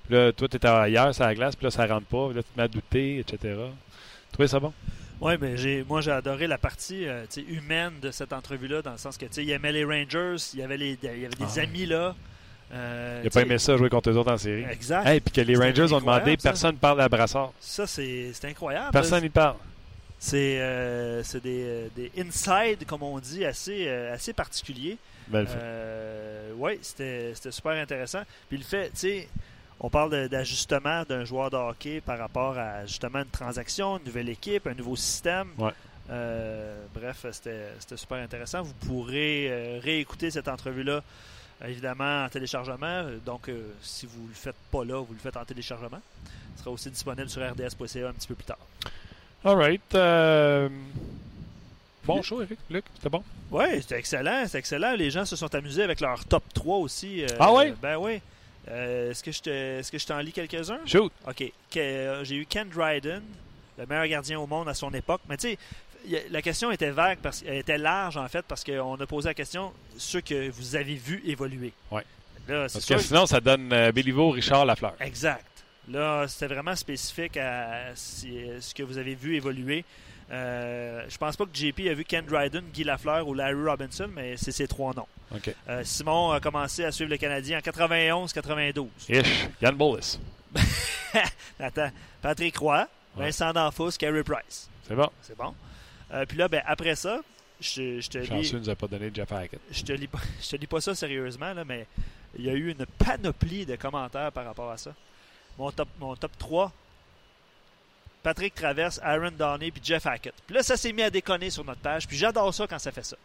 Puis 0.07 0.15
là, 0.15 0.31
toi, 0.31 0.47
t'es 0.47 0.63
ailleurs, 0.65 1.13
sur 1.13 1.23
la 1.23 1.33
glace, 1.35 1.55
puis 1.55 1.65
là, 1.65 1.71
ça 1.71 1.85
rentre 1.85 2.05
pas, 2.07 2.27
puis 2.27 2.35
là, 2.37 2.43
tu 2.43 2.49
te 2.49 2.57
mets 2.57 2.63
à 2.63 2.67
douter, 2.67 3.19
etc. 3.19 3.37
Tu 3.41 4.31
trouvais 4.33 4.47
ça 4.47 4.59
bon? 4.59 4.73
Oui, 5.21 5.33
mais 5.39 5.57
j'ai, 5.57 5.83
moi, 5.87 6.01
j'ai 6.01 6.11
adoré 6.11 6.45
la 6.45 6.57
partie 6.57 7.07
euh, 7.07 7.23
tu 7.31 7.41
sais, 7.41 7.47
humaine 7.47 7.93
de 8.01 8.11
cette 8.11 8.33
entrevue-là, 8.33 8.81
dans 8.81 8.91
le 8.91 8.97
sens 8.97 9.17
que 9.17 9.25
tu 9.25 9.33
sais, 9.33 9.43
il 9.43 9.49
aimait 9.51 9.71
les 9.71 9.83
Rangers, 9.85 10.35
il 10.53 10.59
y 10.59 10.63
avait, 10.63 10.77
les, 10.77 10.97
il 11.01 11.21
y 11.21 11.25
avait 11.25 11.35
des 11.35 11.59
Ah. 11.59 11.61
amis 11.61 11.85
là. 11.85 12.15
Euh, 12.73 13.21
Il 13.23 13.27
a 13.27 13.29
tu 13.29 13.33
sais, 13.33 13.39
pas 13.39 13.45
aimé 13.45 13.57
ça, 13.57 13.77
jouer 13.77 13.89
contre 13.89 14.09
eux 14.09 14.17
autres 14.17 14.31
en 14.31 14.37
série. 14.37 14.65
Exact. 14.69 15.05
Hey, 15.05 15.19
puis 15.19 15.31
que 15.31 15.41
les 15.41 15.55
Rangers 15.55 15.93
ont 15.93 15.99
demandé, 15.99 16.35
ça. 16.39 16.49
personne 16.49 16.75
parle 16.77 17.01
à 17.01 17.09
Brassard. 17.09 17.51
Ça, 17.59 17.85
c'est, 17.87 18.33
incroyable. 18.43 18.91
Personne 18.91 19.21
n'y 19.21 19.29
parle. 19.29 19.55
C'est, 20.17 20.59
euh, 20.59 21.21
c'est 21.23 21.43
des, 21.43 21.63
euh, 21.63 21.87
des 21.95 22.11
inside, 22.17 22.85
comme 22.87 23.03
on 23.03 23.19
dit, 23.19 23.45
assez, 23.45 23.85
euh, 23.87 24.13
assez 24.13 24.33
particuliers. 24.33 24.97
Belle 25.27 25.45
fin. 25.45 25.57
Euh, 25.57 26.51
oui, 26.57 26.79
c'était, 26.81 27.31
c'était 27.35 27.51
super 27.51 27.73
intéressant. 27.73 28.21
Puis 28.49 28.57
le 28.57 28.63
fait, 28.63 28.89
tu 28.89 28.97
sais, 28.97 29.29
on 29.79 29.89
parle 29.89 30.29
d'ajustement 30.29 31.03
d'un 31.03 31.25
joueur 31.25 31.49
de 31.49 31.57
hockey 31.57 32.01
par 32.01 32.17
rapport 32.17 32.57
à 32.57 32.85
justement 32.85 33.19
une 33.19 33.29
transaction, 33.29 33.97
une 33.97 34.05
nouvelle 34.05 34.29
équipe, 34.29 34.67
un 34.67 34.73
nouveau 34.73 34.95
système. 34.95 35.49
Ouais. 35.57 35.71
Euh, 36.09 36.85
bref, 36.93 37.25
c'était, 37.31 37.67
c'était 37.79 37.97
super 37.97 38.17
intéressant. 38.17 38.61
Vous 38.61 38.73
pourrez 38.73 39.47
euh, 39.49 39.79
réécouter 39.81 40.31
cette 40.31 40.47
entrevue-là, 40.47 40.93
euh, 40.93 41.01
évidemment, 41.65 42.25
en 42.25 42.29
téléchargement. 42.29 43.03
Donc, 43.25 43.49
euh, 43.49 43.73
si 43.81 44.05
vous 44.05 44.23
ne 44.23 44.27
le 44.29 44.33
faites 44.33 44.55
pas 44.71 44.83
là, 44.83 44.99
vous 45.01 45.13
le 45.13 45.19
faites 45.19 45.37
en 45.37 45.45
téléchargement. 45.45 46.01
Ce 46.55 46.61
sera 46.63 46.71
aussi 46.71 46.89
disponible 46.89 47.29
sur 47.29 47.41
rds.ca 47.41 48.07
un 48.09 48.13
petit 48.13 48.27
peu 48.27 48.35
plus 48.35 48.45
tard. 48.45 48.57
All 49.43 49.55
right. 49.57 49.95
euh, 49.95 50.69
Bon 52.05 52.21
show, 52.21 52.41
Eric. 52.41 52.59
Luc, 52.69 52.85
c'était 52.95 53.09
bon? 53.09 53.23
Oui, 53.51 53.65
c'était 53.81 53.97
excellent, 53.97 54.43
c'était 54.45 54.59
excellent. 54.59 54.93
Les 54.95 55.09
gens 55.09 55.25
se 55.25 55.35
sont 55.35 55.53
amusés 55.55 55.83
avec 55.83 55.99
leur 56.01 56.23
top 56.25 56.43
3 56.53 56.77
aussi. 56.77 57.23
euh, 57.23 57.27
Ah 57.39 57.51
ouais? 57.53 57.73
Ben 57.81 57.97
oui. 57.97 58.21
Euh, 58.67 59.11
est-ce 59.11 59.23
que 59.23 59.31
je 59.31 59.41
te- 59.41 60.05
t'en 60.07 60.19
lis 60.19 60.31
quelques-uns? 60.31 60.79
Shoot. 60.85 61.11
OK. 61.27 61.51
Euh, 61.77 62.23
J'ai 62.23 62.35
eu 62.35 62.45
Ken 62.45 62.67
Dryden, 62.69 63.21
le 63.77 63.85
meilleur 63.87 64.07
gardien 64.07 64.39
au 64.39 64.45
monde 64.47 64.69
à 64.69 64.73
son 64.75 64.91
époque. 64.93 65.21
Mais 65.29 65.37
tu 65.37 65.49
sais, 65.49 65.57
la 66.29 66.41
question 66.41 66.71
était 66.71 66.91
vague, 66.91 67.19
parce 67.21 67.43
elle 67.47 67.57
était 67.57 67.77
large 67.77 68.17
en 68.17 68.27
fait, 68.27 68.43
parce 68.47 68.63
qu'on 68.63 68.95
a 68.95 69.05
posé 69.07 69.29
la 69.29 69.33
question 69.33 69.71
ceux 69.97 70.21
que 70.21 70.49
vous 70.49 70.75
avez 70.75 70.95
vus 70.95 71.21
évoluer. 71.25 71.73
C'est 72.47 72.73
Parce 72.73 72.85
que 72.85 72.97
sinon, 72.99 73.25
ça 73.25 73.41
donne 73.41 73.73
euh, 73.73 73.91
Béliveau, 73.91 74.29
Richard, 74.29 74.65
Lafleur. 74.65 74.93
Exact. 74.99 75.45
Là, 75.89 76.27
c'était 76.27 76.53
vraiment 76.53 76.75
spécifique 76.75 77.37
à 77.37 77.95
si- 77.95 78.37
ce 78.59 78.73
que 78.75 78.83
vous 78.83 78.97
avez 78.99 79.15
vu 79.15 79.35
évoluer. 79.35 79.83
Euh, 80.31 81.03
je 81.07 81.17
pense 81.17 81.35
pas 81.37 81.45
que 81.45 81.55
JP 81.55 81.87
a 81.89 81.93
vu 81.93 82.03
Ken 82.03 82.23
Dryden, 82.25 82.63
Guy 82.73 82.83
Lafleur 82.83 83.27
ou 83.27 83.33
Larry 83.33 83.53
Robinson, 83.67 84.09
mais 84.13 84.37
c'est 84.37 84.51
ces 84.51 84.67
trois 84.67 84.93
noms. 84.93 85.07
OK. 85.35 85.53
Euh, 85.69 85.83
Simon 85.83 86.31
a 86.31 86.39
commencé 86.39 86.83
à 86.83 86.91
suivre 86.91 87.09
le 87.11 87.17
Canadien 87.17 87.57
en 87.57 87.61
91-92. 87.61 88.87
Ish. 89.09 89.47
Yann 89.61 89.75
Bollis. 89.75 90.19
Attends, 91.59 91.91
Patrick 92.21 92.57
Roy, 92.57 92.87
Ouais. 93.17 93.25
Vincent 93.25 93.53
D'Anfos, 93.53 93.91
Carey 93.97 94.23
Price. 94.23 94.69
C'est 94.87 94.95
bon. 94.95 95.09
C'est 95.21 95.37
bon. 95.37 95.53
Euh, 96.13 96.25
puis 96.25 96.37
là, 96.37 96.47
ben, 96.47 96.61
après 96.65 96.95
ça, 96.95 97.19
je, 97.59 97.99
je 98.01 98.09
te 98.09 98.17
lis, 98.17 98.27
Chanceux 98.27 98.59
nous 98.59 98.69
a 98.69 98.75
pas 98.75 98.87
donné 98.87 99.11
Jeff 99.13 99.31
Hackett. 99.31 99.59
je 99.71 99.81
te 99.83 99.93
lis 99.93 100.07
pas, 100.07 100.19
je 100.41 100.49
te 100.49 100.55
lis 100.55 100.67
pas 100.67 100.81
ça 100.81 100.93
sérieusement, 100.93 101.53
là, 101.53 101.63
mais 101.65 101.87
il 102.37 102.45
y 102.45 102.49
a 102.49 102.53
eu 102.53 102.71
une 102.71 102.85
panoplie 102.85 103.65
de 103.65 103.75
commentaires 103.75 104.31
par 104.31 104.45
rapport 104.45 104.71
à 104.71 104.77
ça. 104.77 104.93
Mon 105.57 105.71
top, 105.71 105.87
mon 105.99 106.15
top 106.15 106.37
3, 106.37 106.71
Patrick 108.23 108.53
Traverse, 108.55 108.99
Aaron 109.03 109.31
Downey 109.31 109.71
puis 109.71 109.81
Jeff 109.83 110.05
Hackett. 110.05 110.33
Puis 110.45 110.55
là, 110.55 110.63
ça 110.63 110.75
s'est 110.75 110.91
mis 110.91 111.03
à 111.03 111.09
déconner 111.09 111.49
sur 111.49 111.63
notre 111.63 111.81
page, 111.81 112.07
puis 112.07 112.17
j'adore 112.17 112.53
ça 112.53 112.67
quand 112.67 112.79
ça 112.79 112.91
fait 112.91 113.05
ça. 113.05 113.15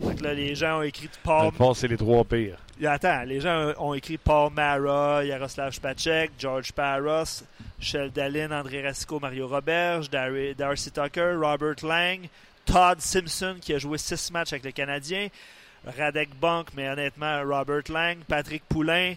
Que 0.00 0.22
là, 0.24 0.34
les 0.34 0.54
gens 0.54 0.78
ont 0.78 0.82
écrit 0.82 1.08
Paul. 1.22 1.52
c'est 1.74 1.88
les 1.88 1.96
trois 1.96 2.24
pires. 2.24 2.58
Attends, 2.84 3.22
les 3.22 3.40
gens 3.40 3.72
ont 3.78 3.94
écrit 3.94 4.18
Paul 4.18 4.52
Mara, 4.52 5.24
Yaroslav 5.24 5.72
Spacek, 5.72 6.32
George 6.38 6.72
Paros, 6.72 7.44
Shell 7.78 8.10
Dallin, 8.10 8.50
André 8.50 8.82
Racicot, 8.82 9.20
Mario 9.20 9.46
Roberge, 9.46 10.10
Dar- 10.10 10.30
Darcy 10.58 10.90
Tucker, 10.90 11.34
Robert 11.40 11.76
Lang, 11.84 12.28
Todd 12.66 13.00
Simpson 13.00 13.56
qui 13.60 13.72
a 13.74 13.78
joué 13.78 13.96
six 13.98 14.32
matchs 14.32 14.52
avec 14.52 14.64
le 14.64 14.72
Canadien, 14.72 15.28
Radek 15.86 16.30
Bonk, 16.40 16.68
mais 16.74 16.88
honnêtement 16.88 17.42
Robert 17.44 17.82
Lang, 17.90 18.18
Patrick 18.26 18.64
Poulain, 18.68 19.14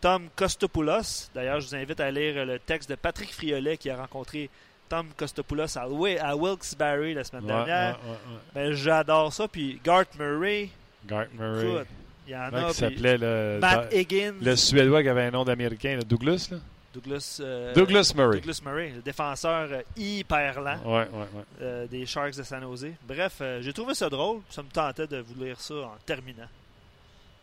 Tom 0.00 0.28
Kostopoulos. 0.34 1.28
D'ailleurs, 1.34 1.60
je 1.60 1.66
vous 1.68 1.74
invite 1.74 2.00
à 2.00 2.10
lire 2.10 2.46
le 2.46 2.58
texte 2.58 2.88
de 2.88 2.94
Patrick 2.94 3.32
Friolet 3.34 3.76
qui 3.76 3.90
a 3.90 3.96
rencontré 3.98 4.48
Tom 4.88 5.06
Kostopoulos 5.16 5.76
à, 5.78 5.88
Wi- 5.88 6.18
à 6.18 6.36
Wilkes-Barre 6.36 7.14
la 7.14 7.24
semaine 7.24 7.44
Ouais, 7.44 7.48
dernière. 7.52 7.98
ouais, 8.04 8.10
ouais, 8.10 8.34
ouais. 8.34 8.40
Ben, 8.68 8.72
J'adore 8.72 9.32
ça. 9.32 9.48
Puis 9.48 9.80
Garth 9.84 10.18
Murray, 10.18 10.70
Garth 11.06 11.28
Murray. 11.38 11.68
écoute, 11.68 11.86
il 12.26 12.32
y 12.32 12.36
en 12.36 12.52
a. 12.52 12.68
qui 12.68 12.74
s'appelait 12.74 13.18
le, 13.18 13.58
Matt 13.60 13.92
Higgins. 13.92 14.34
le 14.40 14.56
Suédois 14.56 15.02
qui 15.02 15.08
avait 15.08 15.24
un 15.24 15.30
nom 15.30 15.44
d'Américain, 15.44 15.96
le 15.96 16.02
Douglas. 16.04 16.48
Là? 16.50 16.58
Douglas, 16.94 17.38
euh, 17.42 17.74
Douglas 17.74 18.12
Murray. 18.16 18.36
Douglas 18.40 18.60
Murray, 18.64 18.92
le 18.96 19.02
défenseur 19.02 19.68
euh, 19.70 19.82
hyper 19.98 20.60
lent 20.62 20.78
Ouais, 20.84 21.06
ouais, 21.12 21.18
ouais. 21.34 21.44
euh, 21.60 21.86
des 21.86 22.06
Sharks 22.06 22.36
de 22.36 22.42
San 22.42 22.62
Jose. 22.62 22.86
Bref, 23.06 23.34
euh, 23.42 23.60
j'ai 23.60 23.72
trouvé 23.74 23.94
ça 23.94 24.08
drôle. 24.08 24.40
Ça 24.48 24.62
me 24.62 24.68
tentait 24.70 25.06
de 25.06 25.18
vous 25.18 25.34
lire 25.44 25.60
ça 25.60 25.74
en 25.74 25.96
terminant. 26.06 26.48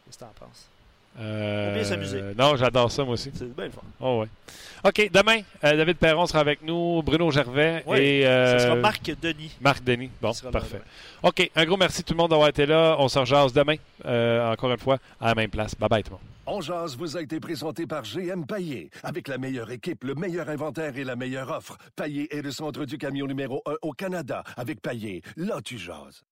Qu'est-ce 0.06 0.18
que 0.18 0.24
t'en 0.24 0.32
penses? 0.40 0.68
Euh, 1.20 1.68
Faut 1.70 1.74
bien 1.76 1.84
s'amuser. 1.84 2.22
Non, 2.38 2.56
j'adore 2.56 2.92
ça, 2.92 3.04
moi 3.04 3.14
aussi. 3.14 3.32
C'est 3.34 3.54
bien 3.56 3.66
le 3.66 3.72
fun. 3.72 3.82
Oh, 4.00 4.22
ouais. 4.22 4.28
OK, 4.86 5.10
demain, 5.14 5.42
euh, 5.64 5.78
David 5.78 5.98
Perron 5.98 6.26
sera 6.26 6.40
avec 6.40 6.62
nous, 6.64 7.02
Bruno 7.04 7.32
Gervais 7.32 7.84
Oui, 7.86 7.98
et 8.00 8.28
euh, 8.28 8.58
Ce 8.60 8.66
sera 8.66 8.76
Marc 8.76 9.12
Denis. 9.22 9.56
Marc 9.62 9.84
Denis. 9.84 10.10
Bon, 10.22 10.32
parfait. 10.52 10.78
demain. 10.78 11.30
OK, 11.30 11.52
un 11.56 11.66
gros 11.66 11.78
merci 11.78 12.04
tout 12.04 12.14
le 12.14 12.18
monde 12.18 12.32
d'avoir 12.32 12.50
été 12.50 12.66
là. 12.66 12.96
On 13.00 13.08
se 13.08 13.18
rejase 13.20 13.54
demain, 13.54 13.76
euh, 14.06 14.52
encore 14.52 14.72
une 14.72 14.80
fois, 14.80 14.98
à 15.22 15.28
la 15.30 15.36
même 15.36 15.50
place. 15.50 15.76
Bye 15.76 15.90
bye 15.90 16.04
tout 16.04 16.10
le 16.10 16.16
monde. 16.16 16.22
On 16.46 16.60
jase 16.60 16.98
vous 16.98 17.16
a 17.16 17.22
été 17.22 17.40
présenté 17.40 17.88
par 17.88 18.04
GM 18.04 18.46
Paillé. 18.46 18.90
Avec 19.04 19.30
la 19.30 19.38
meilleure 19.38 19.72
équipe, 19.72 20.04
le 20.04 20.16
meilleur 20.16 20.50
inventaire 20.50 20.98
et 20.98 21.06
la 21.06 21.16
meilleure 21.16 21.50
offre. 21.50 21.78
Paillé 21.96 22.36
est 22.36 22.42
le 22.42 22.52
centre 22.52 22.84
du 22.84 22.98
camion 22.98 23.28
numéro 23.28 23.62
1 23.66 23.76
au 23.84 23.92
Canada. 23.94 24.44
Avec 24.58 24.82
Paillé, 24.82 25.22
là 25.38 25.62
tu 25.64 25.78
jases. 25.78 26.24